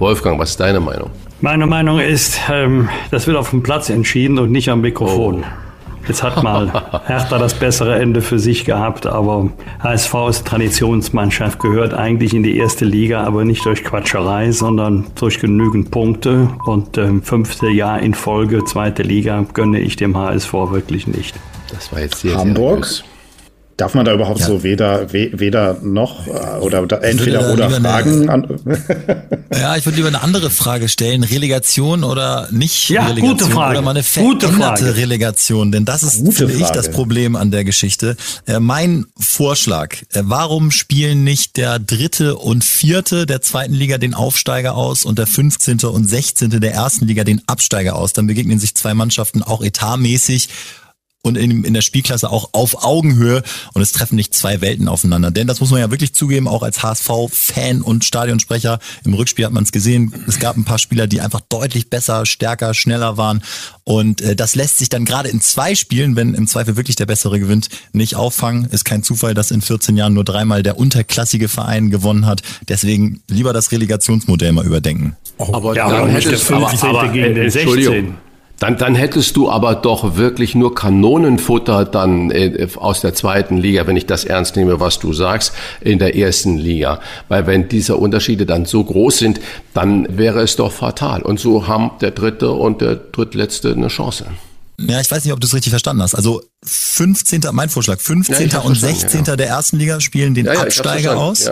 Wolfgang, 0.00 0.40
was 0.40 0.50
ist 0.50 0.60
deine 0.60 0.80
Meinung? 0.80 1.10
Meine 1.40 1.66
Meinung 1.66 2.00
ist, 2.00 2.40
ähm, 2.50 2.88
das 3.12 3.28
wird 3.28 3.36
auf 3.36 3.50
dem 3.50 3.62
Platz 3.62 3.88
entschieden 3.90 4.40
und 4.40 4.50
nicht 4.50 4.68
am 4.68 4.80
Mikrofon. 4.80 5.44
Oh. 5.44 5.67
Jetzt 6.08 6.22
hat 6.22 6.42
mal 6.42 6.72
Hertha 7.06 7.38
das 7.38 7.54
bessere 7.54 7.98
Ende 7.98 8.22
für 8.22 8.38
sich 8.38 8.64
gehabt, 8.64 9.06
aber 9.06 9.50
HSV 9.80 10.14
ist 10.30 10.46
Traditionsmannschaft, 10.46 11.58
gehört 11.58 11.94
eigentlich 11.94 12.34
in 12.34 12.42
die 12.42 12.56
erste 12.56 12.84
Liga, 12.84 13.24
aber 13.24 13.44
nicht 13.44 13.64
durch 13.64 13.84
Quatscherei, 13.84 14.50
sondern 14.52 15.06
durch 15.14 15.38
genügend 15.38 15.90
Punkte. 15.90 16.48
Und 16.64 16.96
ähm, 16.98 17.22
fünfte 17.22 17.68
Jahr 17.68 18.00
in 18.00 18.14
Folge, 18.14 18.64
zweite 18.64 19.02
Liga, 19.02 19.44
gönne 19.52 19.80
ich 19.80 19.96
dem 19.96 20.16
HSV 20.16 20.52
wirklich 20.52 21.06
nicht. 21.06 21.36
Das 21.70 21.92
war 21.92 22.00
jetzt 22.00 22.20
sehr, 22.20 22.36
Hamburg. 22.36 22.86
Sehr 22.86 23.04
Darf 23.78 23.94
man 23.94 24.04
da 24.04 24.12
überhaupt 24.12 24.40
ja. 24.40 24.46
so 24.46 24.64
weder, 24.64 25.12
weder 25.12 25.78
noch 25.82 26.26
äh, 26.26 26.58
oder 26.58 27.00
entweder 27.04 27.52
oder 27.52 27.70
Fragen? 27.70 28.28
Eine, 28.28 28.58
ja, 29.52 29.76
ich 29.76 29.86
würde 29.86 29.94
lieber 29.94 30.08
eine 30.08 30.20
andere 30.20 30.50
Frage 30.50 30.88
stellen. 30.88 31.22
Relegation 31.22 32.02
oder 32.02 32.48
nicht 32.50 32.88
ja, 32.88 33.06
Relegation? 33.06 33.38
Gute 33.38 33.44
Frage. 33.44 33.70
Oder 33.70 33.82
mal 33.82 33.90
eine 33.92 34.02
veränderte 34.02 34.46
gute 34.48 34.58
Frage. 34.58 34.96
Relegation, 34.96 35.70
denn 35.70 35.84
das 35.84 36.02
ist, 36.02 36.24
gute 36.24 36.48
finde 36.48 36.54
ich, 36.54 36.68
das 36.70 36.90
Problem 36.90 37.36
an 37.36 37.52
der 37.52 37.62
Geschichte. 37.62 38.16
Äh, 38.48 38.58
mein 38.58 39.06
Vorschlag, 39.16 39.94
äh, 40.12 40.22
warum 40.24 40.72
spielen 40.72 41.22
nicht 41.22 41.56
der 41.56 41.78
dritte 41.78 42.34
und 42.34 42.64
vierte 42.64 43.26
der 43.26 43.42
zweiten 43.42 43.74
Liga 43.74 43.98
den 43.98 44.12
Aufsteiger 44.12 44.74
aus 44.74 45.04
und 45.04 45.20
der 45.20 45.28
15. 45.28 45.78
und 45.84 46.04
16. 46.04 46.50
der 46.60 46.74
ersten 46.74 47.06
Liga 47.06 47.22
den 47.22 47.42
Absteiger 47.46 47.94
aus? 47.94 48.12
Dann 48.12 48.26
begegnen 48.26 48.58
sich 48.58 48.74
zwei 48.74 48.94
Mannschaften 48.94 49.44
auch 49.44 49.62
etatmäßig 49.62 50.48
und 51.22 51.36
in, 51.36 51.64
in 51.64 51.74
der 51.74 51.82
Spielklasse 51.82 52.30
auch 52.30 52.50
auf 52.52 52.84
Augenhöhe 52.84 53.42
und 53.74 53.82
es 53.82 53.92
treffen 53.92 54.14
nicht 54.14 54.34
zwei 54.34 54.60
Welten 54.60 54.88
aufeinander. 54.88 55.30
Denn 55.30 55.46
das 55.46 55.60
muss 55.60 55.70
man 55.70 55.80
ja 55.80 55.90
wirklich 55.90 56.14
zugeben, 56.14 56.46
auch 56.46 56.62
als 56.62 56.82
HSV-Fan 56.82 57.82
und 57.82 58.04
Stadionsprecher. 58.04 58.78
Im 59.04 59.14
Rückspiel 59.14 59.44
hat 59.44 59.52
man 59.52 59.64
es 59.64 59.72
gesehen, 59.72 60.14
es 60.28 60.38
gab 60.38 60.56
ein 60.56 60.64
paar 60.64 60.78
Spieler, 60.78 61.06
die 61.06 61.20
einfach 61.20 61.40
deutlich 61.40 61.90
besser, 61.90 62.24
stärker, 62.24 62.72
schneller 62.72 63.16
waren. 63.16 63.42
Und 63.84 64.20
äh, 64.20 64.36
das 64.36 64.54
lässt 64.54 64.78
sich 64.78 64.88
dann 64.88 65.04
gerade 65.04 65.28
in 65.28 65.40
zwei 65.40 65.74
Spielen, 65.74 66.14
wenn 66.14 66.34
im 66.34 66.46
Zweifel 66.46 66.76
wirklich 66.76 66.96
der 66.96 67.06
Bessere 67.06 67.40
gewinnt, 67.40 67.68
nicht 67.92 68.14
auffangen. 68.14 68.66
Ist 68.66 68.84
kein 68.84 69.02
Zufall, 69.02 69.34
dass 69.34 69.50
in 69.50 69.60
14 69.60 69.96
Jahren 69.96 70.14
nur 70.14 70.24
dreimal 70.24 70.62
der 70.62 70.78
unterklassige 70.78 71.48
Verein 71.48 71.90
gewonnen 71.90 72.26
hat. 72.26 72.42
Deswegen 72.68 73.22
lieber 73.28 73.52
das 73.52 73.72
Relegationsmodell 73.72 74.52
mal 74.52 74.64
überdenken. 74.64 75.16
Oh, 75.38 75.52
aber 75.52 75.74
ja, 75.74 75.88
dann 75.88 76.20
du 76.20 76.54
aber, 76.54 76.82
aber, 76.82 77.08
gegen 77.08 77.34
den 77.34 77.50
16. 77.50 78.14
Dann, 78.58 78.76
dann 78.76 78.94
hättest 78.94 79.36
du 79.36 79.50
aber 79.50 79.76
doch 79.76 80.16
wirklich 80.16 80.54
nur 80.54 80.74
Kanonenfutter 80.74 81.84
dann 81.84 82.30
äh, 82.30 82.66
aus 82.76 83.00
der 83.00 83.14
zweiten 83.14 83.56
Liga, 83.56 83.86
wenn 83.86 83.96
ich 83.96 84.06
das 84.06 84.24
ernst 84.24 84.56
nehme, 84.56 84.80
was 84.80 84.98
du 84.98 85.12
sagst, 85.12 85.52
in 85.80 85.98
der 85.98 86.16
ersten 86.16 86.58
Liga. 86.58 87.00
Weil 87.28 87.46
wenn 87.46 87.68
diese 87.68 87.96
Unterschiede 87.96 88.46
dann 88.46 88.64
so 88.64 88.82
groß 88.82 89.18
sind, 89.18 89.40
dann 89.74 90.18
wäre 90.18 90.40
es 90.42 90.56
doch 90.56 90.72
fatal. 90.72 91.22
Und 91.22 91.38
so 91.38 91.68
haben 91.68 91.92
der 92.00 92.10
dritte 92.10 92.50
und 92.50 92.80
der 92.80 92.96
drittletzte 92.96 93.72
eine 93.72 93.88
Chance. 93.88 94.26
Ja, 94.80 95.00
ich 95.00 95.10
weiß 95.10 95.24
nicht, 95.24 95.32
ob 95.32 95.40
du 95.40 95.46
es 95.46 95.54
richtig 95.54 95.70
verstanden 95.70 96.02
hast. 96.02 96.14
Also 96.14 96.40
15. 96.64 97.42
mein 97.52 97.68
Vorschlag, 97.68 97.98
15. 97.98 98.48
Ja, 98.50 98.60
und 98.60 98.76
16. 98.76 99.24
Ja. 99.24 99.36
der 99.36 99.48
ersten 99.48 99.76
Liga 99.76 100.00
spielen 100.00 100.34
den 100.34 100.46
ja, 100.46 100.52
Absteiger 100.52 101.16
aus 101.16 101.50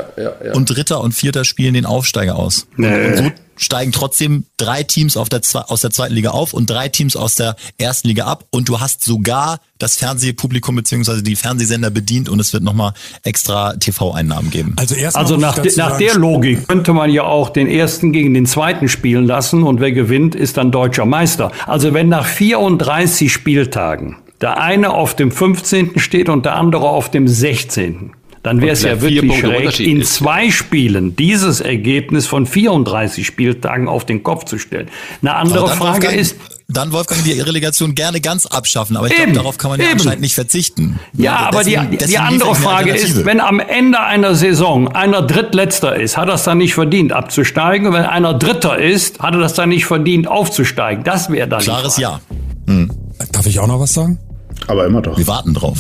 und 0.55 0.71
dritter 0.71 1.01
und 1.01 1.13
vierter 1.13 1.45
spielen 1.45 1.75
den 1.75 1.87
Aufsteiger 1.87 2.37
aus. 2.37 2.69
Nee. 2.77 3.09
Und 3.09 3.17
so 3.17 3.31
steigen 3.57 3.93
trotzdem 3.93 4.45
drei 4.57 4.83
Teams 4.83 5.17
auf 5.17 5.29
der, 5.29 5.41
aus 5.69 5.81
der 5.81 5.91
zweiten 5.91 6.15
Liga 6.15 6.31
auf 6.31 6.53
und 6.53 6.69
drei 6.69 6.89
Teams 6.89 7.17
aus 7.17 7.37
der 7.37 7.57
ersten 7.79 8.09
Liga 8.09 8.25
ab 8.27 8.45
und 8.51 8.69
du 8.69 8.81
hast 8.81 9.05
sogar 9.05 9.61
das 9.79 9.97
Fernsehpublikum 9.97 10.75
beziehungsweise 10.77 11.23
die 11.23 11.37
Fernsehsender 11.37 11.91
bedient 11.91 12.29
und 12.29 12.41
es 12.41 12.53
wird 12.53 12.63
nochmal 12.63 12.93
extra 13.23 13.75
TV-Einnahmen 13.75 14.51
geben. 14.51 14.75
Also, 14.77 14.95
erst 14.95 15.17
also 15.17 15.37
nach, 15.37 15.59
de, 15.59 15.75
nach 15.77 15.99
der 15.99 16.15
Logik 16.15 16.67
könnte 16.69 16.93
man 16.93 17.11
ja 17.11 17.25
auch 17.25 17.51
den 17.51 17.69
ersten 17.69 18.13
gegen 18.13 18.35
den 18.35 18.47
zweiten 18.47 18.89
spielen 18.89 19.27
lassen 19.27 19.63
und 19.63 19.81
wer 19.81 19.93
gewinnt, 19.93 20.35
ist 20.35 20.57
dann 20.57 20.71
deutscher 20.71 21.05
Meister. 21.05 21.53
Also 21.67 21.95
wenn 21.95 22.09
nach 22.09 22.27
34 22.27 23.33
Spieltagen 23.33 24.17
der 24.41 24.59
eine 24.61 24.91
auf 24.91 25.17
dem 25.17 25.31
15. 25.31 25.99
steht 25.99 26.29
und 26.29 26.45
der 26.45 26.57
andere 26.57 26.89
auf 26.89 27.11
dem 27.11 27.27
16 27.27 28.13
dann 28.47 28.61
wäre 28.61 28.75
es 28.75 28.83
ja 28.83 29.01
wirklich 29.01 29.41
schräg, 29.41 29.81
in 29.81 30.05
zwei 30.05 30.53
Spielen 30.53 31.17
dieses 31.17 31.61
Ergebnis 31.61 32.29
von 32.29 32.47
34 32.47 33.27
Spieltagen 33.27 33.89
auf 33.89 34.07
den 34.07 34.23
Kopf 34.23 34.45
zu 34.45 34.59
stellen. 34.59 34.89
Eine 35.21 35.35
andere 35.35 35.67
Frage 35.67 35.81
Wolfgang, 35.81 36.15
ist, 36.15 36.37
dann 36.69 36.93
Wolfgang 36.93 37.25
die 37.25 37.41
Relegation 37.41 37.97
gerne 37.97 38.21
ganz 38.21 38.47
abschaffen, 38.47 38.97
aber 38.97 39.09
ich 39.09 39.17
glaube, 39.17 39.33
darauf 39.33 39.59
kann 39.59 39.73
man 39.73 39.81
ja 39.81 39.89
anscheinend 39.91 40.21
nicht 40.21 40.37
verzichten. 40.37 41.01
Ja, 41.15 41.39
aber 41.39 41.65
deswegen, 41.65 41.91
die, 41.91 41.97
die 41.97 42.19
andere 42.19 42.55
Frage 42.55 42.95
ist, 42.95 43.25
wenn 43.25 43.41
am 43.41 43.59
Ende 43.59 43.99
einer 43.99 44.37
Saison 44.37 44.95
einer 44.95 45.23
Drittletzter 45.23 45.97
ist, 45.97 46.17
hat 46.17 46.29
er 46.29 46.35
es 46.35 46.45
dann 46.45 46.59
nicht 46.59 46.75
verdient 46.75 47.13
abzusteigen? 47.13 47.89
Und 47.89 47.95
wenn 47.95 48.05
einer 48.05 48.35
Dritter 48.35 48.79
ist, 48.79 49.19
hat 49.19 49.35
er 49.35 49.41
das 49.41 49.55
dann 49.55 49.71
nicht 49.71 49.87
verdient 49.87 50.29
aufzusteigen? 50.29 51.03
Das 51.03 51.33
wäre 51.33 51.49
dann 51.49 51.63
Klares 51.63 51.97
Ja. 51.97 52.21
Hm. 52.69 52.93
Darf 53.33 53.47
ich 53.47 53.59
auch 53.59 53.67
noch 53.67 53.81
was 53.81 53.93
sagen? 53.93 54.21
Aber 54.67 54.87
immer 54.87 55.03
doch. 55.03 55.17
Wir 55.17 55.27
warten 55.27 55.55
drauf. 55.55 55.79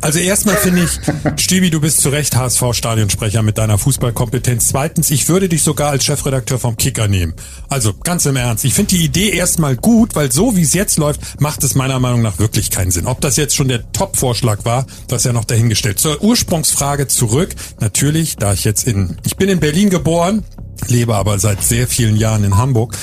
Also 0.00 0.18
erstmal 0.18 0.56
finde 0.56 0.82
ich, 0.82 1.42
Stübi, 1.42 1.70
du 1.70 1.80
bist 1.80 2.02
zu 2.02 2.10
Recht 2.10 2.36
HSV-Stadionsprecher 2.36 3.42
mit 3.42 3.56
deiner 3.56 3.78
Fußballkompetenz. 3.78 4.68
Zweitens, 4.68 5.10
ich 5.10 5.30
würde 5.30 5.48
dich 5.48 5.62
sogar 5.62 5.90
als 5.90 6.04
Chefredakteur 6.04 6.58
vom 6.58 6.76
Kicker 6.76 7.08
nehmen. 7.08 7.32
Also 7.70 7.94
ganz 7.94 8.26
im 8.26 8.36
Ernst. 8.36 8.66
Ich 8.66 8.74
finde 8.74 8.96
die 8.96 9.04
Idee 9.04 9.30
erstmal 9.30 9.76
gut, 9.76 10.14
weil 10.14 10.30
so 10.30 10.56
wie 10.56 10.62
es 10.62 10.74
jetzt 10.74 10.98
läuft, 10.98 11.40
macht 11.40 11.64
es 11.64 11.74
meiner 11.74 12.00
Meinung 12.00 12.20
nach 12.20 12.38
wirklich 12.38 12.70
keinen 12.70 12.90
Sinn. 12.90 13.06
Ob 13.06 13.22
das 13.22 13.36
jetzt 13.36 13.56
schon 13.56 13.68
der 13.68 13.90
Top-Vorschlag 13.92 14.66
war, 14.66 14.84
das 15.08 15.24
ja 15.24 15.32
noch 15.32 15.46
dahingestellt. 15.46 15.98
Zur 15.98 16.22
Ursprungsfrage 16.22 17.08
zurück. 17.08 17.54
Natürlich, 17.80 18.36
da 18.36 18.52
ich 18.52 18.64
jetzt 18.64 18.86
in, 18.86 19.16
ich 19.24 19.36
bin 19.36 19.48
in 19.48 19.60
Berlin 19.60 19.88
geboren, 19.88 20.44
lebe 20.86 21.14
aber 21.14 21.38
seit 21.38 21.62
sehr 21.62 21.86
vielen 21.88 22.16
Jahren 22.16 22.44
in 22.44 22.58
Hamburg. 22.58 22.94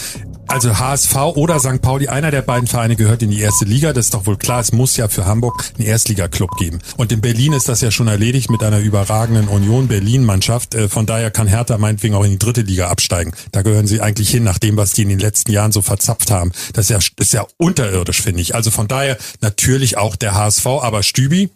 Also 0.48 0.78
HSV 0.78 1.16
oder 1.36 1.60
St. 1.60 1.82
Pauli, 1.82 2.08
einer 2.10 2.30
der 2.30 2.42
beiden 2.42 2.68
Vereine 2.68 2.96
gehört 2.96 3.24
in 3.24 3.32
die 3.32 3.40
erste 3.40 3.66
Liga. 3.66 3.94
Das 3.94 4.06
ist 4.06 4.14
doch 4.14 4.26
wohl 4.26 4.38
klar. 4.38 4.60
Es 4.60 4.74
muss 4.74 4.98
ja 4.98 5.08
für 5.08 5.26
Hamburg 5.26 5.64
einen 5.78 5.88
Erstligaklub 5.88 6.58
geben. 6.58 6.80
Und 6.98 7.12
in 7.12 7.22
Berlin 7.22 7.54
ist 7.54 7.70
das 7.70 7.82
ja 7.82 7.90
schon 7.90 8.08
erledigt 8.08 8.52
mit 8.52 8.62
einer 8.62 8.80
überragenden 8.80 9.48
Union 9.48 9.88
Berlin-Mannschaft. 9.88 10.76
Äh, 10.76 10.90
von 10.90 11.06
daher 11.06 11.32
kann 11.32 11.48
Hertha 11.48 11.78
meinetwegen 11.78 12.16
auch 12.16 12.24
in 12.24 12.32
die 12.32 12.40
dritte 12.40 12.62
Liga 12.62 12.90
absteigen. 12.90 13.34
Da 13.52 13.62
gehören 13.62 13.88
sie 13.88 14.02
eigentlich 14.02 14.30
hin, 14.30 14.44
nach 14.44 14.58
dem, 14.58 14.76
was 14.78 14.92
die 14.92 15.04
in 15.04 15.10
den 15.10 15.20
letzten 15.20 15.52
Jahren 15.52 15.72
so 15.72 15.82
verzapft 15.82 16.32
haben. 16.32 16.52
Das 16.74 16.90
ist 16.90 16.90
ja, 16.90 17.00
ist 17.18 17.34
ja 17.34 17.48
unterirdisch, 17.58 18.22
finde 18.22 18.42
ich. 18.42 18.54
Also 18.54 18.72
von 18.72 18.88
daher 18.88 19.18
natürlich 19.40 19.98
auch 19.98 20.16
der 20.16 20.36
HSV. 20.36 20.66
Aber 20.66 21.04
Stübi, 21.04 21.50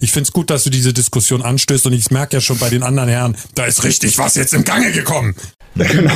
ich 0.00 0.12
finde 0.12 0.28
es 0.28 0.32
gut, 0.32 0.50
dass 0.50 0.64
du 0.64 0.70
diese 0.70 0.92
Diskussion 0.92 1.42
anstößt 1.42 1.86
und 1.86 1.92
ich 1.92 2.10
merke 2.10 2.36
ja 2.36 2.40
schon 2.40 2.58
bei 2.58 2.70
den 2.70 2.82
anderen 2.82 3.08
Herren, 3.08 3.36
da 3.54 3.64
ist 3.64 3.84
richtig 3.84 4.18
was 4.18 4.34
jetzt 4.36 4.54
im 4.54 4.64
Gange 4.64 4.92
gekommen. 4.92 5.34
Genau. 5.92 6.12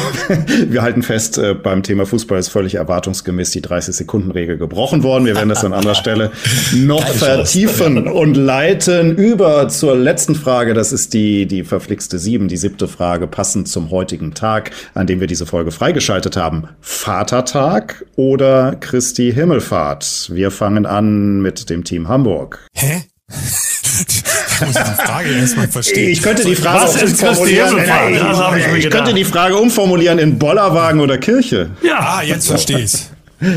Wir 0.68 0.82
halten 0.82 1.02
fest, 1.02 1.38
äh, 1.38 1.54
beim 1.54 1.82
Thema 1.82 2.04
Fußball 2.06 2.38
ist 2.38 2.48
völlig 2.48 2.74
erwartungsgemäß 2.74 3.50
die 3.52 3.62
30-Sekunden-Regel 3.62 4.58
gebrochen 4.58 5.02
worden. 5.02 5.24
Wir 5.24 5.34
werden 5.36 5.48
das 5.48 5.64
an 5.64 5.72
anderer 5.72 5.94
Stelle 5.94 6.30
noch 6.76 7.00
Keine 7.04 7.14
vertiefen 7.14 7.94
Chance. 7.96 8.12
und 8.12 8.34
leiten 8.36 9.16
über 9.16 9.68
zur 9.68 9.96
letzten 9.96 10.34
Frage. 10.34 10.74
Das 10.74 10.92
ist 10.92 11.14
die, 11.14 11.46
die 11.46 11.64
verflixte 11.64 12.18
sieben, 12.18 12.48
die 12.48 12.56
siebte 12.56 12.88
Frage, 12.88 13.26
passend 13.26 13.68
zum 13.68 13.90
heutigen 13.90 14.34
Tag, 14.34 14.72
an 14.94 15.06
dem 15.06 15.20
wir 15.20 15.26
diese 15.26 15.46
Folge 15.46 15.70
freigeschaltet 15.70 16.36
haben. 16.36 16.68
Vatertag 16.80 18.04
oder 18.16 18.76
Christi 18.80 19.32
Himmelfahrt? 19.32 20.30
Wir 20.32 20.50
fangen 20.50 20.86
an 20.86 21.40
mit 21.40 21.70
dem 21.70 21.84
Team 21.84 22.08
Hamburg. 22.08 22.66
Hä? 22.74 23.02
ich 24.60 24.66
muss 24.66 24.74
die 24.74 25.02
Frage 25.02 25.30
erstmal 25.30 25.68
verstehen. 25.68 26.10
Ich 26.10 26.22
könnte 26.22 26.44
die 26.44 26.54
Frage 26.54 26.90
umformulieren. 27.04 27.78
Ich, 27.78 28.84
ich 28.84 28.90
könnte 28.90 29.14
die 29.14 29.24
Frage 29.24 29.56
umformulieren 29.56 30.18
in 30.18 30.38
Bollerwagen 30.38 31.00
oder 31.00 31.18
Kirche. 31.18 31.70
Ja, 31.82 31.98
ah, 31.98 32.22
jetzt 32.22 32.46
verstehe 32.46 32.80
ich's. 32.80 33.10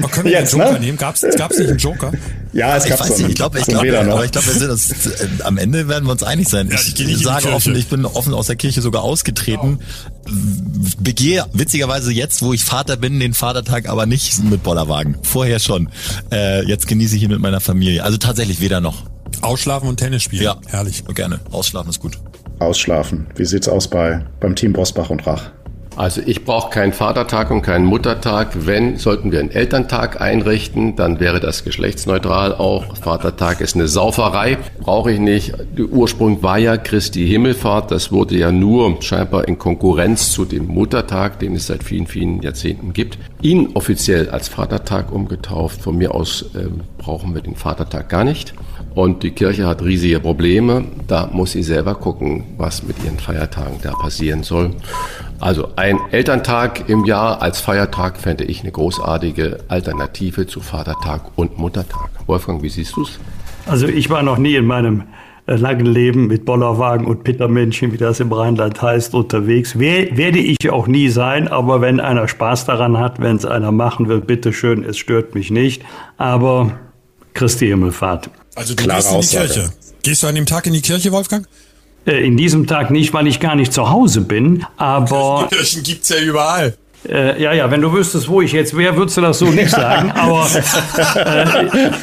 Oh, 0.04 0.08
können 0.08 0.26
wir 0.26 0.32
Jetzt, 0.32 0.54
den 0.54 0.60
Joker 0.62 0.74
ne? 0.74 0.80
nehmen? 0.80 0.98
Gab's, 0.98 1.24
gab's 1.38 1.60
nicht 1.60 1.70
einen 1.70 1.78
Joker? 1.78 2.12
Ja, 2.54 2.76
es 2.76 2.86
gab 2.86 3.00
ich 3.00 3.00
weiß 3.02 3.18
nicht, 3.20 3.30
ich 3.30 3.36
glaube, 3.36 3.60
ich 3.60 3.66
glaube, 3.66 4.00
aber 4.00 4.26
ich 4.26 4.32
glaube, 4.32 4.48
wir 4.48 4.54
sind 4.54 4.72
uns, 4.72 4.90
äh, 4.90 5.28
am 5.44 5.58
Ende 5.58 5.88
werden 5.88 6.06
wir 6.06 6.12
uns 6.12 6.24
einig 6.24 6.48
sein. 6.48 6.70
Ja, 6.70 6.76
ich, 6.76 7.00
ich 7.00 7.18
sage 7.20 7.50
offen, 7.50 7.76
ich 7.76 7.88
bin 7.88 8.04
offen 8.06 8.34
aus 8.34 8.48
der 8.48 8.56
Kirche 8.56 8.82
sogar 8.82 9.04
ausgetreten. 9.04 9.80
Begehe 11.00 11.46
witzigerweise 11.54 12.12
jetzt, 12.12 12.42
wo 12.42 12.54
ich 12.54 12.64
Vater 12.64 12.98
bin, 12.98 13.20
den 13.20 13.36
Vatertag 13.36 13.88
aber 13.88 14.08
nicht 14.08 14.44
mit 14.44 14.64
Bollerwagen. 14.64 15.18
Vorher 15.22 15.60
schon. 15.60 15.90
Äh, 16.32 16.66
jetzt 16.66 16.88
genieße 16.88 17.16
ich 17.18 17.24
ihn 17.24 17.30
mit 17.30 17.40
meiner 17.40 17.60
Familie. 17.60 18.04
Also 18.04 18.18
tatsächlich 18.18 18.62
weder 18.62 18.82
noch. 18.82 19.04
Ausschlafen 19.46 19.88
und 19.88 19.98
Tennis 19.98 20.24
spielen. 20.24 20.44
Ja, 20.44 20.58
herrlich. 20.68 21.04
Gerne. 21.14 21.40
Ausschlafen 21.52 21.90
ist 21.90 22.00
gut. 22.00 22.18
Ausschlafen. 22.60 23.28
Wie 23.36 23.46
sieht's 23.46 23.68
aus 23.68 23.88
bei 23.90 24.26
beim 24.40 24.56
Team 24.56 24.74
Bosbach 24.74 25.10
und 25.10 25.26
Rach? 25.28 25.52
Also 25.98 26.22
ich 26.26 26.44
brauche 26.44 26.72
keinen 26.72 26.92
Vatertag 26.92 27.52
und 27.52 27.62
keinen 27.62 27.86
Muttertag. 27.86 28.66
Wenn, 28.66 28.98
sollten 28.98 29.32
wir 29.32 29.40
einen 29.40 29.52
Elterntag 29.52 30.20
einrichten, 30.20 30.98
dann 30.98 31.22
wäre 31.22 31.40
das 31.40 31.64
geschlechtsneutral 31.64 32.54
auch. 32.54 32.98
Vatertag 32.98 33.62
ist 33.62 33.76
eine 33.76 33.88
Sauferei, 33.88 34.58
brauche 34.82 35.14
ich 35.14 35.20
nicht. 35.20 35.54
Der 35.78 35.86
Ursprung 35.86 36.44
war 36.44 36.58
ja 36.58 36.76
Christi 36.76 37.26
Himmelfahrt. 37.26 37.92
Das 37.92 38.12
wurde 38.12 38.36
ja 38.36 38.52
nur 38.52 39.02
scheinbar 39.02 39.48
in 39.48 39.58
Konkurrenz 39.58 40.34
zu 40.34 40.44
dem 40.44 40.68
Muttertag, 40.68 41.40
den 41.40 41.56
es 41.56 41.68
seit 41.68 41.84
vielen, 41.84 42.08
vielen 42.08 42.42
Jahrzehnten 42.42 42.92
gibt, 42.92 43.18
inoffiziell 43.42 44.30
als 44.30 44.50
Vatertag 44.50 45.14
umgetauft. 45.14 45.82
Von 45.82 45.98
mir 45.98 46.14
aus 46.14 46.42
äh, 46.56 46.68
brauchen 46.98 47.34
wir 47.34 47.42
den 47.42 47.56
Vatertag 47.56 48.10
gar 48.10 48.26
nicht. 48.26 48.54
Und 48.96 49.24
die 49.24 49.32
Kirche 49.32 49.68
hat 49.68 49.84
riesige 49.84 50.22
Probleme. 50.22 50.86
Da 51.08 51.30
muss 51.32 51.52
sie 51.52 51.64
selber 51.64 51.96
gucken, 51.96 52.44
was 52.58 52.82
mit 52.84 52.96
ihren 53.04 53.20
Feiertagen 53.20 53.78
da 53.84 53.92
passieren 53.92 54.44
soll. 54.44 54.72
Also 55.42 55.68
ein 55.76 56.00
Elterntag 56.12 56.88
im 56.88 57.04
Jahr 57.04 57.42
als 57.42 57.60
Feiertag 57.60 58.18
fände 58.18 58.46
ich 58.46 58.62
eine 58.62 58.72
großartige 58.72 59.60
Alternative 59.68 60.48
zu 60.48 60.62
Vatertag 60.62 61.24
und 61.36 61.58
Muttertag. 61.58 62.10
Wolfgang, 62.26 62.64
wie 62.64 62.70
siehst 62.70 62.96
du 62.96 63.04
es? 63.04 63.20
Also 63.66 63.88
ich 63.88 64.10
war 64.10 64.24
noch 64.24 64.38
nie 64.38 64.56
in 64.56 64.66
meinem 64.66 65.04
äh, 65.46 65.58
langen 65.58 65.88
Leben 65.88 66.28
mit 66.28 66.46
Bollerwagen 66.46 67.06
und 67.06 67.26
Pittermännchen, 67.26 67.92
wie 67.92 67.98
das 67.98 68.22
im 68.22 68.32
Rheinland 68.32 68.82
heißt, 68.82 69.14
unterwegs. 69.14 69.78
werde 69.78 70.40
ich 70.40 70.70
auch 70.70 70.88
nie 70.88 71.10
sein, 71.10 71.50
aber 71.50 71.82
wenn 71.82 72.00
einer 72.00 72.30
Spaß 72.30 72.66
daran 72.66 72.98
hat, 72.98 73.20
wenn 73.20 73.36
es 73.36 73.46
einer 73.46 73.74
machen 73.74 74.08
will, 74.08 74.22
bitteschön, 74.22 74.86
es 74.86 74.98
stört 74.98 75.36
mich 75.36 75.52
nicht. 75.52 75.84
Aber 76.18 76.72
Christi 77.34 77.68
Himmelfahrt. 77.68 78.30
Also 78.56 78.74
du 78.74 78.84
Klare 78.84 79.02
gehst 79.02 79.34
in 79.34 79.42
die 79.42 79.48
Kirche. 79.48 79.70
Gehst 80.02 80.24
du 80.24 80.28
an 80.28 80.36
dem 80.36 80.46
Tag 80.46 80.66
in 80.68 80.74
die 80.74 80.82
Kirche, 80.82 81.12
Wolfgang? 81.12 81.48
Äh, 82.06 82.26
in 82.26 82.38
diesem 82.38 82.68
Tag 82.68 82.92
nicht, 82.92 83.14
weil 83.14 83.28
ich 83.28 83.40
gar 83.40 83.56
nicht 83.56 83.74
zu 83.74 83.90
Hause 83.90 84.22
bin, 84.22 84.66
aber... 84.78 85.48
Kirchen 85.52 85.84
gibt's 85.84 86.10
ja 86.10 86.18
überall. 86.18 86.78
Äh, 87.08 87.42
ja, 87.42 87.54
ja, 87.54 87.70
wenn 87.70 87.82
du 87.82 87.94
wüsstest, 87.94 88.28
wo 88.28 88.42
ich 88.42 88.52
jetzt 88.52 88.76
wäre, 88.76 88.96
würdest 88.98 89.18
du 89.18 89.22
das 89.22 89.38
so 89.38 89.46
nicht 89.46 89.70
sagen. 89.70 90.12
Aber 90.16 90.48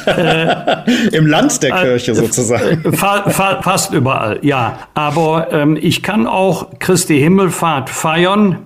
äh, 0.07 0.85
äh, 1.11 1.17
im 1.17 1.27
Land 1.27 1.61
der 1.61 1.71
Kirche 1.71 2.11
äh, 2.11 2.15
sozusagen. 2.15 2.93
Fa 2.95 3.29
fa 3.29 3.61
fast 3.61 3.91
überall, 3.91 4.39
ja. 4.43 4.87
Aber 4.93 5.51
ähm, 5.51 5.77
ich 5.79 6.03
kann 6.03 6.25
auch 6.25 6.79
Christi 6.79 7.19
Himmelfahrt 7.19 7.89
feiern. 7.89 8.59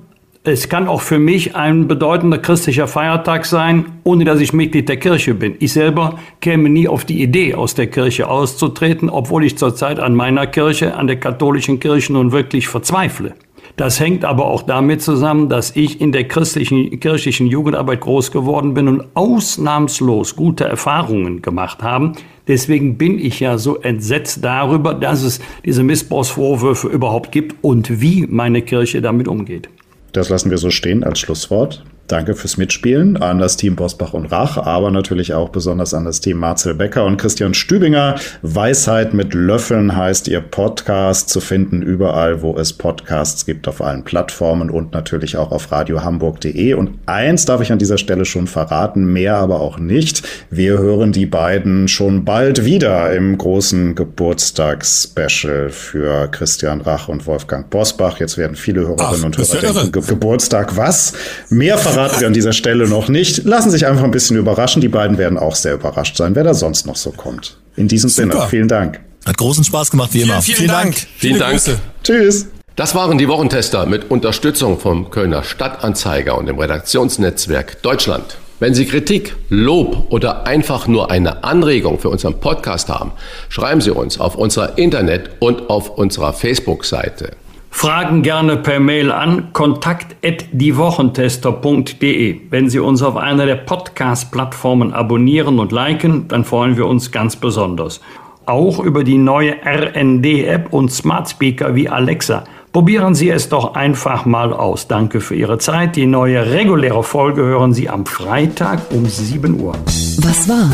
Es 0.50 0.70
kann 0.70 0.88
auch 0.88 1.02
für 1.02 1.20
mich 1.20 1.58
ein 1.58 1.90
bedeutender 1.90 2.38
christlicher 2.38 2.88
Feiertag 2.88 3.46
sein, 3.46 4.00
ohne 4.06 4.24
dass 4.24 4.40
ich 4.40 4.54
Mitglied 4.54 4.88
der 4.88 4.96
Kirche 4.96 5.34
bin. 5.34 5.56
Ich 5.60 5.74
selber 5.74 6.20
käme 6.40 6.70
nie 6.70 6.88
auf 6.88 7.04
die 7.04 7.22
Idee, 7.22 7.54
aus 7.54 7.76
der 7.76 7.88
Kirche 7.88 8.30
auszutreten, 8.30 9.10
obwohl 9.10 9.44
ich 9.44 9.58
zurzeit 9.58 10.00
an 10.00 10.16
meiner 10.16 10.48
Kirche, 10.48 10.96
an 10.96 11.08
der 11.08 11.20
katholischen 11.20 11.82
Kirche 11.82 12.14
nun 12.14 12.32
wirklich 12.32 12.70
verzweifle. 12.70 13.36
Das 13.76 14.00
hängt 14.00 14.24
aber 14.24 14.46
auch 14.46 14.62
damit 14.62 15.02
zusammen, 15.02 15.50
dass 15.50 15.76
ich 15.76 16.00
in 16.00 16.14
der 16.14 16.30
christlichen, 16.30 16.98
kirchlichen 17.02 17.48
Jugendarbeit 17.48 18.00
groß 18.00 18.32
geworden 18.32 18.74
bin 18.74 18.88
und 18.88 19.04
ausnahmslos 19.16 20.38
gute 20.38 20.64
Erfahrungen 20.64 21.42
gemacht 21.42 21.84
habe. 21.84 22.14
Deswegen 22.48 22.98
bin 22.98 23.20
ich 23.20 23.42
ja 23.42 23.58
so 23.58 23.80
entsetzt 23.80 24.46
darüber, 24.46 24.94
dass 24.94 25.24
es 25.24 25.42
diese 25.66 25.84
Missbrauchsvorwürfe 25.84 26.88
überhaupt 26.88 27.34
gibt 27.34 27.62
und 27.66 28.00
wie 28.00 28.26
meine 28.30 28.62
Kirche 28.62 29.02
damit 29.02 29.28
umgeht. 29.28 29.68
Das 30.12 30.30
lassen 30.30 30.50
wir 30.50 30.58
so 30.58 30.70
stehen 30.70 31.04
als 31.04 31.20
Schlusswort. 31.20 31.84
Danke 32.08 32.36
fürs 32.36 32.56
Mitspielen 32.56 33.18
an 33.18 33.38
das 33.38 33.58
Team 33.58 33.76
Bosbach 33.76 34.14
und 34.14 34.28
Rach, 34.28 34.58
aber 34.58 34.92
natürlich 34.92 35.34
auch 35.34 35.50
besonders 35.50 35.94
an 35.94 36.06
das 36.06 36.22
Team 36.22 36.38
Marcel 36.38 36.74
Becker 36.74 37.04
und 37.04 37.18
Christian 37.18 37.54
Stübinger. 37.54 38.16
Weisheit 38.42 39.14
mit 39.14 39.34
Löffeln 39.34 39.94
heißt 39.94 40.30
ihr 40.30 40.40
Podcast 40.40 41.30
zu 41.30 41.42
finden 41.42 41.82
überall, 41.82 42.42
wo 42.42 42.58
es 42.58 42.72
Podcasts 42.72 43.46
gibt, 43.46 43.68
auf 43.68 43.82
allen 43.82 44.06
Plattformen 44.06 44.70
und 44.70 44.94
natürlich 44.94 45.36
auch 45.36 45.52
auf 45.52 45.70
radiohamburg.de. 45.70 46.76
Und 46.76 46.92
eins 47.08 47.44
darf 47.44 47.60
ich 47.60 47.74
an 47.74 47.80
dieser 47.80 47.98
Stelle 47.98 48.24
schon 48.24 48.48
verraten, 48.48 49.12
mehr 49.12 49.36
aber 49.36 49.60
auch 49.60 49.78
nicht. 49.78 50.24
Wir 50.50 50.78
hören 50.78 51.12
die 51.12 51.26
beiden 51.26 51.90
schon 51.90 52.24
bald 52.24 52.64
wieder 52.64 53.12
im 53.14 53.38
großen 53.38 53.96
Geburtstagsspecial 53.96 55.72
für 55.72 56.30
Christian 56.30 56.80
Rach 56.80 57.10
und 57.10 57.28
Wolfgang 57.28 57.70
Bosbach. 57.70 58.22
Jetzt 58.22 58.38
werden 58.38 58.56
viele 58.56 58.88
Hörerinnen 58.88 59.20
Ach, 59.20 59.26
und 59.26 59.38
Hörer 59.38 59.74
denken, 59.74 59.92
Ge 59.92 60.04
Geburtstag 60.08 60.78
was? 60.78 61.12
Mehr 61.50 61.78
verraten 61.98 62.20
wir 62.20 62.28
an 62.28 62.34
dieser 62.34 62.54
Stelle 62.54 62.88
noch 62.88 63.08
nicht. 63.08 63.46
Lassen 63.46 63.72
sich 63.72 63.88
einfach 63.88 64.04
ein 64.04 64.12
bisschen 64.12 64.38
überraschen. 64.38 64.82
Die 64.82 64.88
beiden 64.88 65.18
werden 65.18 65.38
auch 65.38 65.56
sehr 65.56 65.74
überrascht 65.74 66.16
sein, 66.16 66.36
wer 66.36 66.44
da 66.44 66.54
sonst 66.54 66.86
noch 66.86 66.96
so 66.96 67.12
kommt. 67.12 67.58
In 67.76 67.88
diesem 67.88 68.10
Super. 68.10 68.34
Sinne, 68.34 68.48
vielen 68.50 68.68
Dank. 68.68 69.00
Hat 69.26 69.38
großen 69.38 69.64
Spaß 69.64 69.90
gemacht, 69.92 70.14
wie 70.14 70.22
immer. 70.22 70.42
Vielen, 70.42 70.58
vielen, 70.58 70.70
Dank. 70.70 70.96
Dank. 70.96 71.08
Vielen 71.18 71.40
Dank. 71.40 71.54
Grüße. 71.54 71.80
Tschüss. 72.04 72.48
Das 72.76 72.94
waren 72.94 73.18
die 73.18 73.28
Wochentester 73.28 73.88
mit 73.88 74.12
Unterstützung 74.12 74.80
vom 74.80 75.10
Kölner 75.10 75.44
Stadtanzeiger 75.44 76.38
und 76.38 76.46
dem 76.46 76.60
Redaktionsnetzwerk 76.60 77.82
Deutschland. 77.82 78.38
Wenn 78.60 78.76
Sie 78.76 78.86
Kritik, 78.86 79.36
Lob 79.50 80.12
oder 80.12 80.46
einfach 80.46 80.88
nur 80.88 81.10
eine 81.10 81.44
Anregung 81.44 81.98
für 81.98 82.10
unseren 82.10 82.40
Podcast 82.40 82.90
haben, 82.90 83.12
schreiben 83.50 83.82
Sie 83.82 83.92
uns 83.92 84.20
auf 84.20 84.36
unserer 84.36 84.78
Internet- 84.78 85.32
und 85.40 85.72
auf 85.72 85.98
unserer 85.98 86.34
Facebook-Seite. 86.34 87.32
Fragen 87.70 88.24
gerne 88.24 88.58
per 88.58 88.80
Mail 88.80 89.12
an 89.12 89.54
kontakt@diewochentester.de. 89.54 92.42
Wenn 92.50 92.70
Sie 92.70 92.80
uns 92.80 93.04
auf 93.04 93.18
einer 93.18 93.46
der 93.46 93.56
Podcast-Plattformen 93.56 94.94
abonnieren 94.94 95.60
und 95.60 95.72
liken, 95.72 96.28
dann 96.28 96.44
freuen 96.44 96.76
wir 96.76 96.88
uns 96.88 97.12
ganz 97.12 97.36
besonders. 97.36 98.02
Auch 98.46 98.80
über 98.80 99.04
die 99.04 99.18
neue 99.18 99.58
RND-App 99.64 100.74
und 100.74 100.92
Smart 100.92 101.30
Speaker 101.30 101.76
wie 101.76 101.90
Alexa. 101.90 102.46
Probieren 102.74 103.16
Sie 103.16 103.30
es 103.30 103.50
doch 103.50 103.76
einfach 103.76 104.26
mal 104.26 104.54
aus. 104.54 104.88
Danke 104.88 105.20
für 105.20 105.36
Ihre 105.36 105.58
Zeit. 105.58 105.96
Die 105.96 106.06
neue 106.06 106.52
reguläre 106.52 107.04
Folge 107.04 107.42
hören 107.42 107.74
Sie 107.74 107.90
am 107.90 108.06
Freitag 108.06 108.82
um 108.92 109.06
7 109.06 109.60
Uhr. 109.60 109.74
Was 110.22 110.48
war? 110.48 110.70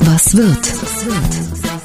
Was 0.00 0.36
wird? 0.36 0.82
Was 0.82 1.06
wird? 1.06 1.53